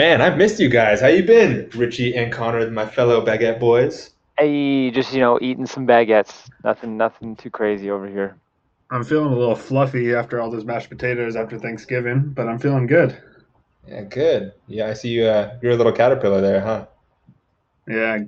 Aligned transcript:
Man, 0.00 0.22
I've 0.22 0.38
missed 0.38 0.58
you 0.58 0.70
guys. 0.70 1.02
How 1.02 1.08
you 1.08 1.22
been, 1.22 1.68
Richie 1.74 2.16
and 2.16 2.32
Connor, 2.32 2.70
my 2.70 2.86
fellow 2.86 3.22
baguette 3.22 3.60
boys? 3.60 4.12
Hey, 4.38 4.90
just 4.90 5.12
you 5.12 5.20
know, 5.20 5.38
eating 5.42 5.66
some 5.66 5.86
baguettes. 5.86 6.48
Nothing, 6.64 6.96
nothing 6.96 7.36
too 7.36 7.50
crazy 7.50 7.90
over 7.90 8.08
here. 8.08 8.38
I'm 8.90 9.04
feeling 9.04 9.30
a 9.30 9.36
little 9.36 9.54
fluffy 9.54 10.14
after 10.14 10.40
all 10.40 10.50
those 10.50 10.64
mashed 10.64 10.88
potatoes 10.88 11.36
after 11.36 11.58
Thanksgiving, 11.58 12.30
but 12.30 12.48
I'm 12.48 12.58
feeling 12.58 12.86
good. 12.86 13.14
Yeah, 13.86 14.00
good. 14.04 14.54
Yeah, 14.68 14.86
I 14.86 14.94
see 14.94 15.10
you. 15.10 15.26
Uh, 15.26 15.58
you're 15.60 15.72
a 15.72 15.76
little 15.76 15.92
caterpillar 15.92 16.40
there, 16.40 16.62
huh? 16.62 16.86
Yeah, 17.86 18.20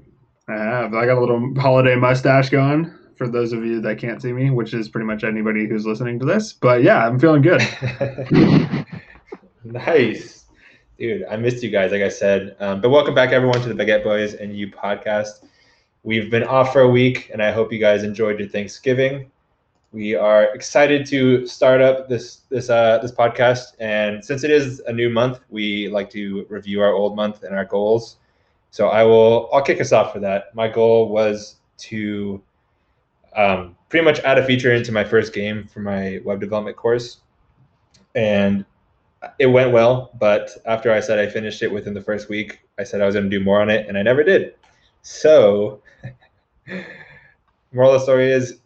I 0.51 0.53
have. 0.53 0.93
I 0.93 1.07
got 1.07 1.17
a 1.17 1.21
little 1.21 1.55
holiday 1.59 1.95
mustache 1.95 2.51
going 2.51 2.93
for 3.17 3.29
those 3.29 3.55
of 3.55 3.65
you 3.65 3.81
that 3.81 3.97
can't 3.97 4.21
see 4.21 4.35
me, 4.35 4.51
which 4.51 4.75
is 4.75 4.91
pretty 4.91 5.07
much 5.07 5.25
anybody 5.25 5.67
who's 5.67 5.87
listening 5.87 6.19
to 6.19 6.27
this. 6.27 6.53
But 6.53 6.83
yeah, 6.83 7.07
I'm 7.07 7.19
feeling 7.19 7.41
good. 7.41 7.67
nice. 9.65 10.42
Dude, 11.03 11.25
I 11.29 11.35
missed 11.35 11.65
you 11.65 11.69
guys, 11.69 11.91
like 11.91 12.01
I 12.01 12.09
said. 12.09 12.55
Um, 12.61 12.81
but 12.81 12.91
welcome 12.91 13.13
back, 13.13 13.33
everyone, 13.33 13.61
to 13.63 13.69
the 13.69 13.75
Baguette 13.75 14.05
Boys 14.05 14.35
and 14.35 14.57
You 14.57 14.71
podcast. 14.71 15.43
We've 16.05 16.31
been 16.31 16.45
off 16.45 16.73
for 16.73 16.83
a 16.83 16.89
week, 16.89 17.29
and 17.33 17.43
I 17.43 17.51
hope 17.51 17.73
you 17.73 17.81
guys 17.81 18.05
enjoyed 18.05 18.39
your 18.39 18.49
Thanksgiving. 18.49 19.29
We 19.91 20.15
are 20.15 20.45
excited 20.55 21.05
to 21.07 21.45
start 21.45 21.81
up 21.81 22.09
this 22.09 22.43
this 22.51 22.71
uh, 22.71 23.01
this 23.03 23.11
podcast, 23.11 23.73
and 23.81 24.25
since 24.25 24.45
it 24.45 24.53
is 24.53 24.79
a 24.87 24.93
new 24.93 25.11
month, 25.11 25.41
we 25.51 25.89
like 25.89 26.09
to 26.11 26.47
review 26.49 26.81
our 26.81 26.93
old 26.93 27.17
month 27.17 27.43
and 27.43 27.53
our 27.53 27.65
goals. 27.65 28.19
So 28.71 28.87
I 28.87 29.03
will 29.03 29.51
I'll 29.53 29.61
kick 29.61 29.81
us 29.81 29.91
off 29.91 30.13
for 30.13 30.21
that. 30.21 30.55
My 30.55 30.69
goal 30.69 31.09
was 31.09 31.57
to 31.79 32.41
um, 33.35 33.77
pretty 33.89 34.05
much 34.05 34.21
add 34.21 34.39
a 34.39 34.47
feature 34.47 34.73
into 34.73 34.93
my 34.93 35.03
first 35.03 35.33
game 35.35 35.67
for 35.67 35.81
my 35.81 36.21
web 36.25 36.39
development 36.39 36.77
course, 36.77 37.23
and 38.15 38.65
it 39.39 39.47
went 39.47 39.73
well, 39.73 40.11
but 40.19 40.51
after 40.67 40.93
I 40.93 41.01
said 41.01 41.19
I 41.19 41.29
finished 41.29 41.63
it 41.63 41.73
within 41.73 41.95
the 41.95 42.01
first 42.01 42.29
week, 42.29 42.61
I 42.79 42.85
said 42.85 43.01
I 43.01 43.07
was 43.07 43.15
going 43.15 43.29
to 43.31 43.39
do 43.39 43.45
more 43.45 43.61
on 43.61 43.71
it, 43.71 43.89
and 43.89 43.97
I 43.97 44.03
never 44.03 44.23
did. 44.23 44.55
So, 45.03 45.83
moral 47.73 47.93
of 47.93 48.01
the 48.01 48.01
story 48.01 48.31
is, 48.31 48.61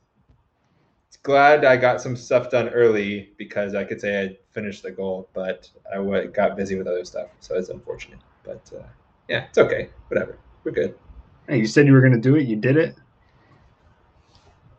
glad 1.26 1.64
I 1.64 1.76
got 1.76 2.00
some 2.00 2.14
stuff 2.14 2.50
done 2.50 2.68
early 2.68 3.30
because 3.36 3.74
I 3.74 3.82
could 3.82 4.00
say 4.00 4.22
I 4.22 4.36
finished 4.52 4.84
the 4.84 4.92
goal, 4.92 5.28
but 5.34 5.68
I 5.90 5.96
w- 5.96 6.28
got 6.28 6.56
busy 6.56 6.76
with 6.76 6.86
other 6.86 7.04
stuff, 7.04 7.26
so 7.40 7.56
it's 7.56 7.68
unfortunate. 7.68 8.20
But 8.44 8.70
uh, 8.72 8.86
yeah, 9.28 9.46
it's 9.48 9.58
okay. 9.58 9.90
Whatever, 10.08 10.38
we're 10.62 10.70
good. 10.70 10.94
Hey, 11.48 11.58
you 11.58 11.66
said 11.66 11.86
you 11.86 11.92
were 11.92 12.00
going 12.00 12.12
to 12.12 12.20
do 12.20 12.36
it. 12.36 12.46
You 12.46 12.54
did 12.54 12.76
it. 12.76 12.94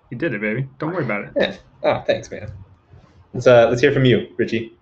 You 0.10 0.18
did 0.18 0.34
it, 0.34 0.40
baby. 0.40 0.70
Don't 0.80 0.94
worry 0.94 1.04
about 1.04 1.26
it. 1.26 1.34
Yeah. 1.36 1.58
Oh, 1.84 2.02
thanks, 2.08 2.32
man. 2.32 2.50
Let's 3.34 3.46
uh, 3.46 3.68
let's 3.70 3.82
hear 3.82 3.92
from 3.92 4.06
you, 4.06 4.28
Richie. 4.38 4.77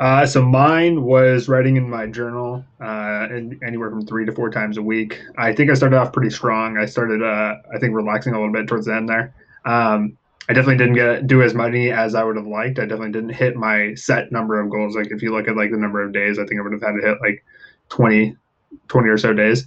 Uh, 0.00 0.24
so 0.24 0.42
mine 0.42 1.02
was 1.02 1.46
writing 1.46 1.76
in 1.76 1.88
my 1.88 2.06
journal, 2.06 2.64
uh, 2.80 3.28
and 3.30 3.62
anywhere 3.62 3.90
from 3.90 4.04
three 4.06 4.24
to 4.24 4.32
four 4.32 4.50
times 4.50 4.78
a 4.78 4.82
week. 4.82 5.20
I 5.36 5.54
think 5.54 5.70
I 5.70 5.74
started 5.74 5.98
off 5.98 6.10
pretty 6.10 6.30
strong. 6.30 6.78
I 6.78 6.86
started, 6.86 7.22
uh, 7.22 7.56
I 7.74 7.78
think, 7.78 7.94
relaxing 7.94 8.32
a 8.32 8.38
little 8.38 8.52
bit 8.52 8.66
towards 8.66 8.86
the 8.86 8.94
end 8.94 9.10
there. 9.10 9.34
Um, 9.66 10.16
I 10.48 10.54
definitely 10.54 10.78
didn't 10.78 10.94
get 10.94 11.26
do 11.26 11.42
as 11.42 11.54
many 11.54 11.92
as 11.92 12.14
I 12.14 12.24
would 12.24 12.36
have 12.36 12.46
liked. 12.46 12.78
I 12.78 12.82
definitely 12.82 13.12
didn't 13.12 13.34
hit 13.34 13.56
my 13.56 13.94
set 13.94 14.32
number 14.32 14.58
of 14.58 14.70
goals. 14.70 14.96
Like 14.96 15.10
if 15.10 15.22
you 15.22 15.32
look 15.32 15.46
at 15.48 15.56
like 15.56 15.70
the 15.70 15.76
number 15.76 16.02
of 16.02 16.14
days, 16.14 16.38
I 16.38 16.46
think 16.46 16.58
I 16.58 16.62
would 16.62 16.72
have 16.72 16.82
had 16.82 16.98
to 16.98 17.06
hit 17.06 17.18
like 17.20 17.44
20, 17.90 18.34
20 18.88 19.08
or 19.08 19.18
so 19.18 19.34
days. 19.34 19.66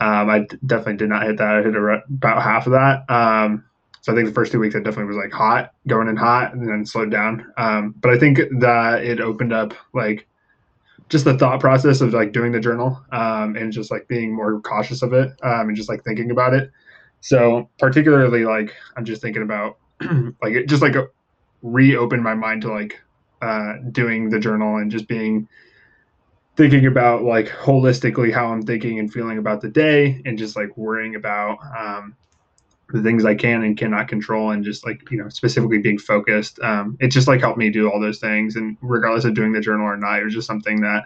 Um, 0.00 0.30
I 0.30 0.46
definitely 0.66 0.96
did 0.96 1.10
not 1.10 1.24
hit 1.24 1.36
that. 1.36 1.56
I 1.56 1.62
hit 1.62 1.76
about 1.76 2.42
half 2.42 2.66
of 2.66 2.72
that. 2.72 3.08
Um, 3.08 3.64
so 4.04 4.12
I 4.12 4.16
think 4.16 4.28
the 4.28 4.34
first 4.34 4.52
two 4.52 4.58
weeks 4.58 4.74
I 4.74 4.80
definitely 4.80 5.06
was 5.06 5.16
like 5.16 5.32
hot, 5.32 5.72
going 5.86 6.08
in 6.08 6.16
hot, 6.16 6.52
and 6.52 6.68
then 6.68 6.84
slowed 6.84 7.10
down. 7.10 7.50
Um, 7.56 7.94
but 8.02 8.10
I 8.10 8.18
think 8.18 8.38
that 8.58 9.02
it 9.02 9.18
opened 9.18 9.54
up 9.54 9.72
like 9.94 10.26
just 11.08 11.24
the 11.24 11.38
thought 11.38 11.58
process 11.58 12.02
of 12.02 12.12
like 12.12 12.32
doing 12.32 12.52
the 12.52 12.60
journal 12.60 13.02
um, 13.12 13.56
and 13.56 13.72
just 13.72 13.90
like 13.90 14.06
being 14.06 14.36
more 14.36 14.60
cautious 14.60 15.00
of 15.00 15.14
it 15.14 15.30
um, 15.42 15.68
and 15.68 15.74
just 15.74 15.88
like 15.88 16.04
thinking 16.04 16.30
about 16.30 16.52
it. 16.52 16.70
So 17.22 17.70
particularly 17.78 18.44
like 18.44 18.74
I'm 18.94 19.06
just 19.06 19.22
thinking 19.22 19.42
about 19.42 19.78
like 20.42 20.52
it 20.52 20.68
just 20.68 20.82
like 20.82 20.96
reopened 21.62 22.22
my 22.22 22.34
mind 22.34 22.60
to 22.60 22.74
like 22.74 23.00
uh, 23.40 23.76
doing 23.90 24.28
the 24.28 24.38
journal 24.38 24.76
and 24.76 24.90
just 24.90 25.08
being 25.08 25.48
thinking 26.56 26.84
about 26.84 27.22
like 27.22 27.48
holistically 27.48 28.30
how 28.30 28.52
I'm 28.52 28.66
thinking 28.66 28.98
and 28.98 29.10
feeling 29.10 29.38
about 29.38 29.62
the 29.62 29.70
day 29.70 30.20
and 30.26 30.36
just 30.36 30.56
like 30.56 30.76
worrying 30.76 31.14
about 31.14 31.56
um, 31.74 32.14
the 32.94 33.02
things 33.02 33.24
I 33.24 33.34
can 33.34 33.64
and 33.64 33.76
cannot 33.76 34.08
control, 34.08 34.52
and 34.52 34.64
just 34.64 34.86
like 34.86 35.10
you 35.10 35.18
know, 35.18 35.28
specifically 35.28 35.78
being 35.78 35.98
focused. 35.98 36.60
Um, 36.60 36.96
it 37.00 37.08
just 37.08 37.28
like 37.28 37.40
helped 37.40 37.58
me 37.58 37.68
do 37.68 37.90
all 37.90 38.00
those 38.00 38.20
things, 38.20 38.56
and 38.56 38.76
regardless 38.80 39.24
of 39.24 39.34
doing 39.34 39.52
the 39.52 39.60
journal 39.60 39.84
or 39.84 39.96
not, 39.96 40.20
it 40.20 40.24
was 40.24 40.34
just 40.34 40.46
something 40.46 40.80
that 40.80 41.04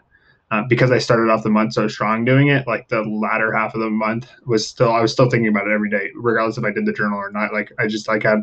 uh, 0.50 0.62
because 0.68 0.90
I 0.90 0.98
started 0.98 1.30
off 1.30 1.42
the 1.42 1.50
month 1.50 1.72
so 1.72 1.88
strong 1.88 2.24
doing 2.24 2.48
it, 2.48 2.66
like 2.66 2.88
the 2.88 3.02
latter 3.02 3.52
half 3.52 3.74
of 3.74 3.80
the 3.80 3.90
month 3.90 4.30
was 4.46 4.66
still 4.66 4.92
I 4.92 5.00
was 5.00 5.12
still 5.12 5.30
thinking 5.30 5.48
about 5.48 5.66
it 5.66 5.72
every 5.72 5.90
day, 5.90 6.10
regardless 6.14 6.58
if 6.58 6.64
I 6.64 6.70
did 6.70 6.86
the 6.86 6.92
journal 6.92 7.18
or 7.18 7.30
not. 7.30 7.52
Like 7.52 7.72
I 7.78 7.86
just 7.86 8.06
like 8.06 8.22
had 8.22 8.42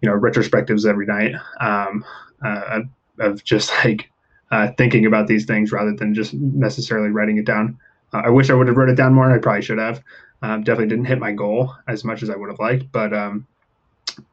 you 0.00 0.08
know 0.08 0.18
retrospectives 0.18 0.86
every 0.86 1.06
night 1.06 1.34
um, 1.60 2.04
uh, 2.44 2.80
of 3.18 3.44
just 3.44 3.72
like 3.84 4.10
uh, 4.50 4.68
thinking 4.78 5.06
about 5.06 5.26
these 5.26 5.44
things 5.44 5.72
rather 5.72 5.94
than 5.94 6.14
just 6.14 6.34
necessarily 6.34 7.10
writing 7.10 7.36
it 7.36 7.46
down. 7.46 7.78
Uh, 8.12 8.22
I 8.24 8.30
wish 8.30 8.50
I 8.50 8.54
would 8.54 8.66
have 8.66 8.76
wrote 8.76 8.90
it 8.90 8.96
down 8.96 9.14
more. 9.14 9.32
I 9.32 9.38
probably 9.38 9.62
should 9.62 9.78
have. 9.78 10.02
Um, 10.42 10.64
definitely 10.64 10.88
didn't 10.88 11.06
hit 11.06 11.18
my 11.18 11.32
goal 11.32 11.74
as 11.86 12.04
much 12.04 12.22
as 12.22 12.30
I 12.30 12.36
would 12.36 12.48
have 12.48 12.58
liked, 12.58 12.90
but 12.92 13.12
um, 13.12 13.46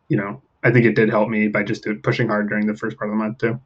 you 0.07 0.17
know, 0.17 0.41
I 0.63 0.71
think 0.71 0.85
it 0.85 0.95
did 0.95 1.09
help 1.09 1.29
me 1.29 1.47
by 1.47 1.63
just 1.63 1.87
pushing 2.03 2.27
hard 2.27 2.49
during 2.49 2.65
the 2.65 2.75
first 2.75 2.97
part 2.97 3.09
of 3.09 3.13
the 3.13 3.23
month 3.23 3.39
too. 3.39 3.59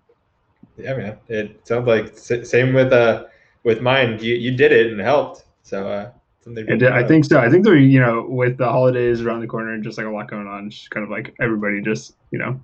Yeah, 0.78 0.96
man. 0.96 1.18
It 1.28 1.68
sounds 1.68 1.88
like 1.88 2.18
same 2.18 2.74
with 2.74 2.91
uh 2.91 3.25
with 3.63 3.81
mine. 3.81 4.19
You 4.19 4.35
you 4.35 4.52
did 4.52 4.72
it 4.72 4.91
and 4.91 5.00
it 5.00 5.03
helped. 5.03 5.46
So 5.63 5.88
uh, 5.88 6.12
did, 6.44 6.84
I 6.84 7.06
think 7.06 7.25
so. 7.25 7.40
I 7.40 7.50
think 7.50 7.63
there, 7.63 7.78
you 7.78 8.00
know, 8.00 8.25
with 8.28 8.58
the 8.58 8.68
holidays 8.68 9.22
around 9.22 9.41
the 9.41 9.47
corner 9.47 9.73
and 9.73 9.84
just 9.84 9.97
like 9.97 10.08
a 10.08 10.09
lot 10.09 10.29
going 10.29 10.47
on, 10.47 10.69
just 10.72 10.90
kind 10.90 11.03
of 11.03 11.09
like 11.09 11.35
everybody 11.40 11.81
just 11.81 12.16
you 12.31 12.40
know 12.40 12.59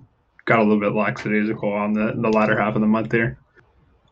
got 0.46 0.58
a 0.58 0.62
little 0.62 0.80
bit 0.80 0.92
lackadaisical 0.92 1.72
on 1.72 1.92
the 1.92 2.14
the 2.16 2.28
latter 2.28 2.58
half 2.58 2.74
of 2.74 2.80
the 2.80 2.86
month 2.86 3.10
there. 3.10 3.38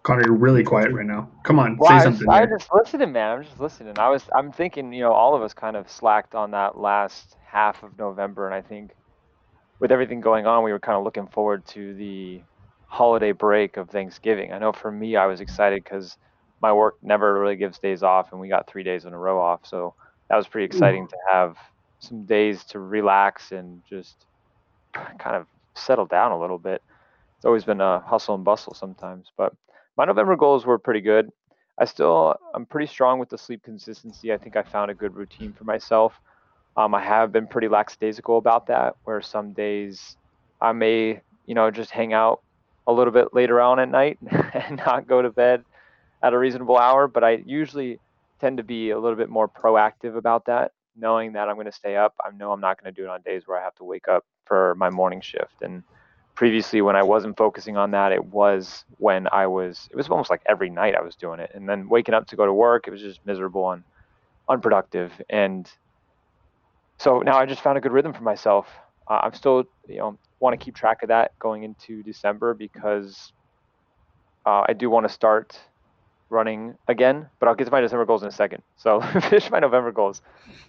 Connor, 0.06 0.22
you're 0.24 0.36
really 0.36 0.62
quiet 0.62 0.92
right 0.92 1.04
now. 1.04 1.28
Come 1.42 1.58
on, 1.58 1.76
well, 1.76 1.98
say 1.98 2.04
something. 2.04 2.28
I, 2.30 2.42
I 2.42 2.46
just 2.46 2.68
listening, 2.72 3.10
man. 3.10 3.38
I'm 3.38 3.42
just 3.42 3.58
listening. 3.58 3.98
I 3.98 4.08
was, 4.08 4.22
I'm 4.36 4.52
thinking, 4.52 4.92
you 4.92 5.00
know, 5.00 5.10
all 5.10 5.34
of 5.34 5.42
us 5.42 5.52
kind 5.52 5.74
of 5.74 5.90
slacked 5.90 6.36
on 6.36 6.52
that 6.52 6.78
last 6.78 7.34
half 7.44 7.82
of 7.82 7.98
November, 7.98 8.46
and 8.46 8.54
I 8.54 8.62
think 8.62 8.92
with 9.80 9.90
everything 9.90 10.20
going 10.20 10.46
on, 10.46 10.62
we 10.62 10.70
were 10.70 10.78
kind 10.78 10.96
of 10.96 11.02
looking 11.02 11.26
forward 11.26 11.66
to 11.70 11.92
the 11.94 12.40
holiday 12.84 13.32
break 13.32 13.78
of 13.78 13.90
Thanksgiving. 13.90 14.52
I 14.52 14.60
know 14.60 14.72
for 14.72 14.92
me, 14.92 15.16
I 15.16 15.26
was 15.26 15.40
excited 15.40 15.82
because 15.82 16.16
my 16.62 16.72
work 16.72 16.94
never 17.02 17.40
really 17.40 17.56
gives 17.56 17.80
days 17.80 18.04
off, 18.04 18.30
and 18.30 18.40
we 18.40 18.46
got 18.46 18.70
three 18.70 18.84
days 18.84 19.06
in 19.06 19.12
a 19.12 19.18
row 19.18 19.40
off, 19.40 19.62
so 19.64 19.96
that 20.30 20.36
was 20.36 20.46
pretty 20.46 20.66
exciting 20.66 21.02
Ooh. 21.02 21.08
to 21.08 21.16
have 21.32 21.56
some 21.98 22.26
days 22.26 22.64
to 22.66 22.78
relax 22.78 23.50
and 23.50 23.82
just 23.90 24.24
kind 24.94 25.34
of 25.34 25.48
settle 25.74 26.06
down 26.06 26.30
a 26.30 26.40
little 26.40 26.58
bit. 26.58 26.80
It's 27.38 27.44
always 27.44 27.64
been 27.64 27.80
a 27.80 27.98
hustle 28.06 28.36
and 28.36 28.44
bustle 28.44 28.72
sometimes, 28.72 29.32
but 29.36 29.52
my 29.96 30.04
November 30.04 30.36
goals 30.36 30.66
were 30.66 30.78
pretty 30.78 31.00
good. 31.00 31.30
I 31.78 31.84
still 31.84 32.36
I'm 32.54 32.66
pretty 32.66 32.86
strong 32.86 33.18
with 33.18 33.28
the 33.28 33.38
sleep 33.38 33.62
consistency. 33.62 34.32
I 34.32 34.38
think 34.38 34.56
I 34.56 34.62
found 34.62 34.90
a 34.90 34.94
good 34.94 35.14
routine 35.14 35.52
for 35.52 35.64
myself. 35.64 36.14
Um, 36.76 36.94
I 36.94 37.02
have 37.02 37.32
been 37.32 37.46
pretty 37.46 37.68
lackadaisical 37.68 38.38
about 38.38 38.66
that, 38.66 38.96
where 39.04 39.22
some 39.22 39.52
days 39.52 40.16
I 40.60 40.72
may, 40.72 41.20
you 41.46 41.54
know, 41.54 41.70
just 41.70 41.90
hang 41.90 42.12
out 42.12 42.40
a 42.86 42.92
little 42.92 43.12
bit 43.12 43.28
later 43.32 43.60
on 43.60 43.78
at 43.78 43.88
night 43.88 44.18
and 44.30 44.76
not 44.78 45.06
go 45.06 45.22
to 45.22 45.30
bed 45.30 45.64
at 46.22 46.34
a 46.34 46.38
reasonable 46.38 46.76
hour. 46.76 47.08
But 47.08 47.24
I 47.24 47.42
usually 47.46 47.98
tend 48.40 48.58
to 48.58 48.62
be 48.62 48.90
a 48.90 48.98
little 48.98 49.16
bit 49.16 49.30
more 49.30 49.48
proactive 49.48 50.16
about 50.16 50.46
that, 50.46 50.72
knowing 50.96 51.32
that 51.32 51.48
I'm 51.48 51.56
going 51.56 51.66
to 51.66 51.72
stay 51.72 51.96
up. 51.96 52.14
I 52.22 52.30
know 52.36 52.52
I'm 52.52 52.60
not 52.60 52.80
going 52.80 52.94
to 52.94 53.00
do 53.00 53.06
it 53.06 53.10
on 53.10 53.22
days 53.22 53.44
where 53.46 53.58
I 53.58 53.64
have 53.64 53.74
to 53.76 53.84
wake 53.84 54.08
up 54.08 54.24
for 54.44 54.74
my 54.76 54.90
morning 54.90 55.22
shift. 55.22 55.62
And 55.62 55.82
previously 56.36 56.82
when 56.82 56.94
I 56.94 57.02
wasn't 57.02 57.36
focusing 57.36 57.76
on 57.76 57.90
that, 57.92 58.12
it 58.12 58.24
was 58.26 58.84
when 58.98 59.26
I 59.32 59.46
was, 59.46 59.88
it 59.90 59.96
was 59.96 60.08
almost 60.08 60.30
like 60.30 60.42
every 60.46 60.70
night 60.70 60.94
I 60.94 61.02
was 61.02 61.16
doing 61.16 61.40
it. 61.40 61.50
And 61.54 61.68
then 61.68 61.88
waking 61.88 62.14
up 62.14 62.28
to 62.28 62.36
go 62.36 62.46
to 62.46 62.52
work, 62.52 62.86
it 62.86 62.90
was 62.90 63.00
just 63.00 63.24
miserable 63.26 63.72
and 63.72 63.82
unproductive. 64.48 65.10
And 65.28 65.68
so 66.98 67.20
now 67.20 67.38
I 67.38 67.46
just 67.46 67.62
found 67.62 67.78
a 67.78 67.80
good 67.80 67.92
rhythm 67.92 68.12
for 68.12 68.22
myself. 68.22 68.68
Uh, 69.08 69.20
I'm 69.22 69.34
still, 69.34 69.64
you 69.88 69.98
know, 69.98 70.18
want 70.38 70.58
to 70.58 70.62
keep 70.62 70.76
track 70.76 71.02
of 71.02 71.08
that 71.08 71.32
going 71.38 71.64
into 71.64 72.02
December 72.02 72.52
because 72.54 73.32
uh, 74.44 74.64
I 74.68 74.74
do 74.74 74.90
want 74.90 75.08
to 75.08 75.12
start 75.12 75.58
running 76.28 76.74
again, 76.86 77.28
but 77.40 77.48
I'll 77.48 77.54
get 77.54 77.64
to 77.64 77.70
my 77.70 77.80
December 77.80 78.04
goals 78.04 78.22
in 78.22 78.28
a 78.28 78.32
second. 78.32 78.62
So 78.76 79.00
finish 79.22 79.50
my 79.50 79.58
November 79.60 79.90
goals. 79.90 80.20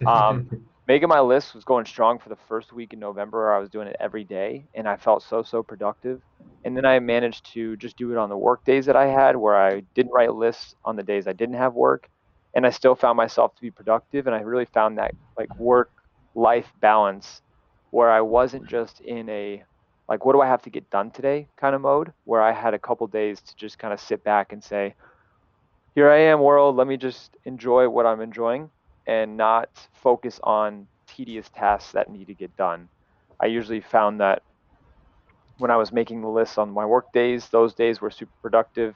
Um, 0.06 0.48
making 0.88 1.08
my 1.08 1.20
list 1.20 1.54
was 1.54 1.64
going 1.64 1.84
strong 1.84 2.18
for 2.18 2.30
the 2.30 2.38
first 2.48 2.72
week 2.72 2.94
in 2.94 2.98
November. 2.98 3.52
I 3.52 3.58
was 3.58 3.68
doing 3.68 3.86
it 3.86 3.96
every 4.00 4.24
day, 4.24 4.64
and 4.74 4.88
I 4.88 4.96
felt 4.96 5.22
so 5.22 5.42
so 5.42 5.62
productive. 5.62 6.22
And 6.64 6.76
then 6.76 6.86
I 6.86 6.98
managed 6.98 7.52
to 7.52 7.76
just 7.76 7.96
do 7.96 8.10
it 8.10 8.16
on 8.16 8.30
the 8.30 8.36
work 8.36 8.64
days 8.64 8.86
that 8.86 8.96
I 8.96 9.06
had, 9.06 9.36
where 9.36 9.54
I 9.54 9.82
didn't 9.94 10.12
write 10.12 10.34
lists 10.34 10.74
on 10.84 10.96
the 10.96 11.02
days 11.02 11.28
I 11.28 11.34
didn't 11.34 11.56
have 11.56 11.74
work, 11.74 12.08
and 12.54 12.66
I 12.66 12.70
still 12.70 12.96
found 12.96 13.18
myself 13.18 13.54
to 13.54 13.62
be 13.62 13.70
productive. 13.70 14.26
And 14.26 14.34
I 14.34 14.40
really 14.40 14.64
found 14.64 14.98
that 14.98 15.14
like 15.36 15.54
work 15.58 15.90
life 16.34 16.72
balance, 16.80 17.42
where 17.90 18.10
I 18.10 18.22
wasn't 18.22 18.66
just 18.66 19.00
in 19.02 19.28
a 19.28 19.62
like 20.08 20.24
what 20.24 20.32
do 20.32 20.40
I 20.40 20.46
have 20.46 20.62
to 20.62 20.70
get 20.70 20.88
done 20.88 21.10
today 21.10 21.48
kind 21.60 21.74
of 21.74 21.82
mode, 21.82 22.12
where 22.24 22.42
I 22.42 22.52
had 22.52 22.72
a 22.72 22.78
couple 22.78 23.06
days 23.06 23.42
to 23.42 23.56
just 23.56 23.78
kind 23.78 23.92
of 23.92 24.00
sit 24.00 24.24
back 24.24 24.52
and 24.54 24.64
say, 24.64 24.94
here 25.94 26.10
I 26.10 26.18
am, 26.18 26.40
world. 26.40 26.76
Let 26.76 26.86
me 26.86 26.96
just 26.96 27.36
enjoy 27.44 27.90
what 27.90 28.06
I'm 28.06 28.22
enjoying 28.22 28.70
and 29.08 29.36
not 29.36 29.70
focus 30.02 30.38
on 30.44 30.86
tedious 31.08 31.48
tasks 31.48 31.92
that 31.92 32.10
need 32.10 32.26
to 32.26 32.34
get 32.34 32.54
done. 32.56 32.88
I 33.42 33.46
usually 33.46 33.80
found 33.80 34.20
that 34.20 34.42
when 35.56 35.70
I 35.70 35.76
was 35.76 35.90
making 35.90 36.20
the 36.20 36.28
lists 36.28 36.58
on 36.58 36.70
my 36.70 36.84
work 36.84 37.10
days, 37.12 37.48
those 37.48 37.74
days 37.74 38.00
were 38.00 38.10
super 38.10 38.30
productive. 38.42 38.94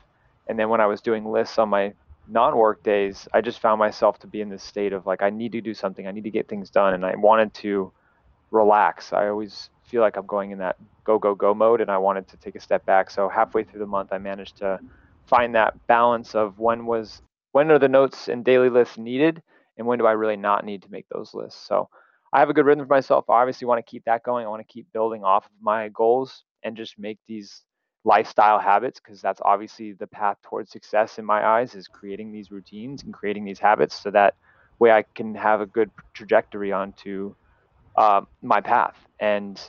And 0.48 0.58
then 0.58 0.68
when 0.68 0.80
I 0.80 0.86
was 0.86 1.00
doing 1.00 1.24
lists 1.24 1.58
on 1.58 1.70
my 1.70 1.94
non 2.28 2.56
work 2.56 2.82
days, 2.84 3.26
I 3.32 3.40
just 3.40 3.60
found 3.60 3.78
myself 3.78 4.18
to 4.20 4.26
be 4.26 4.42
in 4.42 4.50
this 4.50 4.62
state 4.62 4.92
of 4.92 5.06
like, 5.06 5.22
I 5.22 5.30
need 5.30 5.52
to 5.52 5.60
do 5.60 5.74
something, 5.74 6.06
I 6.06 6.12
need 6.12 6.24
to 6.24 6.30
get 6.30 6.46
things 6.46 6.70
done. 6.70 6.94
And 6.94 7.04
I 7.04 7.16
wanted 7.16 7.54
to 7.54 7.92
relax. 8.50 9.12
I 9.12 9.28
always 9.28 9.70
feel 9.84 10.02
like 10.02 10.16
I'm 10.16 10.26
going 10.26 10.50
in 10.50 10.58
that 10.58 10.76
go, 11.04 11.18
go, 11.18 11.34
go 11.34 11.54
mode. 11.54 11.80
And 11.80 11.90
I 11.90 11.98
wanted 11.98 12.28
to 12.28 12.36
take 12.36 12.54
a 12.54 12.60
step 12.60 12.84
back. 12.84 13.10
So 13.10 13.28
halfway 13.28 13.64
through 13.64 13.80
the 13.80 13.86
month, 13.86 14.12
I 14.12 14.18
managed 14.18 14.58
to 14.58 14.78
find 15.26 15.54
that 15.54 15.74
balance 15.86 16.34
of 16.34 16.58
when 16.58 16.84
was 16.84 17.22
when 17.52 17.70
are 17.70 17.78
the 17.78 17.88
notes 17.88 18.28
and 18.28 18.44
daily 18.44 18.68
lists 18.68 18.98
needed 18.98 19.42
and 19.76 19.86
when 19.86 19.98
do 19.98 20.06
I 20.06 20.12
really 20.12 20.36
not 20.36 20.64
need 20.64 20.82
to 20.82 20.90
make 20.90 21.06
those 21.08 21.34
lists. 21.34 21.66
So 21.66 21.88
I 22.32 22.40
have 22.40 22.50
a 22.50 22.54
good 22.54 22.66
rhythm 22.66 22.86
for 22.86 22.94
myself. 22.94 23.28
I 23.28 23.40
obviously 23.40 23.66
want 23.66 23.84
to 23.84 23.90
keep 23.90 24.04
that 24.04 24.22
going. 24.22 24.46
I 24.46 24.48
want 24.48 24.66
to 24.66 24.72
keep 24.72 24.92
building 24.92 25.22
off 25.24 25.46
of 25.46 25.52
my 25.60 25.88
goals 25.88 26.44
and 26.62 26.76
just 26.76 26.98
make 26.98 27.18
these 27.26 27.62
lifestyle 28.04 28.58
habits 28.58 29.00
because 29.00 29.20
that's 29.20 29.40
obviously 29.44 29.92
the 29.92 30.06
path 30.06 30.36
towards 30.42 30.70
success 30.70 31.18
in 31.18 31.24
my 31.24 31.46
eyes 31.46 31.74
is 31.74 31.86
creating 31.86 32.32
these 32.32 32.50
routines 32.50 33.02
and 33.02 33.14
creating 33.14 33.44
these 33.44 33.60
habits 33.60 34.00
so 34.02 34.10
that 34.10 34.34
way 34.78 34.90
I 34.90 35.04
can 35.14 35.34
have 35.34 35.60
a 35.60 35.66
good 35.66 35.90
trajectory 36.14 36.72
onto 36.72 37.34
uh, 37.96 38.22
my 38.42 38.60
path. 38.60 38.96
And 39.20 39.60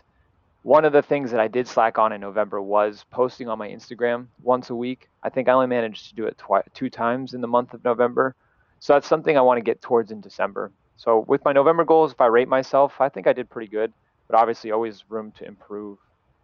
one 0.64 0.86
of 0.86 0.94
the 0.94 1.02
things 1.02 1.32
that 1.32 1.40
I 1.40 1.48
did 1.48 1.68
slack 1.68 2.00
on 2.00 2.14
in 2.14 2.22
November 2.22 2.62
was 2.62 3.06
posting 3.12 3.50
on 3.50 3.60
my 3.60 3.68
Instagram 3.68 4.28
once 4.42 4.70
a 4.70 4.76
week. 4.76 5.10
I 5.22 5.30
think 5.30 5.50
I 5.50 5.52
only 5.52 5.68
managed 5.68 6.10
to 6.10 6.16
do 6.16 6.26
it 6.26 6.38
twi- 6.38 6.64
two 6.74 6.90
times 6.90 7.34
in 7.34 7.42
the 7.42 7.48
month 7.48 7.74
of 7.74 7.84
November. 7.84 8.36
So 8.84 8.92
that's 8.92 9.08
something 9.08 9.38
I 9.38 9.42
want 9.42 9.60
to 9.60 9.64
get 9.64 9.82
towards 9.82 10.12
in 10.12 10.20
December. 10.20 10.70
So 10.98 11.24
with 11.26 11.46
my 11.46 11.54
November 11.54 11.86
goals, 11.86 12.12
if 12.12 12.20
I 12.20 12.26
rate 12.26 12.50
myself, 12.50 13.00
I 13.00 13.08
think 13.08 13.28
I 13.28 13.32
did 13.32 13.50
pretty 13.50 13.72
good, 13.72 13.94
but 14.28 14.38
obviously 14.38 14.72
always 14.72 15.06
room 15.08 15.32
to 15.38 15.46
improve 15.46 16.00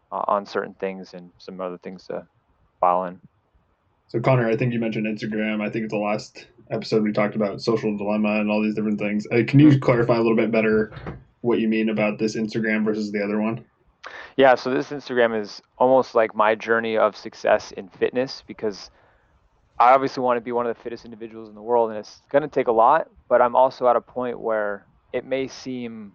uh, 0.10 0.24
on 0.26 0.46
certain 0.46 0.74
things 0.76 1.14
and 1.14 1.32
some 1.38 1.60
other 1.60 1.78
things 1.78 2.06
to 2.06 2.26
file 2.80 3.04
in. 3.04 3.20
So 4.08 4.22
Connor, 4.22 4.48
I 4.48 4.56
think 4.56 4.72
you 4.72 4.80
mentioned 4.80 5.06
Instagram. 5.06 5.60
I 5.60 5.70
think 5.70 5.84
it's 5.84 5.92
the 5.92 6.00
last 6.00 6.48
episode 6.72 7.04
we 7.04 7.12
talked 7.12 7.36
about 7.36 7.62
social 7.62 7.98
dilemma 7.98 8.40
and 8.40 8.50
all 8.50 8.64
these 8.64 8.74
different 8.74 9.00
things. 9.00 9.28
Uh, 9.34 9.42
can 9.46 9.60
you 9.60 9.78
clarify 9.78 10.16
a 10.16 10.22
little 10.22 10.38
bit 10.38 10.50
better 10.50 10.94
what 11.42 11.60
you 11.60 11.68
mean 11.68 11.90
about 11.90 12.20
this 12.20 12.38
Instagram 12.38 12.86
versus 12.86 13.12
the 13.12 13.22
other 13.22 13.42
one? 13.42 13.66
Yeah, 14.38 14.56
so 14.56 14.74
this 14.74 14.92
Instagram 14.92 15.38
is 15.38 15.62
almost 15.78 16.16
like 16.16 16.34
my 16.34 16.56
journey 16.56 16.98
of 16.98 17.18
success 17.18 17.74
in 17.74 17.90
fitness 17.90 18.44
because 18.48 18.92
I 19.80 19.94
obviously 19.94 20.24
want 20.24 20.38
to 20.38 20.42
be 20.42 20.52
one 20.52 20.68
of 20.68 20.76
the 20.76 20.84
fittest 20.84 21.06
individuals 21.06 21.50
in 21.50 21.56
the 21.56 21.62
world, 21.62 21.90
and 21.90 22.00
it's 22.00 22.22
going 22.32 22.42
to 22.42 22.48
take 22.48 22.68
a 22.68 22.72
lot. 22.72 23.10
But 23.30 23.42
I'm 23.42 23.56
also 23.56 23.88
at 23.88 23.96
a 23.96 24.02
point 24.02 24.40
where 24.40 24.86
it 25.14 25.26
may 25.26 25.48
seem 25.48 26.14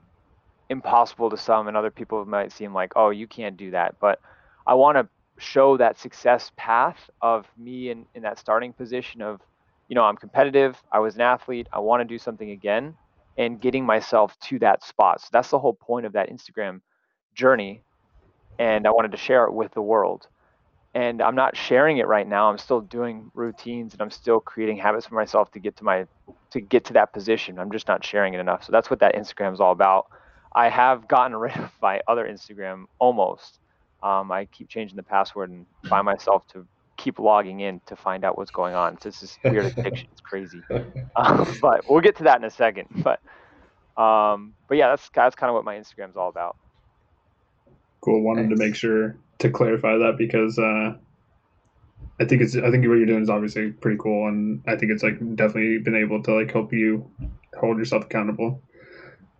impossible 0.68 1.30
to 1.30 1.36
some, 1.36 1.68
and 1.68 1.76
other 1.76 1.90
people 1.90 2.24
might 2.26 2.52
seem 2.52 2.74
like, 2.74 2.92
oh, 2.96 3.10
you 3.10 3.26
can't 3.26 3.56
do 3.56 3.70
that. 3.72 3.96
But 4.00 4.20
I 4.66 4.74
want 4.74 4.98
to 4.98 5.08
show 5.38 5.76
that 5.78 5.98
success 5.98 6.52
path 6.56 7.10
of 7.22 7.46
me 7.58 7.90
in, 7.90 8.06
in 8.14 8.22
that 8.22 8.38
starting 8.38 8.72
position 8.72 9.22
of, 9.22 9.40
you 9.88 9.94
know, 9.94 10.04
I'm 10.04 10.16
competitive, 10.16 10.80
I 10.92 11.00
was 11.00 11.16
an 11.16 11.22
athlete, 11.22 11.68
I 11.72 11.80
want 11.80 12.00
to 12.00 12.04
do 12.04 12.18
something 12.18 12.50
again, 12.50 12.94
and 13.36 13.60
getting 13.60 13.84
myself 13.84 14.38
to 14.40 14.58
that 14.60 14.84
spot. 14.84 15.20
So 15.20 15.28
that's 15.32 15.50
the 15.50 15.58
whole 15.58 15.74
point 15.74 16.06
of 16.06 16.12
that 16.12 16.30
Instagram 16.30 16.80
journey 17.34 17.82
and 18.58 18.86
I 18.86 18.90
wanted 18.90 19.12
to 19.12 19.18
share 19.18 19.44
it 19.44 19.52
with 19.52 19.72
the 19.74 19.82
world. 19.82 20.28
And 20.94 21.20
I'm 21.20 21.34
not 21.34 21.56
sharing 21.56 21.98
it 21.98 22.06
right 22.06 22.26
now. 22.26 22.48
I'm 22.48 22.58
still 22.58 22.80
doing 22.80 23.30
routines 23.34 23.92
and 23.92 24.00
I'm 24.00 24.10
still 24.10 24.40
creating 24.40 24.76
habits 24.78 25.06
for 25.06 25.16
myself 25.16 25.50
to 25.52 25.60
get 25.60 25.76
to 25.78 25.84
my 25.84 26.06
to 26.52 26.60
get 26.60 26.84
to 26.86 26.92
that 26.94 27.12
position. 27.12 27.58
I'm 27.58 27.72
just 27.72 27.88
not 27.88 28.04
sharing 28.04 28.34
it 28.34 28.40
enough. 28.40 28.64
So 28.64 28.72
that's 28.72 28.90
what 28.90 29.00
that 29.00 29.14
Instagram 29.14 29.52
is 29.52 29.60
all 29.60 29.72
about. 29.72 30.06
I 30.54 30.68
have 30.68 31.08
gotten 31.08 31.36
rid 31.36 31.56
of 31.56 31.70
my 31.82 32.00
other 32.06 32.26
Instagram 32.26 32.84
almost. 33.00 33.58
Um, 34.02 34.30
I 34.30 34.46
keep 34.46 34.68
changing 34.68 34.96
the 34.96 35.02
password 35.02 35.50
and 35.50 35.66
find 35.88 36.04
myself 36.04 36.46
to 36.52 36.66
keep 36.96 37.18
logging 37.18 37.60
in 37.60 37.80
to 37.86 37.96
find 37.96 38.24
out 38.24 38.38
what's 38.38 38.50
going 38.50 38.74
on. 38.74 39.00
So 39.00 39.08
it's 39.08 39.20
this 39.20 39.38
weird 39.44 39.66
addiction. 39.66 40.08
It's 40.12 40.20
crazy. 40.20 40.62
Um, 41.16 41.46
but 41.62 41.82
we'll 41.88 42.00
get 42.00 42.16
to 42.16 42.24
that 42.24 42.38
in 42.38 42.44
a 42.44 42.50
second. 42.50 42.88
But 42.90 43.20
um, 43.96 44.54
but 44.68 44.76
yeah, 44.76 44.88
that's 44.88 45.08
that's 45.14 45.36
kind 45.36 45.48
of 45.48 45.54
what 45.54 45.64
my 45.64 45.76
Instagram 45.76 46.10
is 46.10 46.16
all 46.16 46.28
about. 46.28 46.56
Cool. 48.04 48.20
Wanted 48.20 48.50
nice. 48.50 48.58
to 48.58 48.64
make 48.64 48.74
sure 48.74 49.16
to 49.38 49.50
clarify 49.50 49.96
that 49.96 50.18
because 50.18 50.58
uh, 50.58 50.94
I 52.20 52.24
think 52.26 52.42
it's 52.42 52.54
I 52.54 52.70
think 52.70 52.86
what 52.86 52.98
you're 52.98 53.06
doing 53.06 53.22
is 53.22 53.30
obviously 53.30 53.70
pretty 53.70 53.96
cool, 53.98 54.28
and 54.28 54.62
I 54.66 54.76
think 54.76 54.92
it's 54.92 55.02
like 55.02 55.18
definitely 55.36 55.78
been 55.78 55.94
able 55.94 56.22
to 56.24 56.34
like 56.34 56.52
help 56.52 56.70
you 56.74 57.10
hold 57.58 57.78
yourself 57.78 58.04
accountable. 58.04 58.60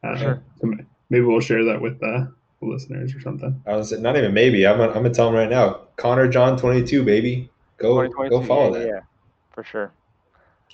Uh, 0.03 0.17
sure. 0.17 0.43
So 0.63 0.73
maybe 1.11 1.27
we'll 1.27 1.41
share 1.41 1.63
that 1.67 1.83
with 1.83 2.03
uh, 2.03 2.25
the 2.61 2.67
listeners 2.67 3.15
or 3.15 3.21
something. 3.21 3.63
I 3.67 3.77
was 3.77 3.93
not 3.93 4.17
even 4.17 4.33
maybe. 4.33 4.67
I'm 4.67 4.79
gonna, 4.79 4.93
I'm 4.93 5.03
gonna 5.03 5.13
tell 5.13 5.27
them 5.27 5.35
right 5.35 5.51
now. 5.51 5.83
Connor 5.97 6.27
John 6.29 6.57
22, 6.57 7.05
baby. 7.05 7.51
Go 7.77 8.09
go 8.09 8.43
follow 8.45 8.73
yeah, 8.73 8.79
that. 8.79 8.89
Yeah, 8.89 9.01
for 9.53 9.63
sure. 9.63 9.93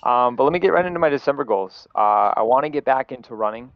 Um, 0.05 0.37
but 0.37 0.45
let 0.45 0.53
me 0.53 0.61
get 0.61 0.73
right 0.73 0.87
into 0.87 1.01
my 1.01 1.09
December 1.09 1.43
goals. 1.43 1.89
Uh, 1.97 2.33
I 2.37 2.43
want 2.43 2.65
to 2.65 2.71
get 2.71 2.85
back 2.85 3.11
into 3.11 3.35
running, 3.35 3.73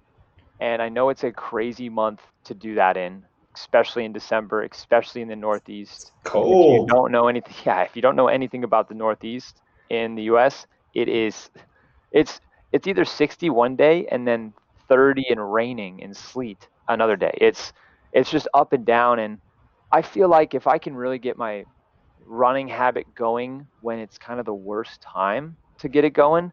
and 0.61 0.81
I 0.81 0.89
know 0.89 1.09
it's 1.09 1.25
a 1.25 1.33
crazy 1.33 1.89
month 1.89 2.21
to 2.45 2.55
do 2.55 2.77
that 2.77 2.97
in 2.97 3.25
especially 3.55 4.05
in 4.05 4.13
December, 4.13 4.63
especially 4.63 5.23
in 5.23 5.29
the 5.29 5.37
Northeast. 5.37 6.13
Cold. 6.25 6.75
If 6.75 6.81
you 6.81 6.87
don't 6.87 7.13
know 7.13 7.29
anything, 7.29 7.55
yeah. 7.65 7.83
If 7.83 7.97
you 7.97 8.03
don't 8.03 8.17
know 8.17 8.29
anything 8.29 8.65
about 8.65 8.89
the 8.89 8.95
Northeast 8.95 9.61
in 9.91 10.15
the 10.15 10.25
U.S., 10.25 10.67
it 10.95 11.09
is, 11.09 11.51
it's 12.13 12.41
it's 12.73 12.87
either 12.87 13.05
60 13.05 13.51
one 13.51 13.77
day 13.77 14.07
and 14.11 14.27
then 14.27 14.53
30 14.89 15.27
and 15.31 15.53
raining 15.53 16.03
and 16.03 16.17
sleet 16.17 16.69
another 16.89 17.17
day. 17.17 17.37
It's 17.41 17.73
it's 18.13 18.31
just 18.31 18.49
up 18.55 18.73
and 18.73 18.85
down, 18.85 19.19
and 19.19 19.39
I 19.91 20.03
feel 20.03 20.29
like 20.29 20.55
if 20.55 20.67
I 20.67 20.79
can 20.79 20.95
really 20.95 21.19
get 21.19 21.37
my 21.37 21.65
running 22.27 22.69
habit 22.69 23.07
going 23.15 23.67
when 23.81 23.99
it's 23.99 24.19
kind 24.19 24.41
of 24.41 24.47
the 24.47 24.55
worst 24.55 25.01
time 25.01 25.57
to 25.79 25.89
get 25.89 26.05
it 26.05 26.11
going, 26.11 26.53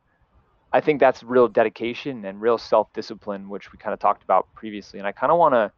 I 0.74 0.82
think 0.82 1.00
that's 1.00 1.24
real 1.24 1.48
dedication 1.48 2.26
and 2.26 2.42
real 2.42 2.58
self 2.58 2.92
discipline, 2.94 3.50
which 3.50 3.72
we 3.72 3.78
kind 3.78 3.94
of 3.94 4.00
talked 4.00 4.24
about 4.24 4.48
previously. 4.56 5.00
And 5.00 5.08
I 5.08 5.12
kind 5.12 5.32
of 5.32 5.38
want 5.38 5.54
to 5.54 5.72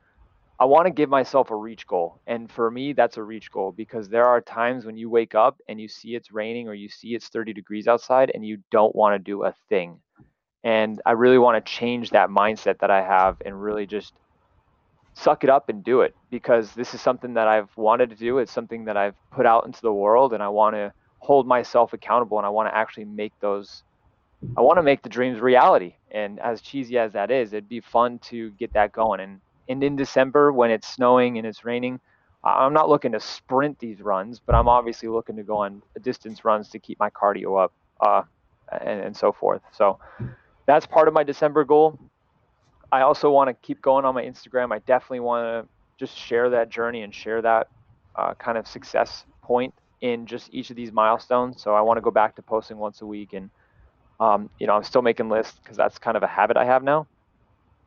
I 0.64 0.66
want 0.66 0.86
to 0.86 0.92
give 0.92 1.10
myself 1.10 1.52
a 1.52 1.56
reach 1.58 1.86
goal. 1.86 2.22
And 2.26 2.50
for 2.50 2.72
me, 2.72 2.94
that's 2.94 3.18
a 3.18 3.22
reach 3.22 3.52
goal 3.52 3.74
because 3.74 4.08
there 4.08 4.24
are 4.24 4.40
times 4.40 4.86
when 4.86 4.96
you 4.96 5.10
wake 5.10 5.36
up 5.36 5.60
and 5.68 5.78
you 5.78 5.90
see 5.90 6.16
it's 6.16 6.32
raining 6.32 6.70
or 6.70 6.74
you 6.74 6.88
see 6.88 7.10
it's 7.16 7.28
30 7.28 7.52
degrees 7.52 7.86
outside 7.86 8.32
and 8.34 8.46
you 8.46 8.60
don't 8.72 8.96
want 8.96 9.14
to 9.14 9.20
do 9.20 9.44
a 9.44 9.54
thing. 9.68 10.00
And 10.64 11.02
I 11.06 11.12
really 11.12 11.38
want 11.38 11.58
to 11.58 11.70
change 11.70 12.12
that 12.12 12.30
mindset 12.30 12.80
that 12.80 12.90
I 12.90 13.02
have 13.02 13.42
and 13.46 13.62
really 13.62 13.86
just 13.86 14.14
suck 15.16 15.44
it 15.44 15.50
up 15.50 15.68
and 15.68 15.84
do 15.84 16.00
it 16.00 16.16
because 16.32 16.72
this 16.72 16.94
is 16.94 17.02
something 17.02 17.34
that 17.34 17.50
I've 17.50 17.76
wanted 17.76 18.12
to 18.12 18.16
do. 18.16 18.38
It's 18.38 18.54
something 18.54 18.86
that 18.86 18.96
I've 18.96 19.16
put 19.34 19.46
out 19.46 19.66
into 19.66 19.82
the 19.82 19.92
world 19.92 20.32
and 20.32 20.42
I 20.42 20.48
want 20.48 20.78
to 20.78 20.94
hold 21.20 21.46
myself 21.46 21.92
accountable 21.92 22.38
and 22.38 22.48
I 22.48 22.50
want 22.52 22.70
to 22.70 22.78
actually 22.78 23.04
make 23.04 23.34
those 23.42 23.84
I 24.56 24.62
want 24.62 24.78
to 24.78 24.84
make 24.84 25.04
the 25.04 25.10
dreams 25.10 25.42
reality. 25.42 25.96
And 26.10 26.40
as 26.40 26.62
cheesy 26.62 26.98
as 26.98 27.12
that 27.12 27.32
is, 27.32 27.52
it'd 27.52 27.68
be 27.68 27.82
fun 27.82 28.20
to 28.30 28.52
get 28.52 28.72
that 28.74 28.94
going. 28.94 29.20
And 29.20 29.42
and 29.68 29.84
in 29.84 29.96
December 29.96 30.52
when 30.52 30.72
it's 30.72 30.88
snowing 30.88 31.38
and 31.38 31.48
it's 31.48 31.64
raining, 31.66 32.00
I'm 32.44 32.74
not 32.74 32.90
looking 32.90 33.14
to 33.14 33.20
sprint 33.20 33.80
these 33.80 34.02
runs, 34.02 34.42
but 34.46 34.54
I'm 34.54 34.68
obviously 34.68 35.08
looking 35.08 35.38
to 35.38 35.44
go 35.44 35.58
on 35.58 35.82
distance 36.02 36.44
runs 36.44 36.70
to 36.70 36.80
keep 36.80 37.00
my 37.00 37.10
cardio 37.10 37.64
up 37.64 37.74
uh, 38.02 38.24
and, 38.82 39.00
and 39.00 39.16
so 39.16 39.32
forth. 39.32 39.62
So 39.72 39.98
that's 40.68 40.86
part 40.86 41.08
of 41.08 41.14
my 41.14 41.24
December 41.24 41.64
goal. 41.64 41.98
I 42.92 43.02
also 43.02 43.32
want 43.32 43.50
to 43.50 43.54
keep 43.66 43.82
going 43.82 44.04
on 44.06 44.14
my 44.14 44.24
Instagram. 44.24 44.74
I 44.74 44.80
definitely 44.80 45.22
want 45.22 45.46
to 45.46 45.70
just 45.98 46.18
share 46.18 46.50
that 46.50 46.70
journey 46.70 47.04
and 47.04 47.16
share 47.16 47.42
that 47.42 47.68
uh, 48.18 48.34
kind 48.36 48.58
of 48.58 48.68
success 48.68 49.26
point 49.42 49.74
in 50.02 50.26
just 50.26 50.54
each 50.54 50.70
of 50.70 50.76
these 50.76 50.92
milestones. 50.92 51.62
So 51.62 51.74
I 51.74 51.82
want 51.82 51.98
to 51.98 52.02
go 52.02 52.12
back 52.12 52.36
to 52.36 52.42
posting 52.42 52.78
once 52.78 53.02
a 53.02 53.06
week, 53.06 53.34
and 53.34 53.50
um, 54.20 54.50
you 54.60 54.68
know 54.68 54.74
I'm 54.74 54.84
still 54.84 55.02
making 55.02 55.30
lists 55.30 55.58
because 55.64 55.78
that's 55.78 55.98
kind 55.98 56.18
of 56.18 56.24
a 56.24 56.28
habit 56.28 56.58
I 56.58 56.66
have 56.66 56.84
now. 56.84 57.08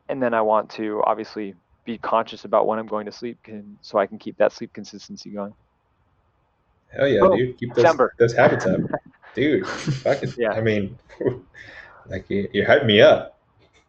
And 0.08 0.22
then 0.22 0.34
I 0.34 0.40
want 0.40 0.70
to 0.70 1.02
obviously 1.04 1.54
be 1.86 1.96
conscious 1.96 2.44
about 2.44 2.66
when 2.66 2.78
I'm 2.78 2.86
going 2.86 3.06
to 3.06 3.12
sleep, 3.12 3.38
can, 3.42 3.78
so 3.80 3.98
I 3.98 4.06
can 4.06 4.18
keep 4.18 4.36
that 4.38 4.52
sleep 4.52 4.72
consistency 4.74 5.30
going. 5.30 5.54
Hell 6.88 7.08
yeah, 7.08 7.20
oh, 7.22 7.36
dude! 7.36 7.58
Keep 7.58 7.74
those, 7.74 7.98
those 8.18 8.34
habits 8.34 8.66
up, 8.66 8.80
dude. 9.34 9.66
Fucking, 9.66 10.34
yeah. 10.36 10.52
I 10.52 10.60
mean, 10.60 10.98
like 12.06 12.28
you, 12.28 12.48
you're 12.52 12.66
hyping 12.66 12.86
me 12.86 13.00
up. 13.00 13.38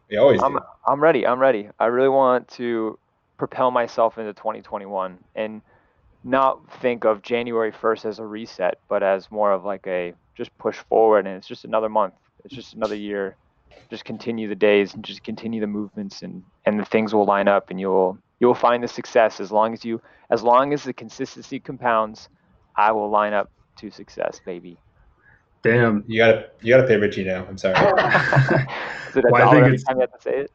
You 0.08 0.20
always. 0.20 0.42
I'm 0.42 0.54
do. 0.54 0.60
I'm 0.86 1.00
ready. 1.02 1.26
I'm 1.26 1.38
ready. 1.38 1.68
I 1.78 1.86
really 1.86 2.08
want 2.08 2.48
to 2.52 2.98
propel 3.36 3.70
myself 3.70 4.18
into 4.18 4.32
2021 4.32 5.18
and 5.36 5.62
not 6.24 6.60
think 6.80 7.04
of 7.04 7.22
January 7.22 7.70
1st 7.70 8.04
as 8.04 8.18
a 8.18 8.24
reset, 8.24 8.78
but 8.88 9.02
as 9.02 9.30
more 9.30 9.52
of 9.52 9.64
like 9.64 9.86
a 9.86 10.14
just 10.34 10.56
push 10.58 10.76
forward, 10.88 11.26
and 11.26 11.36
it's 11.36 11.46
just 11.46 11.64
another 11.64 11.88
month. 11.88 12.14
It's 12.44 12.54
just 12.54 12.74
another 12.74 12.94
year 12.94 13.36
just 13.90 14.04
continue 14.04 14.48
the 14.48 14.54
days 14.54 14.94
and 14.94 15.04
just 15.04 15.22
continue 15.24 15.60
the 15.60 15.66
movements 15.66 16.22
and 16.22 16.42
and 16.66 16.78
the 16.78 16.84
things 16.84 17.14
will 17.14 17.24
line 17.24 17.48
up 17.48 17.70
and 17.70 17.80
you'll 17.80 18.18
you'll 18.40 18.54
find 18.54 18.82
the 18.82 18.88
success 18.88 19.40
as 19.40 19.50
long 19.50 19.72
as 19.72 19.84
you 19.84 20.00
as 20.30 20.42
long 20.42 20.72
as 20.72 20.84
the 20.84 20.92
consistency 20.92 21.58
compounds 21.58 22.28
i 22.76 22.92
will 22.92 23.08
line 23.10 23.32
up 23.32 23.50
to 23.76 23.90
success 23.90 24.40
baby 24.44 24.78
Damn. 25.64 26.04
You 26.06 26.18
gotta 26.18 26.50
you 26.62 26.72
gotta 26.72 26.86
pay 26.86 26.96
Richie 26.96 27.24
now. 27.24 27.44
I'm 27.48 27.58
sorry. 27.58 27.74
Is 29.08 29.16
it 29.16 29.24
a 29.24 29.28
Well, 29.28 29.34
I 29.34 29.40
dollar 29.40 29.50
think 29.54 29.64
every 29.64 29.74
it's- 29.74 29.82
time 29.82 29.96
you 29.96 30.00
have 30.02 30.12
to 30.12 30.20
say 30.22 30.36
it? 30.38 30.52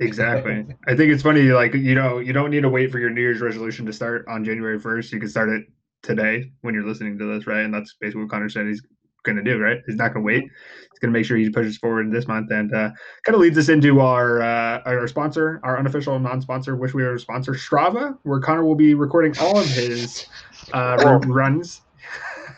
Exactly. 0.00 0.66
I 0.86 0.94
think 0.94 1.10
it's 1.10 1.22
funny. 1.22 1.42
Like 1.44 1.72
you 1.72 1.94
know, 1.94 2.18
you 2.18 2.34
don't 2.34 2.50
need 2.50 2.60
to 2.60 2.68
wait 2.68 2.92
for 2.92 2.98
your 2.98 3.08
New 3.08 3.22
Year's 3.22 3.40
resolution 3.40 3.86
to 3.86 3.94
start 3.94 4.26
on 4.28 4.44
January 4.44 4.78
first. 4.78 5.10
You 5.10 5.20
can 5.20 5.30
start 5.30 5.48
it 5.48 5.64
today 6.02 6.52
when 6.60 6.74
you're 6.74 6.84
listening 6.86 7.16
to 7.18 7.24
this, 7.34 7.46
right? 7.46 7.64
And 7.64 7.72
that's 7.72 7.94
basically 7.98 8.22
what 8.24 8.30
Connor 8.30 8.50
said 8.50 8.66
he's 8.66 8.82
going 9.22 9.36
to 9.36 9.42
do, 9.42 9.58
right? 9.58 9.78
He's 9.86 9.96
not 9.96 10.12
going 10.12 10.22
to 10.22 10.26
wait. 10.26 10.42
He's 10.42 10.98
going 11.00 11.12
to 11.12 11.18
make 11.18 11.24
sure 11.26 11.36
he 11.36 11.48
pushes 11.50 11.76
forward 11.78 12.10
this 12.12 12.26
month, 12.26 12.50
and 12.50 12.72
uh, 12.72 12.90
kind 13.24 13.34
of 13.34 13.40
leads 13.40 13.58
us 13.58 13.68
into 13.68 14.00
our 14.00 14.42
uh, 14.42 14.82
our 14.84 15.06
sponsor, 15.08 15.60
our 15.62 15.78
unofficial 15.78 16.18
non-sponsor, 16.18 16.76
which 16.76 16.94
we 16.94 17.02
are 17.02 17.18
sponsor, 17.18 17.52
Strava, 17.52 18.16
where 18.22 18.40
Connor 18.40 18.64
will 18.64 18.74
be 18.74 18.94
recording 18.94 19.36
all 19.40 19.58
of 19.58 19.66
his 19.66 20.26
uh, 20.72 20.96
Well- 21.04 21.20
runs. 21.20 21.80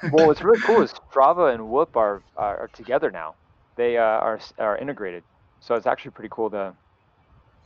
well, 0.12 0.26
what's 0.26 0.42
really 0.42 0.60
cool 0.60 0.82
is 0.82 0.92
Strava 1.12 1.52
and 1.52 1.68
Whoop 1.68 1.96
are 1.96 2.22
are, 2.36 2.62
are 2.62 2.70
together 2.74 3.10
now. 3.10 3.36
They 3.76 3.98
uh, 3.98 4.02
are 4.02 4.40
are 4.58 4.78
integrated, 4.78 5.24
so 5.60 5.74
it's 5.74 5.86
actually 5.86 6.12
pretty 6.12 6.30
cool 6.32 6.50
to 6.50 6.74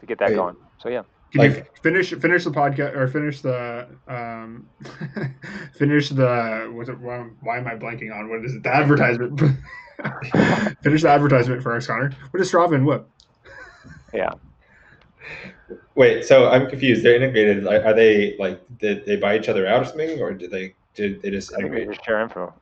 to 0.01 0.07
get 0.07 0.19
that 0.19 0.31
Wait. 0.31 0.37
going. 0.37 0.57
So 0.79 0.89
yeah, 0.89 1.03
Can 1.33 1.43
you 1.43 1.65
finish 1.83 2.15
finish 2.15 2.45
the 2.45 2.51
podcast 2.51 2.97
or 2.97 3.07
finish 3.09 3.41
the 3.41 3.87
um 4.09 4.69
finish 5.77 6.09
the 6.09 6.71
what's 6.73 6.89
it 6.89 6.99
why, 6.99 7.19
why 7.41 7.59
am 7.59 7.67
I 7.67 7.75
blanking 7.75 8.15
on 8.15 8.31
what 8.31 8.45
is 8.45 8.55
it 8.55 8.63
the 8.63 8.75
advertisement 8.75 9.39
finish 10.83 11.03
the 11.03 11.09
advertisement 11.09 11.63
for 11.63 11.77
us 11.77 11.87
Connor 11.87 12.13
what 12.31 12.41
is 12.41 12.51
Strava 12.51 12.75
and 12.75 12.87
what 12.87 13.09
yeah. 14.13 14.31
Wait, 15.95 16.25
so 16.25 16.49
I'm 16.49 16.69
confused. 16.69 17.03
They're 17.05 17.17
integrated. 17.17 17.65
Like, 17.65 17.85
Are 17.85 17.93
they 17.93 18.37
like 18.39 18.61
did 18.79 19.05
they 19.05 19.17
buy 19.17 19.37
each 19.39 19.49
other 19.49 19.67
out 19.67 19.83
or 19.83 19.85
something, 19.85 20.21
or 20.21 20.33
did 20.33 20.51
they 20.51 20.75
did 20.95 21.21
they 21.23 21.31
just 21.31 21.53
I 21.53 21.57
they 21.59 21.63
integrate? 21.67 21.91
just 21.91 22.05
share 22.05 22.21
info. 22.23 22.55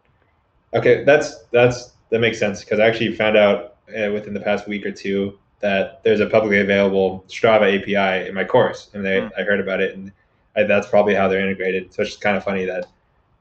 Okay, 0.74 1.04
that's 1.04 1.44
that's 1.52 1.92
that 2.10 2.20
makes 2.20 2.38
sense 2.38 2.64
because 2.64 2.80
I 2.80 2.86
actually 2.86 3.14
found 3.14 3.36
out 3.36 3.76
uh, 3.96 4.10
within 4.12 4.34
the 4.34 4.40
past 4.40 4.66
week 4.66 4.84
or 4.84 4.92
two 4.92 5.38
that 5.60 6.02
there's 6.04 6.20
a 6.20 6.26
publicly 6.26 6.60
available 6.60 7.24
Strava 7.28 7.80
API 7.80 8.28
in 8.28 8.34
my 8.34 8.44
course, 8.44 8.90
and 8.94 9.04
they 9.04 9.20
Hmm. 9.20 9.28
I 9.38 9.42
heard 9.42 9.60
about 9.60 9.80
it, 9.80 9.96
and 9.96 10.12
I, 10.56 10.64
that's 10.64 10.88
probably 10.88 11.14
how 11.14 11.28
they're 11.28 11.40
integrated. 11.40 11.92
So 11.92 12.02
it's 12.02 12.12
just 12.12 12.20
kind 12.22 12.36
of 12.36 12.44
funny 12.44 12.64
that 12.66 12.86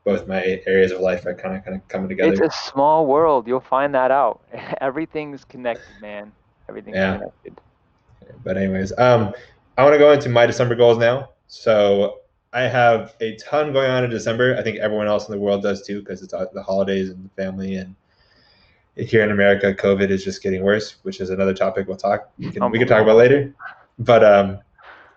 both 0.04 0.28
my 0.28 0.62
areas 0.68 0.92
of 0.92 1.02
life 1.02 1.26
are 1.26 1.34
kind 1.34 1.56
of 1.56 1.64
kind 1.66 1.76
of 1.76 1.88
coming 1.88 2.08
together. 2.10 2.32
It's 2.32 2.42
a 2.42 2.72
small 2.72 3.06
world. 3.08 3.48
You'll 3.48 3.60
find 3.60 3.94
that 3.96 4.12
out. 4.12 4.42
Everything's 4.82 5.44
connected, 5.44 6.00
man. 6.02 6.32
Everything's 6.70 6.96
Yeah. 6.96 7.16
connected. 7.18 7.60
But 8.44 8.58
anyways, 8.58 8.98
um, 8.98 9.34
I 9.78 9.84
want 9.84 9.94
to 9.94 10.00
go 10.00 10.12
into 10.12 10.30
my 10.30 10.46
December 10.46 10.76
goals 10.76 10.98
now. 10.98 11.30
So 11.48 12.20
I 12.54 12.62
have 12.62 13.16
a 13.20 13.36
ton 13.38 13.74
going 13.74 13.90
on 13.90 14.04
in 14.04 14.10
December. 14.10 14.56
I 14.58 14.64
think 14.64 14.78
everyone 14.78 15.08
else 15.08 15.28
in 15.28 15.34
the 15.34 15.40
world 15.40 15.64
does 15.64 15.86
too, 15.86 16.00
because 16.00 16.22
it's 16.22 16.34
the 16.34 16.64
holidays 16.64 17.10
and 17.10 17.26
the 17.26 17.30
family. 17.42 17.76
And 17.76 17.96
here 18.96 19.24
in 19.24 19.32
America, 19.32 19.74
COVID 19.74 20.10
is 20.10 20.24
just 20.24 20.42
getting 20.42 20.64
worse, 20.64 20.98
which 21.04 21.20
is 21.20 21.30
another 21.30 21.54
topic 21.54 21.88
we'll 21.88 21.98
talk. 21.98 22.32
We 22.38 22.52
can, 22.52 22.72
we 22.72 22.80
can 22.80 22.88
talk 22.88 23.02
about 23.02 23.18
later. 23.18 23.54
But 24.00 24.24
um, 24.24 24.60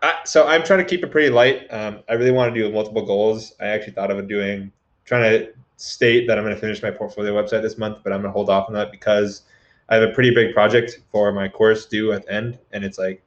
I, 0.03 0.17
so 0.25 0.47
I'm 0.47 0.65
trying 0.65 0.81
to 0.81 0.85
keep 0.85 1.03
it 1.03 1.11
pretty 1.11 1.31
light. 1.31 1.67
Um, 1.71 2.01
I 2.09 2.15
really 2.15 2.31
want 2.31 2.55
to 2.55 2.61
do 2.61 2.71
multiple 2.73 3.05
goals. 3.05 3.55
I 3.61 3.67
actually 3.67 3.93
thought 3.93 4.11
of 4.11 4.29
doing 4.29 4.73
trying 5.05 5.23
to 5.31 5.53
state 5.77 6.27
that 6.27 6.39
I'm 6.39 6.45
going 6.45 6.55
to 6.55 6.61
finish 6.61 6.83
my 6.83 6.91
portfolio 6.91 7.33
website 7.33 7.63
this 7.63 7.79
month, 7.79 7.99
but 8.03 8.13
I'm 8.13 8.21
going 8.21 8.31
to 8.31 8.37
hold 8.37 8.51
off 8.51 8.69
on 8.69 8.75
that 8.75 8.91
because 8.91 9.43
I 9.89 9.95
have 9.95 10.03
a 10.03 10.13
pretty 10.13 10.35
big 10.35 10.53
project 10.53 11.01
for 11.11 11.33
my 11.33 11.49
course 11.49 11.87
due 11.87 12.13
at 12.13 12.27
the 12.27 12.33
end, 12.33 12.59
and 12.73 12.85
it's 12.85 12.99
like 12.99 13.23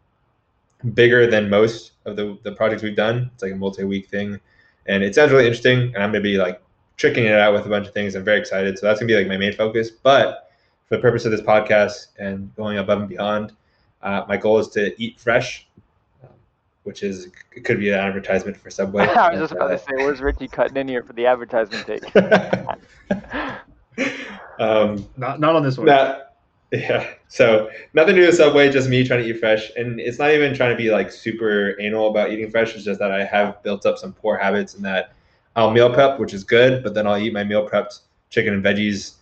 bigger 0.94 1.28
than 1.28 1.50
most 1.50 1.94
of 2.06 2.16
the, 2.16 2.38
the 2.44 2.52
projects 2.52 2.84
we've 2.84 2.96
done. 2.96 3.32
It's 3.34 3.44
like 3.44 3.54
a 3.54 3.56
multi-week 3.56 4.10
thing, 4.10 4.40
and 4.86 5.04
it 5.04 5.16
sounds 5.16 5.32
really 5.32 5.46
interesting. 5.46 5.94
And 5.96 6.04
I'm 6.04 6.12
gonna 6.12 6.22
be 6.22 6.38
like 6.38 6.62
tricking 6.98 7.26
it 7.26 7.34
out 7.34 7.54
with 7.54 7.66
a 7.66 7.70
bunch 7.70 7.88
of 7.88 7.94
things. 7.94 8.16
I'm 8.16 8.24
very 8.24 8.40
excited. 8.40 8.78
So 8.78 8.86
that's 8.86 9.00
gonna 9.00 9.08
be 9.08 9.16
like 9.16 9.28
my 9.28 9.38
main 9.38 9.54
focus. 9.54 9.90
But 9.90 10.52
for 10.88 10.98
the 10.98 11.02
purpose 11.02 11.26
of 11.26 11.32
this 11.32 11.42
podcast 11.42 12.08
and 12.20 12.54
going 12.56 12.78
above 12.78 13.00
and 13.00 13.10
beyond, 13.10 13.54
uh, 14.02 14.26
my 14.28 14.38
goal 14.38 14.60
is 14.60 14.68
to 14.70 14.94
eat 15.02 15.20
fresh, 15.20 15.68
um, 16.24 16.30
which 16.84 17.04
is 17.04 17.30
it 17.56 17.64
could 17.64 17.80
be 17.80 17.90
an 17.92 18.00
advertisement 18.00 18.58
for 18.58 18.70
Subway. 18.70 19.06
I 19.08 19.32
was 19.32 19.40
just 19.40 19.54
about 19.54 19.70
to 19.70 19.78
say, 19.78 19.96
where's 19.98 20.22
Richie 20.22 20.48
cutting 20.48 20.78
in 20.78 20.88
here 20.88 21.04
for 21.04 21.14
the 21.14 21.26
advertisement 21.26 21.88
take? 21.88 22.16
uh, 22.16 23.56
um, 24.60 25.08
not 25.18 25.40
not 25.40 25.56
on 25.56 25.64
this 25.64 25.78
one 25.78 25.88
That, 25.88 26.36
yeah. 26.72 27.08
So 27.28 27.70
nothing 27.94 28.16
to 28.16 28.22
do 28.22 28.28
with 28.28 28.36
Subway, 28.36 28.72
just 28.72 28.90
me 28.90 29.04
trying 29.06 29.24
to 29.24 29.30
eat 29.30 29.40
fresh. 29.40 29.72
And 29.76 30.00
it's 30.00 30.20
not 30.20 30.32
even 30.32 30.54
trying 30.56 30.72
to 30.72 30.78
be 30.78 30.90
like 30.90 31.12
super 31.12 31.76
anal 31.80 32.10
about 32.10 32.32
eating 32.32 32.50
fresh. 32.50 32.76
It's 32.76 32.86
just 32.86 33.00
that 33.00 33.12
I 33.12 33.26
have 33.26 33.62
built 33.64 33.86
up 33.86 33.98
some 33.98 34.14
poor 34.14 34.38
habits 34.38 34.76
in 34.76 34.82
that 34.84 35.14
I'll 35.56 35.72
meal 35.72 35.94
prep, 35.94 36.20
which 36.20 36.34
is 36.34 36.44
good, 36.44 36.84
but 36.84 36.94
then 36.94 37.08
I'll 37.08 37.18
eat 37.18 37.34
my 37.34 37.44
meal 37.44 37.68
prepped 37.68 38.02
chicken 38.30 38.54
and 38.54 38.64
veggies 38.64 39.16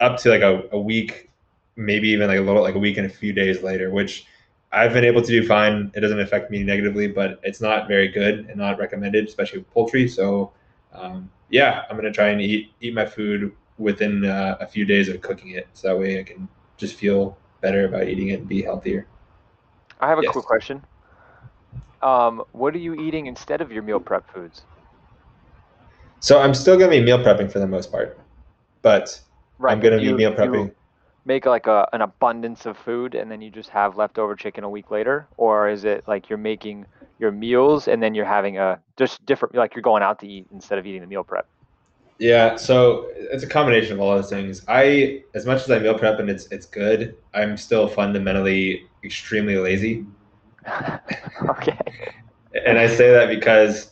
up 0.00 0.18
to 0.18 0.30
like 0.30 0.42
a, 0.42 0.64
a 0.72 0.78
week, 0.80 1.30
maybe 1.76 2.08
even 2.08 2.28
like 2.28 2.38
a 2.38 2.42
little 2.42 2.62
like 2.62 2.74
a 2.74 2.78
week 2.78 2.96
and 2.96 3.06
a 3.06 3.10
few 3.10 3.32
days 3.32 3.62
later, 3.62 3.90
which 3.90 4.26
I've 4.72 4.92
been 4.92 5.04
able 5.04 5.22
to 5.22 5.28
do 5.28 5.46
fine. 5.46 5.90
It 5.94 6.00
doesn't 6.00 6.20
affect 6.20 6.50
me 6.50 6.62
negatively, 6.62 7.08
but 7.08 7.40
it's 7.42 7.60
not 7.60 7.88
very 7.88 8.08
good 8.08 8.46
and 8.48 8.56
not 8.56 8.78
recommended, 8.78 9.26
especially 9.28 9.60
with 9.60 9.70
poultry. 9.70 10.08
So 10.08 10.52
um, 10.92 11.30
yeah, 11.50 11.84
I'm 11.88 11.96
gonna 11.96 12.12
try 12.12 12.28
and 12.28 12.40
eat 12.40 12.72
eat 12.80 12.94
my 12.94 13.06
food 13.06 13.52
within 13.78 14.24
uh, 14.24 14.56
a 14.60 14.66
few 14.66 14.84
days 14.84 15.08
of 15.08 15.20
cooking 15.22 15.50
it, 15.52 15.68
so 15.74 15.88
that 15.88 15.98
way 15.98 16.20
I 16.20 16.22
can 16.24 16.48
just 16.76 16.96
feel 16.96 17.38
better 17.60 17.86
about 17.86 18.08
eating 18.08 18.28
it 18.28 18.40
and 18.40 18.48
be 18.48 18.62
healthier. 18.62 19.06
I 20.00 20.08
have 20.08 20.18
a 20.18 20.22
Yes. 20.22 20.34
quick 20.34 20.44
question. 20.44 20.84
Um, 22.02 22.44
what 22.52 22.74
are 22.74 22.78
you 22.78 22.94
eating 22.94 23.26
instead 23.26 23.60
of 23.60 23.72
your 23.72 23.82
meal 23.82 24.00
prep 24.00 24.26
foods? 24.28 24.66
So 26.20 26.40
I'm 26.40 26.54
still 26.54 26.78
gonna 26.78 26.90
be 26.90 27.02
meal 27.02 27.18
prepping 27.18 27.50
for 27.50 27.58
the 27.58 27.66
most 27.66 27.90
part, 27.90 28.18
but 28.82 29.20
Right. 29.58 29.72
I'm 29.72 29.80
gonna 29.80 30.00
do 30.00 30.12
be 30.12 30.18
meal 30.18 30.32
you 30.32 30.36
prepping. 30.36 30.74
Make 31.26 31.46
like 31.46 31.66
a, 31.66 31.86
an 31.92 32.00
abundance 32.00 32.66
of 32.66 32.78
food 32.78 33.14
and 33.14 33.30
then 33.30 33.40
you 33.42 33.50
just 33.50 33.70
have 33.70 33.96
leftover 33.96 34.34
chicken 34.36 34.64
a 34.64 34.70
week 34.70 34.90
later, 34.90 35.28
or 35.36 35.68
is 35.68 35.84
it 35.84 36.04
like 36.06 36.28
you're 36.28 36.38
making 36.38 36.86
your 37.18 37.30
meals 37.30 37.88
and 37.88 38.02
then 38.02 38.14
you're 38.14 38.24
having 38.24 38.58
a 38.58 38.80
just 38.96 39.24
different 39.26 39.54
like 39.54 39.74
you're 39.74 39.82
going 39.82 40.02
out 40.02 40.18
to 40.20 40.26
eat 40.26 40.46
instead 40.52 40.78
of 40.78 40.86
eating 40.86 41.02
the 41.02 41.06
meal 41.06 41.24
prep? 41.24 41.46
Yeah, 42.18 42.56
so 42.56 43.08
it's 43.14 43.42
a 43.42 43.46
combination 43.46 43.94
of 43.94 44.00
all 44.00 44.14
those 44.14 44.28
things. 44.28 44.62
I, 44.68 45.22
as 45.34 45.46
much 45.46 45.62
as 45.62 45.70
I 45.70 45.78
meal 45.78 45.98
prep 45.98 46.18
and 46.18 46.28
it's 46.28 46.46
it's 46.46 46.66
good, 46.66 47.16
I'm 47.32 47.56
still 47.56 47.88
fundamentally 47.88 48.90
extremely 49.04 49.56
lazy. 49.56 50.04
okay. 51.48 51.78
And 52.66 52.78
I 52.78 52.86
say 52.88 53.10
that 53.10 53.28
because 53.28 53.90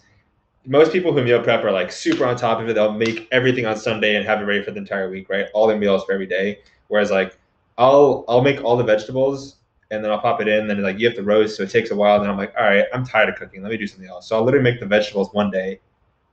most 0.69 0.93
people 0.93 1.13
who 1.13 1.25
meal 1.25 1.43
prep 1.43 1.65
are 1.65 1.73
like 1.73 1.91
super 1.91 2.27
on 2.27 2.37
top 2.37 2.61
of 2.61 2.69
it. 2.69 2.75
They'll 2.75 2.93
make 2.93 3.27
everything 3.33 3.65
on 3.65 3.77
Sunday 3.77 4.17
and 4.17 4.27
have 4.27 4.41
it 4.43 4.45
ready 4.45 4.63
for 4.63 4.71
the 4.71 4.79
entire 4.79 5.11
week, 5.11 5.31
right? 5.31 5.47
All 5.55 5.67
their 5.67 5.79
meals 5.79 6.05
for 6.05 6.13
every 6.13 6.27
day. 6.27 6.59
Whereas 6.89 7.11
like 7.11 7.39
I'll 7.79 8.25
I'll 8.29 8.43
make 8.43 8.63
all 8.63 8.77
the 8.77 8.85
vegetables 8.85 9.57
and 9.91 10.05
then 10.05 10.11
I'll 10.11 10.21
pop 10.21 10.43
it 10.43 10.49
in. 10.49 10.61
And 10.61 10.71
Then 10.71 10.83
like 10.83 10.99
you 10.99 11.07
have 11.07 11.17
to 11.17 11.23
roast, 11.23 11.57
so 11.57 11.63
it 11.63 11.71
takes 11.71 11.91
a 11.91 11.97
while. 11.97 12.21
Then 12.21 12.29
I'm 12.29 12.37
like, 12.37 12.53
all 12.59 12.65
right, 12.65 12.85
I'm 12.93 13.05
tired 13.05 13.31
of 13.31 13.37
cooking. 13.37 13.63
Let 13.63 13.71
me 13.71 13.79
do 13.79 13.87
something 13.87 14.09
else. 14.09 14.29
So 14.29 14.37
I'll 14.37 14.45
literally 14.45 14.65
make 14.65 14.79
the 14.79 14.87
vegetables 14.87 15.33
one 15.33 15.51
day, 15.51 15.81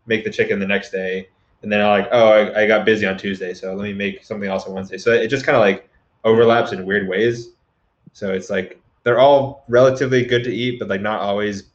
make 0.05 0.25
the 0.25 0.29
chicken 0.29 0.59
the 0.59 0.67
next 0.67 0.91
day, 0.91 1.29
and 1.61 1.71
then 1.71 1.79
I'll 1.79 1.97
like, 1.97 2.09
oh, 2.11 2.27
I, 2.29 2.63
I 2.63 2.67
got 2.67 2.85
busy 2.85 3.05
on 3.05 3.17
Tuesday, 3.17 3.53
so 3.53 3.73
let 3.73 3.83
me 3.83 3.93
make 3.93 4.25
something 4.25 4.49
else 4.49 4.65
on 4.65 4.73
Wednesday. 4.73 4.97
So 4.97 5.13
it 5.13 5.29
just 5.29 5.45
kind 5.45 5.55
of 5.55 5.61
like 5.61 5.89
overlaps 6.25 6.73
in 6.73 6.85
weird 6.85 7.07
ways. 7.07 7.51
So 8.11 8.33
it's 8.33 8.49
like 8.49 8.81
they're 9.03 9.19
all 9.19 9.63
relatively 9.69 10.25
good 10.25 10.43
to 10.43 10.53
eat, 10.53 10.79
but 10.79 10.89
like 10.89 11.01
not 11.01 11.21
always 11.21 11.71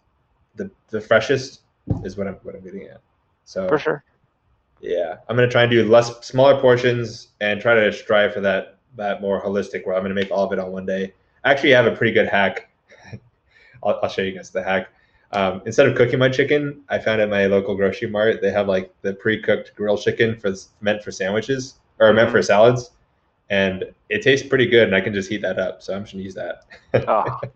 the 0.56 0.70
the 0.88 1.00
freshest 1.00 1.62
is 2.04 2.16
what 2.16 2.26
I'm 2.26 2.34
what 2.42 2.54
I'm 2.54 2.62
getting 2.62 2.84
at. 2.84 3.00
So 3.44 3.68
For 3.68 3.78
sure. 3.78 4.04
yeah, 4.80 5.16
I'm 5.28 5.36
gonna 5.36 5.48
try 5.48 5.62
and 5.62 5.70
do 5.70 5.84
less 5.84 6.24
smaller 6.26 6.60
portions 6.60 7.28
and 7.40 7.60
try 7.60 7.74
to 7.74 7.92
strive 7.92 8.32
for 8.34 8.40
that 8.40 8.78
that 8.96 9.20
more 9.20 9.42
holistic 9.42 9.86
where 9.86 9.96
I'm 9.96 10.02
gonna 10.02 10.14
make 10.14 10.30
all 10.30 10.44
of 10.44 10.52
it 10.52 10.58
on 10.58 10.72
one 10.72 10.86
day. 10.86 11.12
Actually, 11.44 11.74
I 11.74 11.82
have 11.82 11.92
a 11.92 11.96
pretty 11.96 12.12
good 12.12 12.28
hack. 12.28 12.70
I'll, 13.82 13.98
I'll 14.02 14.08
show 14.08 14.22
you 14.22 14.32
guys 14.32 14.50
the 14.50 14.62
hack. 14.62 14.88
Um, 15.32 15.62
instead 15.64 15.86
of 15.86 15.96
cooking 15.96 16.18
my 16.18 16.28
chicken, 16.28 16.82
I 16.88 16.98
found 16.98 17.20
at 17.20 17.30
my 17.30 17.46
local 17.46 17.76
grocery 17.76 18.08
mart 18.08 18.42
they 18.42 18.50
have 18.50 18.66
like 18.66 18.92
the 19.02 19.14
pre-cooked 19.14 19.76
grilled 19.76 20.00
chicken 20.00 20.36
for 20.36 20.52
meant 20.80 21.02
for 21.04 21.12
sandwiches 21.12 21.76
or 22.00 22.12
meant 22.12 22.30
for 22.30 22.42
salads, 22.42 22.90
and 23.48 23.84
it 24.08 24.22
tastes 24.22 24.46
pretty 24.48 24.66
good. 24.66 24.88
And 24.88 24.96
I 24.96 25.00
can 25.00 25.14
just 25.14 25.28
heat 25.28 25.42
that 25.42 25.58
up, 25.58 25.82
so 25.82 25.94
I'm 25.94 26.02
just 26.02 26.14
gonna 26.14 26.24
use 26.24 26.34
that. 26.34 26.64
Oh. 27.06 27.40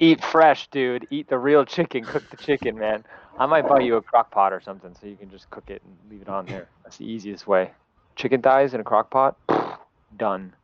Eat 0.00 0.24
fresh, 0.24 0.68
dude. 0.68 1.06
Eat 1.10 1.28
the 1.28 1.38
real 1.38 1.64
chicken. 1.64 2.04
Cook 2.04 2.28
the 2.30 2.38
chicken, 2.38 2.78
man. 2.78 3.04
I 3.38 3.46
might 3.46 3.68
buy 3.68 3.80
you 3.80 3.96
a 3.96 4.02
crock 4.02 4.30
pot 4.30 4.52
or 4.52 4.60
something 4.60 4.94
so 5.00 5.06
you 5.06 5.16
can 5.16 5.28
just 5.30 5.50
cook 5.50 5.64
it 5.68 5.82
and 5.84 5.96
leave 6.10 6.22
it 6.22 6.28
on 6.28 6.46
there. 6.46 6.68
That's 6.84 6.98
the 6.98 7.04
easiest 7.04 7.46
way. 7.46 7.72
Chicken 8.16 8.42
thighs 8.42 8.74
in 8.74 8.80
a 8.80 8.84
crock 8.84 9.10
pot, 9.10 9.36
done. 10.16 10.54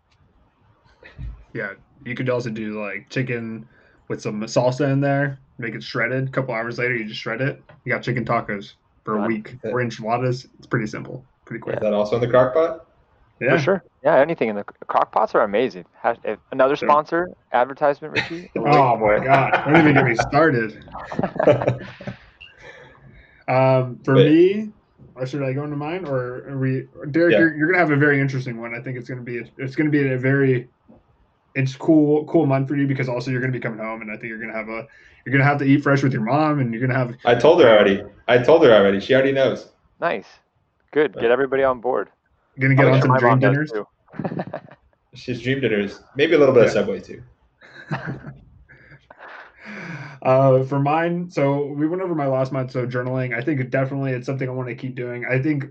yeah 1.52 1.72
you 2.04 2.14
could 2.14 2.30
also 2.30 2.48
do 2.48 2.80
like 2.82 3.08
chicken 3.10 3.68
with 4.08 4.22
some 4.22 4.40
salsa 4.42 4.90
in 4.92 5.00
there 5.00 5.38
make 5.58 5.74
it 5.74 5.82
shredded 5.82 6.28
a 6.28 6.30
couple 6.30 6.54
hours 6.54 6.78
later 6.78 6.94
you 6.94 7.04
just 7.04 7.20
shred 7.20 7.40
it 7.40 7.62
you 7.84 7.92
got 7.92 8.02
chicken 8.02 8.24
tacos 8.24 8.74
for 9.04 9.16
a 9.16 9.18
Done. 9.18 9.26
week 9.26 9.56
or 9.64 9.82
enchiladas 9.82 10.46
it's 10.58 10.66
pretty 10.68 10.86
simple 10.86 11.24
pretty 11.44 11.60
quick 11.60 11.76
Is 11.76 11.80
that 11.82 11.92
also 11.92 12.14
in 12.16 12.22
the 12.22 12.28
crock 12.28 12.54
pot? 12.54 12.86
yeah 13.40 13.56
For 13.56 13.58
sure. 13.58 13.84
Yeah, 14.04 14.16
anything 14.18 14.48
in 14.48 14.56
the 14.56 14.64
crock 14.64 15.10
pots 15.12 15.34
are 15.34 15.42
amazing. 15.42 15.84
Hash- 16.00 16.16
if- 16.24 16.38
Another 16.52 16.76
Sure. 16.76 16.88
sponsor, 16.88 17.28
advertisement, 17.52 18.14
Richie. 18.14 18.48
oh 18.56 18.96
my 18.96 19.18
god 19.22 19.64
don't 19.66 19.76
even 19.80 19.94
get 19.94 20.04
me 20.06 20.14
started 20.14 20.84
Um, 23.50 23.98
for 24.04 24.14
But- 24.14 24.26
me, 24.26 24.70
Or 25.16 25.26
should 25.26 25.42
I 25.42 25.52
go 25.52 25.64
into 25.64 25.76
mine, 25.76 26.06
or 26.06 26.48
are 26.48 26.56
we, 26.58 26.86
Derek? 27.10 27.32
Yeah. 27.32 27.40
You're, 27.40 27.54
you're 27.56 27.66
gonna 27.66 27.78
have 27.80 27.90
a 27.90 27.96
very 27.96 28.20
interesting 28.20 28.58
one. 28.58 28.74
I 28.74 28.80
think 28.80 28.96
it's 28.96 29.08
gonna 29.08 29.20
be 29.22 29.42
it's 29.58 29.76
gonna 29.76 29.90
be 29.90 30.12
a 30.12 30.16
very 30.16 30.68
it's 31.54 31.74
cool 31.74 32.24
cool 32.26 32.46
month 32.46 32.68
for 32.68 32.76
you 32.76 32.86
because 32.86 33.08
also 33.08 33.30
you're 33.30 33.40
gonna 33.40 33.52
be 33.52 33.60
coming 33.60 33.80
home, 33.80 34.00
and 34.02 34.10
I 34.10 34.14
think 34.14 34.28
you're 34.30 34.38
gonna 34.38 34.54
have 34.56 34.68
a 34.68 34.86
you're 35.24 35.32
gonna 35.32 35.44
have 35.44 35.58
to 35.58 35.64
eat 35.64 35.82
fresh 35.82 36.02
with 36.02 36.12
your 36.12 36.22
mom, 36.22 36.60
and 36.60 36.72
you're 36.72 36.80
gonna 36.80 36.98
have 36.98 37.16
I 37.26 37.34
told 37.34 37.60
her 37.60 37.68
already. 37.68 38.02
I 38.28 38.38
told 38.38 38.64
her 38.64 38.72
already. 38.72 39.00
She 39.00 39.12
already 39.14 39.32
knows. 39.32 39.70
Nice. 40.00 40.28
Good. 40.92 41.12
Get 41.14 41.30
everybody 41.30 41.64
on 41.64 41.80
board. 41.80 42.08
gonna 42.58 42.74
get 42.74 42.86
I'll 42.86 42.94
on 42.94 42.98
make 42.98 43.02
some 43.02 43.18
dream 43.18 43.40
my 43.40 43.48
mom 43.48 43.54
does 43.54 43.72
dinners. 43.72 44.52
She's 45.14 45.40
dream 45.42 45.60
dinners. 45.60 46.00
Maybe 46.14 46.34
a 46.34 46.38
little 46.38 46.54
bit 46.54 46.64
of 46.66 46.70
Subway 46.70 47.00
too. 47.00 47.22
Uh, 50.22 50.62
for 50.64 50.78
mine, 50.78 51.30
so 51.30 51.66
we 51.66 51.88
went 51.88 52.02
over 52.02 52.14
my 52.14 52.26
last 52.26 52.52
month. 52.52 52.72
So 52.72 52.86
journaling, 52.86 53.34
I 53.34 53.40
think 53.40 53.70
definitely 53.70 54.12
it's 54.12 54.26
something 54.26 54.48
I 54.48 54.52
want 54.52 54.68
to 54.68 54.74
keep 54.74 54.94
doing. 54.94 55.24
I 55.24 55.40
think 55.40 55.64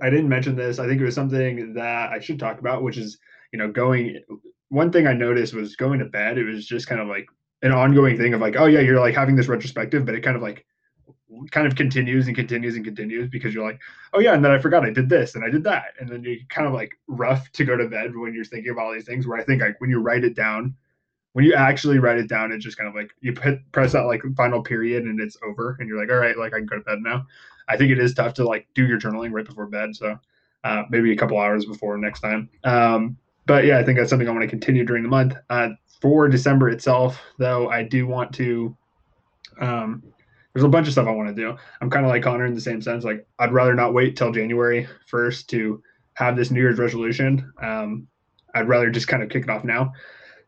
I 0.00 0.08
didn't 0.08 0.28
mention 0.28 0.54
this. 0.54 0.78
I 0.78 0.86
think 0.86 1.00
it 1.00 1.04
was 1.04 1.16
something 1.16 1.74
that 1.74 2.12
I 2.12 2.20
should 2.20 2.38
talk 2.38 2.60
about, 2.60 2.82
which 2.82 2.96
is 2.96 3.18
you 3.52 3.58
know 3.58 3.70
going. 3.70 4.22
One 4.68 4.92
thing 4.92 5.08
I 5.08 5.14
noticed 5.14 5.52
was 5.52 5.74
going 5.74 5.98
to 5.98 6.04
bed. 6.04 6.38
It 6.38 6.44
was 6.44 6.64
just 6.64 6.86
kind 6.86 7.00
of 7.00 7.08
like 7.08 7.26
an 7.62 7.72
ongoing 7.72 8.16
thing 8.16 8.34
of 8.34 8.40
like, 8.40 8.54
oh 8.56 8.66
yeah, 8.66 8.80
you're 8.80 9.00
like 9.00 9.16
having 9.16 9.34
this 9.34 9.48
retrospective, 9.48 10.06
but 10.06 10.14
it 10.14 10.20
kind 10.20 10.36
of 10.36 10.42
like 10.42 10.64
kind 11.50 11.66
of 11.66 11.74
continues 11.74 12.26
and 12.26 12.36
continues 12.36 12.76
and 12.76 12.84
continues 12.84 13.28
because 13.28 13.54
you're 13.54 13.64
like, 13.64 13.80
oh 14.12 14.20
yeah, 14.20 14.34
and 14.34 14.44
then 14.44 14.52
I 14.52 14.58
forgot 14.58 14.84
I 14.84 14.90
did 14.90 15.08
this 15.08 15.34
and 15.34 15.44
I 15.44 15.50
did 15.50 15.64
that, 15.64 15.94
and 15.98 16.08
then 16.08 16.22
you 16.22 16.40
kind 16.48 16.68
of 16.68 16.72
like 16.72 16.92
rough 17.08 17.50
to 17.52 17.64
go 17.64 17.76
to 17.76 17.88
bed 17.88 18.14
when 18.14 18.32
you're 18.32 18.44
thinking 18.44 18.70
about 18.70 18.86
all 18.86 18.92
these 18.92 19.06
things. 19.06 19.26
Where 19.26 19.40
I 19.40 19.44
think 19.44 19.60
like 19.60 19.80
when 19.80 19.90
you 19.90 20.00
write 20.00 20.22
it 20.22 20.36
down, 20.36 20.74
when 21.32 21.44
you 21.44 21.54
actually 21.54 21.98
write 21.98 22.18
it 22.18 22.28
down, 22.28 22.52
it's 22.52 22.64
just 22.64 22.76
kind 22.76 22.88
of 22.88 22.94
like 22.94 23.12
you 23.20 23.32
put 23.32 23.60
press 23.72 23.92
that 23.92 24.02
like 24.02 24.22
final 24.36 24.62
period 24.62 25.04
and 25.04 25.20
it's 25.20 25.36
over, 25.46 25.76
and 25.78 25.88
you're 25.88 26.00
like, 26.00 26.10
all 26.10 26.18
right, 26.18 26.36
like 26.36 26.52
I 26.52 26.58
can 26.58 26.66
go 26.66 26.76
to 26.76 26.82
bed 26.82 26.98
now. 27.00 27.26
I 27.68 27.76
think 27.76 27.92
it 27.92 27.98
is 27.98 28.14
tough 28.14 28.34
to 28.34 28.44
like 28.44 28.66
do 28.74 28.86
your 28.86 28.98
journaling 28.98 29.32
right 29.32 29.44
before 29.44 29.66
bed, 29.66 29.94
so 29.94 30.18
uh, 30.64 30.82
maybe 30.90 31.12
a 31.12 31.16
couple 31.16 31.38
hours 31.38 31.64
before 31.64 31.96
next 31.98 32.20
time. 32.20 32.48
Um, 32.64 33.16
but 33.46 33.64
yeah, 33.64 33.78
I 33.78 33.84
think 33.84 33.98
that's 33.98 34.10
something 34.10 34.28
I 34.28 34.32
want 34.32 34.42
to 34.42 34.48
continue 34.48 34.84
during 34.84 35.02
the 35.02 35.08
month. 35.08 35.34
Uh, 35.48 35.70
for 36.00 36.28
December 36.28 36.68
itself, 36.70 37.20
though, 37.38 37.68
I 37.68 37.82
do 37.82 38.06
want 38.06 38.32
to. 38.34 38.76
Um, 39.60 40.02
there's 40.52 40.64
a 40.64 40.68
bunch 40.68 40.88
of 40.88 40.92
stuff 40.92 41.06
I 41.06 41.12
want 41.12 41.28
to 41.28 41.34
do. 41.34 41.56
I'm 41.80 41.90
kind 41.90 42.04
of 42.04 42.10
like 42.10 42.24
Connor 42.24 42.46
in 42.46 42.54
the 42.54 42.60
same 42.60 42.82
sense. 42.82 43.04
Like 43.04 43.24
I'd 43.38 43.52
rather 43.52 43.74
not 43.74 43.94
wait 43.94 44.16
till 44.16 44.32
January 44.32 44.88
1st 45.10 45.46
to 45.48 45.82
have 46.14 46.36
this 46.36 46.50
New 46.50 46.60
Year's 46.60 46.78
resolution. 46.78 47.52
Um, 47.62 48.08
I'd 48.54 48.68
rather 48.68 48.90
just 48.90 49.06
kind 49.06 49.22
of 49.22 49.28
kick 49.28 49.44
it 49.44 49.50
off 49.50 49.62
now. 49.62 49.92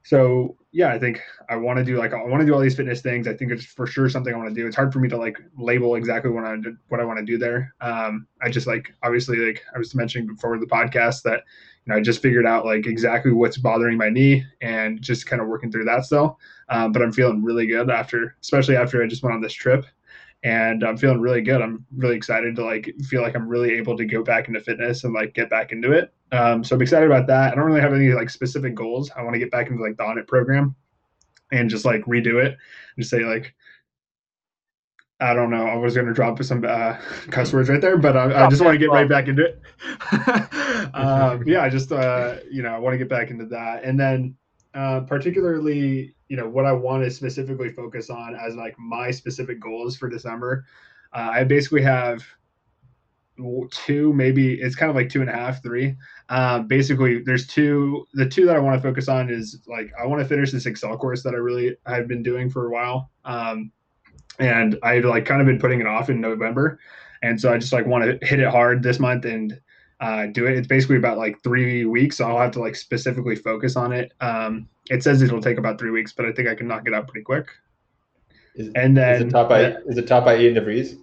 So 0.02 0.56
yeah, 0.74 0.90
I 0.90 0.98
think 0.98 1.20
I 1.50 1.56
want 1.56 1.78
to 1.78 1.84
do 1.84 1.98
like 1.98 2.14
I 2.14 2.24
want 2.24 2.40
to 2.40 2.46
do 2.46 2.54
all 2.54 2.60
these 2.60 2.74
fitness 2.74 3.02
things. 3.02 3.28
I 3.28 3.34
think 3.34 3.52
it's 3.52 3.64
for 3.64 3.86
sure 3.86 4.08
something 4.08 4.32
I 4.32 4.38
want 4.38 4.48
to 4.48 4.54
do. 4.54 4.66
It's 4.66 4.74
hard 4.74 4.90
for 4.90 5.00
me 5.00 5.08
to 5.10 5.18
like 5.18 5.36
label 5.58 5.96
exactly 5.96 6.30
what 6.30 6.44
I 6.44 6.56
what 6.88 6.98
I 6.98 7.04
want 7.04 7.18
to 7.18 7.24
do 7.26 7.36
there. 7.36 7.74
Um, 7.82 8.26
I 8.40 8.48
just 8.48 8.66
like 8.66 8.94
obviously 9.02 9.36
like 9.36 9.62
I 9.74 9.78
was 9.78 9.94
mentioning 9.94 10.26
before 10.26 10.58
the 10.58 10.66
podcast 10.66 11.22
that 11.24 11.42
you 11.84 11.92
know 11.92 11.96
I 11.96 12.00
just 12.00 12.22
figured 12.22 12.46
out 12.46 12.64
like 12.64 12.86
exactly 12.86 13.32
what's 13.32 13.58
bothering 13.58 13.98
my 13.98 14.08
knee 14.08 14.46
and 14.62 15.02
just 15.02 15.26
kind 15.26 15.42
of 15.42 15.48
working 15.48 15.70
through 15.70 15.84
that 15.84 16.06
still. 16.06 16.38
Um, 16.70 16.90
but 16.90 17.02
I'm 17.02 17.12
feeling 17.12 17.44
really 17.44 17.66
good 17.66 17.90
after, 17.90 18.36
especially 18.40 18.76
after 18.76 19.02
I 19.02 19.06
just 19.06 19.22
went 19.22 19.34
on 19.34 19.42
this 19.42 19.52
trip, 19.52 19.84
and 20.42 20.82
I'm 20.84 20.96
feeling 20.96 21.20
really 21.20 21.42
good. 21.42 21.60
I'm 21.60 21.84
really 21.94 22.16
excited 22.16 22.56
to 22.56 22.64
like 22.64 22.94
feel 23.04 23.20
like 23.20 23.36
I'm 23.36 23.46
really 23.46 23.72
able 23.74 23.94
to 23.98 24.06
go 24.06 24.22
back 24.22 24.48
into 24.48 24.60
fitness 24.60 25.04
and 25.04 25.12
like 25.12 25.34
get 25.34 25.50
back 25.50 25.70
into 25.70 25.92
it. 25.92 26.14
Um, 26.32 26.64
so 26.64 26.74
I'm 26.74 26.82
excited 26.82 27.06
about 27.06 27.26
that. 27.26 27.52
I 27.52 27.54
don't 27.54 27.66
really 27.66 27.82
have 27.82 27.92
any 27.92 28.08
like 28.08 28.30
specific 28.30 28.74
goals. 28.74 29.10
I 29.14 29.22
want 29.22 29.34
to 29.34 29.38
get 29.38 29.50
back 29.50 29.68
into 29.68 29.82
like 29.82 29.98
the 29.98 30.04
audit 30.04 30.26
program 30.26 30.74
and 31.52 31.68
just 31.68 31.84
like 31.84 32.02
redo 32.06 32.42
it 32.42 32.56
and 32.96 33.06
say 33.06 33.20
like 33.20 33.54
I 35.20 35.34
don't 35.34 35.50
know. 35.50 35.64
I 35.64 35.76
was 35.76 35.94
going 35.94 36.08
to 36.08 36.12
drop 36.12 36.42
some 36.42 36.64
uh, 36.64 36.96
cuss 37.30 37.52
words 37.52 37.68
right 37.68 37.80
there, 37.80 37.96
but 37.96 38.16
I, 38.16 38.44
I 38.44 38.48
just 38.48 38.60
want 38.60 38.74
to 38.74 38.78
get 38.78 38.90
right 38.90 39.08
back 39.08 39.28
into 39.28 39.44
it. 39.44 39.60
um, 40.94 41.44
yeah, 41.46 41.62
I 41.62 41.68
just 41.68 41.92
uh, 41.92 42.38
you 42.50 42.62
know 42.62 42.74
I 42.74 42.78
want 42.78 42.94
to 42.94 42.98
get 42.98 43.08
back 43.08 43.30
into 43.30 43.46
that, 43.46 43.84
and 43.84 44.00
then 44.00 44.34
uh, 44.74 45.00
particularly 45.00 46.14
you 46.28 46.36
know 46.36 46.48
what 46.48 46.64
I 46.64 46.72
want 46.72 47.04
to 47.04 47.10
specifically 47.10 47.68
focus 47.68 48.10
on 48.10 48.34
as 48.34 48.56
like 48.56 48.74
my 48.78 49.10
specific 49.10 49.60
goals 49.60 49.96
for 49.96 50.08
December. 50.08 50.64
Uh, 51.12 51.28
I 51.30 51.44
basically 51.44 51.82
have 51.82 52.24
two, 53.70 54.12
maybe 54.12 54.54
it's 54.54 54.74
kind 54.74 54.90
of 54.90 54.96
like 54.96 55.08
two 55.08 55.20
and 55.20 55.30
a 55.30 55.32
half, 55.32 55.62
three. 55.62 55.96
Um, 56.32 56.66
basically, 56.66 57.18
there's 57.18 57.46
two. 57.46 58.06
The 58.14 58.26
two 58.26 58.46
that 58.46 58.56
I 58.56 58.58
want 58.58 58.74
to 58.74 58.82
focus 58.82 59.06
on 59.06 59.28
is 59.28 59.58
like 59.66 59.92
I 60.00 60.06
want 60.06 60.22
to 60.22 60.26
finish 60.26 60.50
this 60.50 60.64
Excel 60.64 60.96
course 60.96 61.22
that 61.24 61.34
I 61.34 61.36
really 61.36 61.76
I've 61.84 62.08
been 62.08 62.22
doing 62.22 62.48
for 62.48 62.68
a 62.68 62.70
while, 62.70 63.10
um, 63.26 63.70
and 64.38 64.78
I've 64.82 65.04
like 65.04 65.26
kind 65.26 65.42
of 65.42 65.46
been 65.46 65.58
putting 65.58 65.82
it 65.82 65.86
off 65.86 66.08
in 66.08 66.22
November, 66.22 66.80
and 67.22 67.38
so 67.38 67.52
I 67.52 67.58
just 67.58 67.74
like 67.74 67.84
want 67.84 68.04
to 68.04 68.26
hit 68.26 68.40
it 68.40 68.48
hard 68.48 68.82
this 68.82 68.98
month 68.98 69.26
and 69.26 69.60
uh, 70.00 70.24
do 70.24 70.46
it. 70.46 70.56
It's 70.56 70.66
basically 70.66 70.96
about 70.96 71.18
like 71.18 71.42
three 71.42 71.84
weeks, 71.84 72.16
so 72.16 72.24
I'll 72.24 72.38
have 72.38 72.52
to 72.52 72.60
like 72.60 72.76
specifically 72.76 73.36
focus 73.36 73.76
on 73.76 73.92
it. 73.92 74.14
Um, 74.22 74.70
it 74.88 75.02
says 75.02 75.20
it'll 75.20 75.42
take 75.42 75.58
about 75.58 75.78
three 75.78 75.90
weeks, 75.90 76.14
but 76.14 76.24
I 76.24 76.32
think 76.32 76.48
I 76.48 76.54
can 76.54 76.66
knock 76.66 76.84
it 76.86 76.94
out 76.94 77.08
pretty 77.08 77.24
quick. 77.24 77.48
Is, 78.54 78.70
And 78.74 78.96
is 78.96 79.20
it 79.20 79.30
top 79.30 79.50
by 79.50 79.72
is 79.86 79.98
it 79.98 80.06
top 80.06 80.24
by 80.24 80.38
Ian 80.38 80.54
DeVries? 80.54 80.96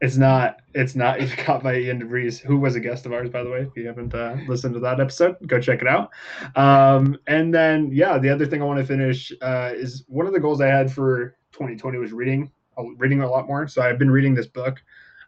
It's 0.00 0.16
not. 0.16 0.60
It's 0.74 0.94
not. 0.94 1.20
It's 1.24 1.34
caught 1.34 1.62
by 1.62 1.76
Ian 1.76 2.02
DeVries, 2.02 2.40
who 2.40 2.58
was 2.58 2.76
a 2.76 2.80
guest 2.80 3.06
of 3.06 3.12
ours, 3.12 3.30
by 3.30 3.42
the 3.42 3.50
way. 3.50 3.60
If 3.60 3.76
you 3.76 3.86
haven't 3.86 4.14
uh, 4.14 4.36
listened 4.48 4.74
to 4.74 4.80
that 4.80 5.00
episode, 5.00 5.36
go 5.46 5.60
check 5.60 5.80
it 5.80 5.88
out. 5.88 6.10
Um, 6.56 7.18
and 7.26 7.54
then, 7.54 7.90
yeah, 7.92 8.18
the 8.18 8.28
other 8.28 8.46
thing 8.46 8.60
I 8.60 8.64
want 8.64 8.80
to 8.80 8.86
finish 8.86 9.32
uh, 9.40 9.72
is 9.74 10.04
one 10.08 10.26
of 10.26 10.32
the 10.32 10.40
goals 10.40 10.60
I 10.60 10.66
had 10.66 10.92
for 10.92 11.36
2020 11.52 11.98
was 11.98 12.12
reading, 12.12 12.50
reading 12.96 13.22
a 13.22 13.30
lot 13.30 13.46
more. 13.46 13.68
So 13.68 13.82
I've 13.82 13.98
been 13.98 14.10
reading 14.10 14.34
this 14.34 14.46
book, 14.46 14.82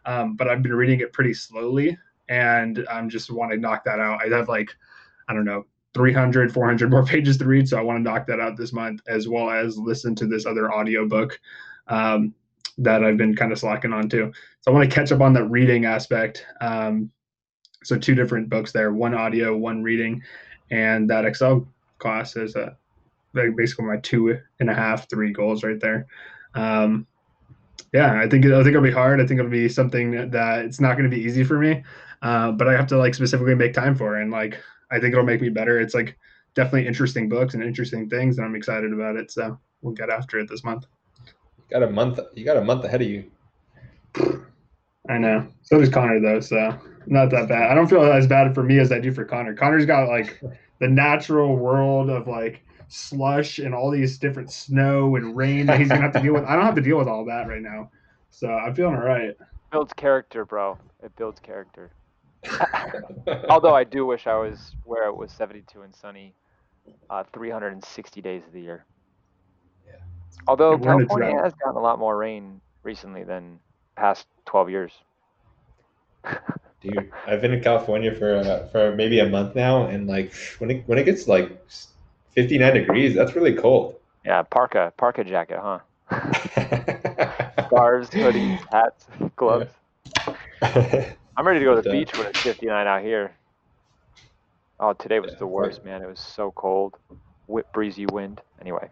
um, 0.05 0.35
but 0.35 0.47
I've 0.47 0.61
been 0.61 0.75
reading 0.75 0.99
it 0.99 1.13
pretty 1.13 1.33
slowly, 1.33 1.97
and 2.29 2.85
I'm 2.91 3.09
just 3.09 3.31
want 3.31 3.51
to 3.51 3.57
knock 3.57 3.83
that 3.85 3.99
out. 3.99 4.19
I 4.23 4.35
have 4.35 4.49
like, 4.49 4.69
I 5.27 5.33
don't 5.33 5.45
know. 5.45 5.65
300 5.93 6.53
400 6.53 6.91
more 6.91 7.03
pages 7.13 7.37
to 7.37 7.45
read 7.45 7.67
so 7.67 7.75
i 7.75 7.81
want 7.81 7.97
to 7.97 8.03
knock 8.03 8.27
that 8.27 8.39
out 8.39 8.55
this 8.55 8.71
month 8.71 9.01
as 9.07 9.27
well 9.27 9.49
as 9.49 9.79
listen 9.79 10.13
to 10.13 10.27
this 10.27 10.45
other 10.45 10.71
audiobook 10.71 11.39
um, 11.87 12.35
that 12.77 13.03
i've 13.03 13.17
been 13.17 13.35
kind 13.35 13.51
of 13.51 13.59
slacking 13.59 13.93
on 13.93 14.07
too 14.09 14.31
so 14.67 14.73
I 14.73 14.75
want 14.75 14.89
to 14.89 14.93
catch 14.93 15.13
up 15.13 15.21
on 15.21 15.31
that 15.31 15.45
reading 15.45 15.85
aspect. 15.85 16.45
Um, 16.59 17.09
so 17.85 17.97
two 17.97 18.15
different 18.15 18.49
books 18.49 18.73
there, 18.73 18.91
one 18.91 19.13
audio, 19.13 19.55
one 19.55 19.81
reading, 19.81 20.21
and 20.71 21.09
that 21.09 21.23
Excel 21.23 21.65
class 21.99 22.35
is 22.35 22.57
a 22.57 22.75
like 23.33 23.55
basically 23.55 23.85
my 23.85 23.95
two 23.95 24.37
and 24.59 24.69
a 24.69 24.73
half, 24.73 25.09
three 25.09 25.31
goals 25.31 25.63
right 25.63 25.79
there. 25.79 26.05
Um, 26.53 27.07
yeah, 27.93 28.19
I 28.19 28.27
think 28.27 28.45
I 28.45 28.61
think 28.61 28.67
it'll 28.67 28.81
be 28.81 28.91
hard. 28.91 29.21
I 29.21 29.25
think 29.25 29.39
it'll 29.39 29.49
be 29.49 29.69
something 29.69 30.11
that, 30.11 30.31
that 30.31 30.65
it's 30.65 30.81
not 30.81 30.97
going 30.97 31.09
to 31.09 31.15
be 31.15 31.23
easy 31.23 31.45
for 31.45 31.57
me, 31.57 31.81
uh, 32.21 32.51
but 32.51 32.67
I 32.67 32.73
have 32.73 32.87
to 32.87 32.97
like 32.97 33.15
specifically 33.15 33.55
make 33.55 33.73
time 33.73 33.95
for 33.95 34.19
it, 34.19 34.23
and 34.23 34.31
like 34.31 34.61
I 34.91 34.99
think 34.99 35.13
it'll 35.13 35.23
make 35.23 35.39
me 35.39 35.47
better. 35.47 35.79
It's 35.79 35.93
like 35.93 36.17
definitely 36.55 36.87
interesting 36.87 37.29
books 37.29 37.53
and 37.53 37.63
interesting 37.63 38.09
things, 38.09 38.37
and 38.37 38.45
I'm 38.45 38.55
excited 38.55 38.91
about 38.91 39.15
it. 39.15 39.31
So 39.31 39.57
we'll 39.81 39.93
get 39.93 40.09
after 40.09 40.39
it 40.39 40.49
this 40.49 40.65
month. 40.65 40.87
Got 41.69 41.83
a 41.83 41.89
month. 41.89 42.19
You 42.35 42.45
got 42.45 42.57
a 42.57 42.63
month 42.63 42.83
ahead 42.85 43.01
of 43.01 43.07
you. 43.07 43.31
I 45.09 45.17
know. 45.17 45.47
So 45.63 45.79
does 45.79 45.89
Connor 45.89 46.19
though, 46.19 46.39
so 46.39 46.77
not 47.05 47.29
that 47.31 47.47
bad. 47.47 47.71
I 47.71 47.75
don't 47.75 47.87
feel 47.87 48.03
as 48.03 48.27
bad 48.27 48.53
for 48.53 48.63
me 48.63 48.79
as 48.79 48.91
I 48.91 48.99
do 48.99 49.11
for 49.11 49.25
Connor. 49.25 49.53
Connor's 49.53 49.85
got 49.85 50.07
like 50.07 50.41
the 50.79 50.87
natural 50.87 51.55
world 51.55 52.09
of 52.09 52.27
like 52.27 52.61
slush 52.89 53.59
and 53.59 53.73
all 53.73 53.91
these 53.91 54.17
different 54.17 54.51
snow 54.51 55.15
and 55.15 55.35
rain 55.35 55.65
that 55.65 55.79
he's 55.79 55.89
gonna 55.89 56.01
have 56.01 56.13
to 56.13 56.21
deal 56.21 56.33
with. 56.33 56.43
I 56.45 56.55
don't 56.55 56.65
have 56.65 56.75
to 56.75 56.81
deal 56.81 56.97
with 56.97 57.07
all 57.07 57.25
that 57.25 57.47
right 57.47 57.61
now. 57.61 57.89
So 58.31 58.47
I'm 58.47 58.75
feeling 58.75 58.95
all 58.95 59.01
right. 59.01 59.35
builds 59.71 59.93
character, 59.93 60.45
bro. 60.45 60.77
It 61.03 61.15
builds 61.15 61.39
character. 61.39 61.91
Although 63.49 63.75
I 63.75 63.83
do 63.83 64.05
wish 64.05 64.27
I 64.27 64.35
was 64.35 64.75
where 64.83 65.07
it 65.07 65.15
was 65.15 65.31
72 65.31 65.81
and 65.81 65.95
sunny, 65.95 66.33
uh, 67.09 67.23
360 67.33 68.21
days 68.21 68.43
of 68.45 68.53
the 68.53 68.61
year. 68.61 68.85
Yeah. 70.47 70.53
Although 70.53 70.71
Yeah, 70.71 70.77
we're 70.77 70.93
in 70.93 71.01
a 71.01 71.07
California 71.07 71.41
has 71.43 71.53
gotten 71.53 71.77
a 71.77 71.81
lot 71.81 71.99
more 71.99 72.17
rain 72.17 72.61
recently 72.83 73.23
than 73.23 73.59
past 73.95 74.27
12 74.45 74.69
years. 74.69 74.91
Dude, 76.81 77.11
I've 77.27 77.41
been 77.41 77.53
in 77.53 77.61
California 77.61 78.13
for 78.13 78.35
uh, 78.35 78.67
for 78.67 78.95
maybe 78.95 79.19
a 79.19 79.27
month 79.27 79.55
now, 79.55 79.87
and 79.87 80.07
like 80.07 80.33
when 80.59 80.69
it 80.71 80.83
when 80.87 80.97
it 80.97 81.03
gets 81.05 81.27
like 81.27 81.49
59 82.31 82.73
degrees, 82.73 83.15
that's 83.15 83.35
really 83.35 83.53
cold. 83.55 83.95
Yeah, 84.25 84.43
parka, 84.43 84.93
parka 84.97 85.23
jacket, 85.23 85.59
huh? 85.61 85.79
Scarves, 87.65 88.09
hoodies, 88.11 88.61
hats, 88.71 89.07
gloves. 89.35 89.71
I'm 91.37 91.45
ready 91.47 91.59
to 91.59 91.65
go 91.65 91.75
to 91.75 91.81
the 91.81 91.83
But, 91.83 91.91
uh, 91.91 91.91
beach 91.91 92.15
when 92.15 92.27
it's 92.27 92.39
59 92.39 92.87
out 92.87 93.01
here. 93.01 93.35
Oh, 94.79 94.93
today 94.93 95.19
was 95.19 95.33
Yeah, 95.33 95.39
the 95.39 95.47
worst, 95.47 95.83
man. 95.83 96.01
It 96.01 96.07
was 96.07 96.19
so 96.19 96.51
cold. 96.51 96.95
Whip 97.47 97.71
breezy 97.73 98.05
wind. 98.05 98.41
Anyway, 98.61 98.89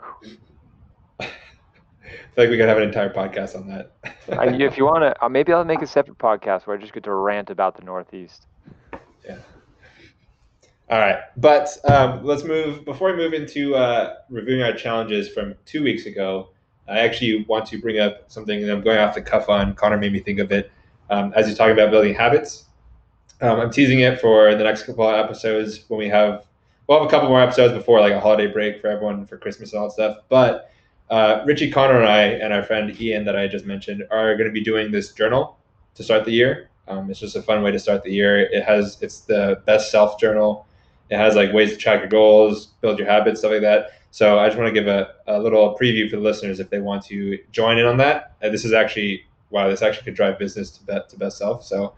I 0.00 0.26
feel 0.26 0.53
like 2.36 2.50
we 2.50 2.56
could 2.56 2.68
have 2.68 2.78
an 2.78 2.84
entire 2.84 3.12
podcast 3.12 3.56
on 3.56 3.68
that. 3.68 3.92
I, 4.38 4.46
if 4.46 4.76
you 4.76 4.84
want 4.84 5.02
to, 5.02 5.24
uh, 5.24 5.28
maybe 5.28 5.52
I'll 5.52 5.64
make 5.64 5.82
a 5.82 5.86
separate 5.86 6.18
podcast 6.18 6.66
where 6.66 6.76
I 6.76 6.80
just 6.80 6.92
get 6.92 7.04
to 7.04 7.14
rant 7.14 7.50
about 7.50 7.76
the 7.76 7.82
Northeast. 7.84 8.46
Yeah. 9.24 9.38
All 10.90 10.98
right, 10.98 11.20
but 11.36 11.68
um, 11.84 12.24
let's 12.24 12.44
move. 12.44 12.84
Before 12.84 13.10
we 13.10 13.16
move 13.16 13.32
into 13.32 13.74
uh, 13.74 14.16
reviewing 14.28 14.62
our 14.62 14.74
challenges 14.74 15.28
from 15.28 15.54
two 15.64 15.82
weeks 15.82 16.04
ago, 16.06 16.50
I 16.86 17.00
actually 17.00 17.44
want 17.44 17.66
to 17.66 17.80
bring 17.80 17.98
up 17.98 18.30
something 18.30 18.60
that 18.60 18.70
I'm 18.70 18.82
going 18.82 18.98
off 18.98 19.14
the 19.14 19.22
cuff 19.22 19.48
on. 19.48 19.74
Connor 19.74 19.96
made 19.96 20.12
me 20.12 20.20
think 20.20 20.40
of 20.40 20.52
it. 20.52 20.70
um, 21.10 21.32
as 21.34 21.48
you 21.48 21.54
talk 21.54 21.70
about 21.70 21.90
building 21.90 22.14
habits. 22.14 22.64
Um, 23.40 23.60
I'm 23.60 23.70
teasing 23.70 24.00
it 24.00 24.20
for 24.20 24.54
the 24.54 24.64
next 24.64 24.84
couple 24.84 25.08
of 25.08 25.14
episodes 25.14 25.84
when 25.88 25.98
we 25.98 26.08
have 26.08 26.46
we'll 26.86 26.98
have 26.98 27.06
a 27.06 27.10
couple 27.10 27.28
more 27.28 27.40
episodes 27.40 27.74
before 27.74 28.00
like 28.00 28.12
a 28.12 28.20
holiday 28.20 28.46
break 28.46 28.80
for 28.80 28.88
everyone 28.88 29.26
for 29.26 29.36
Christmas 29.36 29.72
and 29.72 29.80
all 29.80 29.88
that 29.88 29.94
stuff. 29.94 30.18
But 30.28 30.70
uh, 31.14 31.44
Richie 31.46 31.70
Connor 31.70 32.00
and 32.00 32.08
I 32.08 32.22
and 32.22 32.52
our 32.52 32.64
friend 32.64 33.00
Ian 33.00 33.24
that 33.24 33.36
I 33.36 33.46
just 33.46 33.64
mentioned 33.66 34.04
are 34.10 34.34
going 34.34 34.48
to 34.48 34.52
be 34.52 34.64
doing 34.64 34.90
this 34.90 35.12
journal 35.12 35.56
to 35.94 36.02
start 36.02 36.24
the 36.24 36.32
year. 36.32 36.70
Um, 36.88 37.08
it's 37.08 37.20
just 37.20 37.36
a 37.36 37.42
fun 37.42 37.62
way 37.62 37.70
to 37.70 37.78
start 37.78 38.02
the 38.02 38.10
year. 38.10 38.40
It 38.40 38.64
has 38.64 38.98
it's 39.00 39.20
the 39.20 39.62
best 39.64 39.92
self 39.92 40.18
journal. 40.18 40.66
It 41.10 41.16
has 41.16 41.36
like 41.36 41.52
ways 41.52 41.70
to 41.70 41.76
track 41.76 42.00
your 42.00 42.08
goals, 42.08 42.66
build 42.80 42.98
your 42.98 43.06
habits, 43.06 43.40
stuff 43.40 43.52
like 43.52 43.60
that. 43.60 43.92
So 44.10 44.40
I 44.40 44.46
just 44.48 44.58
want 44.58 44.74
to 44.74 44.80
give 44.80 44.88
a, 44.88 45.14
a 45.28 45.38
little 45.38 45.78
preview 45.80 46.10
for 46.10 46.16
the 46.16 46.22
listeners 46.22 46.58
if 46.58 46.68
they 46.68 46.80
want 46.80 47.04
to 47.06 47.38
join 47.52 47.78
in 47.78 47.86
on 47.86 47.96
that. 47.98 48.34
And 48.42 48.52
this 48.52 48.64
is 48.64 48.72
actually 48.72 49.24
wow, 49.50 49.68
this 49.68 49.82
actually 49.82 50.02
could 50.02 50.16
drive 50.16 50.36
business 50.36 50.70
to 50.72 50.84
bet 50.84 51.08
to 51.10 51.16
BestSelf. 51.16 51.62
So 51.62 51.94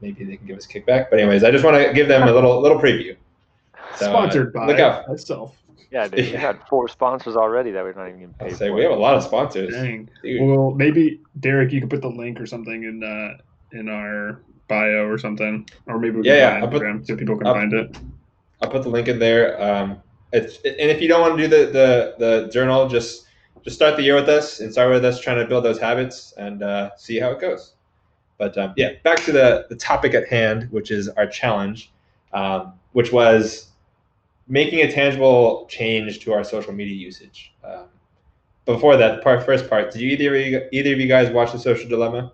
maybe 0.00 0.22
they 0.22 0.36
can 0.36 0.46
give 0.46 0.56
us 0.56 0.68
kickback. 0.68 1.10
But 1.10 1.18
anyways, 1.18 1.42
I 1.42 1.50
just 1.50 1.64
want 1.64 1.84
to 1.84 1.92
give 1.92 2.06
them 2.06 2.28
a 2.28 2.32
little 2.32 2.60
little 2.60 2.78
preview. 2.78 3.16
So, 3.96 4.06
Sponsored 4.06 4.54
uh, 4.54 4.60
by 4.60 4.66
look 4.66 4.78
out. 4.78 5.20
Self. 5.20 5.56
Yeah, 5.92 6.08
they 6.08 6.32
yeah. 6.32 6.38
had 6.38 6.66
four 6.68 6.88
sponsors 6.88 7.36
already 7.36 7.70
that 7.72 7.84
we're 7.84 7.92
not 7.92 8.08
even 8.08 8.20
getting 8.20 8.34
paid. 8.34 8.56
Say 8.56 8.70
we 8.70 8.82
have 8.82 8.92
a 8.92 8.96
lot 8.96 9.14
of 9.14 9.22
sponsors. 9.22 9.74
Dang. 9.74 10.08
Well, 10.40 10.70
maybe 10.70 11.20
Derek, 11.38 11.70
you 11.70 11.80
could 11.80 11.90
put 11.90 12.00
the 12.00 12.08
link 12.08 12.40
or 12.40 12.46
something 12.46 12.84
in 12.84 13.04
uh, 13.04 13.78
in 13.78 13.90
our 13.90 14.40
bio 14.68 15.06
or 15.06 15.18
something, 15.18 15.68
or 15.86 15.98
maybe 15.98 16.20
we 16.20 16.26
yeah, 16.26 16.60
yeah. 16.60 16.60
Instagram 16.66 17.00
put, 17.00 17.08
so 17.08 17.16
people 17.16 17.36
can 17.36 17.46
I'll, 17.46 17.54
find 17.54 17.74
it. 17.74 17.94
I'll 18.62 18.70
put 18.70 18.84
the 18.84 18.88
link 18.88 19.08
in 19.08 19.18
there. 19.18 19.60
Um, 19.62 20.02
it's, 20.32 20.56
and 20.64 20.90
if 20.90 21.02
you 21.02 21.08
don't 21.08 21.20
want 21.20 21.36
to 21.36 21.42
do 21.42 21.48
the, 21.48 21.70
the 21.70 22.14
the 22.18 22.48
journal, 22.50 22.88
just 22.88 23.26
just 23.62 23.76
start 23.76 23.96
the 23.96 24.02
year 24.02 24.14
with 24.14 24.30
us 24.30 24.60
and 24.60 24.72
start 24.72 24.90
with 24.90 25.04
us 25.04 25.20
trying 25.20 25.38
to 25.38 25.44
build 25.44 25.62
those 25.62 25.78
habits 25.78 26.32
and 26.38 26.62
uh, 26.62 26.96
see 26.96 27.20
how 27.20 27.32
it 27.32 27.40
goes. 27.40 27.74
But 28.38 28.56
um, 28.56 28.72
yeah, 28.78 28.94
back 29.04 29.22
to 29.24 29.32
the 29.32 29.66
the 29.68 29.76
topic 29.76 30.14
at 30.14 30.26
hand, 30.26 30.68
which 30.70 30.90
is 30.90 31.10
our 31.10 31.26
challenge, 31.26 31.92
um, 32.32 32.72
which 32.92 33.12
was 33.12 33.71
making 34.52 34.80
a 34.80 34.92
tangible 34.92 35.66
change 35.70 36.20
to 36.20 36.34
our 36.34 36.44
social 36.44 36.74
media 36.74 36.94
usage. 36.94 37.54
Um, 37.64 37.86
before 38.66 38.98
that, 38.98 39.24
part 39.24 39.44
first 39.44 39.68
part, 39.68 39.90
did 39.90 40.02
you 40.02 40.10
either 40.10 40.36
of 40.36 40.46
you, 40.46 40.68
either 40.70 40.92
of 40.92 41.00
you 41.00 41.08
guys 41.08 41.32
watch 41.32 41.52
the 41.52 41.58
Social 41.58 41.88
Dilemma? 41.88 42.32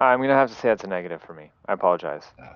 I'm 0.00 0.20
gonna 0.20 0.34
have 0.34 0.50
to 0.50 0.56
say 0.56 0.68
that's 0.68 0.82
a 0.82 0.88
negative 0.88 1.22
for 1.22 1.32
me. 1.32 1.52
I 1.66 1.74
apologize. 1.74 2.24
Uh, 2.36 2.54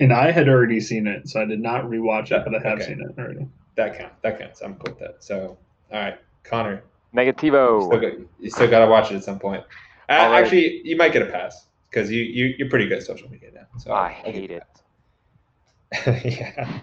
and 0.00 0.12
I 0.12 0.30
had 0.30 0.48
already 0.48 0.80
seen 0.80 1.06
it, 1.06 1.28
so 1.28 1.42
I 1.42 1.44
did 1.44 1.60
not 1.60 1.84
rewatch 1.84 2.32
it, 2.32 2.42
but 2.44 2.54
I 2.54 2.66
have 2.66 2.78
okay. 2.78 2.86
seen 2.86 3.00
it 3.02 3.20
already. 3.20 3.46
That 3.76 3.98
counts. 3.98 4.16
That 4.22 4.38
counts. 4.38 4.62
I'm 4.62 4.74
cool 4.76 4.94
with 4.94 4.98
that. 5.00 5.22
So, 5.22 5.58
all 5.92 6.00
right, 6.00 6.18
Connor. 6.44 6.82
Negativo. 7.14 7.80
You 7.80 7.86
still, 7.86 8.00
got, 8.00 8.28
you 8.40 8.50
still 8.50 8.70
got 8.70 8.84
to 8.84 8.90
watch 8.90 9.12
it 9.12 9.16
at 9.16 9.24
some 9.24 9.38
point. 9.38 9.62
Uh, 10.08 10.14
right. 10.14 10.42
Actually, 10.42 10.80
you 10.82 10.96
might 10.96 11.12
get 11.12 11.22
a 11.22 11.26
pass 11.26 11.66
because 11.90 12.10
you, 12.10 12.22
you 12.22 12.54
you're 12.58 12.70
pretty 12.70 12.88
good 12.88 12.98
at 12.98 13.04
social 13.04 13.28
media 13.28 13.50
now. 13.54 13.66
So 13.76 13.92
I 13.92 14.08
hate 14.10 14.50
it. 14.50 14.62
yeah. 16.06 16.80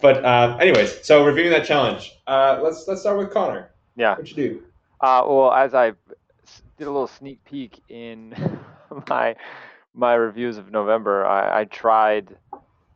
But 0.00 0.24
um, 0.24 0.60
anyways, 0.60 1.04
so 1.04 1.24
reviewing 1.24 1.50
that 1.50 1.64
challenge, 1.64 2.18
uh, 2.26 2.60
let's 2.62 2.86
let's 2.86 3.00
start 3.00 3.18
with 3.18 3.30
Connor. 3.30 3.70
Yeah. 3.96 4.16
What 4.16 4.28
you 4.28 4.36
do? 4.36 4.62
Uh, 5.00 5.24
well, 5.26 5.52
as 5.52 5.74
I 5.74 5.92
did 6.78 6.86
a 6.86 6.90
little 6.90 7.06
sneak 7.06 7.42
peek 7.44 7.80
in 7.88 8.34
my 9.08 9.36
my 9.94 10.14
reviews 10.14 10.58
of 10.58 10.70
November, 10.70 11.24
I, 11.26 11.60
I 11.60 11.64
tried 11.64 12.36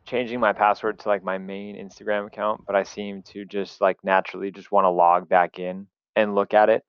changing 0.05 0.39
my 0.39 0.53
password 0.53 0.99
to 0.99 1.09
like 1.09 1.23
my 1.23 1.37
main 1.37 1.75
Instagram 1.75 2.27
account, 2.27 2.63
but 2.65 2.75
I 2.75 2.83
seem 2.83 3.23
to 3.23 3.45
just 3.45 3.81
like 3.81 3.97
naturally 4.03 4.51
just 4.51 4.71
want 4.71 4.85
to 4.85 4.89
log 4.89 5.27
back 5.27 5.59
in 5.59 5.87
and 6.15 6.35
look 6.35 6.53
at 6.53 6.69
it. 6.69 6.83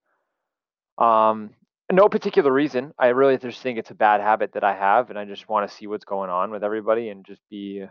Um, 0.98 1.50
no 1.90 2.08
particular 2.08 2.52
reason. 2.52 2.92
I 2.98 3.08
really 3.08 3.38
just 3.38 3.62
think 3.62 3.78
it's 3.78 3.90
a 3.90 3.94
bad 3.94 4.20
habit 4.20 4.52
that 4.52 4.64
I 4.64 4.74
have, 4.74 5.10
and 5.10 5.18
I 5.18 5.24
just 5.24 5.48
want 5.48 5.68
to 5.68 5.74
see 5.74 5.86
what's 5.86 6.04
going 6.04 6.30
on 6.30 6.50
with 6.50 6.62
everybody 6.62 7.08
and 7.08 7.24
just 7.24 7.40
be 7.50 7.84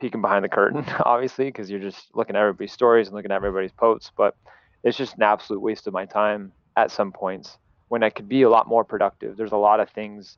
peeking 0.00 0.20
behind 0.20 0.44
the 0.44 0.48
curtain, 0.48 0.84
obviously, 1.04 1.46
because 1.46 1.70
you're 1.70 1.80
just 1.80 2.14
looking 2.14 2.36
at 2.36 2.40
everybody's 2.40 2.72
stories 2.72 3.08
and 3.08 3.16
looking 3.16 3.30
at 3.30 3.36
everybody's 3.36 3.72
posts. 3.72 4.10
But 4.16 4.36
it's 4.82 4.96
just 4.96 5.16
an 5.16 5.22
absolute 5.22 5.60
waste 5.60 5.86
of 5.86 5.92
my 5.92 6.04
time 6.04 6.52
at 6.76 6.90
some 6.90 7.12
points 7.12 7.58
when 7.88 8.02
I 8.02 8.10
could 8.10 8.28
be 8.28 8.42
a 8.42 8.50
lot 8.50 8.68
more 8.68 8.84
productive. 8.84 9.36
There's 9.36 9.52
a 9.52 9.56
lot 9.56 9.80
of 9.80 9.90
things 9.90 10.36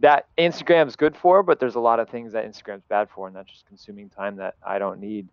that 0.00 0.26
Instagram's 0.38 0.96
good 0.96 1.16
for, 1.16 1.42
but 1.42 1.60
there's 1.60 1.76
a 1.76 1.80
lot 1.80 2.00
of 2.00 2.08
things 2.08 2.32
that 2.32 2.44
Instagram's 2.44 2.84
bad 2.88 3.08
for, 3.14 3.26
and 3.26 3.36
that's 3.36 3.50
just 3.50 3.66
consuming 3.66 4.10
time 4.10 4.36
that 4.36 4.54
I 4.66 4.78
don't 4.78 5.00
need 5.00 5.28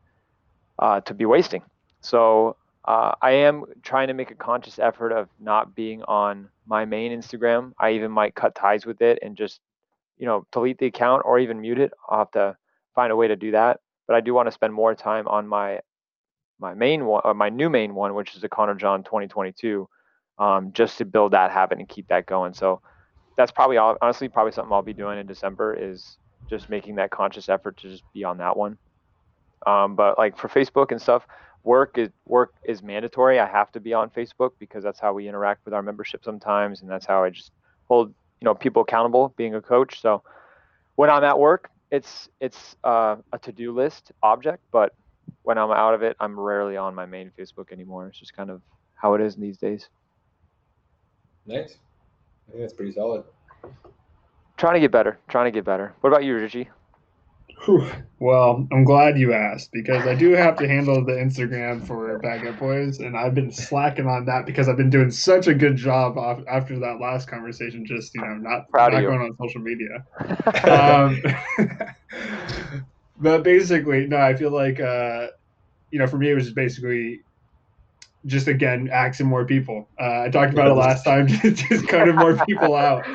uh, 0.79 1.01
to 1.01 1.13
be 1.13 1.25
wasting. 1.25 1.63
So 2.01 2.55
uh, 2.85 3.13
I 3.21 3.31
am 3.31 3.65
trying 3.83 4.07
to 4.07 4.13
make 4.13 4.31
a 4.31 4.35
conscious 4.35 4.79
effort 4.79 5.11
of 5.11 5.29
not 5.39 5.75
being 5.75 6.03
on 6.03 6.49
my 6.65 6.85
main 6.85 7.11
Instagram. 7.11 7.73
I 7.79 7.91
even 7.91 8.11
might 8.11 8.35
cut 8.35 8.55
ties 8.55 8.85
with 8.85 9.01
it 9.01 9.19
and 9.21 9.35
just, 9.35 9.59
you 10.17 10.25
know, 10.25 10.45
delete 10.51 10.77
the 10.77 10.87
account 10.87 11.23
or 11.25 11.39
even 11.39 11.61
mute 11.61 11.79
it. 11.79 11.91
I'll 12.09 12.19
have 12.19 12.31
to 12.31 12.57
find 12.95 13.11
a 13.11 13.15
way 13.15 13.27
to 13.27 13.35
do 13.35 13.51
that. 13.51 13.79
But 14.07 14.15
I 14.15 14.21
do 14.21 14.33
want 14.33 14.47
to 14.47 14.51
spend 14.51 14.73
more 14.73 14.95
time 14.95 15.27
on 15.27 15.47
my 15.47 15.79
my 16.59 16.73
main 16.73 17.05
one, 17.05 17.21
or 17.23 17.33
my 17.33 17.49
new 17.49 17.69
main 17.69 17.95
one, 17.95 18.13
which 18.13 18.35
is 18.35 18.41
the 18.41 18.49
Connor 18.49 18.75
John 18.75 19.03
2022, 19.03 19.87
um, 20.37 20.71
just 20.73 20.97
to 20.99 21.05
build 21.05 21.33
that 21.33 21.51
habit 21.51 21.79
and 21.79 21.89
keep 21.89 22.07
that 22.09 22.27
going. 22.27 22.53
So 22.53 22.81
that's 23.35 23.51
probably 23.51 23.77
all, 23.77 23.97
honestly 24.01 24.29
probably 24.29 24.51
something 24.51 24.71
I'll 24.71 24.83
be 24.83 24.93
doing 24.93 25.17
in 25.17 25.25
December 25.25 25.73
is 25.73 26.17
just 26.49 26.69
making 26.69 26.95
that 26.95 27.09
conscious 27.09 27.49
effort 27.49 27.77
to 27.77 27.89
just 27.89 28.03
be 28.13 28.23
on 28.23 28.37
that 28.37 28.55
one. 28.55 28.77
Um, 29.65 29.95
but 29.95 30.17
like 30.17 30.37
for 30.37 30.49
Facebook 30.49 30.91
and 30.91 31.01
stuff, 31.01 31.25
work 31.63 31.97
is 31.97 32.09
work 32.25 32.53
is 32.63 32.81
mandatory. 32.83 33.39
I 33.39 33.47
have 33.47 33.71
to 33.73 33.79
be 33.79 33.93
on 33.93 34.09
Facebook 34.09 34.51
because 34.59 34.83
that's 34.83 34.99
how 34.99 35.13
we 35.13 35.27
interact 35.27 35.65
with 35.65 35.73
our 35.73 35.81
membership 35.81 36.23
sometimes, 36.23 36.81
and 36.81 36.89
that's 36.89 37.05
how 37.05 37.23
I 37.23 37.29
just 37.29 37.51
hold 37.87 38.09
you 38.39 38.45
know 38.45 38.55
people 38.55 38.81
accountable 38.81 39.33
being 39.37 39.55
a 39.55 39.61
coach. 39.61 40.01
So 40.01 40.23
when 40.95 41.09
I'm 41.09 41.23
at 41.23 41.39
work, 41.39 41.69
it's 41.91 42.29
it's 42.39 42.75
uh, 42.83 43.17
a 43.33 43.39
to-do 43.39 43.73
list 43.73 44.11
object, 44.23 44.63
but 44.71 44.93
when 45.43 45.57
I'm 45.57 45.71
out 45.71 45.93
of 45.93 46.01
it, 46.01 46.15
I'm 46.19 46.39
rarely 46.39 46.77
on 46.77 46.95
my 46.95 47.05
main 47.05 47.31
Facebook 47.37 47.71
anymore. 47.71 48.07
It's 48.07 48.17
just 48.19 48.33
kind 48.33 48.49
of 48.49 48.61
how 48.95 49.13
it 49.13 49.21
is 49.21 49.35
these 49.35 49.57
days. 49.57 49.89
Nice. 51.45 51.77
I 52.47 52.51
think 52.51 52.61
that's 52.61 52.73
pretty 52.73 52.93
solid. 52.93 53.23
Trying 54.57 54.75
to 54.75 54.79
get 54.79 54.91
better. 54.91 55.19
Trying 55.27 55.45
to 55.45 55.51
get 55.51 55.65
better. 55.65 55.93
What 56.01 56.09
about 56.09 56.23
you, 56.23 56.35
Richie? 56.35 56.69
Well, 58.19 58.67
I'm 58.71 58.83
glad 58.83 59.17
you 59.17 59.33
asked 59.33 59.71
because 59.71 60.07
I 60.07 60.15
do 60.15 60.31
have 60.31 60.55
to 60.57 60.67
handle 60.67 61.03
the 61.03 61.13
Instagram 61.13 61.85
for 61.85 62.19
Baguette 62.19 62.59
Boys, 62.59 62.99
and 62.99 63.15
I've 63.15 63.35
been 63.35 63.51
slacking 63.51 64.07
on 64.07 64.25
that 64.25 64.45
because 64.45 64.67
I've 64.67 64.77
been 64.77 64.89
doing 64.89 65.11
such 65.11 65.47
a 65.47 65.53
good 65.53 65.75
job 65.75 66.17
off, 66.17 66.39
after 66.47 66.79
that 66.79 66.99
last 66.99 67.27
conversation. 67.27 67.85
Just 67.85 68.15
you 68.15 68.21
know, 68.21 68.33
not 68.35 68.69
Proud 68.69 68.93
not 68.93 69.01
going 69.01 69.21
on 69.21 69.37
social 69.37 69.61
media. 69.61 70.03
um, 70.69 71.21
but 73.19 73.43
basically, 73.43 74.07
no, 74.07 74.17
I 74.17 74.35
feel 74.35 74.51
like 74.51 74.79
uh, 74.79 75.27
you 75.91 75.99
know, 75.99 76.07
for 76.07 76.17
me, 76.17 76.31
it 76.31 76.35
was 76.35 76.45
just 76.45 76.55
basically 76.55 77.21
just 78.25 78.47
again 78.47 78.89
axing 78.91 79.27
more 79.27 79.45
people. 79.45 79.87
Uh, 79.99 80.23
I 80.23 80.29
talked 80.29 80.53
about 80.53 80.67
it 80.67 80.73
last 80.73 81.03
time, 81.03 81.27
just 81.27 81.87
cutting 81.87 82.15
more 82.15 82.37
people 82.45 82.75
out. 82.75 83.05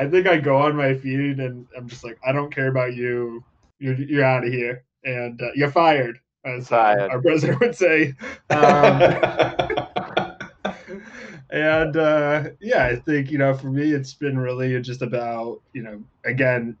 I 0.00 0.08
think 0.08 0.28
I 0.28 0.38
go 0.38 0.56
on 0.56 0.76
my 0.76 0.94
feed 0.94 1.40
and 1.40 1.66
I'm 1.76 1.88
just 1.88 2.04
like, 2.04 2.18
I 2.24 2.30
don't 2.30 2.54
care 2.54 2.68
about 2.68 2.94
you 2.94 3.42
you're 3.78 3.94
you're 3.94 4.24
out 4.24 4.44
of 4.44 4.52
here 4.52 4.84
and 5.04 5.40
uh, 5.40 5.50
you're 5.54 5.70
fired, 5.70 6.18
as 6.44 6.72
uh, 6.72 7.08
our 7.10 7.20
president 7.20 7.60
would 7.60 7.74
say. 7.74 8.14
Um, 8.50 9.12
and 11.50 11.96
uh, 11.96 12.44
yeah, 12.60 12.86
I 12.86 12.96
think 12.96 13.30
you 13.30 13.38
know, 13.38 13.54
for 13.54 13.70
me, 13.70 13.92
it's 13.92 14.14
been 14.14 14.38
really 14.38 14.80
just 14.80 15.02
about 15.02 15.60
you 15.72 15.82
know, 15.82 16.02
again, 16.24 16.76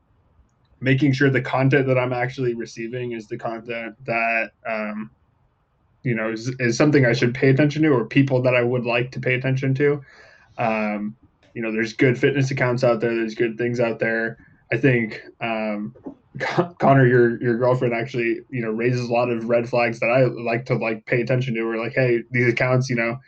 making 0.80 1.12
sure 1.12 1.30
the 1.30 1.40
content 1.40 1.86
that 1.86 1.98
I'm 1.98 2.12
actually 2.12 2.54
receiving 2.54 3.12
is 3.12 3.26
the 3.26 3.38
content 3.38 3.96
that 4.04 4.50
um, 4.66 5.10
you 6.02 6.14
know 6.14 6.32
is, 6.32 6.48
is 6.58 6.76
something 6.76 7.06
I 7.06 7.14
should 7.14 7.34
pay 7.34 7.48
attention 7.48 7.82
to, 7.82 7.88
or 7.88 8.04
people 8.04 8.42
that 8.42 8.54
I 8.54 8.62
would 8.62 8.84
like 8.84 9.10
to 9.12 9.20
pay 9.20 9.34
attention 9.34 9.74
to. 9.74 10.02
Um, 10.58 11.16
you 11.54 11.62
know, 11.62 11.72
there's 11.72 11.94
good 11.94 12.18
fitness 12.18 12.50
accounts 12.50 12.84
out 12.84 13.00
there. 13.00 13.14
There's 13.14 13.34
good 13.34 13.56
things 13.56 13.80
out 13.80 13.98
there. 13.98 14.36
I 14.70 14.76
think 14.76 15.22
um, 15.40 15.94
Connor, 16.38 17.06
your 17.06 17.40
your 17.42 17.56
girlfriend 17.58 17.94
actually, 17.94 18.40
you 18.50 18.62
know, 18.62 18.70
raises 18.70 19.08
a 19.08 19.12
lot 19.12 19.30
of 19.30 19.48
red 19.48 19.68
flags 19.68 20.00
that 20.00 20.10
I 20.10 20.24
like 20.24 20.66
to 20.66 20.74
like 20.74 21.06
pay 21.06 21.20
attention 21.20 21.54
to. 21.54 21.64
We're 21.64 21.82
like, 21.82 21.94
hey, 21.94 22.22
these 22.30 22.48
accounts, 22.48 22.88
you 22.88 22.96
know, 22.96 23.18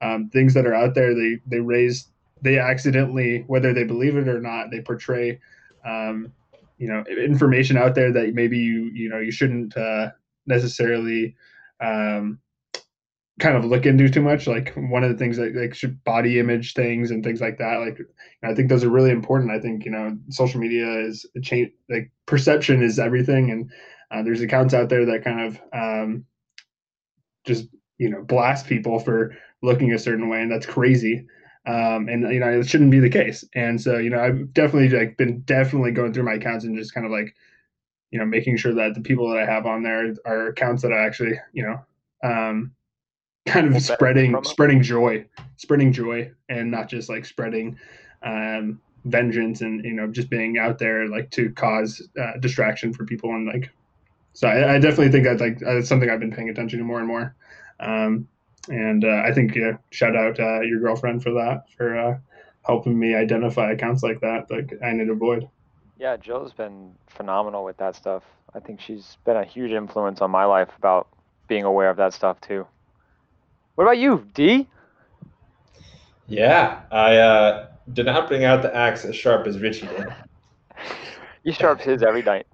um, 0.00 0.30
things 0.30 0.54
that 0.54 0.66
are 0.66 0.74
out 0.74 0.94
there, 0.94 1.14
they 1.14 1.40
they 1.46 1.60
raise, 1.60 2.08
they 2.42 2.58
accidentally, 2.58 3.44
whether 3.46 3.72
they 3.72 3.84
believe 3.84 4.16
it 4.16 4.28
or 4.28 4.40
not, 4.40 4.70
they 4.70 4.80
portray, 4.80 5.40
um, 5.84 6.32
you 6.78 6.88
know, 6.88 7.04
information 7.08 7.76
out 7.76 7.94
there 7.94 8.12
that 8.12 8.34
maybe 8.34 8.58
you 8.58 8.90
you 8.94 9.08
know 9.08 9.18
you 9.18 9.30
shouldn't 9.30 9.76
uh, 9.76 10.10
necessarily 10.46 11.34
um, 11.80 12.38
kind 13.40 13.56
of 13.56 13.64
look 13.64 13.86
into 13.86 14.08
too 14.08 14.22
much. 14.22 14.46
Like 14.46 14.72
one 14.76 15.02
of 15.04 15.10
the 15.10 15.18
things 15.18 15.36
that 15.38 15.54
like 15.54 15.76
body 16.04 16.38
image 16.38 16.74
things 16.74 17.10
and 17.10 17.24
things 17.24 17.40
like 17.40 17.58
that. 17.58 17.76
Like 17.80 17.98
I 18.44 18.54
think 18.54 18.68
those 18.68 18.84
are 18.84 18.90
really 18.90 19.10
important. 19.10 19.50
I 19.50 19.60
think 19.60 19.84
you 19.84 19.90
know 19.90 20.16
social 20.30 20.60
media 20.60 21.00
is 21.00 21.26
a 21.36 21.40
change. 21.40 21.72
Like 21.90 22.10
perception 22.26 22.82
is 22.82 22.98
everything, 22.98 23.50
and 23.50 23.70
uh, 24.10 24.22
there's 24.22 24.40
accounts 24.42 24.74
out 24.74 24.88
there 24.88 25.04
that 25.06 25.24
kind 25.24 25.40
of 25.40 25.60
um, 25.72 26.24
just 27.44 27.68
you 27.98 28.08
know 28.10 28.22
blast 28.22 28.66
people 28.66 28.98
for 28.98 29.34
looking 29.62 29.92
a 29.92 29.98
certain 29.98 30.28
way, 30.28 30.42
and 30.42 30.50
that's 30.52 30.66
crazy. 30.66 31.26
um, 31.66 32.08
and 32.08 32.22
you 32.32 32.40
know 32.40 32.48
it 32.60 32.68
shouldn't 32.68 32.90
be 32.90 33.00
the 33.00 33.10
case. 33.10 33.44
And 33.54 33.80
so 33.80 33.96
you 33.98 34.10
know 34.10 34.20
I've 34.20 34.52
definitely 34.52 34.90
like 34.96 35.16
been 35.16 35.40
definitely 35.42 35.92
going 35.92 36.12
through 36.12 36.24
my 36.24 36.34
accounts 36.34 36.64
and 36.64 36.76
just 36.76 36.94
kind 36.94 37.06
of 37.06 37.12
like 37.12 37.34
you 38.10 38.18
know 38.18 38.26
making 38.26 38.56
sure 38.58 38.74
that 38.74 38.94
the 38.94 39.00
people 39.00 39.28
that 39.30 39.38
I 39.38 39.46
have 39.46 39.66
on 39.66 39.82
there 39.82 40.14
are 40.26 40.48
accounts 40.48 40.82
that 40.82 40.92
I 40.92 41.06
actually 41.06 41.34
you 41.52 41.64
know 41.64 41.84
um, 42.28 42.72
kind 43.46 43.74
of 43.74 43.82
spreading 43.82 44.36
spreading 44.44 44.82
joy, 44.82 45.24
spreading 45.56 45.92
joy, 45.92 46.30
and 46.48 46.70
not 46.70 46.88
just 46.88 47.08
like 47.08 47.24
spreading 47.24 47.78
um, 48.22 48.80
vengeance 49.04 49.60
and 49.60 49.84
you 49.84 49.92
know 49.92 50.06
just 50.06 50.30
being 50.30 50.58
out 50.58 50.78
there 50.78 51.08
like 51.08 51.30
to 51.30 51.50
cause 51.52 52.06
uh, 52.20 52.38
distraction 52.40 52.92
for 52.92 53.04
people 53.04 53.30
and 53.30 53.46
like 53.46 53.70
so 54.34 54.48
I, 54.48 54.74
I 54.74 54.78
definitely 54.78 55.10
think 55.10 55.24
that's 55.24 55.40
like 55.40 55.58
that's 55.60 55.88
something 55.88 56.10
I've 56.10 56.20
been 56.20 56.32
paying 56.32 56.50
attention 56.50 56.80
to 56.80 56.84
more 56.84 56.98
and 56.98 57.08
more. 57.08 57.34
Um, 57.80 58.28
and 58.68 59.04
uh, 59.04 59.22
I 59.24 59.32
think 59.32 59.54
yeah, 59.54 59.76
shout 59.90 60.16
out 60.16 60.38
uh, 60.40 60.60
your 60.60 60.80
girlfriend 60.80 61.22
for 61.22 61.30
that 61.32 61.64
for 61.76 61.96
uh, 61.96 62.18
helping 62.66 62.98
me 62.98 63.14
identify 63.14 63.70
accounts 63.70 64.02
like 64.02 64.20
that 64.20 64.48
that 64.48 64.78
I 64.82 64.92
need 64.92 65.06
to 65.06 65.12
avoid. 65.12 65.48
Yeah, 65.98 66.16
Jill's 66.16 66.52
been 66.52 66.92
phenomenal 67.06 67.64
with 67.64 67.76
that 67.76 67.94
stuff. 67.94 68.24
I 68.54 68.60
think 68.60 68.80
she's 68.80 69.16
been 69.24 69.36
a 69.36 69.44
huge 69.44 69.70
influence 69.70 70.20
on 70.20 70.30
my 70.30 70.44
life 70.44 70.70
about 70.78 71.08
being 71.46 71.64
aware 71.64 71.90
of 71.90 71.96
that 71.98 72.12
stuff 72.12 72.40
too. 72.40 72.66
What 73.74 73.84
about 73.84 73.98
you, 73.98 74.26
D? 74.34 74.68
Yeah, 76.28 76.80
I 76.90 77.16
uh, 77.16 77.68
did 77.92 78.06
not 78.06 78.28
bring 78.28 78.44
out 78.44 78.62
the 78.62 78.74
axe 78.74 79.04
as 79.04 79.14
sharp 79.16 79.46
as 79.46 79.58
Richie 79.58 79.86
did. 79.86 80.06
he 81.44 81.52
sharps 81.52 81.84
his 81.84 82.02
every 82.02 82.22
night. 82.22 82.46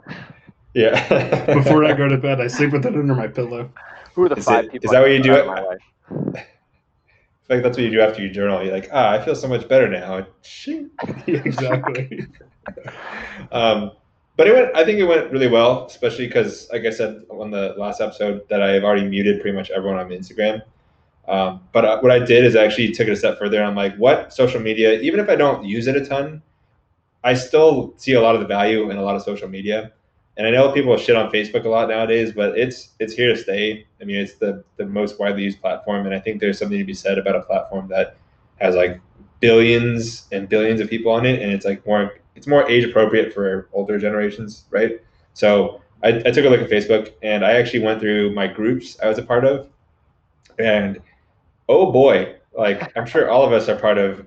Yeah. 0.75 1.45
Before 1.55 1.85
I 1.85 1.93
go 1.93 2.09
to 2.09 2.17
bed, 2.17 2.41
I 2.41 2.47
sleep 2.47 2.73
with 2.73 2.87
it 2.87 2.95
under 2.95 3.15
my 3.15 3.29
pillow. 3.29 3.71
Who 4.15 4.25
are 4.25 4.29
the 4.29 4.37
Is 4.37 4.45
five 4.45 4.65
it- 4.67 4.73
people? 4.73 4.87
is 4.87 4.91
that 4.93 5.01
what 5.01 5.11
you 5.11 5.23
do 5.23 5.33
in 5.35 5.39
it- 5.41 5.47
my 5.47 5.61
life? 5.61 5.79
I 6.11 6.15
feel 7.47 7.57
like 7.57 7.63
that's 7.63 7.77
what 7.77 7.85
you 7.85 7.91
do 7.91 8.01
after 8.01 8.23
you 8.23 8.31
journal. 8.31 8.63
You're 8.65 8.73
like, 8.75 8.89
ah, 8.93 9.11
I 9.11 9.25
feel 9.25 9.35
so 9.37 9.47
much 9.49 9.69
better 9.69 9.89
now. 9.89 10.27
Exactly. 11.27 12.27
um, 13.53 13.93
but 14.37 14.47
it 14.47 14.55
went. 14.55 14.75
I 14.77 14.85
think 14.85 14.99
it 14.99 15.05
went 15.05 15.31
really 15.31 15.49
well, 15.49 15.87
especially 15.87 16.27
because, 16.27 16.69
like 16.73 16.85
I 16.85 16.91
said 16.91 17.23
on 17.31 17.51
the 17.51 17.75
last 17.77 18.01
episode, 18.01 18.49
that 18.49 18.63
I've 18.63 18.85
already 18.85 19.07
muted 19.07 19.41
pretty 19.41 19.57
much 19.57 19.71
everyone 19.71 19.99
on 19.99 20.09
Instagram. 20.11 20.63
Um, 21.29 21.61
but 21.73 21.85
uh, 21.85 22.01
what 22.01 22.11
I 22.11 22.19
did 22.19 22.45
is 22.45 22.57
I 22.57 22.65
actually 22.65 22.93
took 22.93 23.09
it 23.09 23.13
a 23.13 23.17
step 23.17 23.39
further. 23.39 23.63
I'm 23.63 23.77
like, 23.77 23.97
what 23.97 24.33
social 24.33 24.61
media? 24.61 25.01
Even 25.01 25.21
if 25.21 25.29
I 25.29 25.37
don't 25.37 25.65
use 25.65 25.87
it 25.87 25.97
a 25.97 26.05
ton, 26.05 26.43
I 27.23 27.35
still 27.35 27.95
see 27.97 28.15
a 28.15 28.21
lot 28.21 28.35
of 28.35 28.41
the 28.41 28.47
value 28.47 28.91
in 28.91 28.97
a 28.97 29.03
lot 29.03 29.15
of 29.15 29.23
social 29.23 29.49
media. 29.49 29.93
And 30.37 30.47
I 30.47 30.51
know 30.51 30.73
people 30.73 30.97
shit 30.97 31.17
on 31.17 31.31
Facebook 31.31 31.65
a 31.65 31.69
lot 31.69 31.89
nowadays, 31.89 32.33
but 32.33 32.57
it's 32.57 32.91
it's 32.99 33.13
here 33.13 33.35
to 33.35 33.37
stay. 33.37 33.87
I 34.01 34.05
mean, 34.05 34.17
it's 34.17 34.35
the 34.35 34.65
the 34.77 34.87
most 34.87 35.19
widely 35.19 35.43
used 35.43 35.61
platform, 35.61 36.07
and 36.07 36.15
I 36.15 36.21
think 36.21 36.41
there's 36.41 36.59
something 36.59 36.79
to 36.79 36.85
be 36.85 36.95
said 36.95 37.19
about 37.19 37.37
a 37.37 37.43
platform 37.43 37.89
that 37.89 38.17
has 38.61 38.75
like 38.75 39.01
billions 39.41 40.27
and 40.33 40.49
billions 40.49 40.81
of 40.81 40.89
people 40.89 41.13
on 41.13 41.27
it, 41.27 41.43
and 41.43 41.53
it's 41.53 41.67
like 41.67 41.85
more 41.87 42.15
it's 42.37 42.47
more 42.47 42.69
age 42.71 42.85
appropriate 42.85 43.35
for 43.35 43.69
older 43.73 43.99
generations, 43.99 44.65
right? 44.71 45.03
So 45.35 45.83
I, 46.03 46.09
I 46.09 46.31
took 46.31 46.47
a 46.47 46.49
look 46.49 46.61
at 46.61 46.71
Facebook, 46.71 47.13
and 47.23 47.45
I 47.45 47.53
actually 47.53 47.81
went 47.81 48.01
through 48.01 48.33
my 48.33 48.47
groups 48.47 48.97
I 49.03 49.09
was 49.09 49.19
a 49.19 49.23
part 49.23 49.45
of, 49.45 49.69
and 50.59 51.01
oh 51.71 51.91
boy, 51.93 52.35
like 52.53 52.93
I'm 52.97 53.07
sure 53.07 53.31
all 53.31 53.45
of 53.45 53.53
us 53.53 53.69
are 53.69 53.77
part 53.77 53.97
of 53.99 54.27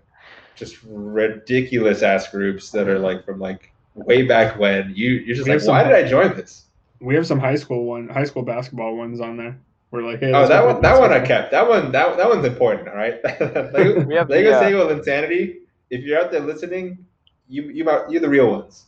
just 0.55 0.77
ridiculous 0.87 2.01
ass 2.01 2.29
groups 2.29 2.69
that 2.71 2.87
are 2.87 2.99
like 2.99 3.25
from 3.25 3.39
like 3.39 3.71
way 3.95 4.23
back 4.23 4.57
when. 4.57 4.91
You 4.95 5.11
you're 5.11 5.35
just 5.35 5.47
We 5.47 5.51
like, 5.51 5.59
have 5.59 5.61
some- 5.63 5.75
why 5.75 5.83
did 5.83 5.93
I 5.93 6.07
join 6.07 6.35
this? 6.35 6.65
We 6.99 7.15
have 7.15 7.27
some 7.27 7.39
high 7.39 7.55
school 7.55 7.83
one, 7.83 8.07
high 8.07 8.23
school 8.23 8.43
basketball 8.43 8.95
ones 8.95 9.19
on 9.19 9.35
there. 9.35 9.57
We're 9.91 10.03
like, 10.09 10.21
hey, 10.21 10.31
Oh, 10.33 10.47
that 10.47 10.65
one 10.65 10.81
that 10.81 10.99
one 10.99 11.11
I 11.11 11.19
kept. 11.19 11.51
That 11.51 11.67
one 11.67 11.91
that 11.91 12.17
that 12.17 12.29
one's 12.29 12.45
important. 12.45 12.87
All 12.87 12.95
right. 12.95 13.19
Lego, 13.73 14.05
We 14.05 14.15
have 14.15 14.27
the, 14.29 14.55
uh, 14.55 14.59
Sego 14.59 14.87
of 14.87 14.97
Insanity. 14.97 15.59
If 15.89 16.01
you're 16.03 16.19
out 16.19 16.31
there 16.31 16.39
listening, 16.39 17.05
you 17.49 17.63
you 17.63 17.83
might- 17.83 18.09
you're 18.09 18.21
the 18.21 18.29
real 18.29 18.49
ones. 18.49 18.85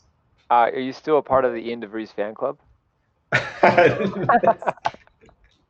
Uh, 0.49 0.69
are 0.73 0.79
you 0.79 0.93
still 0.93 1.17
a 1.17 1.21
part 1.23 1.43
of 1.43 1.53
the 1.53 1.59
Ian 1.67 1.81
DeVries 1.81 2.13
fan 2.13 2.33
club? 2.35 2.57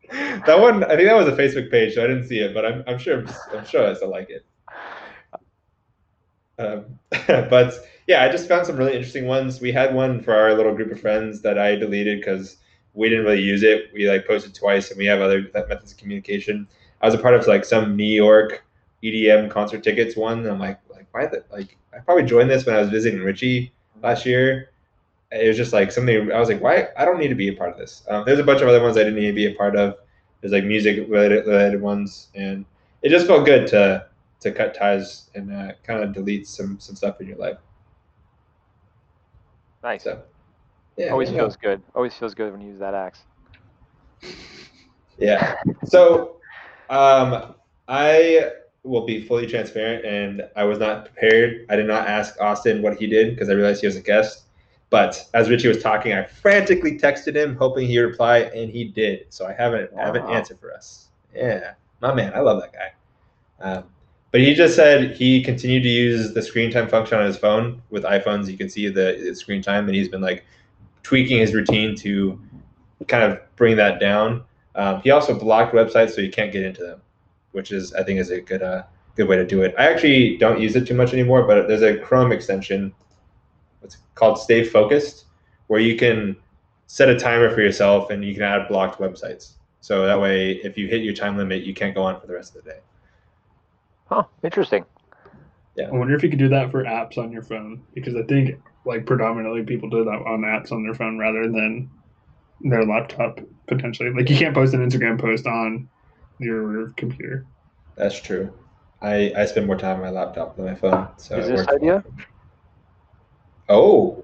that 0.45 0.59
one, 0.59 0.83
I 0.83 0.95
think 0.95 1.07
that 1.07 1.15
was 1.15 1.27
a 1.27 1.35
Facebook 1.35 1.71
page, 1.71 1.95
so 1.95 2.03
I 2.03 2.07
didn't 2.07 2.27
see 2.27 2.39
it, 2.39 2.53
but 2.53 2.65
I'm, 2.65 2.83
I'm 2.87 2.97
sure 2.97 3.25
I'm 3.53 3.65
sure 3.65 3.87
I 3.87 3.93
still 3.93 4.09
like 4.09 4.29
it. 4.29 4.45
Um, 6.57 6.85
but 7.27 7.73
yeah, 8.07 8.23
I 8.23 8.29
just 8.29 8.47
found 8.47 8.65
some 8.65 8.77
really 8.77 8.93
interesting 8.93 9.25
ones. 9.25 9.61
We 9.61 9.71
had 9.71 9.93
one 9.93 10.21
for 10.21 10.33
our 10.33 10.53
little 10.53 10.75
group 10.75 10.91
of 10.91 11.01
friends 11.01 11.41
that 11.41 11.57
I 11.57 11.75
deleted 11.75 12.19
because 12.19 12.57
we 12.93 13.09
didn't 13.09 13.25
really 13.25 13.41
use 13.41 13.63
it. 13.63 13.89
We 13.93 14.09
like 14.09 14.27
posted 14.27 14.53
twice, 14.53 14.89
and 14.89 14.97
we 14.97 15.05
have 15.05 15.21
other 15.21 15.49
methods 15.53 15.91
of 15.91 15.97
communication. 15.97 16.67
I 17.01 17.07
was 17.07 17.15
a 17.15 17.19
part 17.19 17.33
of 17.33 17.45
like 17.47 17.65
some 17.65 17.95
New 17.95 18.03
York 18.03 18.65
EDM 19.03 19.51
concert 19.51 19.83
tickets 19.83 20.15
one. 20.15 20.39
And 20.39 20.49
I'm 20.49 20.59
like, 20.59 20.79
like 20.89 21.07
why 21.11 21.25
the 21.25 21.43
like? 21.51 21.77
I 21.93 21.99
probably 21.99 22.23
joined 22.23 22.49
this 22.49 22.65
when 22.65 22.75
I 22.75 22.79
was 22.79 22.89
visiting 22.89 23.21
Richie 23.21 23.73
last 24.03 24.25
year. 24.25 24.71
It 25.35 25.47
was 25.47 25.57
just 25.57 25.73
like 25.73 25.91
something. 25.91 26.31
I 26.31 26.39
was 26.39 26.49
like, 26.49 26.61
why? 26.61 26.87
I 26.97 27.05
don't 27.05 27.19
need 27.19 27.27
to 27.29 27.35
be 27.35 27.49
a 27.49 27.53
part 27.53 27.71
of 27.71 27.77
this. 27.77 28.03
Um, 28.09 28.23
there's 28.25 28.39
a 28.39 28.43
bunch 28.43 28.61
of 28.61 28.67
other 28.67 28.81
ones 28.81 28.97
I 28.97 29.03
didn't 29.03 29.15
need 29.15 29.27
to 29.27 29.33
be 29.33 29.47
a 29.47 29.53
part 29.55 29.75
of. 29.75 29.95
There's 30.41 30.53
like 30.53 30.63
music 30.63 31.07
related, 31.09 31.45
related 31.45 31.81
ones, 31.81 32.27
and 32.35 32.65
it 33.01 33.09
just 33.09 33.27
felt 33.27 33.45
good 33.45 33.67
to 33.67 34.07
to 34.41 34.51
cut 34.51 34.75
ties 34.75 35.29
and 35.35 35.51
uh, 35.51 35.71
kind 35.83 36.03
of 36.03 36.13
delete 36.13 36.47
some 36.47 36.79
some 36.79 36.95
stuff 36.95 37.19
in 37.21 37.27
your 37.27 37.37
life. 37.37 37.57
Nice. 39.83 40.03
So 40.03 40.21
yeah, 40.97 41.09
Always 41.09 41.29
yeah. 41.31 41.39
feels 41.39 41.57
good. 41.57 41.81
Always 41.93 42.13
feels 42.13 42.33
good 42.33 42.51
when 42.51 42.61
you 42.61 42.69
use 42.69 42.79
that 42.79 42.93
axe. 42.93 43.23
Yeah. 45.17 45.55
So, 45.85 46.37
um, 46.89 47.55
I 47.87 48.51
will 48.83 49.05
be 49.05 49.25
fully 49.25 49.47
transparent, 49.47 50.05
and 50.05 50.47
I 50.55 50.63
was 50.63 50.79
not 50.79 51.05
prepared. 51.05 51.65
I 51.69 51.75
did 51.75 51.87
not 51.87 52.07
ask 52.07 52.39
Austin 52.41 52.81
what 52.81 52.97
he 52.97 53.07
did 53.07 53.35
because 53.35 53.49
I 53.49 53.53
realized 53.53 53.81
he 53.81 53.87
was 53.87 53.95
a 53.95 54.01
guest. 54.01 54.43
But 54.95 55.27
as 55.33 55.49
Richie 55.49 55.67
was 55.67 55.83
talking, 55.83 56.13
I 56.13 56.23
frantically 56.23 56.97
texted 56.97 57.35
him, 57.35 57.57
hoping 57.57 57.85
he'd 57.85 57.99
reply, 57.99 58.43
and 58.55 58.71
he 58.71 58.85
did. 58.85 59.25
So 59.27 59.45
I 59.45 59.51
haven't 59.51 59.89
I 59.99 60.05
have 60.05 60.15
an 60.15 60.23
Wow. 60.23 60.29
answer 60.29 60.55
for 60.55 60.73
us. 60.73 61.09
Yeah, 61.35 61.73
my 61.99 62.13
man, 62.13 62.31
I 62.33 62.39
love 62.39 62.61
that 62.61 62.71
guy. 62.71 62.93
Um, 63.59 63.83
but 64.31 64.39
he 64.39 64.53
just 64.53 64.73
said 64.73 65.17
he 65.17 65.43
continued 65.43 65.83
to 65.83 65.89
use 65.89 66.33
the 66.33 66.41
screen 66.41 66.71
time 66.71 66.87
function 66.87 67.17
on 67.19 67.25
his 67.25 67.35
phone. 67.35 67.81
With 67.89 68.03
iPhones, 68.05 68.49
you 68.49 68.57
can 68.57 68.69
see 68.69 68.87
the, 68.87 69.19
the 69.21 69.35
screen 69.35 69.61
time, 69.61 69.85
and 69.87 69.93
he's 69.93 70.07
been 70.07 70.21
like 70.21 70.45
tweaking 71.03 71.39
his 71.39 71.53
routine 71.53 71.97
to 71.97 72.39
kind 73.09 73.25
of 73.29 73.37
bring 73.57 73.75
that 73.75 73.99
down. 73.99 74.45
Um, 74.75 75.01
he 75.01 75.11
also 75.11 75.37
blocked 75.37 75.75
websites 75.75 76.11
so 76.11 76.21
you 76.21 76.31
can't 76.31 76.53
get 76.53 76.63
into 76.63 76.83
them, 76.83 77.01
which 77.51 77.73
is 77.73 77.93
I 77.95 78.03
think 78.03 78.21
is 78.21 78.29
a 78.29 78.39
good 78.39 78.63
uh, 78.63 78.83
good 79.17 79.27
way 79.27 79.35
to 79.35 79.45
do 79.45 79.61
it. 79.61 79.75
I 79.77 79.89
actually 79.91 80.37
don't 80.37 80.61
use 80.61 80.73
it 80.77 80.87
too 80.87 80.95
much 80.95 81.11
anymore, 81.11 81.43
but 81.45 81.67
there's 81.67 81.81
a 81.81 81.97
Chrome 81.97 82.31
extension. 82.31 82.93
It's 84.15 84.19
called 84.21 84.37
StayFocusd, 84.37 85.25
where 85.67 85.81
you 85.81 85.97
can 85.97 86.37
set 86.87 87.09
a 87.09 87.19
timer 87.19 87.53
for 87.53 87.59
yourself 87.59 88.11
and 88.11 88.23
you 88.23 88.33
can 88.33 88.43
add 88.43 88.69
blocked 88.69 88.97
websites. 88.97 89.55
So 89.81 90.05
that 90.05 90.21
way, 90.21 90.51
if 90.51 90.77
you 90.77 90.87
hit 90.87 91.03
your 91.03 91.13
time 91.13 91.35
limit, 91.35 91.63
you 91.63 91.73
can't 91.73 91.93
go 91.93 92.03
on 92.03 92.21
for 92.21 92.25
the 92.25 92.33
rest 92.33 92.55
of 92.55 92.63
the 92.63 92.69
day. 92.69 92.79
Huh. 94.05 94.23
Interesting. 94.41 94.85
Yeah. 95.75 95.89
I 95.89 95.91
wonder 95.91 96.15
if 96.15 96.23
you 96.23 96.29
could 96.29 96.39
do 96.39 96.47
that 96.47 96.71
for 96.71 96.85
apps 96.85 97.17
on 97.17 97.33
your 97.33 97.41
phone 97.41 97.83
because 97.93 98.15
I 98.15 98.23
think 98.23 98.57
like 98.85 99.05
predominantly 99.05 99.63
people 99.63 99.89
do 99.89 100.05
that 100.05 100.09
on 100.09 100.43
apps 100.43 100.71
on 100.71 100.85
their 100.85 100.95
phone 100.95 101.17
rather 101.17 101.51
than 101.51 101.89
their 102.61 102.85
laptop 102.85 103.41
potentially. 103.67 104.11
Like 104.11 104.29
you 104.29 104.37
can't 104.37 104.55
post 104.55 104.73
an 104.73 104.89
Instagram 104.89 105.19
post 105.19 105.45
on 105.45 105.89
your 106.39 106.91
computer. 106.91 107.45
That's 107.95 108.21
true. 108.21 108.53
I, 109.01 109.33
I 109.35 109.45
spend 109.45 109.67
more 109.67 109.77
time 109.77 109.97
on 109.97 110.03
my 110.03 110.09
laptop 110.09 110.55
than 110.55 110.63
my 110.63 110.75
phone. 110.75 111.09
So 111.17 111.37
Is 111.37 111.47
this 111.47 111.67
works 111.67 111.73
well 111.81 112.03
idea? 113.69 114.15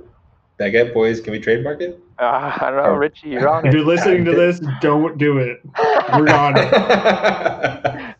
that 0.58 0.74
me. 0.74 0.80
Oh, 0.80 0.94
Boys, 0.94 1.22
can 1.22 1.32
we 1.32 1.40
trademark 1.40 1.82
it? 1.82 2.00
Uh, 2.20 2.56
I 2.62 2.70
don't 2.70 2.84
know, 2.84 2.92
Oh. 2.92 2.96
Richie. 2.96 3.30
You're 3.30 3.50
on 3.50 3.66
If 3.66 3.74
it. 3.74 3.78
you're 3.78 3.86
listening 3.86 4.26
to 4.26 4.32
this, 4.32 4.60
don't 4.82 5.18
do 5.18 5.38
it. 5.40 5.62
We're 6.14 6.30
on 6.30 6.54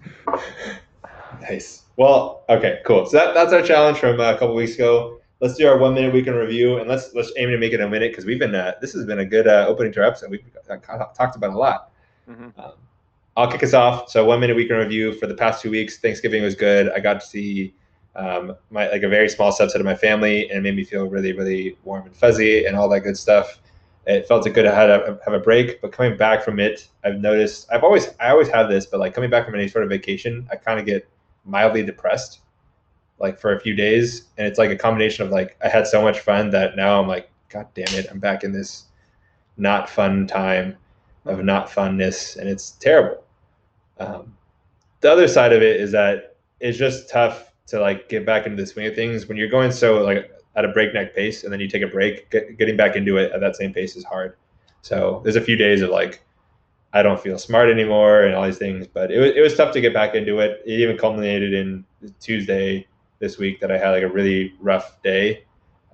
nice. 1.42 1.84
Well, 1.98 2.44
okay, 2.50 2.80
cool. 2.86 3.06
So 3.06 3.18
that, 3.18 3.34
that's 3.34 3.54
our 3.54 3.62
challenge 3.62 3.98
from 4.00 4.20
uh, 4.20 4.32
a 4.34 4.38
couple 4.38 4.56
weeks 4.56 4.76
ago. 4.76 5.20
Let's 5.40 5.56
do 5.56 5.68
our 5.68 5.78
one 5.78 5.94
minute 5.94 6.14
weekend 6.14 6.38
review, 6.38 6.78
and 6.78 6.88
let's 6.88 7.14
let's 7.16 7.32
aim 7.38 7.50
to 7.50 7.58
make 7.58 7.74
it 7.74 7.82
a 7.82 7.90
minute 7.90 8.12
because 8.12 8.26
we've 8.26 8.38
been 8.40 8.54
uh, 8.54 8.74
this 8.80 8.94
has 8.94 9.06
been 9.06 9.20
a 9.20 9.26
good 9.26 9.48
uh, 9.48 9.66
opening 9.68 9.92
to 9.94 10.02
our 10.02 10.08
episode. 10.08 10.30
We've 10.32 10.44
uh, 10.70 10.78
talked 11.16 11.36
about 11.36 11.52
a 11.52 11.58
lot. 11.58 11.92
Mhm. 12.30 12.58
Um, 12.60 12.74
I'll 13.36 13.52
kick 13.52 13.64
us 13.64 13.74
off. 13.74 14.10
So 14.10 14.24
one 14.26 14.40
minute 14.40 14.56
weekend 14.56 14.80
review 14.80 15.14
for 15.14 15.26
the 15.26 15.34
past 15.34 15.62
two 15.62 15.72
weeks. 15.72 15.98
Thanksgiving 15.98 16.44
was 16.44 16.54
good. 16.54 16.92
I 16.92 17.00
got 17.00 17.20
to 17.22 17.26
see 17.26 17.74
um, 18.16 18.56
my 18.70 18.90
like 18.90 19.04
a 19.04 19.10
very 19.10 19.30
small 19.30 19.52
subset 19.52 19.76
of 19.76 19.86
my 19.86 19.96
family, 19.96 20.50
and 20.50 20.60
it 20.60 20.62
made 20.62 20.76
me 20.76 20.84
feel 20.84 21.06
really 21.08 21.34
really 21.34 21.78
warm 21.84 22.06
and 22.06 22.16
fuzzy 22.16 22.66
and 22.66 22.76
all 22.76 22.90
that 22.90 23.02
good 23.02 23.18
stuff. 23.18 23.60
It 24.08 24.28
felt 24.28 24.44
good 24.46 24.64
to 24.64 24.74
have 24.74 24.90
a, 24.90 25.20
have 25.24 25.34
a 25.34 25.40
break, 25.40 25.80
but 25.80 25.92
coming 25.92 26.18
back 26.18 26.44
from 26.44 26.60
it, 26.60 26.90
I've 27.04 27.20
noticed 27.20 27.68
I've 27.72 27.84
always 27.84 28.10
I 28.20 28.30
always 28.30 28.50
have 28.50 28.70
this, 28.70 28.86
but 28.86 29.00
like 29.00 29.14
coming 29.14 29.30
back 29.30 29.46
from 29.46 29.56
any 29.56 29.68
sort 29.68 29.84
of 29.84 29.90
vacation, 29.90 30.48
I 30.52 30.56
kind 30.56 30.80
of 30.80 30.86
get 30.86 31.08
mildly 31.46 31.84
depressed, 31.84 32.42
like 33.20 33.40
for 33.40 33.56
a 33.56 33.60
few 33.60 33.76
days, 33.76 34.28
and 34.38 34.48
it's 34.48 34.58
like 34.58 34.72
a 34.72 34.76
combination 34.76 35.26
of 35.26 35.32
like 35.32 35.58
I 35.64 35.70
had 35.70 35.88
so 35.88 36.02
much 36.02 36.20
fun 36.20 36.50
that 36.50 36.76
now 36.76 37.00
I'm 37.00 37.08
like, 37.08 37.30
God 37.50 37.68
damn 37.76 37.94
it, 37.98 38.08
I'm 38.10 38.20
back 38.20 38.44
in 38.44 38.52
this 38.52 38.86
not 39.58 39.90
fun 39.90 40.28
time 40.28 40.76
of 41.26 41.44
not 41.44 41.70
funness, 41.70 42.36
and 42.36 42.50
it's 42.50 42.72
terrible. 42.72 43.24
Um, 44.00 44.36
the 45.02 45.12
other 45.12 45.28
side 45.28 45.54
of 45.54 45.62
it 45.62 45.80
is 45.80 45.92
that 45.92 46.36
it's 46.60 46.78
just 46.78 47.10
tough 47.10 47.51
to 47.72 47.80
like 47.80 48.10
get 48.10 48.26
back 48.26 48.46
into 48.46 48.62
the 48.62 48.68
swing 48.68 48.86
of 48.86 48.96
things 48.96 49.28
when 49.28 49.38
you're 49.38 49.50
going 49.50 49.72
so 49.72 50.04
like 50.04 50.30
at 50.56 50.66
a 50.66 50.68
breakneck 50.68 51.16
pace 51.16 51.44
and 51.44 51.52
then 51.52 51.60
you 51.60 51.68
take 51.68 51.82
a 51.82 51.88
break. 51.88 52.30
Get, 52.30 52.58
getting 52.58 52.78
back 52.78 52.96
into 52.96 53.18
it 53.18 53.32
at 53.32 53.40
that 53.40 53.56
same 53.56 53.74
pace 53.74 53.96
is 53.96 54.04
hard. 54.04 54.36
So 54.82 55.22
there's 55.24 55.38
a 55.38 55.42
few 55.42 55.56
days 55.56 55.82
of 55.82 55.90
like 55.90 56.24
I 56.94 57.02
don't 57.02 57.20
feel 57.20 57.38
smart 57.38 57.70
anymore 57.70 58.24
and 58.24 58.36
all 58.36 58.46
these 58.46 58.58
things. 58.58 58.88
But 58.88 59.12
it 59.12 59.20
was, 59.20 59.32
it 59.32 59.40
was 59.40 59.56
tough 59.56 59.74
to 59.74 59.82
get 59.82 59.94
back 59.94 60.14
into 60.16 60.40
it. 60.40 60.62
It 60.66 60.80
even 60.82 60.98
culminated 60.98 61.54
in 61.54 61.86
Tuesday 62.20 62.88
this 63.20 63.38
week 63.38 63.62
that 63.62 63.72
I 63.72 63.78
had 63.78 63.92
like 63.92 64.04
a 64.04 64.10
really 64.10 64.54
rough 64.60 65.02
day, 65.02 65.46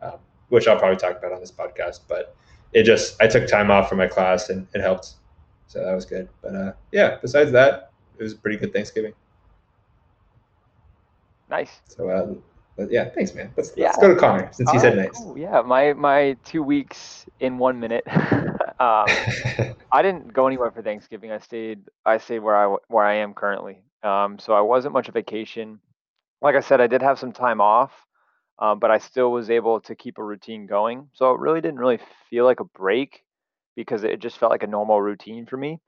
um, 0.02 0.18
which 0.50 0.68
I'll 0.68 0.80
probably 0.80 0.98
talk 0.98 1.20
about 1.20 1.32
on 1.34 1.40
this 1.40 1.52
podcast. 1.52 2.00
But 2.08 2.36
it 2.74 2.84
just, 2.84 3.22
I 3.22 3.28
took 3.28 3.48
time 3.48 3.70
off 3.70 3.88
from 3.88 4.00
my 4.00 4.08
class 4.08 4.50
and 4.50 4.68
it 4.74 4.82
helped. 4.82 5.14
So 5.68 5.84
that 5.84 5.94
was 5.94 6.06
good. 6.06 6.28
But 6.42 6.56
uh, 6.56 6.74
yeah, 6.92 7.18
besides 7.22 7.52
that, 7.52 7.92
it 8.18 8.24
was 8.24 8.34
a 8.34 8.38
pretty 8.38 8.58
good 8.58 8.74
Thanksgiving. 8.74 9.14
Nice. 11.50 11.82
So 11.88 12.10
uh, 12.10 12.34
but 12.78 12.92
yeah, 12.92 13.10
thanks, 13.10 13.34
man. 13.34 13.52
Let's, 13.58 13.74
yeah. 13.76 13.88
let's 13.88 13.98
go 13.98 14.14
to 14.14 14.20
Connor 14.20 14.50
since 14.54 14.72
he 14.72 14.80
said 14.80 14.96
nice. 14.96 15.18
Cool. 15.18 15.38
Yeah, 15.38 15.62
my 15.62 15.94
my 15.94 16.38
two 16.46 16.62
weeks 16.62 17.26
in 17.40 17.58
one 17.58 17.80
minute. 17.80 18.04
um, 18.80 19.06
I 19.92 20.02
didn't 20.02 20.32
go 20.32 20.48
anywhere 20.48 20.72
for 20.72 20.84
Thanksgiving. 20.84 21.32
I 21.32 21.40
stayed. 21.40 21.80
I 22.06 22.20
stayed 22.20 22.40
where 22.40 22.56
I 22.56 22.76
where 22.88 23.06
I 23.06 23.16
am 23.16 23.34
currently. 23.34 23.80
Um, 24.04 24.38
so 24.38 24.54
I 24.54 24.62
wasn't 24.62 24.94
much 24.94 25.08
of 25.08 25.16
vacation. 25.16 25.80
Like 26.42 26.56
I 26.56 26.60
said, 26.60 26.80
I 26.80 26.88
did 26.88 27.02
have 27.02 27.18
some 27.18 27.32
time 27.32 27.62
off, 27.62 27.92
um, 28.60 28.78
but 28.78 28.92
I 28.92 29.00
still 29.00 29.32
was 29.32 29.50
able 29.50 29.82
to 29.82 29.96
keep 29.96 30.20
a 30.20 30.24
routine 30.24 30.68
going. 30.68 31.10
So 31.14 31.34
it 31.34 31.40
really 31.40 31.62
didn't 31.62 31.80
really 31.80 32.00
feel 32.30 32.46
like 32.46 32.60
a 32.60 32.66
break 32.66 33.24
because 33.76 34.04
it 34.04 34.20
just 34.20 34.38
felt 34.38 34.52
like 34.52 34.62
a 34.62 34.68
normal 34.68 35.02
routine 35.02 35.48
for 35.48 35.58
me. 35.58 35.80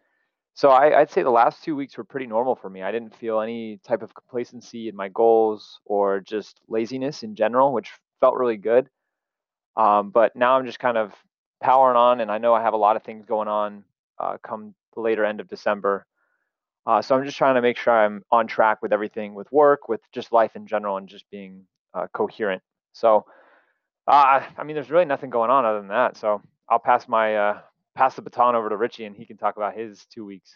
So 0.54 0.70
I, 0.70 1.00
would 1.00 1.10
say 1.10 1.24
the 1.24 1.30
last 1.30 1.64
two 1.64 1.76
weeks 1.76 1.98
were 1.98 2.04
pretty 2.04 2.28
normal 2.28 2.56
for 2.56 2.70
me. 2.70 2.82
I 2.82 2.92
didn't 2.92 3.16
feel 3.16 3.40
any 3.40 3.80
type 3.86 4.02
of 4.02 4.14
complacency 4.14 4.90
in 4.90 4.96
my 4.96 5.08
goals 5.10 5.80
or 5.86 6.20
just 6.20 6.60
laziness 6.68 7.24
in 7.24 7.36
general, 7.36 7.72
which 7.72 7.92
felt 8.20 8.36
really 8.36 8.58
good. 8.58 8.90
Um, 9.78 10.10
but 10.10 10.36
now 10.36 10.58
I'm 10.58 10.66
just 10.66 10.80
kind 10.80 10.98
of 10.98 11.14
powering 11.62 11.96
on, 11.96 12.20
and 12.20 12.32
I 12.32 12.38
know 12.38 12.54
I 12.54 12.62
have 12.62 12.74
a 12.74 12.78
lot 12.78 12.96
of 12.96 13.04
things 13.04 13.26
going 13.26 13.48
on 13.48 13.84
uh, 14.20 14.38
come 14.44 14.76
the 14.96 15.02
later 15.02 15.24
end 15.24 15.40
of 15.40 15.48
December. 15.48 16.06
Uh, 16.86 17.02
so 17.02 17.16
I'm 17.16 17.24
just 17.24 17.38
trying 17.38 17.56
to 17.56 17.62
make 17.62 17.78
sure 17.78 17.94
I'm 17.94 18.24
on 18.32 18.48
track 18.48 18.82
with 18.82 18.92
everything, 18.92 19.36
with 19.36 19.52
work, 19.52 19.88
with 19.88 20.02
just 20.12 20.32
life 20.32 20.56
in 20.56 20.68
general, 20.68 20.98
and 20.98 21.08
just 21.08 21.30
being 21.30 21.66
uh, 21.94 22.08
coherent. 22.14 22.62
So, 22.94 23.26
uh, 24.08 24.42
I 24.58 24.64
mean, 24.64 24.76
there's 24.76 24.90
really 24.90 25.06
nothing 25.06 25.30
going 25.30 25.52
on 25.52 25.66
other 25.66 25.80
than 25.80 25.90
that. 25.90 26.18
So 26.18 26.42
I'll 26.68 26.80
pass 26.80 27.08
my 27.08 27.36
uh, 27.36 27.60
pass 28.00 28.16
the 28.16 28.22
baton 28.22 28.56
over 28.56 28.70
to 28.70 28.78
Richie 28.78 29.04
and 29.04 29.14
he 29.14 29.26
can 29.26 29.36
talk 29.36 29.58
about 29.58 29.76
his 29.76 30.06
two 30.06 30.24
weeks. 30.24 30.56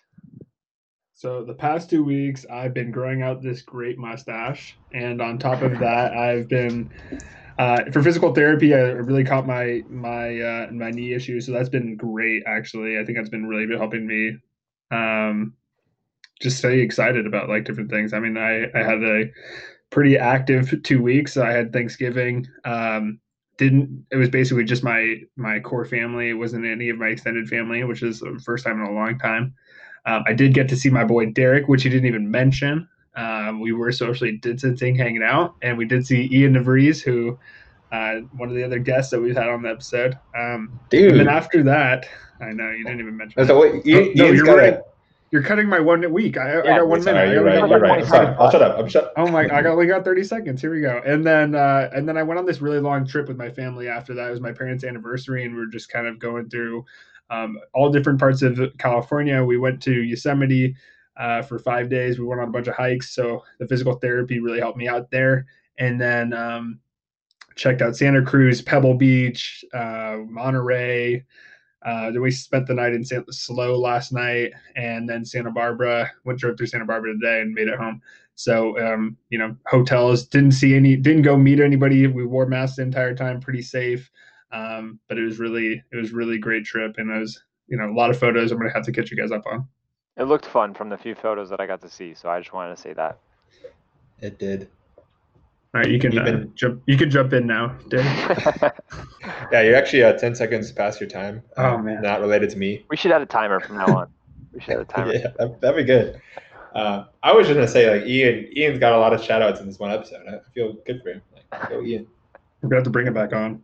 So 1.13 1.43
the 1.43 1.53
past 1.53 1.89
two 1.89 2.01
weeks, 2.01 2.45
I've 2.49 2.73
been 2.73 2.89
growing 2.89 3.21
out 3.21 3.41
this 3.41 3.62
great 3.62 3.97
mustache, 3.99 4.77
and 4.93 5.21
on 5.21 5.38
top 5.38 5.62
of 5.62 5.77
that, 5.79 6.13
I've 6.13 6.47
been 6.47 6.89
uh, 7.60 7.91
for 7.91 8.01
physical 8.01 8.34
therapy. 8.34 8.73
I 8.73 8.79
really 8.79 9.25
caught 9.25 9.45
my 9.45 9.84
my 9.89 10.39
uh, 10.39 10.71
my 10.71 10.89
knee 10.89 11.13
issue, 11.13 11.41
so 11.41 11.51
that's 11.51 11.69
been 11.69 11.97
great. 11.97 12.43
Actually, 12.47 12.97
I 12.97 13.03
think 13.03 13.17
that's 13.17 13.29
been 13.29 13.45
really 13.45 13.67
helping 13.77 14.08
me 14.08 14.38
um, 14.89 15.53
just 16.41 16.58
stay 16.58 16.79
excited 16.79 17.27
about 17.27 17.49
like 17.49 17.65
different 17.65 17.91
things. 17.91 18.13
I 18.13 18.19
mean, 18.19 18.38
I 18.38 18.63
I 18.73 18.84
had 18.84 19.03
a 19.03 19.25
pretty 19.91 20.17
active 20.17 20.73
two 20.84 21.01
weeks. 21.01 21.36
I 21.38 21.51
had 21.51 21.73
Thanksgiving. 21.73 22.47
Um, 22.63 23.19
didn't 23.58 24.06
it 24.12 24.18
was 24.18 24.30
basically 24.30 24.63
just 24.63 24.84
my 24.84 25.22
my 25.36 25.60
core 25.60 25.86
family. 25.86 26.30
It 26.30 26.34
wasn't 26.34 26.66
any 26.66 26.89
of 26.89 26.98
my 26.98 27.08
extended 27.08 27.48
family 27.48 27.84
which 27.84 28.04
is 28.04 28.20
the 28.20 28.39
first 28.44 28.66
time 28.66 28.82
in 28.82 28.88
a 28.88 28.92
long 28.92 29.18
time. 29.20 29.54
Um, 30.06 30.24
i 30.28 30.34
did 30.34 30.54
get 30.54 30.68
to 30.68 30.76
see 30.76 30.89
my 30.89 31.06
boy 31.06 31.28
derek 31.32 31.68
which 31.68 31.84
he 31.84 31.89
didn't 31.89 32.08
even 32.08 32.30
mention. 32.30 32.88
Um, 33.16 33.62
we 33.62 33.74
were 33.74 33.92
socially 33.92 34.38
distancing 34.38 34.96
hanging 34.96 35.24
out 35.24 35.56
and 35.62 35.78
we 35.78 35.86
did 35.86 36.06
see 36.06 36.30
ian 36.32 36.54
devries 36.54 37.02
who 37.02 37.38
uh, 37.92 38.22
one 38.36 38.50
of 38.50 38.56
the 38.56 38.63
other 38.63 38.80
guests 38.80 39.12
that 39.12 39.22
we've 39.22 39.38
had 39.38 39.50
on 39.50 39.62
the 39.62 39.70
episode. 39.70 40.18
Um, 40.36 40.80
dude 40.89 41.12
and 41.12 41.20
then 41.20 41.30
after 41.30 41.63
that 41.63 42.08
i 42.42 42.52
know 42.52 42.72
you 42.72 42.84
didn't 42.84 43.00
even 43.00 43.16
mention 43.16 43.46
so 43.46 43.60
wait, 43.60 43.86
you, 43.86 44.13
no, 44.16 44.32
you're 44.32 44.46
right 44.46 44.80
you're 45.34 45.41
cutting 45.41 45.67
my 45.67 45.80
one 45.80 46.13
week. 46.13 46.38
I, 46.38 46.54
yeah, 46.54 46.60
I 46.60 46.78
got 46.78 46.88
one 46.88 47.02
sorry, 47.02 47.15
minute. 47.15 47.34
You're 47.34 47.43
right. 47.43 47.67
You're 47.67 47.80
right. 47.80 48.06
Sorry. 48.06 48.28
I'll 48.38 48.52
shut 48.52 48.62
up. 48.62 48.78
I'm 48.78 48.88
shut. 48.88 49.12
Oh 49.17 49.28
my! 49.28 49.48
I 49.48 49.63
only 49.65 49.88
got 49.88 50.06
30 50.06 50.24
seconds. 50.24 50.62
Here 50.62 50.72
we 50.72 50.80
go. 50.80 51.02
And 51.04 51.26
then 51.26 51.56
uh, 51.56 51.89
and 51.91 52.08
then 52.08 52.17
I 52.17 52.24
went 52.24 52.38
on 52.39 52.46
this 52.46 52.62
really 52.62 52.80
long 52.80 53.04
trip 53.04 53.28
with 53.28 53.36
my 53.36 53.50
family. 53.50 53.88
After 53.88 54.13
that, 54.13 54.28
it 54.28 54.30
was 54.30 54.41
my 54.41 54.52
parents' 54.52 54.84
anniversary, 54.84 55.43
and 55.43 55.56
we 55.56 55.63
are 55.63 55.65
just 55.65 55.89
kind 55.89 56.06
of 56.06 56.19
going 56.19 56.50
through 56.50 56.86
um, 57.32 57.58
all 57.74 57.89
different 57.91 58.19
parts 58.19 58.43
of 58.43 58.60
California. 58.78 59.43
We 59.43 59.58
went 59.58 59.82
to 59.82 60.04
Yosemite 60.04 60.76
uh, 61.17 61.41
for 61.41 61.58
five 61.58 61.89
days. 61.89 62.19
We 62.19 62.26
went 62.26 62.39
on 62.39 62.50
a 62.50 62.52
bunch 62.52 62.67
of 62.67 62.76
hikes, 62.76 63.15
so 63.15 63.43
the 63.58 63.67
physical 63.67 63.96
therapy 63.96 64.39
really 64.39 64.60
helped 64.60 64.78
me 64.78 64.88
out 64.88 65.10
there. 65.10 65.48
And 65.80 66.00
then 66.00 66.34
um, 66.34 66.80
checked 67.56 67.82
out 67.82 67.96
Santa 67.96 68.22
Cruz, 68.22 68.62
Pebble 68.62 68.93
Beach, 68.93 69.65
uh, 69.74 70.17
Monterey. 70.30 71.26
Uh, 71.86 72.12
we 72.19 72.32
spent 72.32 72.65
the 72.65 72.74
night 72.74 72.93
in 72.93 73.04
San, 73.04 73.26
SLO 73.30 73.78
last 73.78 74.13
night, 74.13 74.52
and 74.76 75.08
then 75.08 75.26
Santa 75.26 75.52
Barbara. 75.52 76.12
Went 76.24 76.39
drove 76.39 76.58
through 76.58 76.67
Santa 76.67 76.86
Barbara 76.86 77.13
today 77.13 77.41
and 77.41 77.54
made 77.54 77.67
it 77.67 77.78
home. 77.78 78.02
So 78.36 78.80
um, 78.80 79.17
you 79.30 79.38
know, 79.38 79.56
hotels 79.67 80.26
didn't 80.26 80.52
see 80.52 80.76
any, 80.76 80.96
didn't 80.96 81.24
go 81.24 81.38
meet 81.38 81.60
anybody. 81.60 82.08
We 82.08 82.26
wore 82.26 82.46
masks 82.46 82.78
the 82.78 82.84
entire 82.84 83.15
time, 83.15 83.39
pretty 83.39 83.62
safe. 83.62 84.10
Um, 84.52 85.00
but 85.10 85.17
it 85.17 85.24
was 85.24 85.39
really, 85.39 85.84
it 85.91 85.96
was 85.96 86.12
really 86.12 86.38
great 86.38 86.63
trip, 86.63 86.96
and 86.98 87.10
it 87.10 87.19
was 87.19 87.43
you 87.67 87.78
know 87.78 87.89
a 87.89 87.96
lot 87.96 88.10
of 88.10 88.19
photos. 88.19 88.52
I'm 88.52 88.60
gonna 88.60 88.74
have 88.74 88.86
to 88.86 88.91
catch 88.91 89.12
you 89.12 89.17
guys 89.17 89.32
up 89.32 89.46
on. 89.46 89.67
It 90.15 90.24
looked 90.24 90.46
fun 90.46 90.74
from 90.74 90.89
the 90.89 90.98
few 90.98 91.15
photos 91.15 91.50
that 91.50 91.60
I 91.60 91.65
got 91.65 91.82
to 91.82 91.89
see, 91.89 92.13
so 92.13 92.30
I 92.30 92.39
just 92.39 92.54
wanted 92.54 92.76
to 92.76 92.82
say 92.82 92.93
that. 92.93 93.17
It 94.22 94.38
did. 94.38 94.69
All 95.76 95.82
right, 95.82 95.90
you 95.90 95.98
can 95.98 96.16
uh, 96.16 96.46
jump. 96.54 96.84
You 96.86 96.96
can 96.96 97.10
jump 97.10 97.34
in 97.34 97.48
now, 97.48 97.76
Dave. 97.88 98.06
yeah, 99.52 99.62
you're 99.62 99.76
actually 99.76 100.04
uh, 100.04 100.14
ten 100.14 100.36
seconds 100.36 100.72
past 100.72 101.02
your 101.02 101.10
time. 101.10 101.42
Oh 101.58 101.76
um, 101.76 101.86
man, 101.86 102.04
not 102.04 102.22
related 102.22 102.52
to 102.52 102.58
me. 102.58 102.86
We 102.90 102.98
should 102.98 103.12
add 103.12 103.24
a 103.24 103.26
timer 103.26 103.60
from 103.60 103.78
now 103.78 103.88
on. 103.88 104.14
We 104.54 104.62
should 104.62 104.76
add 104.76 104.82
a 104.82 104.86
timer. 104.86 105.14
yeah, 105.14 105.32
that, 105.40 105.62
would 105.62 105.76
be 105.76 105.84
good. 105.84 106.22
Uh, 106.76 107.06
I 107.24 107.34
was 107.34 107.48
just 107.48 107.56
gonna 107.56 107.68
say 107.68 107.90
like 107.90 108.08
Ian. 108.08 108.56
Ian's 108.56 108.78
got 108.78 108.94
a 108.94 109.00
lot 109.00 109.14
of 109.14 109.24
shout 109.24 109.42
outs 109.42 109.62
in 109.62 109.66
this 109.66 109.80
one 109.80 109.90
episode. 109.90 110.28
I 110.28 110.42
feel 110.54 110.74
good 110.86 111.02
for 111.02 111.14
him. 111.14 111.24
Like, 111.34 111.70
go 111.70 111.82
Ian. 111.82 112.06
We're 112.62 112.70
gonna 112.70 112.78
have 112.78 112.84
to 112.84 112.92
bring 112.92 113.08
it 113.08 113.14
back 113.16 113.34
on. 113.34 113.64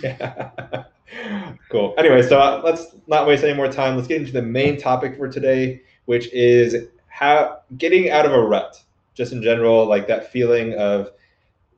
yeah. 0.00 0.84
cool. 1.70 1.92
Anyway, 1.98 2.22
so 2.22 2.38
uh, 2.38 2.62
let's 2.64 2.94
not 3.08 3.26
waste 3.26 3.42
any 3.42 3.54
more 3.54 3.66
time. 3.66 3.96
Let's 3.96 4.06
get 4.06 4.20
into 4.20 4.32
the 4.32 4.42
main 4.42 4.78
topic 4.78 5.16
for 5.16 5.26
today, 5.26 5.82
which 6.04 6.32
is 6.32 6.86
how 7.08 7.62
getting 7.78 8.10
out 8.10 8.26
of 8.26 8.32
a 8.32 8.40
rut. 8.40 8.80
Just 9.14 9.32
in 9.32 9.42
general, 9.42 9.86
like 9.86 10.06
that 10.06 10.30
feeling 10.30 10.74
of 10.74 11.10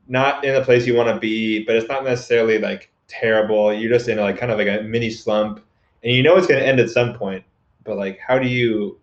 not 0.08 0.44
in 0.44 0.54
the 0.54 0.62
place 0.62 0.86
you 0.86 0.94
want 0.94 1.08
to 1.08 1.20
be, 1.20 1.64
but 1.64 1.76
it's 1.76 1.88
not 1.88 2.02
necessarily 2.02 2.58
like 2.58 2.90
terrible. 3.06 3.72
You're 3.72 3.92
just 3.92 4.08
in 4.08 4.18
like 4.18 4.38
kind 4.38 4.50
of 4.50 4.58
like 4.58 4.68
a 4.68 4.82
mini 4.82 5.10
slump, 5.10 5.62
and 6.02 6.12
you 6.12 6.22
know 6.22 6.36
it's 6.36 6.46
going 6.46 6.60
to 6.60 6.66
end 6.66 6.80
at 6.80 6.90
some 6.90 7.14
point. 7.14 7.44
But 7.84 7.98
like, 7.98 8.18
how 8.18 8.38
do 8.38 8.48
you 8.48 8.98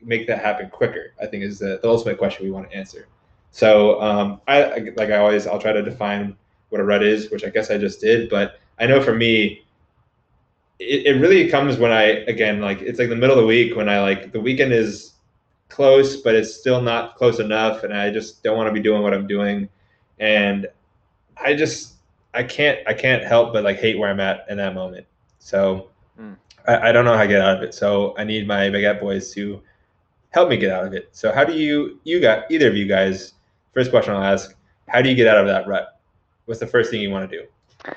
make 0.00 0.26
that 0.26 0.40
happen 0.40 0.68
quicker? 0.68 1.14
I 1.20 1.26
think 1.26 1.42
is 1.42 1.58
the, 1.58 1.80
the 1.82 1.88
ultimate 1.88 2.18
question 2.18 2.44
we 2.44 2.50
want 2.50 2.70
to 2.70 2.76
answer. 2.76 3.08
So 3.50 4.00
um, 4.00 4.40
I 4.46 4.92
like 4.96 5.10
I 5.10 5.16
always 5.16 5.46
I'll 5.46 5.58
try 5.58 5.72
to 5.72 5.82
define 5.82 6.36
what 6.68 6.80
a 6.80 6.84
rut 6.84 7.02
is, 7.02 7.30
which 7.30 7.44
I 7.44 7.50
guess 7.50 7.70
I 7.70 7.78
just 7.78 8.00
did. 8.00 8.28
But 8.28 8.60
I 8.78 8.86
know 8.86 9.02
for 9.02 9.14
me, 9.14 9.64
it, 10.78 11.06
it 11.06 11.20
really 11.20 11.48
comes 11.48 11.78
when 11.78 11.92
I 11.92 12.02
again 12.02 12.60
like 12.60 12.82
it's 12.82 12.98
like 12.98 13.08
the 13.08 13.16
middle 13.16 13.36
of 13.36 13.42
the 13.42 13.46
week 13.46 13.74
when 13.76 13.88
I 13.88 14.00
like 14.00 14.32
the 14.32 14.40
weekend 14.40 14.72
is 14.72 15.14
close, 15.70 16.16
but 16.16 16.34
it's 16.34 16.54
still 16.54 16.82
not 16.82 17.16
close 17.16 17.40
enough, 17.40 17.84
and 17.84 17.94
I 17.94 18.10
just 18.10 18.42
don't 18.42 18.56
want 18.58 18.68
to 18.68 18.72
be 18.72 18.80
doing 18.80 19.02
what 19.02 19.14
I'm 19.14 19.26
doing 19.26 19.68
and 20.22 20.68
I 21.36 21.54
just 21.54 21.94
I 22.32 22.44
can't 22.44 22.78
I 22.86 22.94
can't 22.94 23.24
help 23.24 23.52
but 23.52 23.64
like 23.64 23.78
hate 23.78 23.98
where 23.98 24.08
I'm 24.08 24.20
at 24.20 24.46
in 24.48 24.56
that 24.58 24.72
moment. 24.74 25.06
So 25.40 25.90
mm. 26.18 26.36
I, 26.66 26.88
I, 26.88 26.92
don't 26.92 27.04
know 27.04 27.16
how 27.16 27.22
to 27.22 27.28
get 27.28 27.42
out 27.42 27.56
of 27.56 27.62
it. 27.64 27.74
So 27.74 28.14
I 28.16 28.22
need 28.22 28.46
my 28.46 28.68
baguette 28.70 29.00
boys 29.00 29.34
to 29.34 29.60
help 30.30 30.48
me 30.48 30.56
get 30.56 30.70
out 30.70 30.86
of 30.86 30.94
it. 30.94 31.08
So 31.10 31.32
how 31.32 31.44
do 31.44 31.52
you 31.52 31.98
you 32.04 32.20
got 32.20 32.50
either 32.50 32.68
of 32.68 32.76
you 32.76 32.86
guys? 32.86 33.34
First 33.74 33.90
question 33.90 34.14
I'll 34.14 34.22
ask: 34.22 34.54
How 34.88 35.02
do 35.02 35.10
you 35.10 35.16
get 35.16 35.26
out 35.26 35.38
of 35.38 35.46
that 35.48 35.66
rut? 35.66 36.00
What's 36.46 36.60
the 36.60 36.66
first 36.68 36.90
thing 36.90 37.00
you 37.00 37.10
want 37.10 37.28
to 37.28 37.36
do? 37.36 37.94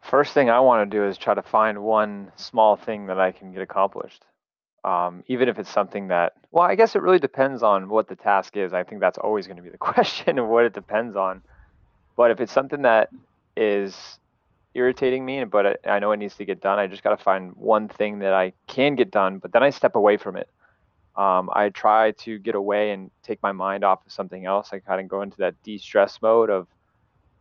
First 0.00 0.32
thing 0.32 0.48
I 0.50 0.58
want 0.58 0.90
to 0.90 0.96
do 0.96 1.06
is 1.06 1.18
try 1.18 1.34
to 1.34 1.42
find 1.42 1.82
one 1.82 2.32
small 2.36 2.76
thing 2.76 3.06
that 3.06 3.20
I 3.20 3.30
can 3.30 3.52
get 3.52 3.62
accomplished. 3.62 4.24
Um, 4.84 5.22
even 5.28 5.48
if 5.48 5.58
it's 5.58 5.70
something 5.70 6.08
that, 6.08 6.34
well, 6.50 6.64
I 6.64 6.74
guess 6.74 6.96
it 6.96 7.02
really 7.02 7.20
depends 7.20 7.62
on 7.62 7.88
what 7.88 8.08
the 8.08 8.16
task 8.16 8.56
is. 8.56 8.72
I 8.72 8.82
think 8.82 9.00
that's 9.00 9.18
always 9.18 9.46
going 9.46 9.58
to 9.58 9.62
be 9.62 9.70
the 9.70 9.78
question 9.92 10.38
of 10.38 10.48
what 10.48 10.64
it 10.64 10.72
depends 10.72 11.16
on. 11.16 11.42
But 12.16 12.30
if 12.30 12.40
it's 12.40 12.52
something 12.52 12.82
that 12.82 13.10
is 13.56 14.18
irritating 14.74 15.24
me, 15.24 15.44
but 15.44 15.80
I 15.86 15.98
know 15.98 16.12
it 16.12 16.18
needs 16.18 16.36
to 16.36 16.44
get 16.44 16.60
done, 16.60 16.78
I 16.78 16.86
just 16.86 17.02
got 17.02 17.16
to 17.16 17.22
find 17.22 17.52
one 17.56 17.88
thing 17.88 18.20
that 18.20 18.32
I 18.32 18.52
can 18.68 18.94
get 18.94 19.10
done, 19.10 19.38
but 19.38 19.52
then 19.52 19.62
I 19.62 19.70
step 19.70 19.96
away 19.96 20.16
from 20.16 20.36
it. 20.36 20.48
Um, 21.14 21.50
I 21.52 21.68
try 21.68 22.12
to 22.12 22.38
get 22.38 22.54
away 22.54 22.92
and 22.92 23.10
take 23.22 23.42
my 23.42 23.52
mind 23.52 23.84
off 23.84 24.04
of 24.06 24.12
something 24.12 24.46
else. 24.46 24.70
I 24.72 24.78
kind 24.78 25.00
of 25.00 25.08
go 25.08 25.22
into 25.22 25.36
that 25.38 25.54
de-stress 25.62 26.20
mode 26.22 26.48
of 26.48 26.68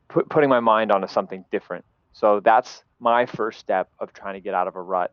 put, 0.10 0.30
putting 0.30 0.50
my 0.50 0.60
mind 0.60 0.92
onto 0.92 1.08
something 1.08 1.46
different. 1.52 1.86
So 2.14 2.42
that's 2.42 2.84
my 3.00 3.26
first 3.26 3.60
step 3.60 3.90
of 4.00 4.12
trying 4.12 4.34
to 4.34 4.42
get 4.42 4.54
out 4.54 4.68
of 4.68 4.76
a 4.76 4.82
rut 4.82 5.12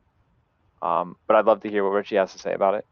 um, 0.82 1.16
but 1.26 1.36
I'd 1.36 1.46
love 1.46 1.60
to 1.62 1.70
hear 1.70 1.84
what 1.84 1.90
Richie 1.90 2.16
has 2.16 2.32
to 2.32 2.38
say 2.38 2.52
about 2.52 2.74
it. 2.74 2.84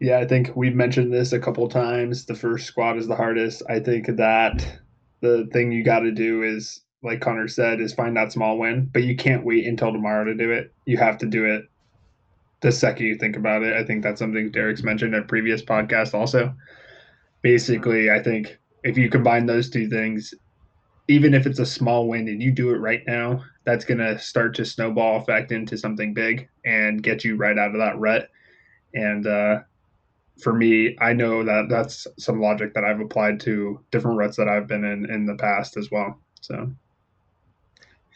Yeah, 0.00 0.18
I 0.18 0.26
think 0.26 0.50
we've 0.56 0.74
mentioned 0.74 1.12
this 1.12 1.32
a 1.32 1.38
couple 1.38 1.68
times. 1.68 2.26
The 2.26 2.34
first 2.34 2.66
squat 2.66 2.96
is 2.98 3.06
the 3.06 3.14
hardest. 3.16 3.62
I 3.68 3.78
think 3.80 4.06
that 4.16 4.80
the 5.22 5.48
thing 5.52 5.72
you 5.72 5.82
got 5.82 6.00
to 6.00 6.10
do 6.10 6.42
is, 6.42 6.82
like 7.02 7.20
Connor 7.20 7.48
said, 7.48 7.80
is 7.80 7.94
find 7.94 8.16
that 8.16 8.32
small 8.32 8.58
win, 8.58 8.90
but 8.92 9.04
you 9.04 9.16
can't 9.16 9.44
wait 9.44 9.66
until 9.66 9.92
tomorrow 9.92 10.24
to 10.24 10.34
do 10.34 10.50
it. 10.52 10.72
You 10.84 10.98
have 10.98 11.16
to 11.18 11.26
do 11.26 11.46
it 11.46 11.64
the 12.60 12.72
second 12.72 13.06
you 13.06 13.16
think 13.16 13.36
about 13.36 13.62
it. 13.62 13.74
I 13.74 13.84
think 13.84 14.02
that's 14.02 14.20
something 14.20 14.50
Derek's 14.50 14.82
mentioned 14.82 15.14
in 15.14 15.22
a 15.22 15.26
previous 15.26 15.62
podcast 15.62 16.14
also. 16.14 16.54
Basically, 17.42 18.10
I 18.10 18.22
think 18.22 18.58
if 18.84 18.96
you 18.96 19.08
combine 19.08 19.46
those 19.46 19.70
two 19.70 19.88
things, 19.88 20.32
even 21.08 21.34
if 21.34 21.46
it's 21.46 21.58
a 21.58 21.66
small 21.66 22.08
win 22.08 22.28
and 22.28 22.42
you 22.42 22.52
do 22.52 22.70
it 22.70 22.78
right 22.78 23.02
now, 23.06 23.44
that's 23.64 23.84
going 23.84 23.98
to 23.98 24.18
start 24.18 24.54
to 24.56 24.64
snowball 24.64 25.20
effect 25.20 25.50
into 25.50 25.76
something 25.76 26.14
big 26.14 26.48
and 26.64 27.02
get 27.02 27.24
you 27.24 27.36
right 27.36 27.58
out 27.58 27.72
of 27.72 27.78
that 27.78 27.98
rut. 27.98 28.28
And 28.94 29.26
uh, 29.26 29.60
for 30.40 30.52
me, 30.52 30.96
I 31.00 31.12
know 31.12 31.44
that 31.44 31.66
that's 31.68 32.06
some 32.18 32.40
logic 32.40 32.74
that 32.74 32.84
I've 32.84 33.00
applied 33.00 33.40
to 33.40 33.80
different 33.90 34.18
ruts 34.18 34.36
that 34.36 34.48
I've 34.48 34.66
been 34.66 34.84
in 34.84 35.10
in 35.10 35.26
the 35.26 35.34
past 35.34 35.76
as 35.76 35.90
well. 35.90 36.18
So 36.40 36.70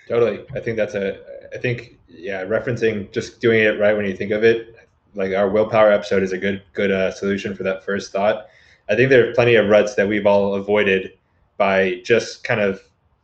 totally, 0.09 0.45
I 0.55 0.61
think 0.61 0.77
that's 0.77 0.95
a. 0.95 1.21
I 1.55 1.59
think 1.59 1.99
yeah, 2.09 2.45
referencing 2.45 3.13
just 3.13 3.41
doing 3.41 3.63
it 3.63 3.79
right 3.79 3.97
when 3.97 4.07
you 4.07 4.17
think 4.17 4.33
of 4.33 4.45
it. 4.45 4.75
Like 5.15 5.35
our 5.35 5.49
willpower 5.49 5.91
episode 5.91 6.23
is 6.23 6.33
a 6.33 6.39
good 6.39 6.63
good 6.73 6.91
uh, 6.91 7.11
solution 7.13 7.55
for 7.55 7.63
that 7.65 7.85
first 7.85 8.13
thought. 8.13 8.47
I 8.89 8.95
think 8.95 9.11
there 9.11 9.29
are 9.29 9.35
plenty 9.35 9.57
of 9.57 9.69
ruts 9.69 9.95
that 9.97 10.09
we've 10.09 10.27
all 10.27 10.55
avoided 10.55 11.13
by 11.57 12.01
just 12.05 12.45
kind 12.45 12.61
of 12.61 12.81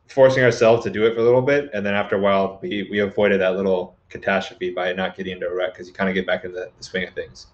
forcing 0.09 0.43
ourselves 0.43 0.84
to 0.84 0.90
do 0.90 1.07
it 1.07 1.14
for 1.14 1.20
a 1.20 1.24
little 1.24 1.43
bit, 1.43 1.70
and 1.72 1.84
then 1.84 1.95
after 1.95 2.16
a 2.16 2.20
while, 2.20 2.59
we 2.62 2.88
we 2.90 3.01
avoided 3.01 3.40
that 3.40 3.57
little 3.57 3.97
catastrophe 4.11 4.70
by 4.70 4.93
not 4.93 5.16
getting 5.16 5.32
into 5.32 5.47
a 5.47 5.55
rut 5.55 5.72
because 5.72 5.88
you 5.88 5.95
kind 5.95 6.11
of 6.11 6.14
get 6.14 6.26
back 6.26 6.45
into 6.45 6.57
the, 6.57 6.70
the 6.76 6.84
swing 6.84 7.09
of 7.09 7.14
things. 7.14 7.47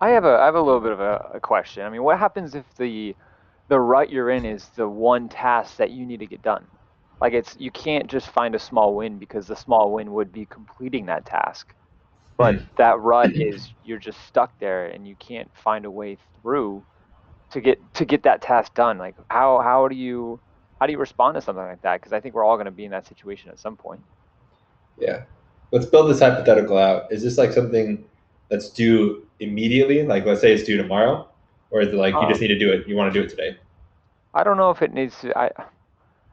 I 0.00 0.10
have 0.10 0.24
a 0.24 0.38
I 0.38 0.46
have 0.46 0.54
a 0.54 0.62
little 0.62 0.80
bit 0.80 0.92
of 0.92 1.00
a, 1.00 1.30
a, 1.34 1.40
question. 1.40 1.84
I 1.84 1.90
mean, 1.90 2.02
what 2.02 2.18
happens 2.18 2.54
if 2.54 2.64
the 2.76 3.14
the 3.68 3.78
rut 3.78 4.10
you're 4.10 4.30
in 4.30 4.44
is 4.44 4.66
the 4.76 4.88
one 4.88 5.28
task 5.28 5.76
that 5.76 5.90
you 5.90 6.06
need 6.06 6.20
to 6.20 6.26
get 6.26 6.42
done? 6.42 6.66
Like 7.20 7.34
it's 7.34 7.54
you 7.58 7.70
can't 7.70 8.06
just 8.06 8.28
find 8.28 8.54
a 8.54 8.58
small 8.58 8.94
win 8.94 9.18
because 9.18 9.46
the 9.46 9.56
small 9.56 9.92
win 9.92 10.12
would 10.12 10.32
be 10.32 10.46
completing 10.46 11.06
that 11.06 11.26
task. 11.26 11.74
But 12.38 12.54
mm. 12.54 12.66
that 12.78 12.98
rut 13.00 13.32
is 13.32 13.68
you're 13.84 13.98
just 13.98 14.26
stuck 14.26 14.58
there 14.58 14.86
and 14.86 15.06
you 15.06 15.14
can't 15.16 15.50
find 15.62 15.84
a 15.84 15.90
way 15.90 16.16
through 16.40 16.82
to 17.50 17.60
get 17.60 17.78
to 17.94 18.06
get 18.06 18.22
that 18.22 18.40
task 18.40 18.74
done. 18.74 18.96
Like 18.96 19.16
how 19.28 19.60
how 19.60 19.88
do 19.88 19.94
you 19.94 20.40
how 20.80 20.86
do 20.86 20.92
you 20.92 20.98
respond 20.98 21.34
to 21.34 21.42
something 21.42 21.62
like 21.62 21.82
that? 21.82 22.00
Because 22.00 22.14
I 22.14 22.20
think 22.20 22.34
we're 22.34 22.44
all 22.44 22.56
going 22.56 22.64
to 22.64 22.70
be 22.70 22.86
in 22.86 22.90
that 22.92 23.06
situation 23.06 23.50
at 23.50 23.58
some 23.58 23.76
point. 23.76 24.00
Yeah, 24.98 25.24
let's 25.72 25.84
build 25.84 26.10
this 26.10 26.20
hypothetical 26.20 26.78
out. 26.78 27.12
Is 27.12 27.22
this 27.22 27.36
like 27.36 27.52
something 27.52 28.02
that's 28.50 28.68
due 28.68 29.26
immediately? 29.38 30.02
Like, 30.02 30.26
let's 30.26 30.40
say 30.40 30.52
it's 30.52 30.64
due 30.64 30.76
tomorrow, 30.76 31.28
or 31.70 31.80
is 31.80 31.88
it 31.88 31.94
like 31.94 32.14
you 32.14 32.28
just 32.28 32.34
um, 32.34 32.40
need 32.40 32.48
to 32.48 32.58
do 32.58 32.72
it? 32.72 32.86
You 32.86 32.96
want 32.96 33.12
to 33.12 33.18
do 33.18 33.24
it 33.24 33.30
today? 33.30 33.56
I 34.34 34.44
don't 34.44 34.56
know 34.56 34.70
if 34.70 34.82
it 34.82 34.92
needs 34.92 35.18
to. 35.20 35.36
I 35.38 35.50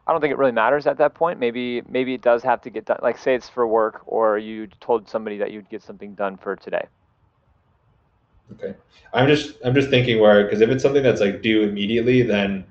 I 0.07 0.11
don't 0.11 0.21
think 0.21 0.31
it 0.31 0.37
really 0.37 0.51
matters 0.51 0.87
at 0.87 0.97
that 0.97 1.13
point. 1.13 1.39
Maybe 1.39 1.81
maybe 1.87 2.13
it 2.13 2.21
does 2.21 2.43
have 2.43 2.61
to 2.61 2.69
get 2.69 2.85
done. 2.85 2.99
Like, 3.01 3.17
say 3.17 3.35
it's 3.35 3.47
for 3.47 3.67
work, 3.67 4.01
or 4.05 4.37
you 4.37 4.67
told 4.81 5.07
somebody 5.07 5.37
that 5.37 5.51
you'd 5.51 5.69
get 5.69 5.83
something 5.83 6.15
done 6.15 6.37
for 6.37 6.55
today. 6.55 6.87
Okay, 8.53 8.75
I'm 9.13 9.27
just 9.27 9.55
I'm 9.63 9.73
just 9.73 9.89
thinking 9.89 10.19
where 10.19 10.43
because 10.43 10.61
if 10.61 10.69
it's 10.69 10.81
something 10.81 11.03
that's 11.03 11.21
like 11.21 11.41
due 11.41 11.63
immediately, 11.63 12.21
then 12.21 12.65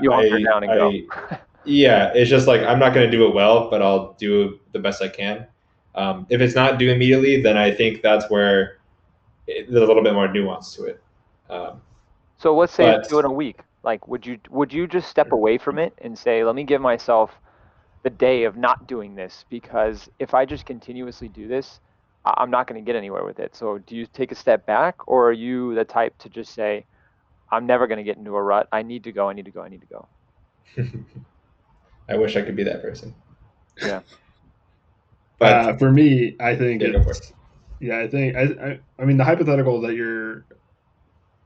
you 0.00 0.12
hunker 0.12 0.40
down 0.40 0.62
and 0.64 0.72
I, 0.72 0.76
go. 0.76 1.38
yeah, 1.64 2.12
it's 2.14 2.30
just 2.30 2.46
like 2.46 2.60
I'm 2.62 2.78
not 2.78 2.92
going 2.94 3.10
to 3.10 3.16
do 3.16 3.26
it 3.26 3.34
well, 3.34 3.70
but 3.70 3.82
I'll 3.82 4.12
do 4.14 4.60
the 4.72 4.78
best 4.78 5.02
I 5.02 5.08
can. 5.08 5.46
Um, 5.96 6.26
if 6.28 6.40
it's 6.40 6.54
not 6.54 6.78
due 6.78 6.90
immediately, 6.90 7.40
then 7.40 7.56
I 7.56 7.70
think 7.70 8.02
that's 8.02 8.28
where 8.30 8.78
it, 9.46 9.70
there's 9.70 9.82
a 9.82 9.86
little 9.86 10.02
bit 10.02 10.12
more 10.12 10.28
nuance 10.28 10.74
to 10.76 10.84
it. 10.84 11.02
Um, 11.48 11.80
so 12.38 12.54
let's 12.54 12.74
say 12.74 12.84
but, 12.84 13.08
do 13.08 13.16
it 13.18 13.20
in 13.20 13.26
a 13.26 13.32
week. 13.32 13.60
Like, 13.82 14.06
would 14.08 14.26
you 14.26 14.38
would 14.50 14.72
you 14.72 14.86
just 14.86 15.08
step 15.08 15.32
away 15.32 15.58
from 15.58 15.78
it 15.78 15.94
and 16.02 16.18
say, 16.18 16.44
let 16.44 16.54
me 16.54 16.64
give 16.64 16.80
myself 16.80 17.30
the 18.02 18.10
day 18.10 18.44
of 18.44 18.56
not 18.56 18.86
doing 18.86 19.14
this 19.14 19.44
because 19.48 20.08
if 20.18 20.34
I 20.34 20.44
just 20.44 20.66
continuously 20.66 21.28
do 21.28 21.48
this, 21.48 21.80
I'm 22.24 22.50
not 22.50 22.66
going 22.66 22.80
to 22.80 22.84
get 22.84 22.96
anywhere 22.96 23.24
with 23.24 23.38
it. 23.38 23.54
So 23.54 23.78
do 23.78 23.96
you 23.96 24.06
take 24.06 24.32
a 24.32 24.34
step 24.34 24.66
back, 24.66 25.08
or 25.08 25.28
are 25.28 25.32
you 25.32 25.74
the 25.74 25.84
type 25.84 26.18
to 26.18 26.28
just 26.28 26.52
say, 26.52 26.84
I'm 27.50 27.66
never 27.66 27.86
going 27.86 27.98
to 27.98 28.04
get 28.04 28.16
into 28.16 28.34
a 28.34 28.42
rut. 28.42 28.68
I 28.72 28.82
need 28.82 29.04
to 29.04 29.12
go. 29.12 29.28
I 29.28 29.32
need 29.32 29.44
to 29.44 29.50
go. 29.52 29.62
I 29.62 29.68
need 29.68 29.82
to 29.82 29.86
go. 29.86 30.08
I 32.08 32.16
wish 32.16 32.36
I 32.36 32.42
could 32.42 32.56
be 32.56 32.64
that 32.64 32.82
person. 32.82 33.14
Yeah. 33.80 34.00
But 35.38 35.52
uh, 35.52 35.76
for 35.76 35.90
me, 35.90 36.36
I 36.40 36.56
think 36.56 36.82
yeah, 36.82 36.88
it's, 36.92 37.32
yeah, 37.80 37.98
I 38.00 38.08
think 38.08 38.36
I, 38.36 38.42
I, 38.42 38.80
I 39.00 39.04
mean 39.04 39.16
the 39.16 39.24
hypothetical 39.24 39.80
that 39.82 39.94
you're 39.94 40.46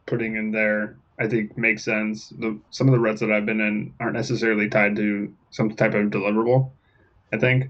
putting 0.07 0.36
in 0.36 0.51
there, 0.51 0.99
I 1.18 1.28
think 1.28 1.57
makes 1.57 1.84
sense. 1.84 2.28
The 2.30 2.61
some 2.70 2.88
of 2.88 2.93
the 2.93 3.01
ruts 3.01 3.20
that 3.20 3.32
I've 3.32 3.47
been 3.47 3.61
in 3.61 3.95
aren't 4.01 4.16
necessarily 4.16 4.68
tied 4.68 4.97
to 4.97 5.34
some 5.51 5.70
type 5.76 5.95
of 5.95 6.11
deliverable. 6.11 6.72
I 7.32 7.38
think, 7.38 7.66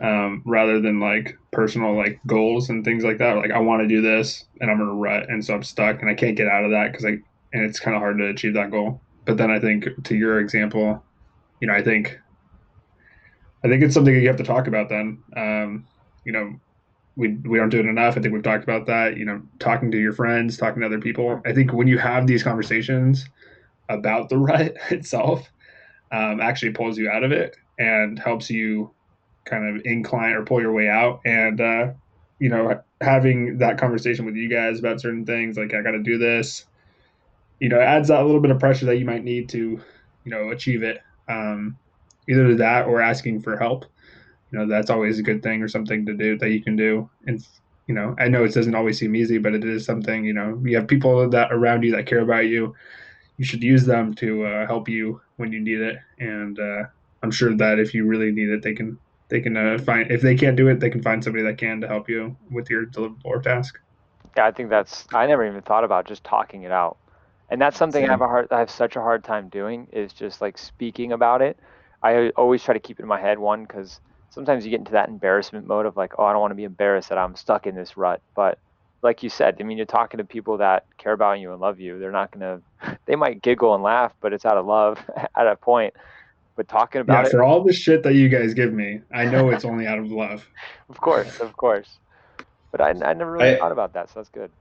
um, 0.00 0.42
rather 0.46 0.80
than 0.80 1.00
like 1.00 1.38
personal 1.52 1.96
like 1.96 2.20
goals 2.26 2.70
and 2.70 2.84
things 2.84 3.04
like 3.04 3.18
that. 3.18 3.36
Like 3.36 3.50
I 3.52 3.58
want 3.60 3.82
to 3.82 3.88
do 3.88 4.02
this, 4.02 4.44
and 4.60 4.70
I'm 4.70 4.80
in 4.80 4.88
a 4.88 4.94
rut, 4.94 5.28
and 5.30 5.44
so 5.44 5.54
I'm 5.54 5.62
stuck, 5.62 6.00
and 6.02 6.10
I 6.10 6.14
can't 6.14 6.36
get 6.36 6.48
out 6.48 6.64
of 6.64 6.70
that 6.72 6.92
because 6.92 7.04
I 7.06 7.18
and 7.52 7.64
it's 7.64 7.80
kind 7.80 7.96
of 7.96 8.02
hard 8.02 8.18
to 8.18 8.28
achieve 8.28 8.54
that 8.54 8.70
goal. 8.70 9.02
But 9.26 9.38
then 9.38 9.50
I 9.50 9.60
think 9.60 9.86
to 10.04 10.16
your 10.16 10.40
example, 10.40 11.06
you 11.60 11.68
know, 11.68 11.74
I 11.74 11.82
think 11.82 12.18
I 13.66 13.68
think 13.68 13.82
it's 13.82 13.94
something 13.94 14.14
you 14.14 14.28
have 14.28 14.36
to 14.36 14.44
talk 14.44 14.68
about. 14.68 14.88
Then, 14.88 15.22
um, 15.36 15.86
you 16.24 16.32
know, 16.32 16.54
we 17.16 17.34
we 17.44 17.58
don't 17.58 17.68
do 17.68 17.80
it 17.80 17.86
enough. 17.86 18.16
I 18.16 18.20
think 18.20 18.32
we've 18.32 18.42
talked 18.42 18.62
about 18.62 18.86
that. 18.86 19.16
You 19.16 19.24
know, 19.24 19.42
talking 19.58 19.90
to 19.90 19.98
your 19.98 20.12
friends, 20.12 20.56
talking 20.56 20.80
to 20.80 20.86
other 20.86 21.00
people. 21.00 21.42
I 21.44 21.52
think 21.52 21.72
when 21.72 21.88
you 21.88 21.98
have 21.98 22.26
these 22.26 22.44
conversations 22.44 23.28
about 23.88 24.28
the 24.28 24.38
rut 24.38 24.76
itself, 24.90 25.50
um, 26.12 26.40
actually 26.40 26.72
pulls 26.72 26.96
you 26.96 27.10
out 27.10 27.24
of 27.24 27.32
it 27.32 27.56
and 27.78 28.18
helps 28.18 28.50
you 28.50 28.92
kind 29.44 29.76
of 29.76 29.82
incline 29.84 30.32
or 30.32 30.44
pull 30.44 30.60
your 30.60 30.72
way 30.72 30.88
out. 30.88 31.20
And 31.24 31.60
uh, 31.60 31.92
you 32.38 32.48
know, 32.48 32.80
having 33.00 33.58
that 33.58 33.78
conversation 33.78 34.26
with 34.26 34.36
you 34.36 34.48
guys 34.48 34.78
about 34.78 35.00
certain 35.00 35.26
things, 35.26 35.56
like 35.56 35.74
I 35.74 35.82
got 35.82 35.92
to 35.92 36.02
do 36.02 36.18
this, 36.18 36.66
you 37.58 37.68
know, 37.68 37.80
adds 37.80 38.08
that 38.08 38.24
little 38.24 38.40
bit 38.40 38.52
of 38.52 38.60
pressure 38.60 38.86
that 38.86 38.98
you 38.98 39.04
might 39.04 39.24
need 39.24 39.48
to, 39.48 39.58
you 39.58 40.30
know, 40.30 40.50
achieve 40.50 40.84
it. 40.84 41.00
Um, 41.28 41.78
either 42.28 42.54
that 42.56 42.86
or 42.86 43.00
asking 43.00 43.40
for 43.40 43.56
help. 43.56 43.84
You 44.50 44.58
know, 44.58 44.66
that's 44.66 44.90
always 44.90 45.18
a 45.18 45.22
good 45.22 45.42
thing 45.42 45.62
or 45.62 45.68
something 45.68 46.06
to 46.06 46.14
do 46.14 46.38
that 46.38 46.50
you 46.50 46.62
can 46.62 46.76
do. 46.76 47.10
And 47.26 47.44
you 47.86 47.94
know, 47.94 48.14
I 48.18 48.28
know 48.28 48.44
it 48.44 48.54
doesn't 48.54 48.74
always 48.74 48.98
seem 48.98 49.14
easy, 49.14 49.38
but 49.38 49.54
it 49.54 49.64
is 49.64 49.84
something. 49.84 50.24
You 50.24 50.32
know, 50.32 50.60
you 50.64 50.76
have 50.76 50.88
people 50.88 51.28
that 51.30 51.52
around 51.52 51.82
you 51.82 51.92
that 51.92 52.06
care 52.06 52.20
about 52.20 52.46
you. 52.46 52.74
You 53.38 53.44
should 53.44 53.62
use 53.62 53.84
them 53.84 54.14
to 54.14 54.44
uh, 54.44 54.66
help 54.66 54.88
you 54.88 55.20
when 55.36 55.52
you 55.52 55.60
need 55.60 55.80
it. 55.80 55.98
And 56.18 56.58
uh, 56.58 56.84
I'm 57.22 57.30
sure 57.30 57.54
that 57.54 57.78
if 57.78 57.94
you 57.94 58.06
really 58.06 58.32
need 58.32 58.48
it, 58.48 58.62
they 58.62 58.74
can 58.74 58.98
they 59.28 59.40
can 59.40 59.56
uh, 59.56 59.78
find 59.78 60.10
if 60.10 60.22
they 60.22 60.36
can't 60.36 60.56
do 60.56 60.68
it, 60.68 60.80
they 60.80 60.90
can 60.90 61.02
find 61.02 61.22
somebody 61.22 61.44
that 61.44 61.58
can 61.58 61.80
to 61.80 61.88
help 61.88 62.08
you 62.08 62.36
with 62.50 62.70
your 62.70 62.86
deliverable 62.86 63.24
or 63.24 63.40
task. 63.40 63.78
Yeah, 64.36 64.46
I 64.46 64.52
think 64.52 64.70
that's 64.70 65.06
I 65.12 65.26
never 65.26 65.46
even 65.46 65.62
thought 65.62 65.84
about 65.84 66.06
just 66.06 66.24
talking 66.24 66.62
it 66.62 66.72
out, 66.72 66.96
and 67.50 67.60
that's 67.60 67.76
something 67.76 68.02
Same. 68.02 68.10
I 68.10 68.12
have 68.12 68.20
a 68.20 68.26
hard 68.26 68.48
I 68.50 68.58
have 68.58 68.70
such 68.70 68.96
a 68.96 69.00
hard 69.00 69.24
time 69.24 69.48
doing 69.48 69.88
is 69.92 70.12
just 70.12 70.40
like 70.40 70.58
speaking 70.58 71.12
about 71.12 71.42
it. 71.42 71.58
I 72.06 72.28
always 72.36 72.62
try 72.62 72.74
to 72.74 72.80
keep 72.80 73.00
it 73.00 73.02
in 73.02 73.08
my 73.08 73.20
head 73.20 73.38
one 73.38 73.62
because 73.62 74.00
sometimes 74.30 74.64
you 74.64 74.70
get 74.70 74.78
into 74.78 74.92
that 74.92 75.08
embarrassment 75.08 75.66
mode 75.66 75.86
of 75.86 75.96
like, 75.96 76.12
oh, 76.18 76.24
I 76.24 76.32
don't 76.32 76.40
want 76.40 76.52
to 76.52 76.56
be 76.56 76.64
embarrassed 76.64 77.08
that 77.08 77.18
I'm 77.18 77.34
stuck 77.34 77.66
in 77.66 77.74
this 77.74 77.96
rut. 77.96 78.20
But 78.36 78.58
like 79.02 79.24
you 79.24 79.28
said, 79.28 79.56
I 79.58 79.64
mean, 79.64 79.76
you're 79.76 79.86
talking 79.86 80.18
to 80.18 80.24
people 80.24 80.58
that 80.58 80.86
care 80.98 81.12
about 81.12 81.40
you 81.40 81.50
and 81.50 81.60
love 81.60 81.80
you. 81.80 81.98
They're 81.98 82.12
not 82.12 82.30
gonna, 82.30 82.60
they 83.06 83.16
might 83.16 83.42
giggle 83.42 83.74
and 83.74 83.82
laugh, 83.82 84.12
but 84.20 84.32
it's 84.32 84.44
out 84.44 84.56
of 84.56 84.66
love 84.66 84.98
at 85.36 85.46
a 85.48 85.56
point. 85.56 85.94
But 86.54 86.68
talking 86.68 87.00
about 87.00 87.24
yeah, 87.24 87.28
it 87.28 87.30
for 87.32 87.42
all 87.42 87.64
the 87.64 87.72
shit 87.72 88.02
that 88.04 88.14
you 88.14 88.28
guys 88.28 88.54
give 88.54 88.72
me, 88.72 89.00
I 89.12 89.26
know 89.26 89.50
it's 89.50 89.64
only 89.64 89.86
out 89.86 89.98
of 89.98 90.10
love. 90.10 90.46
Of 90.88 91.00
course, 91.00 91.40
of 91.40 91.56
course. 91.56 91.98
But 92.70 92.80
I, 92.80 92.90
I 92.90 93.12
never 93.12 93.32
really 93.32 93.56
I, 93.56 93.58
thought 93.58 93.72
about 93.72 93.92
that, 93.94 94.08
so 94.08 94.20
that's 94.20 94.28
good. 94.28 94.52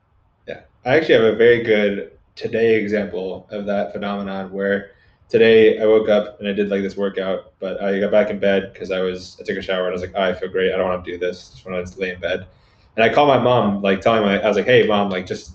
Yeah, 0.47 0.61
I 0.83 0.97
actually 0.97 1.13
have 1.13 1.33
a 1.33 1.35
very 1.35 1.63
good 1.63 2.11
today 2.35 2.75
example 2.81 3.47
of 3.51 3.67
that 3.67 3.93
phenomenon 3.93 4.51
where 4.51 4.94
today 5.29 5.79
I 5.79 5.85
woke 5.85 6.09
up 6.09 6.39
and 6.39 6.47
I 6.47 6.53
did 6.53 6.69
like 6.69 6.81
this 6.81 6.95
workout, 6.95 7.53
but 7.59 7.81
I 7.81 7.99
got 7.99 8.11
back 8.11 8.29
in 8.29 8.39
bed 8.39 8.71
because 8.73 8.91
I 8.91 9.01
was 9.01 9.37
I 9.39 9.43
took 9.43 9.57
a 9.57 9.61
shower 9.61 9.85
and 9.85 9.89
I 9.89 9.91
was 9.91 10.01
like, 10.01 10.13
oh, 10.15 10.21
I 10.21 10.33
feel 10.33 10.49
great. 10.49 10.73
I 10.73 10.77
don't 10.77 10.87
want 10.87 11.03
to 11.03 11.11
do 11.11 11.17
this. 11.17 11.49
I 11.51 11.55
just 11.55 11.65
want 11.65 11.87
to 11.87 11.99
lay 11.99 12.11
in 12.11 12.19
bed. 12.19 12.47
And 12.95 13.03
I 13.03 13.13
called 13.13 13.27
my 13.27 13.39
mom, 13.39 13.81
like 13.81 14.01
telling 14.01 14.21
my 14.23 14.41
I 14.41 14.47
was 14.47 14.57
like, 14.57 14.65
hey 14.65 14.87
mom, 14.87 15.09
like 15.09 15.25
just 15.25 15.51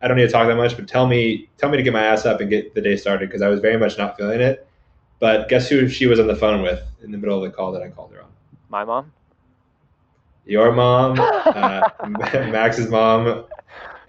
I 0.00 0.08
don't 0.08 0.16
need 0.16 0.26
to 0.26 0.32
talk 0.32 0.46
that 0.48 0.56
much, 0.56 0.76
but 0.76 0.88
tell 0.88 1.06
me 1.06 1.48
tell 1.58 1.70
me 1.70 1.76
to 1.76 1.82
get 1.82 1.92
my 1.92 2.04
ass 2.04 2.26
up 2.26 2.40
and 2.40 2.50
get 2.50 2.74
the 2.74 2.80
day 2.80 2.96
started 2.96 3.28
because 3.28 3.42
I 3.42 3.48
was 3.48 3.60
very 3.60 3.78
much 3.78 3.98
not 3.98 4.16
feeling 4.16 4.40
it. 4.40 4.66
But 5.18 5.48
guess 5.48 5.68
who 5.68 5.88
she 5.88 6.06
was 6.06 6.18
on 6.18 6.26
the 6.26 6.34
phone 6.34 6.62
with 6.62 6.82
in 7.02 7.12
the 7.12 7.18
middle 7.18 7.42
of 7.42 7.48
the 7.48 7.56
call 7.56 7.72
that 7.72 7.82
I 7.82 7.88
called 7.88 8.12
her 8.12 8.22
on? 8.22 8.28
My 8.68 8.84
mom. 8.84 9.12
Your 10.44 10.72
mom, 10.72 11.20
uh, 11.54 11.84
Max's 12.04 12.88
mom, 12.88 13.44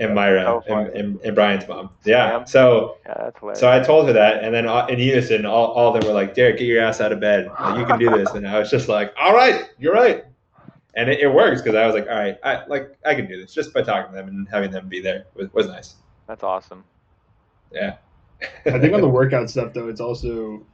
and 0.03 0.15
Myra 0.15 0.61
so 0.67 0.73
and, 0.73 0.87
and, 0.89 1.21
and, 1.21 1.35
Brian's 1.35 1.67
mom. 1.67 1.89
Yeah. 2.05 2.43
So 2.43 2.97
yeah, 3.05 3.31
so 3.53 3.71
I 3.71 3.79
told 3.79 4.07
her 4.07 4.13
that, 4.13 4.43
and 4.43 4.53
then 4.53 4.67
uh, 4.67 4.85
in 4.87 4.99
unison, 4.99 5.45
all, 5.45 5.67
all 5.67 5.95
of 5.95 6.01
them 6.01 6.07
were 6.07 6.13
like, 6.13 6.35
"Derek, 6.35 6.57
get 6.57 6.65
your 6.65 6.83
ass 6.83 7.01
out 7.01 7.11
of 7.11 7.19
bed. 7.19 7.49
Like, 7.59 7.79
you 7.79 7.85
can 7.85 7.99
do 7.99 8.09
this." 8.09 8.31
And 8.31 8.47
I 8.47 8.59
was 8.59 8.69
just 8.69 8.89
like, 8.89 9.13
"All 9.19 9.33
right, 9.33 9.69
you're 9.77 9.93
right." 9.93 10.25
and 10.95 11.09
it, 11.09 11.19
it 11.19 11.27
works 11.27 11.61
because 11.61 11.75
I 11.75 11.85
was 11.85 11.95
like, 11.95 12.07
all 12.07 12.15
right, 12.15 12.37
I 12.43 12.65
like 12.67 12.95
I 13.05 13.15
can 13.15 13.27
do 13.27 13.39
this 13.39 13.53
just 13.53 13.73
by 13.73 13.81
talking 13.81 14.11
to 14.11 14.17
them 14.17 14.27
and 14.27 14.47
having 14.49 14.71
them 14.71 14.87
be 14.87 15.01
there 15.01 15.25
was, 15.35 15.51
was 15.53 15.67
nice. 15.67 15.95
That's 16.27 16.43
awesome. 16.43 16.83
Yeah. 17.71 17.97
I 18.65 18.79
think 18.79 18.93
on 18.93 19.01
the 19.01 19.07
workout 19.09 19.49
stuff 19.49 19.73
though, 19.73 19.87
it's 19.87 20.01
also 20.01 20.65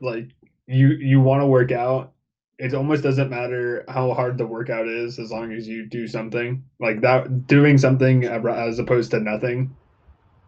like 0.00 0.28
you 0.66 0.88
you 0.88 1.20
want 1.20 1.42
to 1.42 1.46
work 1.46 1.72
out. 1.72 2.12
It 2.58 2.72
almost 2.72 3.02
doesn't 3.02 3.28
matter 3.28 3.84
how 3.88 4.14
hard 4.14 4.38
the 4.38 4.46
workout 4.46 4.88
is 4.88 5.18
as 5.18 5.30
long 5.30 5.52
as 5.52 5.68
you 5.68 5.86
do 5.86 6.06
something 6.08 6.64
like 6.80 7.02
that. 7.02 7.46
Doing 7.46 7.76
something 7.76 8.24
as 8.24 8.78
opposed 8.78 9.10
to 9.10 9.20
nothing 9.20 9.76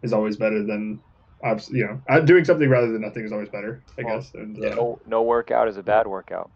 is 0.01 0.13
always 0.13 0.37
better 0.37 0.63
than 0.63 0.99
you 1.69 1.85
know 1.85 2.01
uh, 2.09 2.19
doing 2.19 2.43
something 2.43 2.69
rather 2.69 2.91
than 2.91 3.01
nothing 3.01 3.25
is 3.25 3.31
always 3.31 3.49
better. 3.49 3.83
I 3.97 4.03
well, 4.03 4.17
guess. 4.17 4.31
And, 4.33 4.63
uh, 4.63 4.75
no, 4.75 4.99
no 5.07 5.21
workout 5.21 5.67
is 5.67 5.77
a 5.77 5.83
bad 5.83 6.07
workout. 6.07 6.49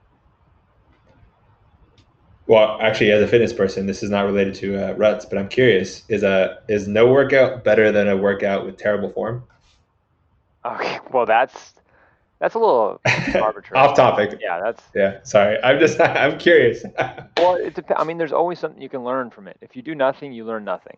Well, 2.46 2.78
actually, 2.82 3.12
as 3.12 3.22
a 3.22 3.28
fitness 3.28 3.54
person, 3.54 3.86
this 3.86 4.04
is 4.04 4.10
not 4.10 4.26
related 4.26 4.54
to 4.56 4.90
uh, 4.90 4.94
ruts, 4.94 5.26
but 5.26 5.38
I'm 5.38 5.48
curious: 5.48 6.04
is 6.10 6.24
a 6.24 6.60
is 6.68 6.88
no 6.88 7.12
workout 7.12 7.64
better 7.64 7.92
than 7.92 8.10
a 8.10 8.18
workout 8.18 8.66
with 8.66 8.78
terrible 8.78 9.12
form? 9.12 9.44
Okay, 10.66 11.00
well, 11.12 11.26
that's 11.26 11.74
that's 12.44 12.56
a 12.56 12.60
little 12.60 13.00
arbitrary. 13.36 13.80
Off 13.82 13.96
topic. 13.96 14.38
Yeah, 14.42 14.60
that's. 14.62 14.84
Yeah, 14.94 15.24
sorry. 15.24 15.64
I'm 15.64 15.80
just 15.80 15.98
I'm 16.02 16.38
curious. 16.38 16.84
well, 17.38 17.56
it 17.56 17.74
depends. 17.74 17.96
I 17.98 18.04
mean, 18.04 18.18
there's 18.18 18.34
always 18.34 18.60
something 18.60 18.82
you 18.82 18.90
can 18.90 19.06
learn 19.06 19.30
from 19.30 19.48
it. 19.48 19.56
If 19.62 19.78
you 19.78 19.82
do 19.82 19.96
nothing, 19.96 20.34
you 20.34 20.44
learn 20.44 20.66
nothing. 20.66 20.98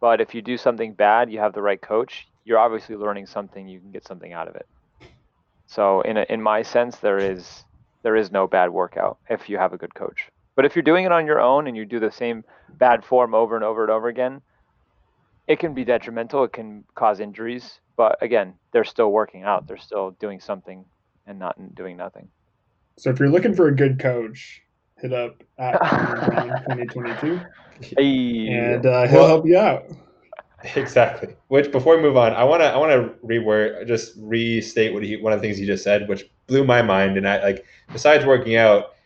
But 0.00 0.20
if 0.20 0.36
you 0.36 0.40
do 0.40 0.56
something 0.56 0.92
bad, 0.92 1.32
you 1.32 1.40
have 1.40 1.52
the 1.52 1.62
right 1.62 1.82
coach. 1.82 2.28
You're 2.44 2.60
obviously 2.60 2.94
learning 2.94 3.26
something. 3.26 3.66
You 3.66 3.80
can 3.80 3.90
get 3.90 4.06
something 4.06 4.32
out 4.32 4.46
of 4.46 4.54
it. 4.54 4.68
So, 5.66 6.02
in 6.02 6.16
a, 6.16 6.24
in 6.28 6.40
my 6.40 6.62
sense, 6.62 6.98
there 6.98 7.18
is 7.18 7.64
there 8.04 8.14
is 8.14 8.30
no 8.30 8.46
bad 8.46 8.70
workout 8.70 9.18
if 9.28 9.48
you 9.48 9.58
have 9.58 9.72
a 9.72 9.78
good 9.78 9.96
coach. 9.96 10.28
But 10.54 10.64
if 10.64 10.76
you're 10.76 10.84
doing 10.84 11.04
it 11.04 11.10
on 11.10 11.26
your 11.26 11.40
own 11.40 11.66
and 11.66 11.76
you 11.76 11.86
do 11.86 11.98
the 11.98 12.12
same 12.12 12.44
bad 12.68 13.04
form 13.04 13.34
over 13.34 13.56
and 13.56 13.64
over 13.64 13.82
and 13.82 13.90
over 13.90 14.06
again, 14.06 14.42
it 15.48 15.58
can 15.58 15.74
be 15.74 15.84
detrimental. 15.84 16.44
It 16.44 16.52
can 16.52 16.84
cause 16.94 17.18
injuries. 17.20 17.80
But 17.96 18.22
again, 18.22 18.54
they're 18.72 18.84
still 18.84 19.10
working 19.10 19.42
out. 19.42 19.66
They're 19.66 19.78
still 19.78 20.12
doing 20.20 20.38
something 20.38 20.84
and 21.26 21.38
not 21.38 21.56
doing 21.74 21.96
nothing. 21.96 22.28
So 22.98 23.10
if 23.10 23.18
you're 23.18 23.30
looking 23.30 23.54
for 23.54 23.68
a 23.68 23.74
good 23.74 23.98
coach, 23.98 24.62
hit 24.98 25.12
up 25.12 25.42
at 25.58 25.72
2022, 26.68 27.40
hey. 27.80 28.48
and 28.48 28.86
uh, 28.86 29.06
he'll 29.08 29.18
well, 29.18 29.26
help 29.26 29.46
you 29.46 29.58
out. 29.58 29.84
Exactly. 30.74 31.36
Which 31.46 31.70
before 31.70 31.94
we 31.94 32.02
move 32.02 32.16
on, 32.16 32.32
I 32.32 32.42
wanna 32.42 32.64
I 32.64 32.76
wanna 32.76 33.10
reword 33.24 33.86
just 33.86 34.14
restate 34.18 34.92
what 34.92 35.04
he 35.04 35.14
one 35.14 35.32
of 35.32 35.40
the 35.40 35.46
things 35.46 35.56
he 35.56 35.64
just 35.64 35.84
said, 35.84 36.08
which 36.08 36.28
blew 36.48 36.64
my 36.64 36.82
mind. 36.82 37.16
And 37.16 37.28
I 37.28 37.40
like 37.40 37.64
besides 37.92 38.26
working 38.26 38.56
out, 38.56 38.96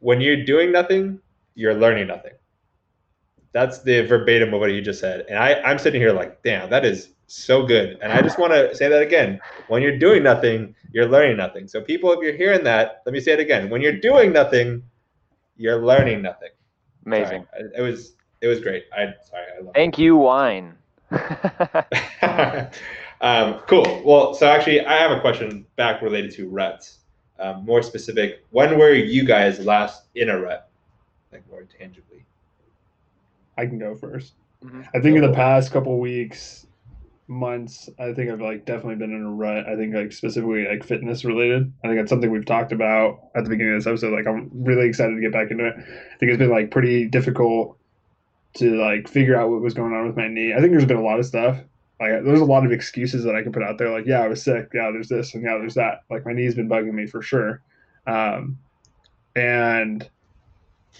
when 0.00 0.20
you're 0.20 0.44
doing 0.44 0.70
nothing, 0.70 1.18
you're 1.54 1.72
learning 1.72 2.08
nothing. 2.08 2.32
That's 3.52 3.82
the 3.82 4.00
verbatim 4.02 4.54
of 4.54 4.60
what 4.60 4.72
you 4.72 4.80
just 4.80 5.00
said. 5.00 5.26
And 5.28 5.38
I, 5.38 5.60
I'm 5.62 5.78
sitting 5.78 6.00
here 6.00 6.12
like, 6.12 6.42
damn, 6.42 6.70
that 6.70 6.84
is 6.84 7.10
so 7.26 7.64
good. 7.66 7.98
And 8.00 8.12
I 8.12 8.22
just 8.22 8.38
want 8.38 8.52
to 8.52 8.74
say 8.74 8.88
that 8.88 9.02
again. 9.02 9.40
When 9.68 9.82
you're 9.82 9.98
doing 9.98 10.22
nothing, 10.22 10.74
you're 10.92 11.08
learning 11.08 11.36
nothing. 11.36 11.68
So 11.68 11.80
people, 11.80 12.12
if 12.12 12.20
you're 12.20 12.36
hearing 12.36 12.64
that, 12.64 13.02
let 13.04 13.12
me 13.12 13.20
say 13.20 13.32
it 13.32 13.40
again. 13.40 13.68
When 13.68 13.82
you're 13.82 13.98
doing 13.98 14.32
nothing, 14.32 14.82
you're 15.56 15.84
learning 15.84 16.22
nothing. 16.22 16.50
Amazing. 17.04 17.46
Sorry. 17.52 17.70
It 17.76 17.82
was 17.82 18.14
it 18.40 18.46
was 18.46 18.60
great. 18.60 18.84
I 18.92 19.14
sorry. 19.28 19.44
I 19.56 19.62
love 19.62 19.74
Thank 19.74 19.98
it. 19.98 20.02
you, 20.02 20.16
wine. 20.16 20.74
um, 23.20 23.60
cool. 23.66 24.02
Well, 24.04 24.34
so 24.34 24.46
actually, 24.46 24.84
I 24.84 24.96
have 24.96 25.10
a 25.10 25.20
question 25.20 25.66
back 25.76 26.00
related 26.00 26.30
to 26.32 26.48
ruts 26.48 27.00
um, 27.42 27.64
more 27.64 27.82
specific, 27.82 28.44
when 28.50 28.78
were 28.78 28.92
you 28.92 29.24
guys 29.24 29.58
last 29.58 30.04
in 30.14 30.28
a 30.28 30.40
rut, 30.40 30.70
like 31.32 31.42
more 31.50 31.64
tangibly? 31.64 32.11
I 33.56 33.66
can 33.66 33.78
go 33.78 33.94
1st 33.94 34.30
mm-hmm. 34.64 34.82
I 34.94 35.00
think 35.00 35.16
in 35.16 35.22
the 35.22 35.32
past 35.32 35.72
couple 35.72 35.98
weeks, 35.98 36.66
months, 37.28 37.88
I 37.98 38.12
think 38.12 38.30
I've 38.30 38.40
like 38.40 38.64
definitely 38.64 38.96
been 38.96 39.12
in 39.12 39.22
a 39.22 39.30
rut. 39.30 39.66
I 39.66 39.76
think 39.76 39.94
like 39.94 40.12
specifically 40.12 40.66
like 40.66 40.84
fitness 40.84 41.24
related. 41.24 41.72
I 41.84 41.88
think 41.88 42.00
that's 42.00 42.10
something 42.10 42.30
we've 42.30 42.46
talked 42.46 42.72
about 42.72 43.20
at 43.34 43.44
the 43.44 43.50
beginning 43.50 43.74
of 43.74 43.80
this 43.80 43.86
episode. 43.86 44.12
Like 44.12 44.26
I'm 44.26 44.50
really 44.52 44.86
excited 44.86 45.14
to 45.14 45.20
get 45.20 45.32
back 45.32 45.50
into 45.50 45.66
it. 45.66 45.74
I 45.76 46.16
think 46.18 46.30
it's 46.30 46.38
been 46.38 46.50
like 46.50 46.70
pretty 46.70 47.06
difficult 47.08 47.78
to 48.54 48.74
like 48.76 49.08
figure 49.08 49.36
out 49.36 49.50
what 49.50 49.62
was 49.62 49.74
going 49.74 49.94
on 49.94 50.06
with 50.06 50.16
my 50.16 50.28
knee. 50.28 50.52
I 50.52 50.60
think 50.60 50.72
there's 50.72 50.84
been 50.84 50.98
a 50.98 51.02
lot 51.02 51.18
of 51.18 51.26
stuff 51.26 51.58
like 52.02 52.24
there's 52.24 52.40
a 52.40 52.44
lot 52.44 52.66
of 52.66 52.72
excuses 52.72 53.22
that 53.22 53.36
I 53.36 53.42
can 53.42 53.52
put 53.52 53.62
out 53.62 53.78
there. 53.78 53.90
Like, 53.90 54.06
yeah, 54.06 54.20
I 54.20 54.28
was 54.28 54.42
sick. 54.42 54.70
Yeah, 54.74 54.90
there's 54.90 55.08
this 55.08 55.34
and 55.34 55.44
yeah, 55.44 55.56
there's 55.58 55.74
that. 55.74 56.02
Like 56.10 56.26
my 56.26 56.32
knee's 56.32 56.54
been 56.54 56.68
bugging 56.68 56.92
me 56.92 57.06
for 57.06 57.22
sure. 57.22 57.62
Um, 58.06 58.58
and 59.36 60.08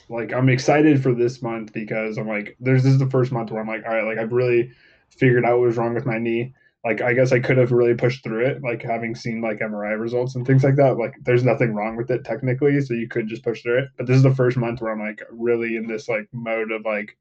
like 0.08 0.32
I'm 0.32 0.48
excited 0.48 1.02
for 1.02 1.14
this 1.14 1.42
month 1.42 1.72
because 1.72 2.18
I'm 2.18 2.28
like, 2.28 2.56
there's 2.60 2.82
this 2.82 2.92
is 2.92 2.98
the 2.98 3.10
first 3.10 3.32
month 3.32 3.50
where 3.50 3.60
I'm 3.60 3.68
like, 3.68 3.84
all 3.86 3.94
right, 3.94 4.04
like 4.04 4.18
I've 4.18 4.32
really 4.32 4.70
figured 5.10 5.44
out 5.44 5.58
what 5.58 5.66
was 5.66 5.76
wrong 5.76 5.94
with 5.94 6.06
my 6.06 6.18
knee. 6.18 6.54
Like 6.84 7.00
I 7.00 7.12
guess 7.12 7.30
I 7.30 7.38
could 7.38 7.58
have 7.58 7.70
really 7.70 7.94
pushed 7.94 8.24
through 8.24 8.44
it, 8.46 8.62
like 8.62 8.82
having 8.82 9.14
seen 9.14 9.40
like 9.40 9.60
MRI 9.60 9.98
results 9.98 10.34
and 10.34 10.44
things 10.44 10.64
like 10.64 10.76
that. 10.76 10.98
Like 10.98 11.14
there's 11.22 11.44
nothing 11.44 11.74
wrong 11.74 11.96
with 11.96 12.10
it 12.10 12.24
technically, 12.24 12.80
so 12.80 12.94
you 12.94 13.08
could 13.08 13.28
just 13.28 13.44
push 13.44 13.62
through 13.62 13.78
it. 13.80 13.88
But 13.96 14.06
this 14.06 14.16
is 14.16 14.22
the 14.24 14.34
first 14.34 14.56
month 14.56 14.80
where 14.80 14.92
I'm 14.92 15.00
like 15.00 15.22
really 15.30 15.76
in 15.76 15.86
this 15.86 16.08
like 16.08 16.26
mode 16.32 16.72
of 16.72 16.84
like 16.84 17.16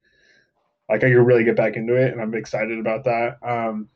like 0.89 1.03
I 1.03 1.09
could 1.09 1.25
really 1.25 1.43
get 1.43 1.55
back 1.55 1.75
into 1.75 1.95
it, 1.95 2.11
and 2.11 2.21
I'm 2.21 2.33
excited 2.33 2.79
about 2.79 3.03
that. 3.03 3.37
Um, 3.43 3.87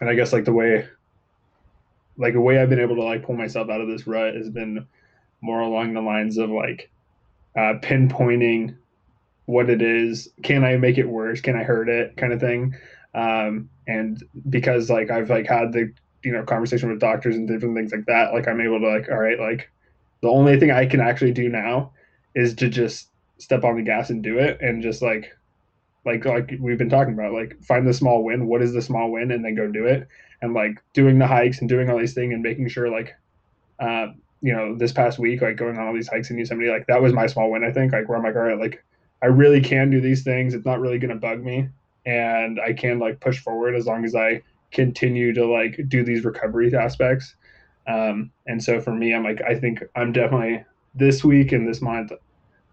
and 0.00 0.08
I 0.08 0.14
guess 0.14 0.32
like 0.32 0.44
the 0.44 0.52
way, 0.52 0.88
like 2.16 2.32
the 2.32 2.40
way 2.40 2.58
I've 2.58 2.70
been 2.70 2.80
able 2.80 2.96
to 2.96 3.04
like 3.04 3.22
pull 3.22 3.36
myself 3.36 3.68
out 3.68 3.80
of 3.80 3.88
this 3.88 4.06
rut 4.06 4.34
has 4.34 4.48
been 4.48 4.86
more 5.42 5.60
along 5.60 5.92
the 5.92 6.00
lines 6.00 6.38
of 6.38 6.50
like 6.50 6.90
uh, 7.56 7.74
pinpointing 7.80 8.76
what 9.46 9.70
it 9.70 9.82
is. 9.82 10.28
Can 10.42 10.64
I 10.64 10.76
make 10.76 10.98
it 10.98 11.08
worse? 11.08 11.40
Can 11.40 11.56
I 11.56 11.62
hurt 11.62 11.88
it? 11.88 12.16
Kind 12.16 12.32
of 12.32 12.40
thing. 12.40 12.74
Um, 13.14 13.70
and 13.86 14.22
because 14.50 14.90
like 14.90 15.10
I've 15.10 15.30
like 15.30 15.46
had 15.46 15.72
the 15.72 15.92
you 16.22 16.32
know 16.32 16.42
conversation 16.42 16.90
with 16.90 17.00
doctors 17.00 17.36
and 17.36 17.48
different 17.48 17.76
things 17.76 17.92
like 17.92 18.06
that, 18.06 18.32
like 18.34 18.48
I'm 18.48 18.60
able 18.60 18.80
to 18.80 18.88
like 18.88 19.08
all 19.10 19.18
right, 19.18 19.38
like 19.38 19.70
the 20.20 20.28
only 20.28 20.58
thing 20.58 20.70
I 20.70 20.86
can 20.86 21.00
actually 21.00 21.32
do 21.32 21.48
now 21.48 21.92
is 22.34 22.54
to 22.56 22.68
just 22.68 23.08
step 23.38 23.64
on 23.64 23.76
the 23.76 23.82
gas 23.82 24.10
and 24.10 24.22
do 24.22 24.38
it 24.38 24.60
and 24.60 24.82
just 24.82 25.02
like 25.02 25.32
like 26.04 26.24
like 26.24 26.52
we've 26.60 26.78
been 26.78 26.88
talking 26.88 27.14
about 27.14 27.32
like 27.32 27.62
find 27.62 27.86
the 27.86 27.92
small 27.92 28.24
win 28.24 28.46
what 28.46 28.62
is 28.62 28.72
the 28.72 28.80
small 28.80 29.10
win 29.10 29.30
and 29.30 29.44
then 29.44 29.54
go 29.54 29.70
do 29.70 29.84
it 29.84 30.08
and 30.40 30.54
like 30.54 30.82
doing 30.94 31.18
the 31.18 31.26
hikes 31.26 31.60
and 31.60 31.68
doing 31.68 31.90
all 31.90 31.98
these 31.98 32.14
things 32.14 32.32
and 32.32 32.42
making 32.42 32.68
sure 32.68 32.88
like 32.88 33.14
uh, 33.78 34.06
you 34.46 34.52
know 34.52 34.74
this 34.76 34.92
past 34.92 35.18
week 35.18 35.42
like 35.42 35.56
going 35.56 35.76
on 35.76 35.86
all 35.86 35.94
these 35.94 36.08
hikes 36.08 36.30
in 36.30 36.38
yosemite 36.38 36.70
like 36.70 36.86
that 36.86 37.02
was 37.02 37.12
my 37.12 37.26
small 37.26 37.50
win 37.50 37.64
i 37.64 37.70
think 37.70 37.92
like 37.92 38.08
where 38.08 38.16
i'm 38.16 38.24
like 38.24 38.36
all 38.36 38.42
right 38.42 38.58
like 38.58 38.84
i 39.22 39.26
really 39.26 39.60
can 39.60 39.90
do 39.90 40.00
these 40.00 40.22
things 40.22 40.54
it's 40.54 40.66
not 40.66 40.80
really 40.80 40.98
going 40.98 41.12
to 41.12 41.16
bug 41.16 41.42
me 41.42 41.68
and 42.06 42.60
i 42.60 42.72
can 42.72 42.98
like 42.98 43.18
push 43.20 43.40
forward 43.40 43.74
as 43.74 43.86
long 43.86 44.04
as 44.04 44.14
i 44.14 44.40
continue 44.70 45.32
to 45.32 45.44
like 45.46 45.80
do 45.88 46.04
these 46.04 46.24
recovery 46.24 46.72
aspects 46.74 47.34
um, 47.88 48.30
and 48.46 48.62
so 48.62 48.80
for 48.80 48.92
me 48.92 49.14
i'm 49.14 49.24
like 49.24 49.40
i 49.42 49.54
think 49.54 49.82
i'm 49.96 50.12
definitely 50.12 50.64
this 50.94 51.24
week 51.24 51.52
and 51.52 51.68
this 51.68 51.82
month 51.82 52.12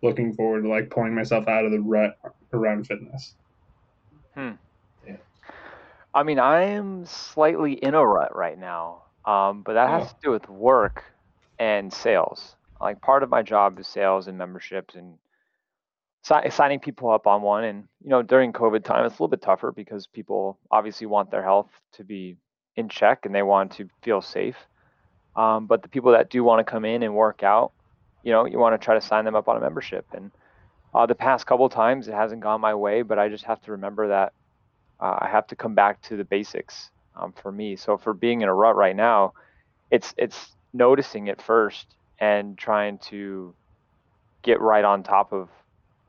looking 0.03 0.33
forward 0.33 0.63
to 0.63 0.69
like 0.69 0.89
pulling 0.89 1.15
myself 1.15 1.47
out 1.47 1.65
of 1.65 1.71
the 1.71 1.79
rut 1.79 2.17
around 2.51 2.85
fitness. 2.85 3.33
Hmm. 4.35 4.51
Yeah. 5.07 5.17
I 6.13 6.23
mean, 6.23 6.39
I 6.39 6.63
am 6.63 7.05
slightly 7.05 7.73
in 7.73 7.95
a 7.95 8.05
rut 8.05 8.35
right 8.35 8.59
now, 8.59 9.03
um, 9.25 9.63
but 9.63 9.73
that 9.73 9.89
has 9.89 10.09
to 10.09 10.15
do 10.21 10.31
with 10.31 10.47
work 10.49 11.03
and 11.59 11.91
sales. 11.91 12.55
Like 12.81 13.01
part 13.01 13.23
of 13.23 13.29
my 13.29 13.41
job 13.41 13.79
is 13.79 13.87
sales 13.87 14.27
and 14.27 14.37
memberships 14.37 14.95
and 14.95 15.17
si- 16.23 16.49
signing 16.49 16.79
people 16.79 17.11
up 17.11 17.27
on 17.27 17.41
one. 17.41 17.63
And 17.63 17.85
you 18.03 18.09
know, 18.09 18.21
during 18.21 18.53
COVID 18.53 18.83
time, 18.83 19.05
it's 19.05 19.13
a 19.13 19.15
little 19.15 19.29
bit 19.29 19.41
tougher 19.41 19.71
because 19.71 20.07
people 20.07 20.59
obviously 20.71 21.07
want 21.07 21.31
their 21.31 21.43
health 21.43 21.69
to 21.93 22.03
be 22.03 22.37
in 22.75 22.89
check 22.89 23.25
and 23.25 23.33
they 23.33 23.43
want 23.43 23.73
to 23.73 23.87
feel 24.01 24.21
safe. 24.21 24.57
Um, 25.35 25.67
but 25.67 25.81
the 25.81 25.89
people 25.89 26.11
that 26.11 26.29
do 26.29 26.43
want 26.43 26.65
to 26.65 26.69
come 26.69 26.85
in 26.85 27.03
and 27.03 27.15
work 27.15 27.43
out, 27.43 27.71
you 28.23 28.31
know, 28.31 28.45
you 28.45 28.59
want 28.59 28.79
to 28.79 28.83
try 28.83 28.95
to 28.95 29.01
sign 29.01 29.25
them 29.25 29.35
up 29.35 29.47
on 29.47 29.57
a 29.57 29.59
membership. 29.59 30.05
And 30.13 30.31
uh, 30.93 31.05
the 31.05 31.15
past 31.15 31.45
couple 31.45 31.67
times 31.69 32.07
it 32.07 32.13
hasn't 32.13 32.41
gone 32.41 32.61
my 32.61 32.75
way, 32.75 33.01
but 33.01 33.17
I 33.17 33.29
just 33.29 33.45
have 33.45 33.61
to 33.63 33.71
remember 33.71 34.09
that 34.09 34.33
uh, 34.99 35.17
I 35.19 35.29
have 35.31 35.47
to 35.47 35.55
come 35.55 35.73
back 35.73 36.01
to 36.03 36.17
the 36.17 36.23
basics 36.23 36.91
um, 37.15 37.33
for 37.33 37.51
me. 37.51 37.75
So 37.75 37.97
for 37.97 38.13
being 38.13 38.41
in 38.41 38.49
a 38.49 38.53
rut 38.53 38.75
right 38.75 38.95
now, 38.95 39.33
it's 39.91 40.13
it's 40.17 40.55
noticing 40.73 41.27
it 41.27 41.41
first 41.41 41.95
and 42.19 42.57
trying 42.57 42.97
to 42.97 43.53
get 44.41 44.59
right 44.59 44.83
on 44.83 45.03
top 45.03 45.31
of 45.33 45.49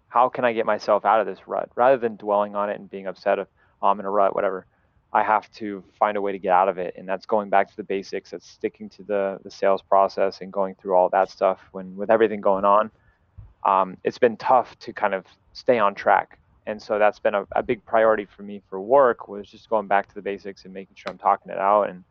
how 0.08 0.28
can 0.28 0.44
I 0.44 0.52
get 0.52 0.66
myself 0.66 1.04
out 1.04 1.20
of 1.20 1.26
this 1.26 1.46
rut 1.46 1.70
rather 1.74 1.96
than 1.96 2.16
dwelling 2.16 2.54
on 2.54 2.70
it 2.70 2.78
and 2.78 2.88
being 2.90 3.06
upset 3.06 3.38
of 3.38 3.48
oh, 3.82 3.88
I'm 3.88 4.00
in 4.00 4.06
a 4.06 4.10
rut, 4.10 4.34
whatever. 4.34 4.66
I 5.12 5.22
have 5.22 5.50
to 5.52 5.84
find 5.98 6.16
a 6.16 6.20
way 6.20 6.32
to 6.32 6.38
get 6.38 6.52
out 6.52 6.68
of 6.68 6.78
it, 6.78 6.94
and 6.96 7.08
that's 7.08 7.24
going 7.24 7.48
back 7.48 7.70
to 7.70 7.76
the 7.76 7.84
basics. 7.84 8.30
That's 8.30 8.48
sticking 8.48 8.88
to 8.90 9.04
the 9.04 9.38
the 9.44 9.50
sales 9.50 9.82
process 9.82 10.40
and 10.40 10.52
going 10.52 10.74
through 10.74 10.94
all 10.94 11.08
that 11.10 11.30
stuff. 11.30 11.60
When 11.70 11.96
with 11.96 12.10
everything 12.10 12.40
going 12.40 12.64
on, 12.64 12.90
um, 13.64 13.96
it's 14.02 14.18
been 14.18 14.36
tough 14.36 14.76
to 14.80 14.92
kind 14.92 15.14
of 15.14 15.24
stay 15.52 15.78
on 15.78 15.94
track. 15.94 16.38
And 16.66 16.80
so 16.80 16.98
that's 16.98 17.18
been 17.18 17.34
a, 17.34 17.46
a, 17.52 17.62
big 17.62 17.84
priority 17.84 18.24
for 18.24 18.42
me 18.42 18.62
for 18.70 18.80
work 18.80 19.28
was 19.28 19.50
just 19.50 19.68
going 19.68 19.86
back 19.86 20.08
to 20.08 20.14
the 20.14 20.22
basics 20.22 20.64
and 20.64 20.72
making 20.72 20.96
sure 20.96 21.12
I'm 21.12 21.18
talking 21.18 21.52
it 21.52 21.58
out. 21.58 21.90
And 21.90 22.04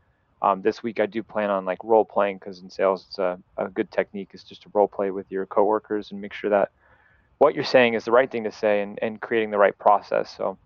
um, 0.43 0.61
this 0.61 0.83
week 0.83 0.99
I 0.99 1.05
do 1.05 1.23
plan 1.23 1.49
on 1.49 1.65
like 1.65 1.79
role 1.83 2.03
playing 2.03 2.37
because 2.37 2.59
in 2.59 2.69
sales 2.69 3.05
it's 3.07 3.17
a, 3.17 3.39
a 3.57 3.69
good 3.69 3.89
technique 3.91 4.31
is 4.33 4.43
just 4.43 4.63
to 4.63 4.69
role 4.73 4.89
play 4.89 5.09
with 5.09 5.31
your 5.31 5.45
coworkers 5.45 6.11
and 6.11 6.19
make 6.19 6.33
sure 6.33 6.49
that 6.49 6.69
what 7.37 7.55
you're 7.55 7.63
saying 7.63 7.93
is 7.93 8.03
the 8.05 8.11
right 8.11 8.29
thing 8.29 8.43
to 8.43 8.51
say 8.51 8.81
and, 8.81 8.99
and 9.01 9.21
creating 9.21 9.51
the 9.51 9.57
right 9.57 9.77
process. 9.79 10.35
So 10.35 10.57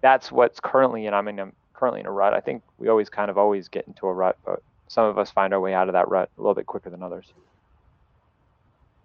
that's 0.00 0.32
what's 0.32 0.60
currently, 0.60 1.06
and 1.06 1.14
I'm 1.14 1.28
in 1.28 1.38
a, 1.38 1.52
currently 1.74 2.00
in 2.00 2.06
a 2.06 2.10
rut. 2.10 2.34
I 2.34 2.40
think 2.40 2.62
we 2.78 2.88
always 2.88 3.08
kind 3.08 3.30
of 3.30 3.38
always 3.38 3.68
get 3.68 3.86
into 3.86 4.06
a 4.06 4.12
rut, 4.12 4.36
but 4.44 4.62
some 4.88 5.06
of 5.06 5.18
us 5.18 5.30
find 5.30 5.52
our 5.52 5.60
way 5.60 5.74
out 5.74 5.88
of 5.88 5.92
that 5.92 6.08
rut 6.08 6.30
a 6.36 6.40
little 6.40 6.54
bit 6.54 6.66
quicker 6.66 6.90
than 6.90 7.02
others. 7.02 7.32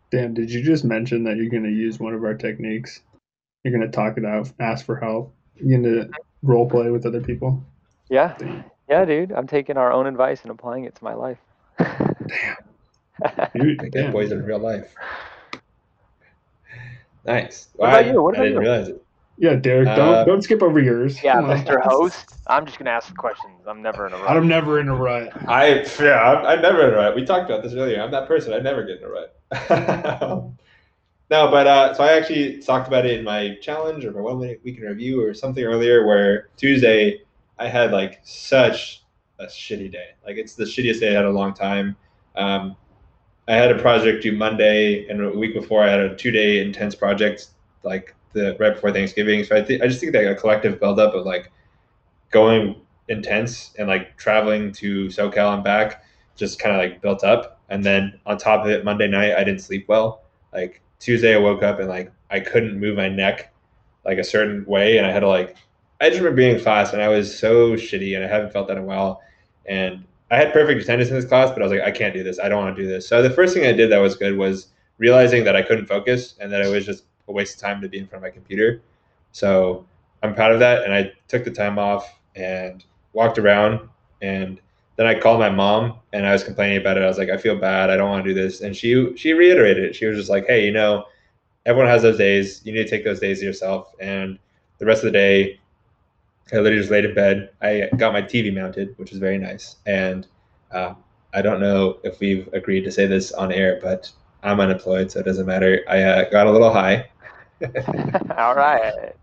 Dan, 0.10 0.34
did 0.34 0.49
you 0.49 0.64
just 0.64 0.86
mention 0.86 1.26
that 1.26 1.36
you're 1.36 1.49
going 1.49 1.64
to 1.64 1.70
use 1.70 1.99
one 1.99 2.14
of 2.14 2.24
our 2.24 2.34
techniques? 2.34 3.01
You're 3.64 3.78
going 3.78 3.89
to 3.89 3.93
talk 3.93 4.18
it 4.18 4.26
out, 4.26 4.51
ask 4.60 4.86
for 4.86 4.95
help. 4.95 5.34
You're 5.55 5.80
going 5.80 5.95
to 5.95 6.10
role 6.43 6.70
play 6.70 6.89
with 6.91 7.05
other 7.05 7.22
people. 7.22 7.62
Yeah, 8.10 8.38
yeah, 8.90 9.06
dude. 9.06 9.32
I'm 9.32 9.48
taking 9.48 9.78
our 9.78 9.92
own 9.92 10.08
advice 10.08 10.42
and 10.44 10.52
applying 10.52 10.86
it 10.86 10.96
to 10.96 11.04
my 11.04 11.14
life. 11.14 11.38
Damn. 11.80 12.56
Dude, 13.56 13.80
Get 13.92 13.92
damn. 13.92 14.12
boys 14.12 14.32
in 14.32 14.44
real 14.44 14.60
life. 14.60 14.94
Nice. 17.26 17.70
What 17.76 17.90
about 17.90 18.06
I, 18.06 18.12
you? 18.12 18.22
What 18.22 18.36
I 18.36 18.38
about 18.38 18.44
didn't 18.44 18.54
you? 18.54 18.60
realize 18.62 18.88
it. 18.90 19.04
Yeah, 19.40 19.54
Derek, 19.56 19.86
don't 19.96 20.16
Uh, 20.16 20.24
don't 20.24 20.42
skip 20.42 20.64
over 20.64 20.80
yours. 20.80 21.22
yeah, 21.24 21.36
Mr. 21.42 21.80
Host. 21.82 22.36
I'm 22.48 22.66
just 22.66 22.80
gonna 22.80 22.90
ask 22.90 23.08
the 23.08 23.14
questions. 23.16 23.68
I'm 23.68 23.82
never 23.84 24.08
in 24.08 24.14
a 24.14 24.18
rut. 24.18 24.30
I'm 24.30 24.48
never 24.48 24.80
in 24.80 24.88
a 24.90 24.96
rut. 24.96 25.32
I 25.48 25.86
yeah, 26.02 26.22
I'm, 26.24 26.46
I'm 26.46 26.62
never 26.62 26.88
in 26.88 26.94
a 26.94 26.98
rut. 26.98 27.16
We 27.16 27.24
talked 27.26 27.50
about 27.50 27.62
this 27.62 27.74
earlier. 27.74 28.02
I'm 28.02 28.10
that 28.12 28.28
person. 28.28 28.54
I 28.54 28.60
never 28.60 28.84
get 28.84 28.98
in 28.98 29.04
a 29.04 29.10
rut. 29.10 29.36
no, 31.30 31.52
but 31.52 31.68
uh, 31.68 31.94
so 31.94 32.04
I 32.04 32.14
actually 32.14 32.62
talked 32.62 32.88
about 32.88 33.06
it 33.06 33.20
in 33.20 33.24
my 33.24 33.58
challenge 33.62 34.06
or 34.06 34.12
my 34.12 34.22
one 34.22 34.40
minute 34.40 34.62
week 34.64 34.78
in 34.80 34.84
review 34.86 35.24
or 35.24 35.36
something 35.36 35.64
earlier. 35.64 36.08
Where 36.08 36.50
Tuesday 36.58 37.22
I 37.60 37.68
had 37.68 37.91
like 37.91 38.20
such 38.24 39.03
a 39.39 39.45
shitty 39.45 39.91
day. 39.91 40.10
Like 40.26 40.38
it's 40.38 40.55
the 40.55 40.64
shittiest 40.64 40.99
day 40.99 41.10
I 41.10 41.14
had 41.14 41.26
in 41.26 41.32
a 41.32 41.34
long 41.34 41.53
time. 41.53 41.95
Um, 42.36 42.76
I 43.47 43.55
had 43.55 43.72
a 43.72 43.80
project 43.80 44.24
due 44.24 44.34
Monday, 44.34 45.08
and 45.08 45.22
a 45.22 45.30
week 45.30 45.53
before 45.53 45.84
I 45.84 45.89
had 45.89 45.99
a 45.99 46.16
two 46.16 46.32
day 46.32 46.60
intense 46.60 46.95
project 46.95 47.47
like 47.84 48.14
the 48.34 48.55
right 48.60 48.74
before 48.74 48.91
Thanksgiving. 48.91 49.43
So 49.43 49.55
I 49.55 49.64
think 49.64 49.82
I 49.82 49.88
just 49.88 49.99
think 49.99 50.12
that 50.14 50.30
a 50.30 50.36
collective 50.36 50.80
buildup 50.80 51.14
of 51.14 51.26
like 51.26 51.51
going 52.32 52.82
intense 53.08 53.74
and 53.80 53.88
like 53.88 54.18
traveling 54.18 54.72
to 54.74 55.08
SoCal 55.08 55.53
and 55.53 55.64
back 55.64 56.03
just 56.36 56.60
kind 56.60 56.76
of 56.76 56.82
like 56.82 57.01
built 57.01 57.24
up. 57.24 57.62
And 57.70 57.84
then 57.84 58.20
on 58.26 58.38
top 58.38 58.66
of 58.66 58.72
it, 58.72 58.84
Monday 58.84 59.08
night 59.08 59.34
I 59.34 59.43
didn't 59.43 59.62
sleep 59.62 59.88
well. 59.88 60.24
Like 60.53 60.82
Tuesday 60.99 61.36
I 61.36 61.38
woke 61.38 61.64
up 61.64 61.80
and 61.80 61.88
like 61.88 62.12
I 62.30 62.39
couldn't 62.41 62.80
move 62.80 62.97
my 62.97 63.10
neck 63.10 63.53
like 64.05 64.18
a 64.18 64.24
certain 64.24 64.66
way, 64.66 64.97
and 64.97 65.08
I 65.08 65.12
had 65.12 65.22
to 65.22 65.28
like 65.28 65.55
I 66.00 66.10
just 66.10 66.20
remember 66.20 66.38
being 66.38 66.56
in 66.56 66.62
class 66.62 66.93
and 66.93 67.02
I 67.02 67.08
was 67.08 67.38
so 67.38 67.74
shitty 67.74 68.16
and 68.16 68.24
I 68.24 68.28
haven't 68.28 68.54
felt 68.54 68.68
that 68.68 68.78
in 68.78 68.84
a 68.84 68.86
while. 68.86 69.22
And 69.66 70.04
I 70.30 70.38
had 70.38 70.54
perfect 70.54 70.82
attendance 70.82 71.10
in 71.10 71.16
this 71.16 71.26
class, 71.26 71.50
but 71.50 71.62
I 71.62 71.66
was 71.66 71.72
like, 71.72 71.82
I 71.82 71.91
can't 71.91 72.14
do 72.14 72.24
this. 72.24 72.39
I 72.39 72.50
don't 72.50 72.64
want 72.64 72.76
to 72.76 72.82
do 72.82 72.88
this. 72.88 73.08
So 73.08 73.22
the 73.22 73.30
first 73.30 73.54
thing 73.54 73.66
I 73.66 73.72
did 73.72 73.91
that 73.91 73.98
was 73.98 74.16
good 74.16 74.38
was 74.38 74.68
realizing 74.98 75.43
that 75.45 75.56
I 75.56 75.62
couldn't 75.62 75.86
focus 75.86 76.36
and 76.39 76.52
that 76.52 76.62
it 76.62 76.72
was 76.72 76.86
just 76.86 77.06
a 77.28 77.32
waste 77.32 77.56
of 77.56 77.62
time 77.62 77.82
to 77.82 77.89
be 77.89 77.98
in 77.98 78.08
front 78.08 78.24
of 78.24 78.30
my 78.30 78.34
computer. 78.34 78.82
So 79.32 79.86
I'm 80.24 80.36
proud 80.36 80.52
of 80.52 80.60
that. 80.60 80.84
And 80.84 80.93
I 80.93 81.12
took 81.28 81.43
the 81.43 81.52
time 81.52 81.80
off 81.80 82.20
and 82.36 82.84
walked 83.14 83.39
around. 83.39 83.88
And 84.22 84.60
then 84.98 85.08
I 85.08 85.20
called 85.20 85.39
my 85.39 85.50
mom 85.50 86.00
and 86.14 86.26
I 86.26 86.34
was 86.34 86.43
complaining 86.43 86.78
about 86.78 86.98
it. 86.98 87.04
I 87.04 87.08
was 87.08 87.18
like, 87.18 87.30
I 87.30 87.38
feel 87.38 87.56
bad. 87.56 87.89
I 87.89 87.98
don't 87.98 88.10
want 88.10 88.26
to 88.26 88.34
do 88.34 88.39
this. 88.39 88.62
And 88.62 88.76
she 88.76 89.16
she 89.16 89.34
reiterated 89.34 89.84
it. 89.84 89.95
She 89.95 90.06
was 90.06 90.18
just 90.18 90.30
like, 90.30 90.45
Hey, 90.48 90.66
you 90.66 90.72
know, 90.72 91.06
everyone 91.66 91.89
has 91.89 92.02
those 92.02 92.18
days. 92.18 92.62
You 92.66 92.74
need 92.74 92.84
to 92.84 92.89
take 92.89 93.04
those 93.04 93.20
days 93.20 93.39
to 93.39 93.45
yourself. 93.45 93.93
And 94.00 94.39
the 94.80 94.86
rest 94.86 95.04
of 95.04 95.06
the 95.06 95.18
day, 95.18 95.60
I 96.54 96.58
literally 96.58 96.78
just 96.78 96.91
laid 96.91 97.06
in 97.06 97.14
bed. 97.14 97.50
I 97.62 97.89
got 97.98 98.14
my 98.14 98.22
TV 98.22 98.54
mounted, 98.54 98.98
which 98.98 99.12
is 99.12 99.18
very 99.18 99.38
nice. 99.38 99.78
And 99.86 100.28
uh, 100.72 100.93
I 101.34 101.41
don't 101.41 101.60
know 101.60 101.98
if 102.04 102.20
we've 102.20 102.48
agreed 102.54 102.84
to 102.86 102.91
say 102.91 103.06
this 103.06 103.32
on 103.32 103.52
air, 103.52 103.80
but 103.82 104.10
I'm 104.43 104.60
unemployed, 104.60 105.12
so 105.12 105.20
it 105.20 105.24
doesn't 105.24 105.45
matter. 105.45 105.82
I 105.89 106.02
uh, 106.02 106.30
got 106.30 106.48
a 106.48 106.52
little 106.52 106.72
high 106.72 107.10
All 108.38 108.56
right. 108.56 109.14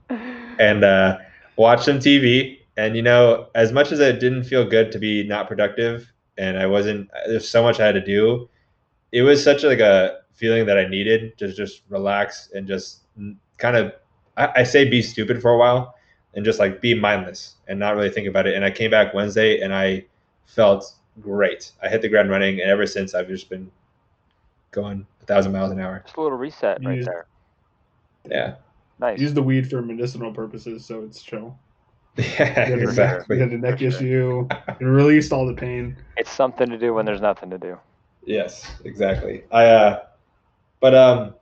and 0.59 0.85
uh, 0.85 1.19
watched 1.57 1.85
some 1.85 1.99
TV. 1.99 2.59
And 2.77 2.97
you 2.97 3.03
know, 3.03 3.49
as 3.55 3.73
much 3.73 3.93
as 3.93 4.01
it 4.01 4.19
didn't 4.19 4.45
feel 4.45 4.65
good 4.69 4.91
to 4.93 4.99
be 4.99 5.23
not 5.27 5.47
productive, 5.49 6.11
and 6.37 6.59
I 6.59 6.67
wasn't, 6.67 7.09
there's 7.27 7.49
so 7.49 7.63
much 7.63 7.79
I 7.79 7.87
had 7.87 7.95
to 7.95 8.05
do. 8.05 8.49
It 9.13 9.23
was 9.23 9.43
such 9.43 9.63
like 9.63 9.79
a 9.79 10.19
feeling 10.35 10.67
that 10.67 10.77
I 10.77 10.89
needed 10.89 11.39
to 11.39 11.53
just 11.53 11.83
relax 11.89 12.51
and 12.53 12.67
just 12.67 13.07
kind 13.59 13.77
of, 13.77 13.93
I, 14.37 14.51
I 14.57 14.63
say, 14.65 14.89
be 14.91 15.01
stupid 15.01 15.41
for 15.41 15.53
a 15.53 15.59
while 15.59 15.94
and 16.37 16.45
just 16.45 16.59
like 16.59 16.81
be 16.81 16.95
mindless 16.95 17.55
and 17.69 17.79
not 17.79 17.97
really 17.97 18.11
think 18.11 18.27
about 18.29 18.47
it. 18.47 18.55
And 18.55 18.65
I 18.65 18.71
came 18.71 18.91
back 18.91 19.15
Wednesday 19.15 19.61
and 19.61 19.75
I 19.75 20.05
felt 20.47 20.93
great. 21.21 21.73
I 21.83 21.89
hit 21.89 22.03
the 22.03 22.09
ground 22.09 22.31
running, 22.31 22.61
and 22.61 22.69
ever 22.71 22.87
since 22.87 23.15
I've 23.15 23.29
just 23.29 23.49
been 23.49 23.71
going 24.73 25.07
a 25.23 25.27
thousand 25.27 25.53
miles 25.53 25.71
an 25.71 25.81
hour. 25.81 26.03
Just 26.05 26.17
a 26.17 26.21
little 26.23 26.37
reset 26.39 26.85
right 26.85 26.97
Use- 26.97 27.07
there. 27.07 27.27
Yeah, 28.29 28.55
Nice. 29.01 29.21
Use 29.21 29.35
the 29.35 29.43
weed 29.43 29.69
for 29.69 29.83
medicinal 29.83 30.33
purposes, 30.33 30.85
so 30.87 31.03
it's 31.03 31.21
chill. 31.23 31.59
yeah, 32.17 32.25
You 32.27 32.45
had 32.45 32.69
neck- 32.71 32.79
exactly. 32.81 33.37
You 33.37 33.43
had 33.43 33.53
a 33.53 33.59
neck 33.59 33.79
sure. 33.81 33.89
issue. 33.89 34.49
It 34.81 34.85
released 34.85 35.33
all 35.33 35.47
the 35.47 35.53
pain. 35.55 35.97
It's 36.17 36.31
something 36.31 36.69
to 36.71 36.79
do 36.79 36.95
when 36.95 37.05
there's 37.05 37.21
nothing 37.21 37.51
to 37.51 37.59
do. 37.59 37.77
Yes, 38.25 38.71
exactly. 38.85 39.45
I 39.53 39.67
uh 39.67 40.03
but 40.81 40.95
um 40.95 41.35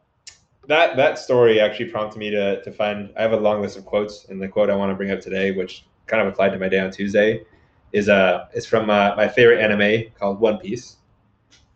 that 0.68 0.96
that 0.96 1.18
story 1.18 1.60
actually 1.60 1.90
prompted 1.90 2.18
me 2.18 2.30
to 2.30 2.62
to 2.62 2.72
find 2.72 3.12
I 3.16 3.22
have 3.22 3.32
a 3.32 3.36
long 3.36 3.60
list 3.62 3.76
of 3.76 3.84
quotes 3.84 4.26
and 4.26 4.40
the 4.40 4.48
quote 4.48 4.70
I 4.70 4.76
want 4.76 4.90
to 4.90 4.96
bring 4.96 5.10
up 5.10 5.20
today, 5.20 5.50
which 5.50 5.84
kind 6.06 6.20
of 6.22 6.28
applied 6.32 6.50
to 6.50 6.58
my 6.58 6.68
day 6.68 6.78
on 6.78 6.90
Tuesday, 6.90 7.44
is 7.92 8.08
uh 8.08 8.46
is 8.54 8.66
from 8.66 8.90
uh, 8.90 9.14
my 9.16 9.28
favorite 9.28 9.60
anime 9.60 10.10
called 10.18 10.40
One 10.40 10.58
Piece. 10.58 10.96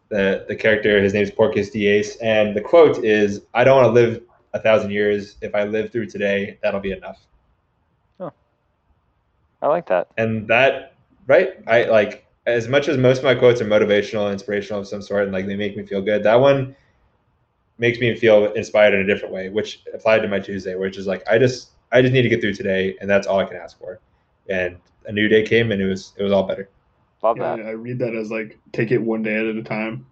The 0.09 0.45
the 0.49 0.55
character 0.57 1.03
his 1.03 1.13
name 1.15 1.23
is 1.25 1.31
Portgas 1.31 1.73
D. 1.73 1.87
Ace 1.89 2.17
and 2.17 2.55
the 2.57 2.61
quote 2.61 3.05
is 3.05 3.43
I 3.55 3.65
don't 3.65 3.77
want 3.83 3.89
to 3.89 3.93
live 3.93 4.23
a 4.55 4.61
thousand 4.61 4.91
years. 4.91 5.37
If 5.43 5.55
I 5.55 5.65
live 5.65 5.91
through 5.91 6.07
today, 6.07 6.59
that'll 6.63 6.81
be 6.81 6.93
enough. 6.93 7.27
Oh, 8.21 8.33
I 9.63 9.67
like 9.67 9.87
that. 9.89 10.09
and 10.17 10.47
that 10.49 10.95
right 11.27 11.55
i 11.67 11.85
like 11.85 12.25
as 12.47 12.69
much 12.69 12.87
as 12.87 12.97
most 12.97 13.19
of 13.19 13.25
my 13.25 13.35
quotes 13.35 13.61
are 13.61 13.65
motivational 13.65 14.31
inspirational 14.33 14.81
of 14.81 14.87
some 14.87 15.03
sort 15.03 15.25
and 15.25 15.33
like 15.33 15.47
they 15.47 15.57
make 15.57 15.77
me 15.77 15.85
feel 15.85 16.01
good 16.01 16.23
that 16.23 16.37
one 16.41 16.77
makes 17.79 17.99
me 17.99 18.15
feel 18.17 18.53
inspired 18.53 18.95
in 18.95 19.01
a 19.01 19.07
different 19.07 19.35
way 19.35 19.49
which 19.49 19.83
applied 19.95 20.21
to 20.21 20.29
my 20.29 20.39
tuesday 20.41 20.75
which 20.75 20.97
is 20.97 21.07
like 21.07 21.23
i 21.29 21.39
just 21.39 21.71
i 21.93 22.01
just 22.01 22.13
need 22.13 22.23
to 22.23 22.29
get 22.29 22.41
through 22.41 22.55
today 22.55 22.97
and 23.01 23.09
that's 23.11 23.27
all 23.27 23.39
i 23.39 23.45
can 23.45 23.57
ask 23.57 23.79
for 23.79 24.01
and 24.49 24.79
a 25.07 25.13
new 25.13 25.29
day 25.29 25.43
came 25.43 25.73
and 25.73 25.81
it 25.83 25.87
was 25.87 26.13
it 26.17 26.23
was 26.23 26.33
all 26.33 26.45
better 26.45 26.69
Love 27.23 27.39
Yeah, 27.39 27.57
that. 27.57 27.67
I 27.67 27.71
read 27.71 27.99
that 28.01 28.15
as 28.15 28.31
like 28.31 28.59
take 28.73 28.91
it 28.93 28.99
one 28.99 29.23
day 29.23 29.37
at 29.37 29.57
a 29.57 29.63
time. 29.63 30.07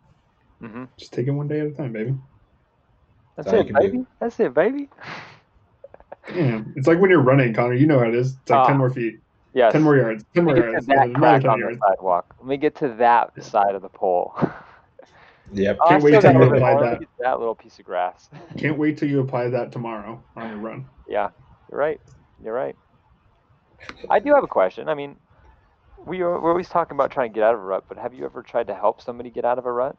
hmm 0.60 0.84
Just 0.98 1.12
take 1.12 1.26
it 1.28 1.32
one 1.32 1.46
day 1.46 1.60
at 1.60 1.66
a 1.66 1.70
time, 1.70 1.92
baby. 1.92 2.14
That's 3.36 3.48
all 3.48 3.58
you 3.58 3.60
it, 3.60 3.66
can 3.66 3.74
do. 3.76 3.82
baby. 3.82 4.06
That's 4.20 4.40
it, 4.40 4.54
baby. 4.54 4.88
Yeah, 6.34 6.62
it's 6.74 6.88
like 6.88 6.98
when 6.98 7.10
you're 7.10 7.20
running, 7.20 7.52
Connor. 7.54 7.74
You 7.74 7.86
know 7.86 7.98
how 7.98 8.06
it 8.08 8.14
is. 8.14 8.32
It's 8.32 8.50
like 8.50 8.58
Ah. 8.60 8.66
ten 8.66 8.78
more 8.78 8.90
feet, 8.90 9.20
Yes. 9.52 9.72
ten 9.72 9.82
more 9.82 9.96
yards, 9.96 10.24
ten 10.34 10.44
more 10.44 10.54
Let 10.54 10.64
me 10.64 10.72
get 10.72 10.72
yards, 10.72 10.86
that 10.86 11.04
and 11.06 11.14
crack 11.14 11.42
10 11.42 11.50
on 11.50 11.60
the 11.60 11.66
yards. 11.66 11.78
sidewalk. 11.78 12.34
Let 12.38 12.48
me 12.48 12.56
get 12.56 12.74
to 12.76 12.88
that 12.98 13.44
side 13.44 13.74
of 13.74 13.82
the 13.82 13.90
pole. 13.90 14.34
yep 15.52 15.78
Oh, 15.80 15.88
Can't 15.88 16.02
wait 16.02 16.10
still 16.10 16.22
till 16.22 16.32
you 16.32 16.54
apply. 16.54 16.80
That. 16.80 17.02
that 17.20 17.38
little 17.38 17.54
piece 17.54 17.78
of 17.78 17.84
grass. 17.84 18.28
Can't 18.58 18.78
wait 18.78 18.98
till 18.98 19.08
you 19.08 19.20
apply 19.20 19.48
that 19.48 19.72
tomorrow 19.72 20.22
on 20.36 20.48
your 20.48 20.58
run. 20.58 20.86
yeah, 21.08 21.30
you're 21.70 21.78
right. 21.78 22.00
You're 22.42 22.54
right. 22.54 22.76
I 24.10 24.18
do 24.18 24.32
have 24.34 24.44
a 24.44 24.48
question. 24.48 24.88
I 24.88 24.94
mean, 24.94 25.16
we 26.06 26.20
are, 26.22 26.40
we're 26.40 26.50
always 26.50 26.68
talking 26.68 26.96
about 26.96 27.10
trying 27.10 27.30
to 27.30 27.34
get 27.34 27.42
out 27.44 27.54
of 27.54 27.60
a 27.60 27.64
rut, 27.64 27.84
but 27.88 27.98
have 27.98 28.14
you 28.14 28.24
ever 28.24 28.42
tried 28.42 28.66
to 28.68 28.74
help 28.74 29.00
somebody 29.00 29.30
get 29.30 29.44
out 29.44 29.58
of 29.58 29.66
a 29.66 29.72
rut? 29.72 29.96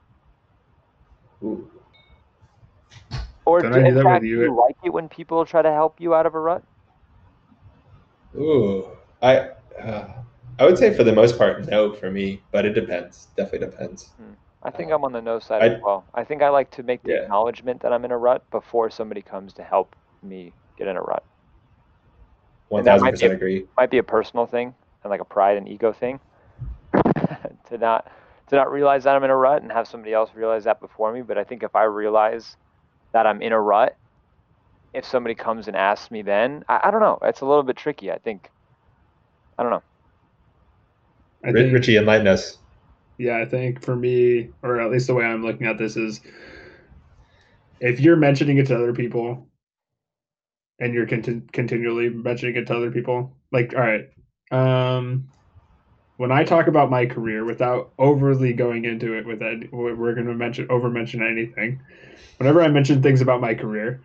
Ooh. 1.44 1.70
Or 3.46 3.62
do, 3.62 3.68
I 3.68 3.72
do 3.74 3.86
in 3.86 3.96
that 3.96 4.04
fact, 4.04 4.14
with 4.22 4.22
do 4.24 4.28
you? 4.28 4.42
you 4.44 4.56
like 4.56 4.76
it 4.84 4.90
when 4.90 5.08
people 5.08 5.46
try 5.46 5.62
to 5.62 5.72
help 5.72 6.02
you 6.02 6.16
out 6.16 6.26
of 6.26 6.34
a 6.36 6.40
rut? 6.40 6.64
Ooh. 8.36 8.86
i 9.22 9.50
uh, 9.82 10.08
i 10.60 10.66
would 10.66 10.78
say 10.78 10.94
for 10.94 11.04
the 11.06 11.14
most 11.14 11.38
part 11.38 11.66
no 11.68 11.94
for 11.94 12.12
me 12.12 12.42
but 12.52 12.66
it 12.66 12.74
depends 12.74 13.28
definitely 13.38 13.66
depends 13.68 14.12
I 14.66 14.72
think 14.72 14.92
uh, 14.92 14.96
I'm 14.96 15.06
on 15.06 15.14
the 15.14 15.22
no 15.22 15.40
side 15.40 15.64
I- 15.64 15.68
as 15.68 15.74
well. 15.82 16.08
I 16.14 16.26
think 16.26 16.44
I 16.44 16.50
like 16.50 16.72
to 16.74 16.84
make 16.84 17.04
the 17.06 17.12
Yeah. 17.12 17.16
acknowledgement 17.16 17.82
that 17.84 17.94
I'm 17.94 18.06
in 18.06 18.12
a 18.12 18.18
rut 18.18 18.46
before 18.52 18.90
somebody 18.92 19.24
comes 19.24 19.54
to 19.56 19.64
help 19.64 19.96
me 20.24 20.56
get 20.78 20.88
in 20.90 20.98
a 20.98 21.02
rut. 21.02 21.26
And 22.76 22.88
that 22.88 23.00
might 23.02 23.20
be 23.20 23.28
1000% 23.28 23.32
a- 23.34 23.36
agree 23.36 23.68
Might 23.78 23.92
be 23.92 24.00
a 24.00 24.04
personal 24.04 24.48
thing 24.48 24.76
and 25.04 25.12
like 25.12 25.22
a 25.22 25.26
pride 25.26 25.58
and 25.58 25.70
ego 25.70 25.94
thing. 25.94 26.20
to 27.70 27.78
not 27.78 28.12
to 28.50 28.56
not 28.56 28.72
realize 28.72 29.04
that 29.06 29.16
I'm 29.16 29.24
in 29.24 29.32
a 29.32 29.38
rut 29.38 29.62
and 29.64 29.72
have 29.72 29.88
somebody 29.88 30.14
else 30.14 30.32
realize 30.36 30.66
that 30.66 30.82
before 30.82 31.12
me. 31.14 31.22
But 31.24 31.38
I 31.38 31.44
think 31.44 31.64
if 31.64 31.76
I 31.76 31.84
realize 31.84 32.58
that 33.14 33.28
I'm 33.28 33.42
in 33.42 33.54
a 33.54 33.62
rut, 33.62 33.98
if 34.94 35.06
somebody 35.06 35.36
comes 35.36 35.68
and 35.68 35.78
asks 35.78 36.12
me 36.12 36.22
then, 36.24 36.64
I, 36.70 36.82
I 36.86 36.92
don't 36.92 37.02
know. 37.02 37.20
It's 37.24 37.42
a 37.42 37.46
little 37.46 37.64
bit 37.64 37.78
tricky. 37.78 38.12
I 38.12 38.18
think. 38.20 38.50
I 39.58 39.64
don't 39.64 39.72
know. 39.72 39.84
I 41.46 41.52
Ri- 41.52 41.54
think, 41.54 41.74
richie 41.74 41.98
enlighten 41.98 42.28
us 42.28 42.58
yeah, 43.18 43.38
I 43.38 43.46
think 43.46 43.82
for 43.82 43.96
me, 43.96 44.50
or 44.62 44.80
at 44.80 44.92
least 44.92 45.08
the 45.08 45.14
way 45.14 45.26
I'm 45.26 45.44
looking 45.44 45.68
at 45.68 45.78
this 45.78 45.96
is, 45.96 46.22
if 47.80 48.00
you're 48.00 48.16
mentioning 48.16 48.58
it 48.58 48.68
to 48.68 48.76
other 48.76 48.94
people, 48.94 49.48
and 50.80 50.94
you're 50.94 51.08
conti- 51.08 51.42
continually 51.52 52.10
mentioning 52.10 52.56
it 52.56 52.68
to 52.68 52.76
other 52.76 52.92
people, 52.92 53.36
like, 53.52 53.74
all 53.76 53.82
right, 53.82 54.10
um, 54.52 55.28
when 56.18 56.32
I 56.32 56.44
talk 56.44 56.68
about 56.68 56.90
my 56.90 57.06
career 57.06 57.44
without 57.44 57.92
overly 57.98 58.54
going 58.54 58.86
into 58.86 59.14
it 59.18 59.26
with 59.26 59.42
it, 59.42 59.72
we're 59.72 60.14
going 60.14 60.28
to 60.28 60.34
mention 60.34 60.68
over 60.70 60.90
mention 60.90 61.22
anything. 61.22 61.82
Whenever 62.38 62.62
I 62.62 62.68
mention 62.70 63.02
things 63.02 63.22
about 63.22 63.42
my 63.42 63.54
career, 63.54 64.02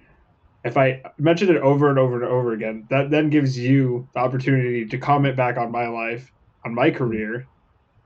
if 0.65 0.77
I 0.77 1.03
mention 1.19 1.49
it 1.49 1.63
over 1.63 1.89
and 1.89 1.99
over 1.99 2.23
and 2.23 2.25
over 2.25 2.53
again, 2.53 2.87
that 2.91 3.11
then 3.11 3.31
gives 3.31 3.59
you 3.59 4.09
the 4.13 4.21
opportunity 4.21 4.87
to 4.87 4.99
comment 4.99 5.37
back 5.37 5.57
on 5.57 5.71
my 5.71 5.89
life, 5.89 6.33
on 6.65 6.75
my 6.75 6.91
career, 6.91 7.47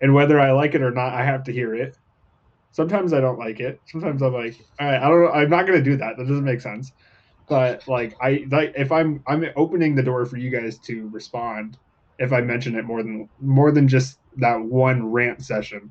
and 0.05 0.13
whether 0.13 0.39
I 0.39 0.53
like 0.53 0.75
it 0.75 0.83
or 0.83 0.91
not, 0.91 1.15
I 1.15 1.25
have 1.25 1.45
to 1.45 1.53
hear 1.53 1.75
it. 1.75 1.97
Sometimes 2.73 3.15
I 3.15 3.21
don't 3.23 3.39
like 3.39 3.59
it. 3.59 3.81
Sometimes 3.87 4.21
I'm 4.21 4.35
like, 4.35 4.55
all 4.79 4.87
right, 4.87 5.03
I 5.03 5.09
don't. 5.09 5.35
I'm 5.35 5.49
not 5.49 5.67
gonna 5.67 5.81
do 5.81 5.97
that. 5.97 6.19
That 6.19 6.29
doesn't 6.29 6.45
make 6.45 6.61
sense. 6.61 6.93
But 7.49 7.89
like, 7.89 8.15
I 8.21 8.45
like 8.51 8.75
if 8.77 8.93
I'm 8.93 9.25
I'm 9.27 9.47
opening 9.57 9.95
the 9.95 10.03
door 10.03 10.27
for 10.27 10.37
you 10.37 10.51
guys 10.51 10.77
to 10.81 11.09
respond 11.09 11.79
if 12.19 12.35
I 12.35 12.43
mention 12.43 12.77
it 12.77 12.85
more 12.85 13.03
than 13.03 13.31
more 13.41 13.73
than 13.73 13.89
just 13.89 14.19
that 14.37 14.61
one 14.61 15.11
rant 15.11 15.43
session. 15.43 15.91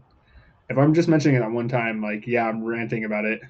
If 0.69 0.77
I'm 0.77 0.93
just 0.93 1.09
mentioning 1.09 1.37
it 1.37 1.41
at 1.43 1.49
one 1.49 1.67
time, 1.67 1.99
like 1.99 2.27
yeah, 2.27 2.47
I'm 2.47 2.63
ranting 2.63 3.05
about 3.05 3.25
it, 3.25 3.41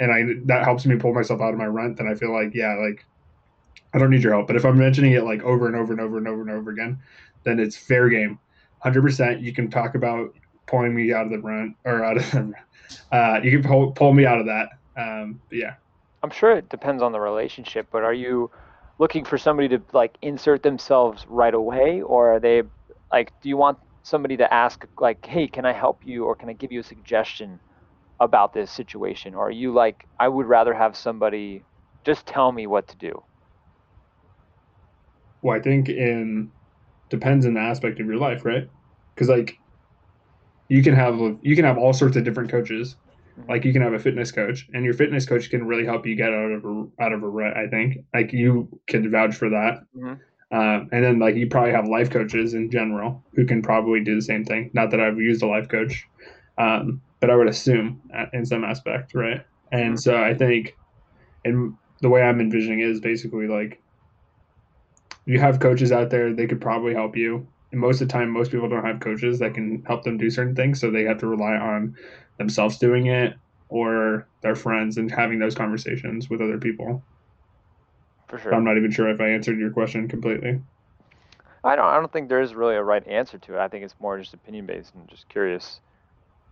and 0.00 0.10
I 0.10 0.22
that 0.46 0.64
helps 0.64 0.86
me 0.86 0.96
pull 0.96 1.12
myself 1.12 1.42
out 1.42 1.52
of 1.52 1.58
my 1.58 1.66
rant, 1.66 1.98
then 1.98 2.08
I 2.08 2.14
feel 2.14 2.32
like 2.32 2.54
yeah, 2.54 2.74
like 2.76 3.04
I 3.92 3.98
don't 3.98 4.08
need 4.08 4.22
your 4.22 4.32
help. 4.32 4.46
But 4.46 4.56
if 4.56 4.64
I'm 4.64 4.78
mentioning 4.78 5.12
it 5.12 5.24
like 5.24 5.42
over 5.42 5.66
and 5.66 5.76
over 5.76 5.92
and 5.92 6.00
over 6.00 6.16
and 6.16 6.26
over 6.26 6.40
and 6.40 6.50
over 6.50 6.70
again, 6.70 7.00
then 7.44 7.60
it's 7.60 7.76
fair 7.76 8.08
game. 8.08 8.38
Hundred 8.80 9.02
percent. 9.02 9.40
You 9.40 9.52
can 9.52 9.70
talk 9.70 9.94
about 9.94 10.34
pulling 10.66 10.94
me 10.94 11.12
out 11.12 11.26
of 11.26 11.32
the 11.32 11.38
run 11.38 11.74
or 11.84 12.04
out 12.04 12.16
of 12.16 12.30
the. 12.30 12.52
Uh, 13.12 13.38
you 13.44 13.52
can 13.52 13.62
pull 13.62 13.92
pull 13.92 14.12
me 14.12 14.26
out 14.26 14.40
of 14.40 14.46
that. 14.46 14.70
Um, 14.96 15.40
yeah. 15.52 15.74
I'm 16.24 16.30
sure 16.30 16.56
it 16.56 16.68
depends 16.68 17.04
on 17.04 17.12
the 17.12 17.20
relationship, 17.20 17.86
but 17.92 18.02
are 18.02 18.12
you 18.12 18.50
looking 18.98 19.24
for 19.24 19.38
somebody 19.38 19.68
to 19.68 19.80
like 19.92 20.18
insert 20.22 20.64
themselves 20.64 21.24
right 21.28 21.54
away, 21.54 22.02
or 22.02 22.34
are 22.34 22.40
they 22.40 22.64
like, 23.12 23.32
do 23.42 23.48
you 23.48 23.56
want 23.56 23.78
somebody 24.02 24.36
to 24.38 24.52
ask 24.52 24.84
like, 24.98 25.24
hey, 25.24 25.46
can 25.46 25.64
I 25.64 25.72
help 25.72 26.00
you, 26.04 26.24
or 26.24 26.34
can 26.34 26.48
I 26.48 26.52
give 26.52 26.72
you 26.72 26.80
a 26.80 26.82
suggestion? 26.82 27.60
about 28.20 28.52
this 28.52 28.70
situation 28.70 29.34
or 29.34 29.48
are 29.48 29.50
you 29.50 29.72
like 29.72 30.06
i 30.20 30.28
would 30.28 30.46
rather 30.46 30.74
have 30.74 30.94
somebody 30.94 31.64
just 32.04 32.26
tell 32.26 32.52
me 32.52 32.66
what 32.66 32.86
to 32.86 32.96
do 32.98 33.22
well 35.40 35.56
i 35.56 35.60
think 35.60 35.88
in 35.88 36.52
depends 37.10 37.46
on 37.46 37.54
the 37.54 37.60
aspect 37.60 38.00
of 38.00 38.06
your 38.06 38.16
life 38.16 38.44
right 38.44 38.68
because 39.14 39.28
like 39.28 39.58
you 40.68 40.82
can 40.82 40.94
have 40.94 41.18
you 41.42 41.56
can 41.56 41.64
have 41.64 41.78
all 41.78 41.92
sorts 41.92 42.16
of 42.16 42.24
different 42.24 42.50
coaches 42.50 42.96
mm-hmm. 43.38 43.50
like 43.50 43.64
you 43.64 43.72
can 43.72 43.82
have 43.82 43.92
a 43.92 43.98
fitness 43.98 44.32
coach 44.32 44.68
and 44.72 44.84
your 44.84 44.94
fitness 44.94 45.26
coach 45.26 45.50
can 45.50 45.66
really 45.66 45.84
help 45.84 46.06
you 46.06 46.14
get 46.14 46.32
out 46.32 46.50
of 46.50 46.64
a 46.64 46.86
out 47.00 47.12
of 47.12 47.22
a 47.22 47.28
rut 47.28 47.56
i 47.56 47.66
think 47.66 47.98
like 48.14 48.32
you 48.32 48.68
can 48.86 49.10
vouch 49.10 49.34
for 49.34 49.50
that 49.50 49.82
mm-hmm. 49.96 50.14
uh, 50.52 50.84
and 50.92 51.04
then 51.04 51.18
like 51.18 51.34
you 51.34 51.46
probably 51.46 51.72
have 51.72 51.86
life 51.88 52.10
coaches 52.10 52.54
in 52.54 52.70
general 52.70 53.22
who 53.34 53.44
can 53.44 53.60
probably 53.60 54.00
do 54.00 54.14
the 54.14 54.22
same 54.22 54.44
thing 54.44 54.70
not 54.72 54.90
that 54.90 55.00
i've 55.00 55.18
used 55.18 55.42
a 55.42 55.46
life 55.46 55.68
coach 55.68 56.06
um, 56.58 57.00
but 57.20 57.30
I 57.30 57.36
would 57.36 57.48
assume 57.48 58.00
in 58.32 58.44
some 58.44 58.64
aspect, 58.64 59.14
right? 59.14 59.44
And 59.72 59.94
mm-hmm. 59.94 59.96
so 59.96 60.22
I 60.22 60.34
think, 60.34 60.76
and 61.44 61.74
the 62.00 62.08
way 62.08 62.22
I'm 62.22 62.40
envisioning 62.40 62.80
is 62.80 63.00
basically 63.00 63.46
like 63.46 63.80
you 65.30 65.38
have 65.38 65.60
coaches 65.60 65.92
out 65.92 66.10
there, 66.10 66.32
they 66.32 66.48
could 66.48 66.60
probably 66.60 66.92
help 66.92 67.16
you. 67.16 67.46
And 67.70 67.80
most 67.80 68.00
of 68.00 68.08
the 68.08 68.12
time, 68.12 68.30
most 68.30 68.50
people 68.50 68.68
don't 68.68 68.84
have 68.84 68.98
coaches 68.98 69.38
that 69.38 69.54
can 69.54 69.84
help 69.84 70.02
them 70.02 70.18
do 70.18 70.28
certain 70.28 70.56
things, 70.56 70.80
so 70.80 70.90
they 70.90 71.04
have 71.04 71.18
to 71.18 71.28
rely 71.28 71.52
on 71.52 71.94
themselves 72.36 72.78
doing 72.78 73.06
it 73.06 73.34
or 73.68 74.26
their 74.40 74.56
friends 74.56 74.96
and 74.96 75.08
having 75.08 75.38
those 75.38 75.54
conversations 75.54 76.28
with 76.28 76.40
other 76.40 76.58
people. 76.58 77.00
For 78.26 78.40
sure. 78.40 78.52
I'm 78.52 78.64
not 78.64 78.76
even 78.76 78.90
sure 78.90 79.08
if 79.08 79.20
I 79.20 79.28
answered 79.28 79.60
your 79.60 79.70
question 79.70 80.08
completely. 80.08 80.60
I 81.62 81.76
don't. 81.76 81.86
I 81.86 81.94
don't 81.94 82.12
think 82.12 82.28
there 82.28 82.40
is 82.40 82.56
really 82.56 82.74
a 82.74 82.82
right 82.82 83.06
answer 83.06 83.38
to 83.38 83.54
it. 83.54 83.60
I 83.60 83.68
think 83.68 83.84
it's 83.84 83.94
more 84.00 84.18
just 84.18 84.34
opinion 84.34 84.66
based 84.66 84.96
and 84.96 85.06
just 85.06 85.28
curious 85.28 85.80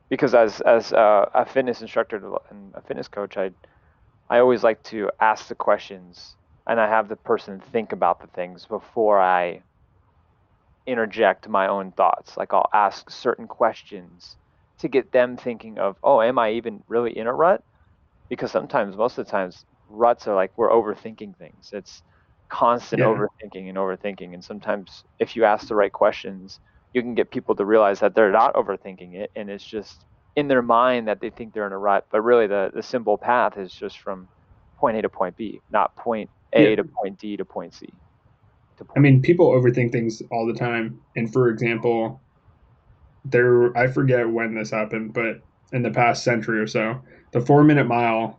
because 0.08 0.36
as 0.36 0.60
as 0.60 0.92
a, 0.92 1.28
a 1.34 1.44
fitness 1.44 1.80
instructor 1.80 2.22
and 2.50 2.72
a 2.74 2.80
fitness 2.80 3.08
coach, 3.08 3.36
I 3.36 3.50
I 4.30 4.38
always 4.38 4.62
like 4.62 4.80
to 4.84 5.10
ask 5.18 5.48
the 5.48 5.56
questions 5.56 6.36
and 6.68 6.80
I 6.80 6.88
have 6.88 7.08
the 7.08 7.16
person 7.16 7.60
think 7.72 7.92
about 7.92 8.20
the 8.20 8.26
things 8.28 8.66
before 8.66 9.20
I 9.20 9.62
interject 10.86 11.48
my 11.48 11.68
own 11.68 11.92
thoughts. 11.92 12.36
Like 12.36 12.52
I'll 12.52 12.70
ask 12.72 13.10
certain 13.10 13.46
questions 13.46 14.36
to 14.78 14.88
get 14.88 15.12
them 15.12 15.36
thinking 15.36 15.78
of, 15.78 15.96
oh, 16.02 16.20
am 16.22 16.38
I 16.38 16.52
even 16.52 16.82
really 16.88 17.16
in 17.16 17.26
a 17.26 17.32
rut? 17.32 17.62
Because 18.28 18.52
sometimes, 18.52 18.96
most 18.96 19.18
of 19.18 19.26
the 19.26 19.30
times, 19.30 19.64
ruts 19.88 20.26
are 20.28 20.34
like 20.34 20.52
we're 20.56 20.70
overthinking 20.70 21.36
things. 21.36 21.70
It's 21.72 22.02
constant 22.48 23.00
yeah. 23.00 23.06
overthinking 23.06 23.68
and 23.68 23.78
overthinking. 23.78 24.34
And 24.34 24.44
sometimes, 24.44 25.04
if 25.18 25.34
you 25.34 25.44
ask 25.44 25.68
the 25.68 25.74
right 25.74 25.92
questions, 25.92 26.60
you 26.92 27.02
can 27.02 27.14
get 27.14 27.30
people 27.30 27.54
to 27.56 27.64
realize 27.64 28.00
that 28.00 28.14
they're 28.14 28.32
not 28.32 28.54
overthinking 28.54 29.14
it 29.14 29.30
and 29.36 29.50
it's 29.50 29.64
just 29.64 30.04
in 30.36 30.48
their 30.48 30.62
mind 30.62 31.08
that 31.08 31.20
they 31.20 31.30
think 31.30 31.52
they're 31.52 31.66
in 31.66 31.72
a 31.72 31.78
rut 31.78 32.06
but 32.10 32.22
really 32.22 32.46
the, 32.46 32.70
the 32.74 32.82
simple 32.82 33.18
path 33.18 33.58
is 33.58 33.72
just 33.72 33.98
from 34.00 34.28
point 34.78 34.96
a 34.96 35.02
to 35.02 35.08
point 35.08 35.36
b 35.36 35.60
not 35.70 35.94
point 35.96 36.30
a 36.52 36.70
yeah. 36.70 36.76
to 36.76 36.84
point 36.84 37.18
d 37.18 37.36
to 37.36 37.44
point 37.44 37.74
c 37.74 37.86
to 38.76 38.84
point 38.84 38.96
i 38.96 39.00
mean 39.00 39.20
people 39.20 39.50
overthink 39.50 39.92
things 39.92 40.22
all 40.30 40.46
the 40.46 40.54
time 40.54 41.00
and 41.16 41.32
for 41.32 41.48
example 41.48 42.20
there 43.24 43.76
i 43.76 43.86
forget 43.86 44.28
when 44.28 44.54
this 44.54 44.70
happened 44.70 45.12
but 45.12 45.40
in 45.72 45.82
the 45.82 45.90
past 45.90 46.24
century 46.24 46.58
or 46.58 46.66
so 46.66 47.00
the 47.32 47.40
four 47.40 47.62
minute 47.62 47.86
mile 47.86 48.38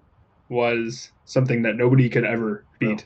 was 0.49 1.11
something 1.25 1.61
that 1.61 1.75
nobody 1.75 2.09
could 2.09 2.25
ever 2.25 2.63
oh. 2.65 2.75
beat 2.79 3.05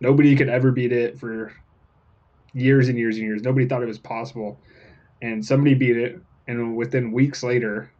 no. 0.00 0.10
nobody 0.10 0.36
could 0.36 0.48
ever 0.48 0.70
beat 0.70 0.92
it 0.92 1.18
for 1.18 1.52
years 2.54 2.88
and 2.88 2.98
years 2.98 3.16
and 3.16 3.26
years. 3.26 3.42
Nobody 3.42 3.66
thought 3.66 3.82
it 3.82 3.86
was 3.86 3.98
possible. 3.98 4.60
And 5.20 5.44
somebody 5.44 5.74
beat 5.74 5.96
it. 5.96 6.20
And 6.48 6.76
within 6.76 7.12
weeks 7.12 7.42
later, 7.42 7.92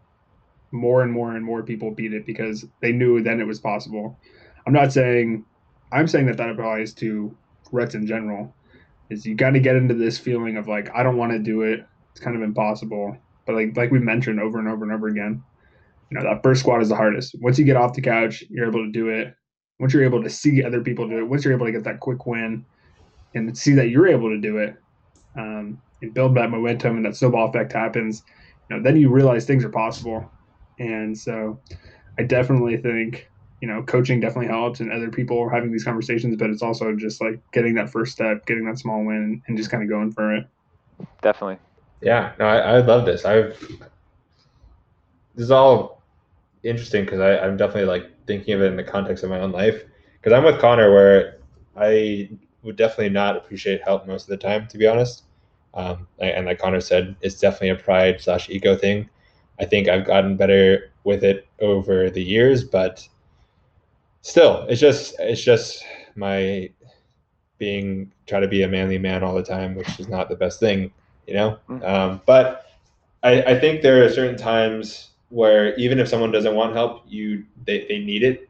more 0.72 1.02
and 1.02 1.12
more 1.12 1.36
and 1.36 1.44
more 1.44 1.62
people 1.62 1.90
beat 1.90 2.12
it 2.12 2.26
because 2.26 2.66
they 2.80 2.92
knew 2.92 3.22
then 3.22 3.40
it 3.40 3.46
was 3.46 3.60
possible. 3.60 4.18
I'm 4.66 4.72
not 4.72 4.92
saying, 4.92 5.44
I'm 5.92 6.08
saying 6.08 6.26
that 6.26 6.36
that 6.38 6.50
applies 6.50 6.94
to 6.94 7.36
ruts 7.70 7.94
in 7.94 8.06
general. 8.06 8.54
Is 9.10 9.26
you 9.26 9.34
got 9.34 9.50
to 9.50 9.60
get 9.60 9.76
into 9.76 9.94
this 9.94 10.18
feeling 10.18 10.56
of 10.56 10.68
like, 10.68 10.90
I 10.94 11.02
don't 11.02 11.16
want 11.16 11.32
to 11.32 11.38
do 11.38 11.62
it. 11.62 11.84
It's 12.12 12.20
kind 12.20 12.34
of 12.36 12.42
impossible. 12.42 13.16
But 13.46 13.56
like, 13.56 13.76
like 13.76 13.90
we 13.90 13.98
mentioned 13.98 14.40
over 14.40 14.58
and 14.58 14.68
over 14.68 14.84
and 14.84 14.92
over 14.92 15.08
again, 15.08 15.42
you 16.10 16.18
know, 16.18 16.24
that 16.24 16.42
first 16.42 16.60
squat 16.60 16.82
is 16.82 16.88
the 16.88 16.96
hardest. 16.96 17.34
Once 17.40 17.58
you 17.58 17.64
get 17.64 17.76
off 17.76 17.94
the 17.94 18.00
couch, 18.00 18.44
you're 18.48 18.68
able 18.68 18.84
to 18.84 18.92
do 18.92 19.08
it. 19.08 19.34
Once 19.80 19.92
you're 19.92 20.04
able 20.04 20.22
to 20.22 20.30
see 20.30 20.62
other 20.62 20.80
people 20.80 21.08
do 21.08 21.18
it, 21.18 21.28
once 21.28 21.44
you're 21.44 21.54
able 21.54 21.66
to 21.66 21.72
get 21.72 21.84
that 21.84 22.00
quick 22.00 22.26
win, 22.26 22.64
and 23.34 23.56
see 23.56 23.72
that 23.72 23.88
you're 23.88 24.08
able 24.08 24.28
to 24.28 24.38
do 24.38 24.58
it 24.58 24.76
um, 25.36 25.80
and 26.02 26.14
build 26.14 26.36
that 26.36 26.50
momentum 26.50 26.96
and 26.96 27.04
that 27.04 27.16
snowball 27.16 27.48
effect 27.48 27.72
happens, 27.72 28.22
you 28.68 28.76
know, 28.76 28.82
then 28.82 28.96
you 28.96 29.08
realize 29.08 29.44
things 29.44 29.64
are 29.64 29.70
possible. 29.70 30.30
And 30.78 31.16
so 31.16 31.60
I 32.18 32.24
definitely 32.24 32.76
think, 32.76 33.28
you 33.62 33.68
know, 33.68 33.80
coaching 33.84 34.18
definitely 34.18 34.48
helps 34.48 34.80
and 34.80 34.90
other 34.90 35.08
people 35.08 35.38
are 35.38 35.48
having 35.48 35.70
these 35.70 35.84
conversations, 35.84 36.34
but 36.36 36.50
it's 36.50 36.62
also 36.62 36.96
just 36.96 37.20
like 37.20 37.40
getting 37.52 37.74
that 37.74 37.88
first 37.88 38.10
step, 38.10 38.44
getting 38.44 38.64
that 38.64 38.76
small 38.76 39.04
win 39.04 39.40
and 39.46 39.56
just 39.56 39.70
kind 39.70 39.84
of 39.84 39.88
going 39.88 40.10
for 40.10 40.34
it. 40.34 40.44
Definitely. 41.22 41.58
Yeah, 42.00 42.32
no, 42.40 42.46
I, 42.46 42.56
I 42.56 42.78
love 42.80 43.06
this. 43.06 43.24
I've, 43.24 43.56
this 45.36 45.44
is 45.44 45.52
all 45.52 46.02
interesting 46.64 47.04
because 47.04 47.20
I'm 47.20 47.56
definitely 47.56 47.84
like 47.84 48.10
thinking 48.26 48.52
of 48.54 48.62
it 48.62 48.66
in 48.66 48.76
the 48.76 48.82
context 48.82 49.22
of 49.22 49.30
my 49.30 49.38
own 49.38 49.52
life. 49.52 49.84
Because 50.20 50.36
I'm 50.36 50.42
with 50.42 50.60
Connor 50.60 50.92
where 50.92 51.38
I 51.76 52.30
would 52.64 52.74
definitely 52.74 53.10
not 53.10 53.36
appreciate 53.36 53.80
help 53.84 54.08
most 54.08 54.24
of 54.24 54.30
the 54.30 54.38
time, 54.38 54.66
to 54.66 54.76
be 54.78 54.88
honest. 54.88 55.22
Um, 55.74 56.08
and 56.18 56.46
like 56.46 56.58
Connor 56.58 56.80
said, 56.80 57.14
it's 57.20 57.38
definitely 57.38 57.68
a 57.68 57.76
pride 57.76 58.20
slash 58.20 58.50
ego 58.50 58.76
thing. 58.76 59.08
I 59.60 59.66
think 59.66 59.86
I've 59.86 60.04
gotten 60.04 60.36
better 60.36 60.90
with 61.04 61.22
it 61.22 61.46
over 61.60 62.10
the 62.10 62.22
years, 62.22 62.64
but 62.64 63.08
still, 64.22 64.66
it's 64.68 64.80
just 64.80 65.14
it's 65.18 65.42
just 65.42 65.84
my 66.16 66.70
being 67.58 68.12
try 68.26 68.40
to 68.40 68.48
be 68.48 68.62
a 68.62 68.68
manly 68.68 68.98
man 68.98 69.22
all 69.22 69.34
the 69.34 69.42
time, 69.42 69.74
which 69.74 70.00
is 70.00 70.08
not 70.08 70.28
the 70.28 70.36
best 70.36 70.58
thing, 70.58 70.90
you 71.26 71.34
know. 71.34 71.58
Mm-hmm. 71.68 71.84
Um, 71.84 72.20
but 72.26 72.66
I, 73.22 73.42
I 73.42 73.60
think 73.60 73.82
there 73.82 74.04
are 74.04 74.08
certain 74.08 74.36
times 74.36 75.10
where 75.28 75.74
even 75.76 76.00
if 76.00 76.08
someone 76.08 76.32
doesn't 76.32 76.54
want 76.54 76.74
help, 76.74 77.04
you 77.06 77.44
they, 77.64 77.86
they 77.86 77.98
need 77.98 78.22
it 78.22 78.48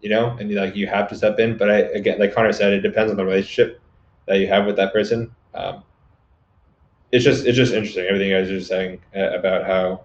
you 0.00 0.08
know, 0.08 0.36
and 0.40 0.50
you 0.50 0.58
like 0.58 0.74
you 0.74 0.86
have 0.86 1.08
to 1.08 1.14
step 1.14 1.38
in. 1.38 1.56
But 1.56 1.70
I 1.70 1.78
again, 1.78 2.18
like 2.18 2.34
Connor 2.34 2.52
said, 2.52 2.72
it 2.72 2.80
depends 2.80 3.10
on 3.10 3.16
the 3.16 3.24
relationship 3.24 3.80
that 4.26 4.38
you 4.38 4.46
have 4.48 4.66
with 4.66 4.76
that 4.76 4.92
person. 4.92 5.34
Um, 5.54 5.82
it's 7.12 7.24
just 7.24 7.46
it's 7.46 7.56
just 7.56 7.72
interesting 7.72 8.06
everything 8.06 8.30
you 8.30 8.36
guys 8.36 8.50
are 8.50 8.60
saying 8.60 9.00
uh, 9.14 9.30
about 9.38 9.66
how 9.66 10.04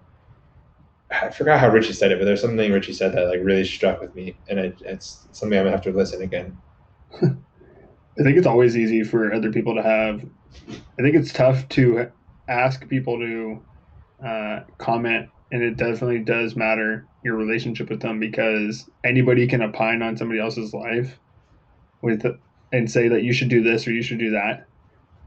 I 1.10 1.30
forgot 1.30 1.60
how 1.60 1.68
Richie 1.68 1.92
said 1.92 2.10
it, 2.10 2.18
but 2.18 2.24
there's 2.24 2.40
something 2.40 2.72
Richie 2.72 2.92
said 2.92 3.14
that 3.14 3.28
like 3.28 3.40
really 3.42 3.64
struck 3.64 4.00
with 4.00 4.14
me, 4.14 4.36
and 4.48 4.58
it, 4.58 4.82
it's 4.84 5.28
something 5.32 5.58
I'm 5.58 5.64
gonna 5.64 5.76
have 5.76 5.84
to 5.84 5.92
listen 5.92 6.22
again. 6.22 6.60
I 7.22 8.22
think 8.22 8.36
it's 8.36 8.46
always 8.46 8.76
easy 8.76 9.04
for 9.04 9.32
other 9.32 9.52
people 9.52 9.74
to 9.76 9.82
have. 9.82 10.24
I 10.68 11.02
think 11.02 11.14
it's 11.14 11.32
tough 11.32 11.68
to 11.70 12.10
ask 12.48 12.88
people 12.88 13.18
to 13.18 14.26
uh, 14.26 14.60
comment, 14.78 15.28
and 15.52 15.62
it 15.62 15.76
definitely 15.76 16.20
does 16.20 16.56
matter 16.56 17.08
your 17.22 17.36
relationship 17.36 17.90
with 17.90 18.00
them 18.00 18.18
because 18.18 18.88
anybody 19.04 19.46
can 19.46 19.62
opine 19.62 20.02
on 20.02 20.16
somebody 20.16 20.40
else's 20.40 20.72
life 20.72 21.18
with 22.02 22.24
and 22.72 22.90
say 22.90 23.08
that 23.08 23.22
you 23.22 23.32
should 23.32 23.48
do 23.48 23.62
this 23.62 23.86
or 23.86 23.92
you 23.92 24.02
should 24.02 24.18
do 24.18 24.30
that. 24.30 24.68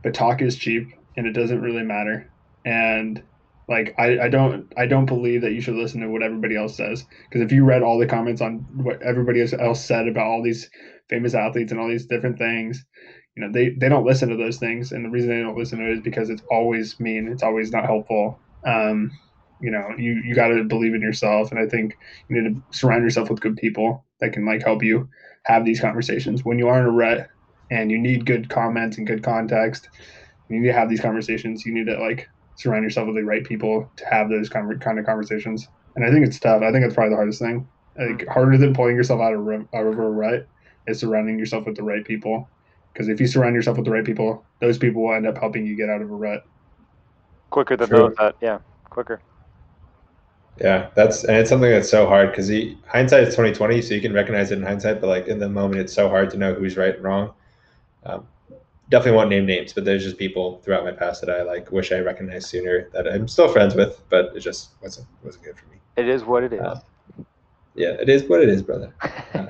But 0.03 0.13
talk 0.13 0.41
is 0.41 0.55
cheap 0.55 0.89
and 1.15 1.27
it 1.27 1.33
doesn't 1.33 1.61
really 1.61 1.83
matter. 1.83 2.31
And 2.65 3.21
Like 3.69 3.95
I, 3.99 4.19
I 4.19 4.29
don't 4.29 4.73
I 4.77 4.87
don't 4.87 5.05
believe 5.05 5.41
that 5.41 5.53
you 5.53 5.61
should 5.61 5.75
listen 5.75 6.01
to 6.01 6.09
what 6.09 6.23
everybody 6.23 6.57
else 6.57 6.75
says. 6.75 7.05
Because 7.29 7.45
if 7.45 7.51
you 7.51 7.63
read 7.63 7.83
all 7.83 7.99
the 7.99 8.07
comments 8.07 8.41
on 8.41 8.65
what 8.73 9.01
everybody 9.03 9.41
else 9.41 9.85
said 9.85 10.07
about 10.07 10.27
all 10.27 10.43
these 10.43 10.69
famous 11.09 11.35
athletes 11.35 11.71
and 11.71 11.79
all 11.79 11.89
these 11.89 12.07
different 12.07 12.39
things, 12.39 12.85
you 13.35 13.43
know 13.43 13.51
they 13.53 13.69
they 13.79 13.89
don't 13.89 14.05
listen 14.05 14.29
to 14.29 14.37
those 14.37 14.57
things. 14.57 14.91
And 14.91 15.05
the 15.05 15.09
reason 15.09 15.29
they 15.29 15.41
don't 15.41 15.57
listen 15.57 15.79
to 15.79 15.85
it 15.91 15.93
is 15.93 16.01
because 16.01 16.31
it's 16.31 16.43
always 16.51 16.99
mean. 16.99 17.29
It's 17.31 17.43
always 17.43 17.71
not 17.71 17.85
helpful. 17.85 18.41
Um, 18.65 19.11
you 19.61 19.71
know 19.71 19.89
you 19.97 20.21
you 20.25 20.35
got 20.35 20.49
to 20.49 20.63
believe 20.63 20.95
in 20.95 21.01
yourself. 21.01 21.51
And 21.51 21.59
i 21.59 21.67
think 21.67 21.97
you 22.29 22.41
need 22.41 22.49
to 22.55 22.77
surround 22.77 23.03
yourself 23.03 23.29
with 23.29 23.41
good 23.41 23.57
people 23.57 24.05
that 24.21 24.33
can 24.33 24.45
like 24.45 24.63
help 24.63 24.83
you 24.83 25.09
have 25.45 25.65
these 25.65 25.81
conversations. 25.81 26.43
When 26.43 26.59
you 26.59 26.69
are 26.69 26.79
in 26.79 26.85
a 26.85 26.91
rut 26.91 27.27
and 27.69 27.91
you 27.91 27.99
need 27.99 28.25
good 28.25 28.49
comments 28.49 28.97
and 28.97 29.05
good 29.07 29.23
context 29.23 29.89
you 30.49 30.59
need 30.59 30.67
to 30.67 30.73
have 30.73 30.89
these 30.89 31.01
conversations. 31.01 31.65
You 31.65 31.73
need 31.73 31.85
to 31.85 31.99
like 31.99 32.27
surround 32.59 32.83
yourself 32.83 33.07
with 33.07 33.15
the 33.15 33.23
right 33.23 33.43
people 33.43 33.89
to 33.95 34.05
have 34.05 34.29
those 34.29 34.49
kind 34.49 34.71
of, 34.71 35.05
conversations. 35.05 35.67
And 35.95 36.05
i 36.05 36.11
think 36.11 36.25
it's 36.25 36.39
tough. 36.39 36.61
I 36.61 36.71
think 36.71 36.85
it's 36.85 36.93
probably 36.93 37.11
the 37.11 37.15
hardest 37.15 37.39
thing. 37.39 37.67
Like 37.97 38.27
harder 38.27 38.57
than 38.57 38.73
pulling 38.73 38.95
yourself 38.95 39.21
out 39.21 39.33
of, 39.33 39.47
out 39.47 39.87
of 39.87 39.99
a 39.99 40.09
rut 40.09 40.47
is 40.87 40.99
surrounding 40.99 41.39
yourself 41.39 41.65
with 41.65 41.75
the 41.75 41.83
right 41.83 42.05
people. 42.05 42.47
Because 42.93 43.07
if 43.07 43.19
you 43.19 43.27
surround 43.27 43.55
yourself 43.55 43.77
with 43.77 43.85
the 43.85 43.91
right 43.91 44.05
people 44.05 44.45
those 44.59 44.77
people 44.77 45.03
will 45.03 45.15
end 45.15 45.25
up 45.25 45.37
helping 45.37 45.65
you 45.65 45.75
get 45.75 45.89
out 45.89 46.01
of 46.01 46.11
a 46.11 46.15
rut. 46.15 46.45
Quicker 47.49 47.77
than 47.77 47.89
those 47.89 48.13
that 48.15 48.35
yeah 48.41 48.59
quicker. 48.89 49.21
Yeah, 50.59 50.89
that's 50.95 51.23
and 51.23 51.37
it's 51.37 51.49
something 51.49 51.71
that's 51.71 51.89
so 51.89 52.05
hard 52.05 52.31
because 52.31 52.51
hindsight 52.85 53.23
is 53.23 53.35
twenty 53.35 53.53
twenty, 53.53 53.81
so 53.81 53.93
you 53.93 54.01
can 54.01 54.13
recognize 54.13 54.51
it 54.51 54.57
in 54.57 54.63
hindsight, 54.63 54.99
but 54.99 55.07
like 55.07 55.27
in 55.27 55.39
the 55.39 55.49
moment, 55.49 55.81
it's 55.81 55.93
so 55.93 56.09
hard 56.09 56.29
to 56.31 56.37
know 56.37 56.53
who's 56.53 56.75
right 56.75 56.95
and 56.95 57.03
wrong. 57.03 57.33
Um, 58.03 58.27
definitely 58.89 59.17
won't 59.17 59.29
name 59.29 59.45
names, 59.45 59.73
but 59.73 59.85
there's 59.85 60.03
just 60.03 60.17
people 60.17 60.59
throughout 60.63 60.83
my 60.83 60.91
past 60.91 61.21
that 61.21 61.29
I 61.29 61.43
like 61.43 61.71
wish 61.71 61.91
I 61.91 61.99
recognized 61.99 62.47
sooner 62.47 62.89
that 62.93 63.07
I'm 63.07 63.27
still 63.27 63.47
friends 63.47 63.75
with, 63.75 64.01
but 64.09 64.35
it 64.35 64.39
just 64.39 64.71
wasn't 64.81 65.07
wasn't 65.23 65.45
good 65.45 65.57
for 65.57 65.65
me. 65.67 65.77
It 65.95 66.07
is 66.07 66.23
what 66.23 66.43
it 66.43 66.53
is. 66.53 66.61
Uh, 66.61 66.79
yeah, 67.75 67.89
it 67.89 68.09
is 68.09 68.23
what 68.23 68.41
it 68.41 68.49
is, 68.49 68.61
brother. 68.61 68.93
Uh, 69.31 69.45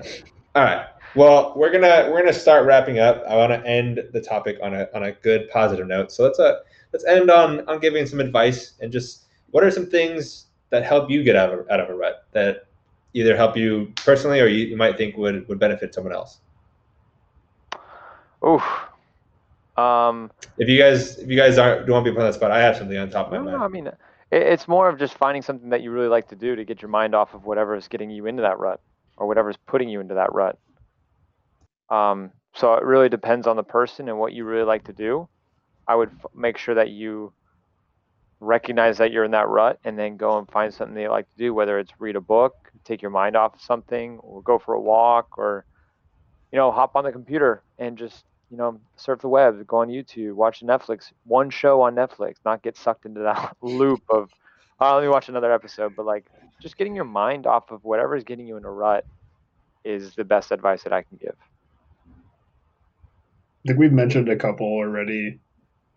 all 0.56 0.64
right. 0.64 0.88
Well, 1.16 1.54
we're 1.56 1.72
gonna 1.72 2.10
we're 2.12 2.20
gonna 2.20 2.34
start 2.34 2.66
wrapping 2.66 3.00
up. 3.00 3.24
I 3.28 3.38
want 3.38 3.52
to 3.52 3.66
end 3.68 4.04
the 4.12 4.20
topic 4.20 4.58
on 4.62 4.74
a 4.74 4.90
on 4.94 5.04
a 5.04 5.14
good 5.14 5.50
positive 5.50 5.88
note. 5.88 6.12
So 6.12 6.24
let's 6.24 6.38
uh 6.38 6.60
let's 6.92 7.06
end 7.06 7.32
on 7.32 7.68
on 7.70 7.80
giving 7.80 8.06
some 8.06 8.20
advice 8.20 8.74
and 8.82 8.92
just 8.92 9.26
what 9.52 9.64
are 9.64 9.72
some 9.72 9.86
things 9.86 10.48
that 10.70 10.84
help 10.84 11.10
you 11.10 11.24
get 11.24 11.36
out 11.36 11.54
of, 11.54 11.70
out 11.70 11.80
of 11.80 11.90
a 11.90 11.96
rut 11.96 12.26
that 12.34 12.66
either 13.14 13.36
help 13.36 13.58
you 13.58 13.92
personally 13.96 14.40
or 14.40 14.48
you, 14.48 14.66
you 14.66 14.78
might 14.78 14.98
think 14.98 15.18
would, 15.18 15.48
would 15.48 15.60
benefit 15.60 15.94
someone 15.94 16.14
else? 16.14 16.40
Oof. 18.46 18.62
Um, 19.80 20.32
if 20.58 20.68
you 20.68 20.78
guys 20.78 21.18
if 21.18 21.30
you 21.30 21.38
guys 21.38 21.58
aren't 21.58 21.86
don't 21.86 21.94
want 21.94 22.06
to 22.06 22.12
be 22.12 22.16
put 22.16 22.22
on 22.22 22.28
that 22.28 22.36
spot, 22.36 22.52
I 22.52 22.60
have 22.60 22.76
something 22.76 22.98
on 22.98 23.10
top 23.10 23.28
of 23.28 23.32
my 23.32 23.38
no, 23.38 23.44
mind. 23.44 23.58
No, 23.58 23.64
I 23.64 23.68
mean 23.68 23.88
it, 23.88 23.98
it's 24.32 24.68
more 24.68 24.90
of 24.90 25.00
just 25.00 25.14
finding 25.18 25.42
something 25.42 25.70
that 25.70 25.82
you 25.82 25.92
really 25.92 26.08
like 26.08 26.28
to 26.30 26.36
do 26.36 26.56
to 26.56 26.66
get 26.66 26.82
your 26.82 26.90
mind 26.90 27.16
off 27.16 27.34
of 27.34 27.46
whatever 27.46 27.76
is 27.76 27.88
getting 27.88 28.10
you 28.10 28.26
into 28.26 28.42
that 28.42 28.60
rut 28.60 28.82
or 29.18 29.28
whatever 29.28 29.50
is 29.50 29.58
putting 29.68 29.90
you 29.90 30.00
into 30.00 30.16
that 30.16 30.34
rut. 30.34 30.58
Um, 31.90 32.32
so 32.56 32.74
it 32.76 32.84
really 32.84 33.10
depends 33.10 33.48
on 33.48 33.56
the 33.56 33.64
person 33.64 34.10
and 34.10 34.20
what 34.20 34.34
you 34.34 34.46
really 34.46 34.66
like 34.66 34.86
to 34.86 34.94
do. 34.94 35.28
I 35.88 35.96
would 35.96 36.10
f- 36.10 36.32
make 36.36 36.58
sure 36.58 36.76
that 36.76 36.90
you 36.90 37.34
recognize 38.40 38.98
that 38.98 39.12
you're 39.12 39.24
in 39.24 39.32
that 39.32 39.48
rut 39.48 39.80
and 39.84 39.98
then 39.98 40.18
go 40.18 40.38
and 40.38 40.50
find 40.50 40.74
something 40.74 40.96
that 40.96 41.02
you 41.02 41.10
like 41.10 41.30
to 41.30 41.38
do, 41.38 41.54
whether 41.54 41.80
it's 41.80 41.92
read 42.00 42.16
a 42.16 42.22
book, 42.22 42.54
take 42.86 43.02
your 43.02 43.12
mind 43.12 43.36
off 43.36 43.56
of 43.56 43.62
something, 43.62 44.20
or 44.20 44.42
go 44.42 44.60
for 44.60 44.74
a 44.74 44.82
walk, 44.82 45.38
or 45.38 45.66
you 46.52 46.58
know, 46.58 46.72
hop 46.72 46.96
on 46.96 47.04
the 47.04 47.12
computer 47.12 47.64
and 47.78 47.98
just 47.98 48.24
you 48.50 48.58
know 48.58 48.80
surf 48.95 49.22
the 49.22 49.28
web, 49.28 49.66
go 49.68 49.78
on 49.78 49.89
YouTube, 49.89 50.34
watch 50.34 50.62
Netflix, 50.62 51.12
one 51.26 51.50
show 51.50 51.82
on 51.82 51.95
Netflix, 51.95 52.36
not 52.45 52.62
get 52.62 52.78
sucked 52.78 53.06
into 53.06 53.22
that 53.22 53.56
loop 53.62 54.02
of 54.10 54.30
oh, 54.80 54.95
let 54.95 55.04
me 55.04 55.10
watch 55.10 55.30
another 55.30 55.52
episode. 55.52 55.95
But 55.95 56.06
like 56.06 56.26
just 56.62 56.78
getting 56.78 56.95
your 56.95 57.06
mind 57.06 57.45
off 57.45 57.72
of 57.72 57.84
whatever 57.84 58.16
is 58.16 58.24
getting 58.24 58.47
you 58.47 58.58
in 58.58 58.66
a 58.66 58.72
rut 58.72 59.06
is 59.86 60.16
the 60.16 60.24
best 60.24 60.52
advice 60.52 60.84
that 60.84 60.93
I 60.93 61.04
can 61.04 61.18
give. 61.18 61.36
I 63.66 63.68
think 63.68 63.80
we've 63.80 63.91
mentioned 63.91 64.30
a 64.30 64.36
couple 64.36 64.66
already 64.66 65.39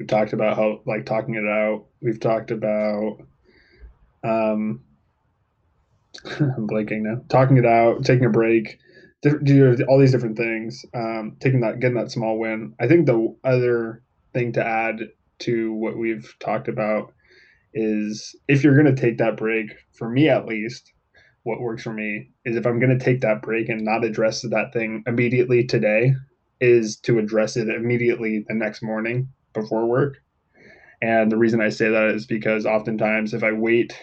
We've 0.02 0.08
talked 0.08 0.32
about 0.32 0.56
how 0.56 0.80
like 0.84 1.06
talking 1.06 1.36
it 1.36 1.46
out. 1.46 1.84
We've 2.00 2.18
talked 2.18 2.50
about 2.50 3.18
um 4.24 4.82
I'm 6.24 6.66
blanking 6.66 7.02
now. 7.02 7.20
Talking 7.28 7.56
it 7.56 7.64
out, 7.64 8.04
taking 8.04 8.24
a 8.24 8.30
break, 8.30 8.78
all 9.24 9.98
these 9.98 10.12
different 10.12 10.36
things. 10.36 10.84
Um, 10.94 11.36
taking 11.40 11.60
that, 11.60 11.80
getting 11.80 11.96
that 11.96 12.10
small 12.10 12.38
win. 12.38 12.74
I 12.80 12.88
think 12.88 13.06
the 13.06 13.34
other 13.44 14.02
thing 14.32 14.52
to 14.54 14.66
add 14.66 15.00
to 15.40 15.72
what 15.72 15.96
we've 15.96 16.34
talked 16.40 16.68
about 16.68 17.12
is 17.74 18.34
if 18.48 18.62
you're 18.62 18.80
going 18.80 18.94
to 18.94 19.00
take 19.00 19.18
that 19.18 19.36
break, 19.36 19.70
for 19.92 20.08
me 20.08 20.28
at 20.28 20.46
least, 20.46 20.92
what 21.44 21.60
works 21.60 21.82
for 21.82 21.92
me 21.92 22.30
is 22.44 22.56
if 22.56 22.66
I'm 22.66 22.78
going 22.78 22.96
to 22.96 23.04
take 23.04 23.20
that 23.22 23.42
break 23.42 23.68
and 23.68 23.84
not 23.84 24.04
address 24.04 24.42
that 24.42 24.72
thing 24.72 25.02
immediately 25.06 25.64
today, 25.64 26.14
is 26.60 26.96
to 26.98 27.18
address 27.18 27.56
it 27.56 27.68
immediately 27.68 28.44
the 28.46 28.54
next 28.54 28.82
morning 28.82 29.28
before 29.52 29.86
work. 29.86 30.18
And 31.02 31.32
the 31.32 31.36
reason 31.36 31.60
I 31.60 31.70
say 31.70 31.88
that 31.88 32.14
is 32.14 32.26
because 32.26 32.64
oftentimes 32.64 33.34
if 33.34 33.42
I 33.42 33.50
wait 33.50 33.98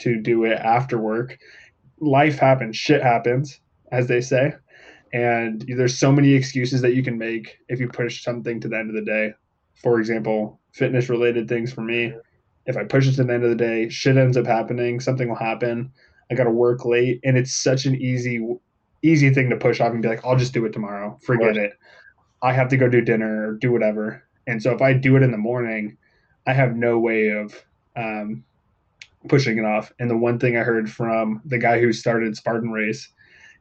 to 0.00 0.20
do 0.20 0.44
it 0.44 0.58
after 0.58 0.98
work, 0.98 1.38
life 2.00 2.38
happens, 2.38 2.76
shit 2.76 3.02
happens, 3.02 3.60
as 3.92 4.06
they 4.06 4.20
say. 4.20 4.54
And 5.12 5.64
there's 5.76 5.98
so 5.98 6.10
many 6.10 6.32
excuses 6.32 6.80
that 6.82 6.94
you 6.94 7.02
can 7.02 7.16
make 7.16 7.58
if 7.68 7.78
you 7.78 7.88
push 7.88 8.22
something 8.22 8.60
to 8.60 8.68
the 8.68 8.76
end 8.76 8.90
of 8.90 8.96
the 8.96 9.10
day. 9.10 9.32
For 9.76 10.00
example, 10.00 10.60
fitness 10.72 11.08
related 11.08 11.48
things 11.48 11.72
for 11.72 11.82
me. 11.82 12.12
If 12.66 12.76
I 12.76 12.84
push 12.84 13.06
it 13.06 13.14
to 13.16 13.24
the 13.24 13.32
end 13.32 13.44
of 13.44 13.50
the 13.50 13.56
day, 13.56 13.88
shit 13.88 14.16
ends 14.16 14.36
up 14.36 14.46
happening, 14.46 14.98
something 14.98 15.28
will 15.28 15.36
happen. 15.36 15.92
I 16.30 16.34
got 16.34 16.44
to 16.44 16.50
work 16.50 16.84
late 16.84 17.20
and 17.22 17.36
it's 17.36 17.54
such 17.54 17.84
an 17.86 17.94
easy 17.94 18.44
easy 19.02 19.28
thing 19.28 19.50
to 19.50 19.56
push 19.56 19.80
off 19.80 19.92
and 19.92 20.00
be 20.00 20.08
like, 20.08 20.24
I'll 20.24 20.36
just 20.36 20.54
do 20.54 20.64
it 20.64 20.72
tomorrow. 20.72 21.18
Forget 21.22 21.56
it. 21.58 21.72
I 22.42 22.54
have 22.54 22.68
to 22.68 22.76
go 22.78 22.88
do 22.88 23.02
dinner 23.02 23.48
or 23.48 23.52
do 23.52 23.70
whatever. 23.70 24.24
And 24.46 24.62
so 24.62 24.72
if 24.72 24.80
I 24.80 24.94
do 24.94 25.16
it 25.16 25.22
in 25.22 25.30
the 25.30 25.38
morning, 25.38 25.98
I 26.46 26.54
have 26.54 26.74
no 26.74 26.98
way 26.98 27.28
of 27.28 27.54
um, 27.96 28.44
pushing 29.28 29.58
it 29.58 29.64
off. 29.64 29.92
And 29.98 30.10
the 30.10 30.16
one 30.16 30.38
thing 30.38 30.56
I 30.56 30.60
heard 30.62 30.90
from 30.90 31.42
the 31.44 31.58
guy 31.58 31.80
who 31.80 31.92
started 31.92 32.36
Spartan 32.36 32.70
Race 32.70 33.10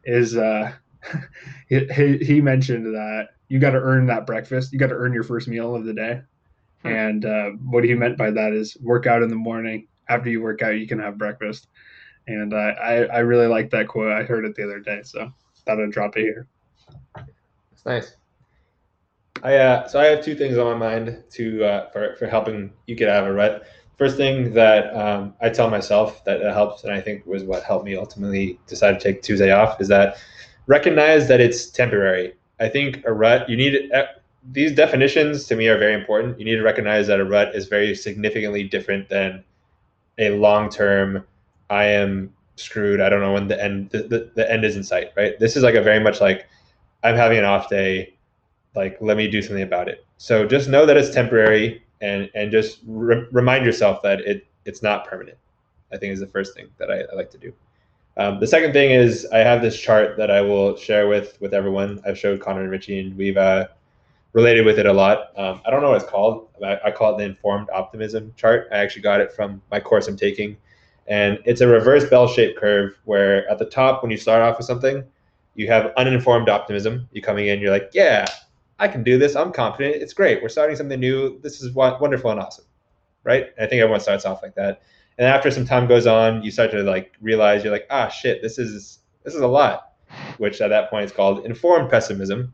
is 0.03 0.37
uh, 0.37 0.71
he, 1.69 2.17
he 2.17 2.41
mentioned 2.41 2.85
that 2.93 3.29
you 3.47 3.59
got 3.59 3.71
to 3.71 3.79
earn 3.79 4.07
that 4.07 4.25
breakfast. 4.25 4.73
You 4.73 4.79
got 4.79 4.87
to 4.87 4.95
earn 4.95 5.13
your 5.13 5.23
first 5.23 5.47
meal 5.47 5.75
of 5.75 5.85
the 5.85 5.93
day. 5.93 6.21
Hmm. 6.81 6.87
And 6.87 7.25
uh, 7.25 7.49
what 7.69 7.83
he 7.83 7.93
meant 7.93 8.17
by 8.17 8.31
that 8.31 8.53
is 8.53 8.77
work 8.81 9.07
out 9.07 9.21
in 9.21 9.29
the 9.29 9.35
morning. 9.35 9.87
After 10.09 10.29
you 10.29 10.41
work 10.41 10.61
out, 10.61 10.77
you 10.77 10.87
can 10.87 10.99
have 10.99 11.17
breakfast. 11.17 11.67
And 12.27 12.53
uh, 12.53 12.73
I, 12.81 13.05
I 13.05 13.19
really 13.19 13.47
like 13.47 13.69
that 13.71 13.87
quote. 13.87 14.11
I 14.11 14.23
heard 14.23 14.45
it 14.45 14.55
the 14.55 14.63
other 14.63 14.79
day. 14.79 15.01
So 15.03 15.31
thought 15.65 15.81
I'd 15.81 15.91
drop 15.91 16.17
it 16.17 16.21
here. 16.21 16.47
That's 17.15 17.85
nice. 17.85 18.15
I 19.41 19.55
uh, 19.55 19.87
so 19.87 19.99
I 19.99 20.05
have 20.05 20.23
two 20.23 20.35
things 20.35 20.57
on 20.57 20.77
my 20.77 20.89
mind 20.89 21.23
to 21.31 21.63
uh, 21.65 21.89
for 21.89 22.15
for 22.15 22.27
helping 22.27 22.71
you 22.87 22.95
get 22.95 23.09
out 23.09 23.23
of 23.23 23.29
a 23.29 23.33
rut. 23.33 23.67
First 23.97 24.17
thing 24.17 24.53
that 24.53 24.95
um, 24.95 25.33
I 25.41 25.49
tell 25.49 25.69
myself 25.69 26.23
that, 26.25 26.41
helps, 26.41 26.83
and 26.83 26.91
I 26.91 26.99
think 26.99 27.25
was 27.25 27.43
what 27.43 27.63
helped 27.63 27.85
me 27.85 27.95
ultimately 27.95 28.59
decide 28.67 28.99
to 28.99 28.99
take 28.99 29.21
Tuesday 29.21 29.51
off, 29.51 29.79
is 29.79 29.87
that 29.89 30.17
recognize 30.67 31.27
that 31.27 31.39
it's 31.39 31.67
temporary. 31.67 32.33
I 32.59 32.69
think 32.69 33.03
a 33.05 33.13
rut 33.13 33.49
you 33.49 33.57
need 33.57 33.91
uh, 33.91 34.05
these 34.51 34.73
definitions 34.73 35.45
to 35.45 35.55
me 35.55 35.67
are 35.67 35.77
very 35.77 35.93
important. 35.93 36.39
You 36.39 36.45
need 36.45 36.55
to 36.55 36.63
recognize 36.63 37.07
that 37.07 37.19
a 37.19 37.25
rut 37.25 37.55
is 37.55 37.67
very 37.67 37.95
significantly 37.95 38.63
different 38.63 39.09
than 39.09 39.43
a 40.17 40.31
long 40.31 40.69
term. 40.69 41.25
I 41.69 41.85
am 41.85 42.33
screwed. 42.55 43.01
I 43.01 43.09
don't 43.09 43.21
know 43.21 43.33
when 43.33 43.47
the 43.47 43.61
end 43.63 43.89
the, 43.91 44.03
the, 44.03 44.31
the 44.35 44.51
end 44.51 44.65
is 44.65 44.75
in 44.75 44.83
sight. 44.83 45.11
Right. 45.15 45.39
This 45.39 45.55
is 45.55 45.63
like 45.63 45.75
a 45.75 45.81
very 45.81 45.99
much 45.99 46.19
like 46.19 46.47
I'm 47.03 47.15
having 47.15 47.37
an 47.37 47.45
off 47.45 47.69
day 47.69 48.13
like 48.75 48.97
let 49.01 49.17
me 49.17 49.27
do 49.27 49.41
something 49.41 49.63
about 49.63 49.87
it 49.87 50.05
so 50.17 50.45
just 50.45 50.67
know 50.69 50.85
that 50.85 50.97
it's 50.97 51.09
temporary 51.09 51.82
and 52.03 52.29
and 52.35 52.51
just 52.51 52.79
re- 52.85 53.25
remind 53.31 53.65
yourself 53.65 54.01
that 54.03 54.19
it 54.21 54.45
it's 54.65 54.83
not 54.83 55.07
permanent 55.07 55.37
i 55.91 55.97
think 55.97 56.13
is 56.13 56.19
the 56.19 56.27
first 56.27 56.53
thing 56.53 56.67
that 56.77 56.91
i, 56.91 57.01
I 57.11 57.15
like 57.15 57.31
to 57.31 57.37
do. 57.37 57.53
Um, 58.15 58.39
the 58.39 58.45
second 58.45 58.73
thing 58.73 58.91
is 58.91 59.25
i 59.33 59.39
have 59.39 59.61
this 59.61 59.79
chart 59.79 60.17
that 60.17 60.29
i 60.29 60.41
will 60.41 60.75
share 60.75 61.07
with 61.07 61.39
with 61.41 61.53
everyone. 61.53 61.99
I've 62.05 62.19
showed 62.19 62.39
connor 62.41 62.61
and 62.61 62.69
richie 62.69 62.99
and 62.99 63.17
we've 63.17 63.37
uh, 63.37 63.67
related 64.33 64.65
with 64.65 64.77
it 64.77 64.85
a 64.85 64.93
lot. 64.93 65.31
Um, 65.37 65.61
i 65.65 65.71
don't 65.71 65.81
know 65.81 65.89
what 65.89 66.01
it's 66.01 66.11
called. 66.11 66.49
I, 66.63 66.79
I 66.85 66.91
call 66.91 67.15
it 67.15 67.17
the 67.17 67.23
informed 67.23 67.69
optimism 67.73 68.33
chart. 68.35 68.67
I 68.71 68.77
actually 68.77 69.01
got 69.01 69.21
it 69.21 69.33
from 69.33 69.61
my 69.71 69.79
course 69.79 70.07
i'm 70.07 70.17
taking 70.17 70.57
and 71.07 71.39
it's 71.45 71.61
a 71.61 71.67
reverse 71.67 72.09
bell-shaped 72.09 72.57
curve 72.59 72.97
where 73.05 73.49
at 73.49 73.59
the 73.59 73.65
top 73.65 74.03
when 74.03 74.11
you 74.11 74.17
start 74.17 74.41
off 74.41 74.57
with 74.57 74.67
something 74.67 75.03
you 75.55 75.67
have 75.67 75.91
uninformed 75.97 76.49
optimism. 76.49 77.07
You're 77.11 77.23
coming 77.23 77.47
in 77.47 77.59
you're 77.59 77.71
like 77.71 77.89
yeah 77.93 78.25
I 78.83 78.89
can 78.89 79.01
do 79.01 79.17
this. 79.17 79.37
I'm 79.37 79.53
confident. 79.53 80.01
It's 80.03 80.11
great. 80.11 80.43
We're 80.43 80.49
starting 80.49 80.75
something 80.75 80.99
new. 80.99 81.39
This 81.39 81.61
is 81.61 81.73
wonderful 81.73 82.31
and 82.31 82.39
awesome, 82.41 82.65
right? 83.23 83.45
I 83.57 83.65
think 83.65 83.81
everyone 83.81 84.01
starts 84.01 84.25
off 84.25 84.43
like 84.43 84.55
that. 84.55 84.81
And 85.17 85.25
after 85.25 85.49
some 85.51 85.65
time 85.65 85.87
goes 85.87 86.05
on, 86.05 86.43
you 86.43 86.51
start 86.51 86.71
to 86.71 86.83
like 86.83 87.13
realize 87.21 87.63
you're 87.63 87.71
like, 87.71 87.87
ah, 87.89 88.09
shit, 88.09 88.41
this 88.41 88.59
is 88.59 88.99
this 89.23 89.35
is 89.35 89.39
a 89.39 89.47
lot, 89.47 89.93
which 90.37 90.59
at 90.59 90.67
that 90.67 90.89
point 90.89 91.05
is 91.05 91.13
called 91.13 91.45
informed 91.45 91.89
pessimism. 91.89 92.53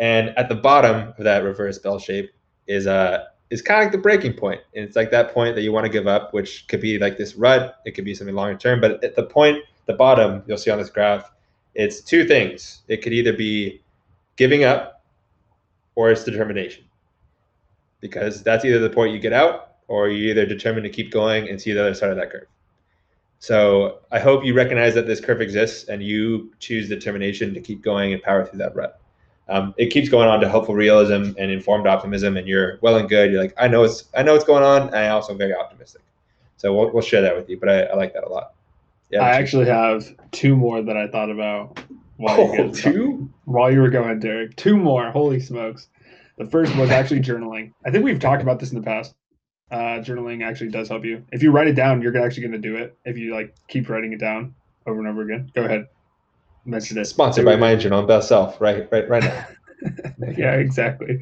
And 0.00 0.30
at 0.30 0.48
the 0.48 0.56
bottom 0.56 1.14
of 1.16 1.22
that 1.22 1.44
reverse 1.44 1.78
bell 1.78 2.00
shape 2.00 2.32
is 2.66 2.88
uh, 2.88 3.26
is 3.50 3.62
kind 3.62 3.82
of 3.82 3.84
like 3.84 3.92
the 3.92 3.98
breaking. 3.98 4.36
And 4.42 4.84
it's 4.84 4.96
like 4.96 5.12
that 5.12 5.32
point 5.32 5.54
that 5.54 5.62
you 5.62 5.70
want 5.70 5.86
to 5.86 5.92
give 5.92 6.08
up, 6.08 6.34
which 6.34 6.66
could 6.66 6.80
be 6.80 6.98
like 6.98 7.16
this 7.16 7.36
rut, 7.36 7.76
it 7.86 7.92
could 7.92 8.04
be 8.04 8.14
something 8.16 8.34
longer 8.34 8.58
term. 8.58 8.80
But 8.80 9.04
at 9.04 9.14
the 9.14 9.22
point, 9.22 9.58
the 9.86 9.92
bottom, 9.92 10.42
you'll 10.48 10.58
see 10.58 10.72
on 10.72 10.78
this 10.78 10.90
graph, 10.90 11.30
it's 11.76 12.00
two 12.00 12.24
things. 12.24 12.82
It 12.88 13.02
could 13.02 13.12
either 13.12 13.32
be 13.32 13.82
giving 14.40 14.64
up 14.64 15.04
or 15.96 16.10
it's 16.10 16.24
determination. 16.24 16.82
Because 18.00 18.42
that's 18.42 18.64
either 18.64 18.78
the 18.78 18.88
point 18.88 19.12
you 19.12 19.18
get 19.18 19.34
out 19.34 19.74
or 19.86 20.08
you're 20.08 20.30
either 20.30 20.46
determined 20.46 20.84
to 20.84 20.88
keep 20.88 21.12
going 21.12 21.50
and 21.50 21.60
see 21.60 21.72
the 21.72 21.80
other 21.82 21.92
side 21.92 22.08
of 22.08 22.16
that 22.16 22.30
curve. 22.30 22.46
So 23.38 23.98
I 24.10 24.18
hope 24.18 24.42
you 24.42 24.54
recognize 24.54 24.94
that 24.94 25.06
this 25.06 25.20
curve 25.20 25.42
exists 25.42 25.90
and 25.90 26.02
you 26.02 26.54
choose 26.58 26.88
determination 26.88 27.52
to 27.52 27.60
keep 27.60 27.82
going 27.82 28.14
and 28.14 28.22
power 28.22 28.46
through 28.46 28.60
that 28.60 28.74
rut. 28.74 28.98
Um, 29.50 29.74
it 29.76 29.90
keeps 29.90 30.08
going 30.08 30.28
on 30.28 30.40
to 30.40 30.48
helpful 30.48 30.74
realism 30.74 31.34
and 31.36 31.50
informed 31.50 31.86
optimism, 31.86 32.38
and 32.38 32.48
you're 32.48 32.78
well 32.80 32.96
and 32.96 33.10
good. 33.10 33.30
You're 33.30 33.42
like, 33.42 33.52
I 33.58 33.68
know 33.68 33.84
it's, 33.84 34.04
I 34.16 34.22
know 34.22 34.32
what's 34.32 34.44
going 34.44 34.62
on, 34.62 34.88
and 34.88 34.96
I'm 34.96 35.12
also 35.12 35.34
very 35.34 35.54
optimistic. 35.54 36.00
So 36.56 36.72
we'll, 36.74 36.92
we'll 36.92 37.02
share 37.02 37.20
that 37.20 37.36
with 37.36 37.50
you. 37.50 37.58
But 37.58 37.68
I, 37.68 37.82
I 37.82 37.96
like 37.96 38.14
that 38.14 38.24
a 38.24 38.28
lot. 38.28 38.54
Yeah, 39.10 39.22
I 39.22 39.30
actually 39.30 39.66
have 39.66 40.06
two 40.30 40.56
more 40.56 40.80
that 40.80 40.96
I 40.96 41.08
thought 41.08 41.30
about 41.30 41.80
while 42.20 42.38
oh, 42.38 42.52
you 42.52 42.72
two 42.72 43.30
while 43.46 43.72
you 43.72 43.80
were 43.80 43.90
going, 43.90 44.20
Derek. 44.20 44.54
Two 44.56 44.76
more. 44.76 45.10
Holy 45.10 45.40
smokes! 45.40 45.88
The 46.36 46.44
first 46.46 46.76
was 46.76 46.90
actually 46.90 47.20
journaling. 47.20 47.72
I 47.84 47.90
think 47.90 48.04
we've 48.04 48.20
talked 48.20 48.42
about 48.42 48.60
this 48.60 48.70
in 48.70 48.76
the 48.76 48.84
past. 48.84 49.14
Uh, 49.70 50.02
journaling 50.02 50.44
actually 50.44 50.70
does 50.70 50.88
help 50.88 51.04
you. 51.04 51.24
If 51.32 51.42
you 51.42 51.50
write 51.50 51.68
it 51.68 51.74
down, 51.74 52.02
you're 52.02 52.16
actually 52.18 52.42
going 52.42 52.60
to 52.60 52.68
do 52.68 52.76
it. 52.76 52.96
If 53.04 53.16
you 53.16 53.32
like 53.34 53.54
keep 53.68 53.88
writing 53.88 54.12
it 54.12 54.20
down 54.20 54.54
over 54.86 54.98
and 54.98 55.08
over 55.08 55.22
again. 55.22 55.50
Go 55.54 55.64
ahead. 55.64 55.86
Mention 56.66 56.98
it. 56.98 57.06
Sponsored 57.06 57.46
by 57.46 57.56
Mind 57.56 57.80
Journal 57.80 58.06
BestSelf. 58.06 58.60
Right, 58.60 58.86
right, 58.92 59.08
right 59.08 59.24
now. 59.24 59.46
yeah, 60.36 60.54
exactly. 60.56 61.20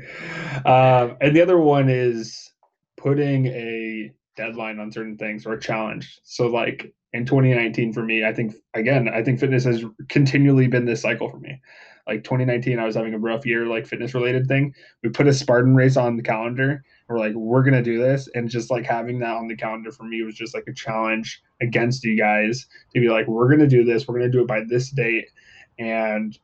Um, 0.66 1.16
and 1.20 1.36
the 1.36 1.40
other 1.40 1.58
one 1.58 1.88
is 1.88 2.50
putting 2.96 3.46
a 3.46 4.12
deadline 4.36 4.80
on 4.80 4.90
certain 4.90 5.16
things 5.16 5.46
or 5.46 5.52
a 5.52 5.60
challenge. 5.60 6.18
So 6.24 6.48
like 6.48 6.92
in 7.12 7.24
2019 7.24 7.92
for 7.92 8.02
me, 8.02 8.24
I 8.24 8.32
think 8.32 8.54
again, 8.74 9.08
I 9.08 9.22
think 9.22 9.40
fitness 9.40 9.64
has 9.64 9.84
continually 10.08 10.66
been 10.66 10.84
this 10.84 11.02
cycle 11.02 11.30
for 11.30 11.38
me. 11.38 11.60
Like 12.06 12.24
2019, 12.24 12.78
I 12.78 12.86
was 12.86 12.96
having 12.96 13.12
a 13.12 13.18
rough 13.18 13.44
year, 13.44 13.66
like 13.66 13.86
fitness 13.86 14.14
related 14.14 14.46
thing. 14.46 14.74
We 15.02 15.10
put 15.10 15.26
a 15.26 15.32
Spartan 15.32 15.74
race 15.74 15.96
on 15.96 16.16
the 16.16 16.22
calendar. 16.22 16.82
We're 17.06 17.18
like, 17.18 17.34
we're 17.34 17.62
gonna 17.62 17.82
do 17.82 17.98
this, 17.98 18.28
and 18.34 18.48
just 18.48 18.70
like 18.70 18.84
having 18.86 19.18
that 19.20 19.36
on 19.36 19.48
the 19.48 19.56
calendar 19.56 19.92
for 19.92 20.04
me 20.04 20.22
was 20.22 20.34
just 20.34 20.54
like 20.54 20.64
a 20.68 20.72
challenge 20.72 21.42
against 21.60 22.04
you 22.04 22.16
guys 22.16 22.66
to 22.94 23.00
be 23.00 23.08
like, 23.08 23.26
we're 23.26 23.50
gonna 23.50 23.66
do 23.66 23.84
this. 23.84 24.06
We're 24.06 24.18
gonna 24.18 24.30
do 24.30 24.42
it 24.42 24.48
by 24.48 24.62
this 24.68 24.90
date, 24.90 25.30
and 25.78 26.38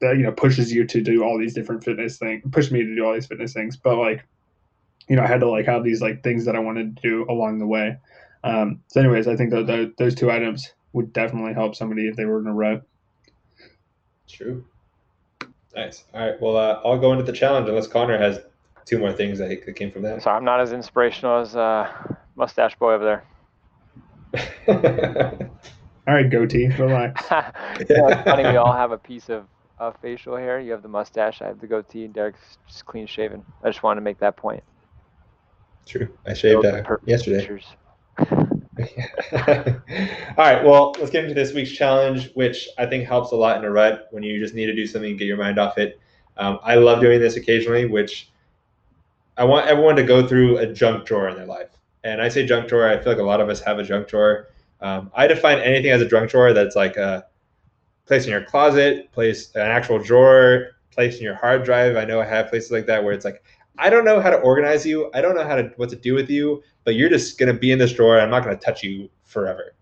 that 0.00 0.16
you 0.16 0.22
know 0.22 0.32
pushes 0.32 0.72
you 0.72 0.84
to 0.86 1.00
do 1.00 1.22
all 1.22 1.38
these 1.38 1.54
different 1.54 1.84
fitness 1.84 2.18
things. 2.18 2.42
Push 2.50 2.70
me 2.70 2.82
to 2.82 2.94
do 2.94 3.04
all 3.04 3.14
these 3.14 3.26
fitness 3.26 3.52
things, 3.52 3.76
but 3.76 3.96
like, 3.96 4.24
you 5.08 5.16
know, 5.16 5.22
I 5.22 5.26
had 5.26 5.40
to 5.40 5.48
like 5.48 5.66
have 5.66 5.84
these 5.84 6.02
like 6.02 6.22
things 6.24 6.44
that 6.44 6.56
I 6.56 6.60
wanted 6.60 6.96
to 6.96 7.02
do 7.02 7.26
along 7.28 7.58
the 7.58 7.66
way. 7.66 7.96
Um, 8.46 8.80
so, 8.86 9.00
anyways, 9.00 9.26
I 9.26 9.36
think 9.36 9.50
that 9.50 9.94
those 9.98 10.14
two 10.14 10.30
items 10.30 10.72
would 10.92 11.12
definitely 11.12 11.52
help 11.52 11.74
somebody 11.74 12.08
if 12.08 12.16
they 12.16 12.24
were 12.24 12.40
in 12.40 12.46
a 12.46 12.54
rut. 12.54 12.82
True. 14.28 14.64
Nice. 15.74 16.04
All 16.14 16.26
right. 16.26 16.40
Well, 16.40 16.56
uh, 16.56 16.80
I'll 16.84 16.98
go 16.98 17.12
into 17.12 17.24
the 17.24 17.32
challenge 17.32 17.68
unless 17.68 17.86
Connor 17.86 18.18
has 18.18 18.40
two 18.86 18.98
more 18.98 19.12
things 19.12 19.38
that, 19.38 19.48
that 19.48 19.76
came 19.76 19.90
from 19.90 20.02
that. 20.02 20.22
So 20.22 20.30
I'm 20.30 20.44
not 20.44 20.60
as 20.60 20.72
inspirational 20.72 21.40
as 21.40 21.56
uh, 21.56 21.92
mustache 22.36 22.76
boy 22.76 22.94
over 22.94 23.04
there. 23.04 23.24
all 26.08 26.14
right, 26.14 26.30
goatee, 26.30 26.68
relax. 26.68 27.22
you 27.30 27.96
know, 27.96 28.08
it's 28.08 28.22
funny. 28.22 28.44
We 28.44 28.56
all 28.56 28.72
have 28.72 28.92
a 28.92 28.98
piece 28.98 29.28
of, 29.28 29.46
of 29.78 29.96
facial 30.00 30.36
hair. 30.36 30.60
You 30.60 30.72
have 30.72 30.82
the 30.82 30.88
mustache. 30.88 31.42
I 31.42 31.46
have 31.48 31.60
the 31.60 31.66
goatee. 31.66 32.04
And 32.04 32.14
Derek's 32.14 32.58
just 32.68 32.86
clean 32.86 33.06
shaven. 33.06 33.44
I 33.62 33.68
just 33.68 33.82
wanted 33.82 34.00
to 34.00 34.04
make 34.04 34.20
that 34.20 34.36
point. 34.36 34.62
True. 35.84 36.08
I 36.26 36.34
shaved 36.34 36.64
uh, 36.64 36.82
yesterday. 37.04 37.40
Pictures. 37.40 37.66
All 38.18 38.28
right, 40.36 40.64
well, 40.64 40.94
let's 40.98 41.10
get 41.10 41.24
into 41.24 41.34
this 41.34 41.52
week's 41.52 41.72
challenge, 41.72 42.30
which 42.34 42.68
I 42.78 42.86
think 42.86 43.06
helps 43.06 43.32
a 43.32 43.36
lot 43.36 43.58
in 43.58 43.64
a 43.64 43.70
rut 43.70 44.08
when 44.10 44.22
you 44.22 44.38
just 44.40 44.54
need 44.54 44.66
to 44.66 44.74
do 44.74 44.86
something 44.86 45.10
and 45.10 45.18
get 45.18 45.26
your 45.26 45.36
mind 45.36 45.58
off 45.58 45.78
it. 45.78 46.00
Um, 46.36 46.58
I 46.62 46.76
love 46.76 47.00
doing 47.00 47.20
this 47.20 47.36
occasionally, 47.36 47.86
which 47.86 48.30
I 49.36 49.44
want 49.44 49.66
everyone 49.66 49.96
to 49.96 50.02
go 50.02 50.26
through 50.26 50.58
a 50.58 50.66
junk 50.66 51.06
drawer 51.06 51.28
in 51.28 51.36
their 51.36 51.46
life. 51.46 51.70
And 52.04 52.22
I 52.22 52.28
say 52.28 52.46
junk 52.46 52.68
drawer, 52.68 52.88
I 52.88 52.98
feel 52.98 53.12
like 53.12 53.20
a 53.20 53.24
lot 53.24 53.40
of 53.40 53.48
us 53.48 53.60
have 53.60 53.78
a 53.78 53.82
junk 53.82 54.08
drawer. 54.08 54.48
Um, 54.80 55.10
I 55.14 55.26
define 55.26 55.58
anything 55.58 55.90
as 55.90 56.02
a 56.02 56.08
junk 56.08 56.30
drawer 56.30 56.52
that's 56.52 56.76
like 56.76 56.96
a 56.96 57.26
place 58.06 58.24
in 58.24 58.30
your 58.30 58.44
closet, 58.44 59.10
place 59.12 59.54
an 59.54 59.62
actual 59.62 59.98
drawer, 59.98 60.68
place 60.90 61.18
in 61.18 61.22
your 61.22 61.34
hard 61.34 61.64
drive. 61.64 61.96
I 61.96 62.04
know 62.04 62.20
I 62.20 62.24
have 62.24 62.48
places 62.48 62.70
like 62.70 62.86
that 62.86 63.02
where 63.02 63.12
it's 63.12 63.24
like 63.24 63.42
I 63.78 63.90
don't 63.90 64.04
know 64.04 64.20
how 64.20 64.30
to 64.30 64.38
organize 64.38 64.86
you. 64.86 65.10
I 65.14 65.20
don't 65.20 65.34
know 65.34 65.46
how 65.46 65.56
to 65.56 65.72
what 65.76 65.90
to 65.90 65.96
do 65.96 66.14
with 66.14 66.30
you, 66.30 66.62
but 66.84 66.94
you're 66.94 67.08
just 67.08 67.38
gonna 67.38 67.54
be 67.54 67.72
in 67.72 67.78
this 67.78 67.92
drawer. 67.92 68.20
I'm 68.20 68.30
not 68.30 68.44
gonna 68.44 68.56
touch 68.56 68.82
you 68.82 69.08
forever. 69.24 69.74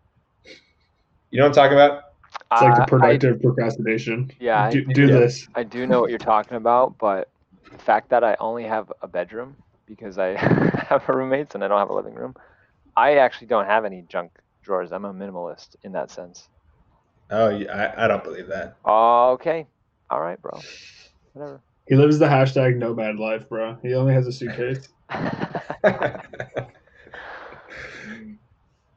You 1.31 1.39
know 1.39 1.45
what 1.45 1.59
I'm 1.59 1.65
talking 1.65 1.77
about? 1.77 2.15
It's 2.53 2.63
like 2.63 2.77
the 2.77 2.87
productive 2.87 3.35
uh, 3.35 3.39
I, 3.39 3.43
procrastination. 3.43 4.31
Yeah, 4.39 4.71
do, 4.71 4.85
do, 4.85 5.07
this. 5.07 5.49
I 5.55 5.63
do 5.63 5.87
know 5.87 6.01
what 6.01 6.11
you're 6.11 6.19
talking 6.19 6.57
about, 6.57 6.99
but 6.99 7.31
the 7.71 7.79
fact 7.79 8.11
that 8.11 8.23
I 8.23 8.37
only 8.39 8.65
have 8.65 8.93
a 9.03 9.09
bedroom 9.09 9.57
because 9.87 10.19
I 10.19 10.37
have 10.89 11.09
roommates 11.09 11.55
and 11.55 11.65
I 11.65 11.69
don't 11.69 11.79
have 11.79 11.91
a 11.91 11.95
living 11.95 12.15
room, 12.15 12.35
I 12.97 13.17
actually 13.17 13.49
don't 13.49 13.67
have 13.67 13.85
any 13.85 14.03
junk 14.03 14.33
drawers. 14.63 14.93
I'm 14.93 15.05
a 15.05 15.13
minimalist 15.13 15.77
in 15.83 15.93
that 15.93 16.11
sense. 16.11 16.49
Oh, 17.31 17.49
yeah, 17.49 17.93
I, 17.97 18.05
I 18.05 18.09
don't 18.09 18.23
believe 18.23 18.49
that. 18.49 18.77
Okay, 18.87 19.67
all 20.11 20.21
right, 20.21 20.41
bro. 20.41 20.61
Whatever. 21.33 21.61
He 21.87 21.95
lives 21.97 22.19
the 22.19 22.27
hashtag 22.27 22.77
nomad 22.77 23.17
life, 23.17 23.49
bro. 23.49 23.77
He 23.83 23.95
only 23.95 24.15
has 24.15 24.27
a 24.27 24.33
suitcase. 24.33 24.89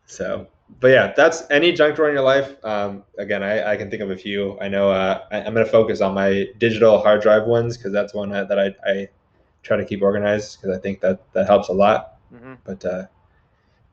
so, 0.05 0.47
but 0.79 0.87
yeah, 0.87 1.13
that's 1.15 1.43
any 1.49 1.73
junk 1.73 1.95
drawer 1.95 2.07
in 2.07 2.15
your 2.15 2.23
life. 2.23 2.55
Um, 2.63 3.03
again, 3.17 3.43
I, 3.43 3.73
I 3.73 3.77
can 3.77 3.89
think 3.89 4.01
of 4.01 4.11
a 4.11 4.17
few. 4.17 4.57
I 4.61 4.69
know 4.69 4.89
uh, 4.89 5.25
I, 5.31 5.39
am 5.39 5.53
going 5.53 5.65
to 5.65 5.71
focus 5.71 5.99
on 5.99 6.13
my 6.13 6.47
digital 6.59 6.99
hard 6.99 7.21
drive 7.21 7.45
ones 7.45 7.77
because 7.77 7.91
that's 7.91 8.13
one 8.13 8.29
that, 8.29 8.47
that 8.47 8.59
I, 8.59 8.73
I 8.85 9.09
try 9.63 9.75
to 9.75 9.85
keep 9.85 10.01
organized 10.01 10.61
because 10.61 10.77
I 10.77 10.79
think 10.79 11.01
that 11.01 11.21
that 11.33 11.45
helps 11.47 11.67
a 11.67 11.73
lot. 11.73 12.15
Mm-hmm. 12.33 12.53
But 12.63 12.85
uh, 12.85 13.05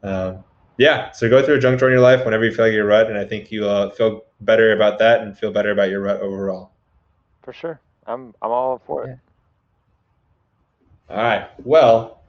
um, 0.04 0.44
yeah, 0.76 1.10
so 1.12 1.28
go 1.28 1.44
through 1.44 1.56
a 1.56 1.60
junk 1.60 1.78
drawer 1.78 1.90
in 1.90 1.94
your 1.94 2.02
life 2.02 2.24
whenever 2.24 2.44
you 2.44 2.52
feel 2.52 2.66
like 2.66 2.74
you're 2.74 2.86
rut, 2.86 3.08
and 3.08 3.18
I 3.18 3.24
think 3.24 3.50
you'll 3.50 3.68
uh, 3.68 3.90
feel 3.90 4.24
better 4.40 4.72
about 4.72 4.98
that 5.00 5.20
and 5.20 5.36
feel 5.36 5.52
better 5.52 5.70
about 5.70 5.88
your 5.88 6.00
rut 6.00 6.20
overall. 6.20 6.70
For 7.42 7.52
sure. 7.52 7.80
I'm 8.06 8.34
I'm 8.42 8.50
all 8.50 8.80
for 8.86 9.06
it. 9.08 9.18
All 11.08 11.16
right. 11.16 11.48
Well, 11.64 12.22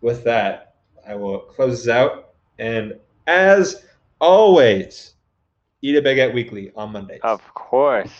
with 0.00 0.24
that, 0.24 0.74
I 1.06 1.14
will 1.14 1.40
close 1.40 1.84
this 1.84 1.88
out. 1.88 2.30
And 2.58 2.98
as 3.26 3.84
always, 4.20 5.14
eat 5.82 5.96
a 5.96 6.02
baguette 6.02 6.34
weekly 6.34 6.72
on 6.76 6.92
Mondays. 6.92 7.20
Of 7.22 7.42
course. 7.54 8.12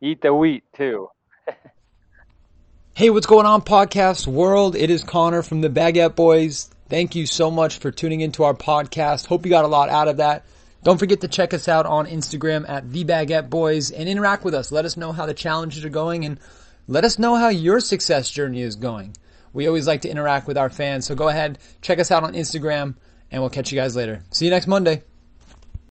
Eat 0.00 0.20
the 0.22 0.34
wheat 0.34 0.64
too. 0.74 1.08
hey, 2.94 3.10
what's 3.10 3.26
going 3.26 3.46
on, 3.46 3.62
podcast 3.62 4.26
world? 4.26 4.76
It 4.76 4.90
is 4.90 5.04
Connor 5.04 5.42
from 5.42 5.62
the 5.62 5.70
Baguette 5.70 6.14
Boys. 6.14 6.70
Thank 6.88 7.14
you 7.14 7.26
so 7.26 7.50
much 7.50 7.78
for 7.78 7.90
tuning 7.90 8.20
into 8.20 8.44
our 8.44 8.54
podcast. 8.54 9.26
Hope 9.26 9.44
you 9.44 9.50
got 9.50 9.64
a 9.64 9.68
lot 9.68 9.88
out 9.88 10.08
of 10.08 10.18
that. 10.18 10.44
Don't 10.82 10.98
forget 10.98 11.20
to 11.22 11.28
check 11.28 11.52
us 11.52 11.68
out 11.68 11.86
on 11.86 12.06
Instagram 12.06 12.68
at 12.68 12.92
the 12.92 13.04
Baguette 13.04 13.50
Boys 13.50 13.90
and 13.90 14.08
interact 14.08 14.44
with 14.44 14.54
us. 14.54 14.70
Let 14.70 14.84
us 14.84 14.96
know 14.96 15.12
how 15.12 15.26
the 15.26 15.34
challenges 15.34 15.84
are 15.84 15.90
going 15.90 16.24
and 16.24 16.38
let 16.86 17.04
us 17.04 17.18
know 17.18 17.34
how 17.34 17.48
your 17.48 17.80
success 17.80 18.30
journey 18.30 18.62
is 18.62 18.76
going. 18.76 19.16
We 19.52 19.66
always 19.66 19.86
like 19.86 20.02
to 20.02 20.08
interact 20.08 20.46
with 20.46 20.58
our 20.58 20.70
fans, 20.70 21.06
so 21.06 21.14
go 21.14 21.28
ahead, 21.28 21.58
check 21.80 21.98
us 21.98 22.10
out 22.10 22.22
on 22.22 22.34
Instagram, 22.34 22.94
and 23.30 23.42
we'll 23.42 23.50
catch 23.50 23.72
you 23.72 23.78
guys 23.78 23.96
later. 23.96 24.22
See 24.30 24.44
you 24.44 24.50
next 24.50 24.66
Monday. 24.66 25.02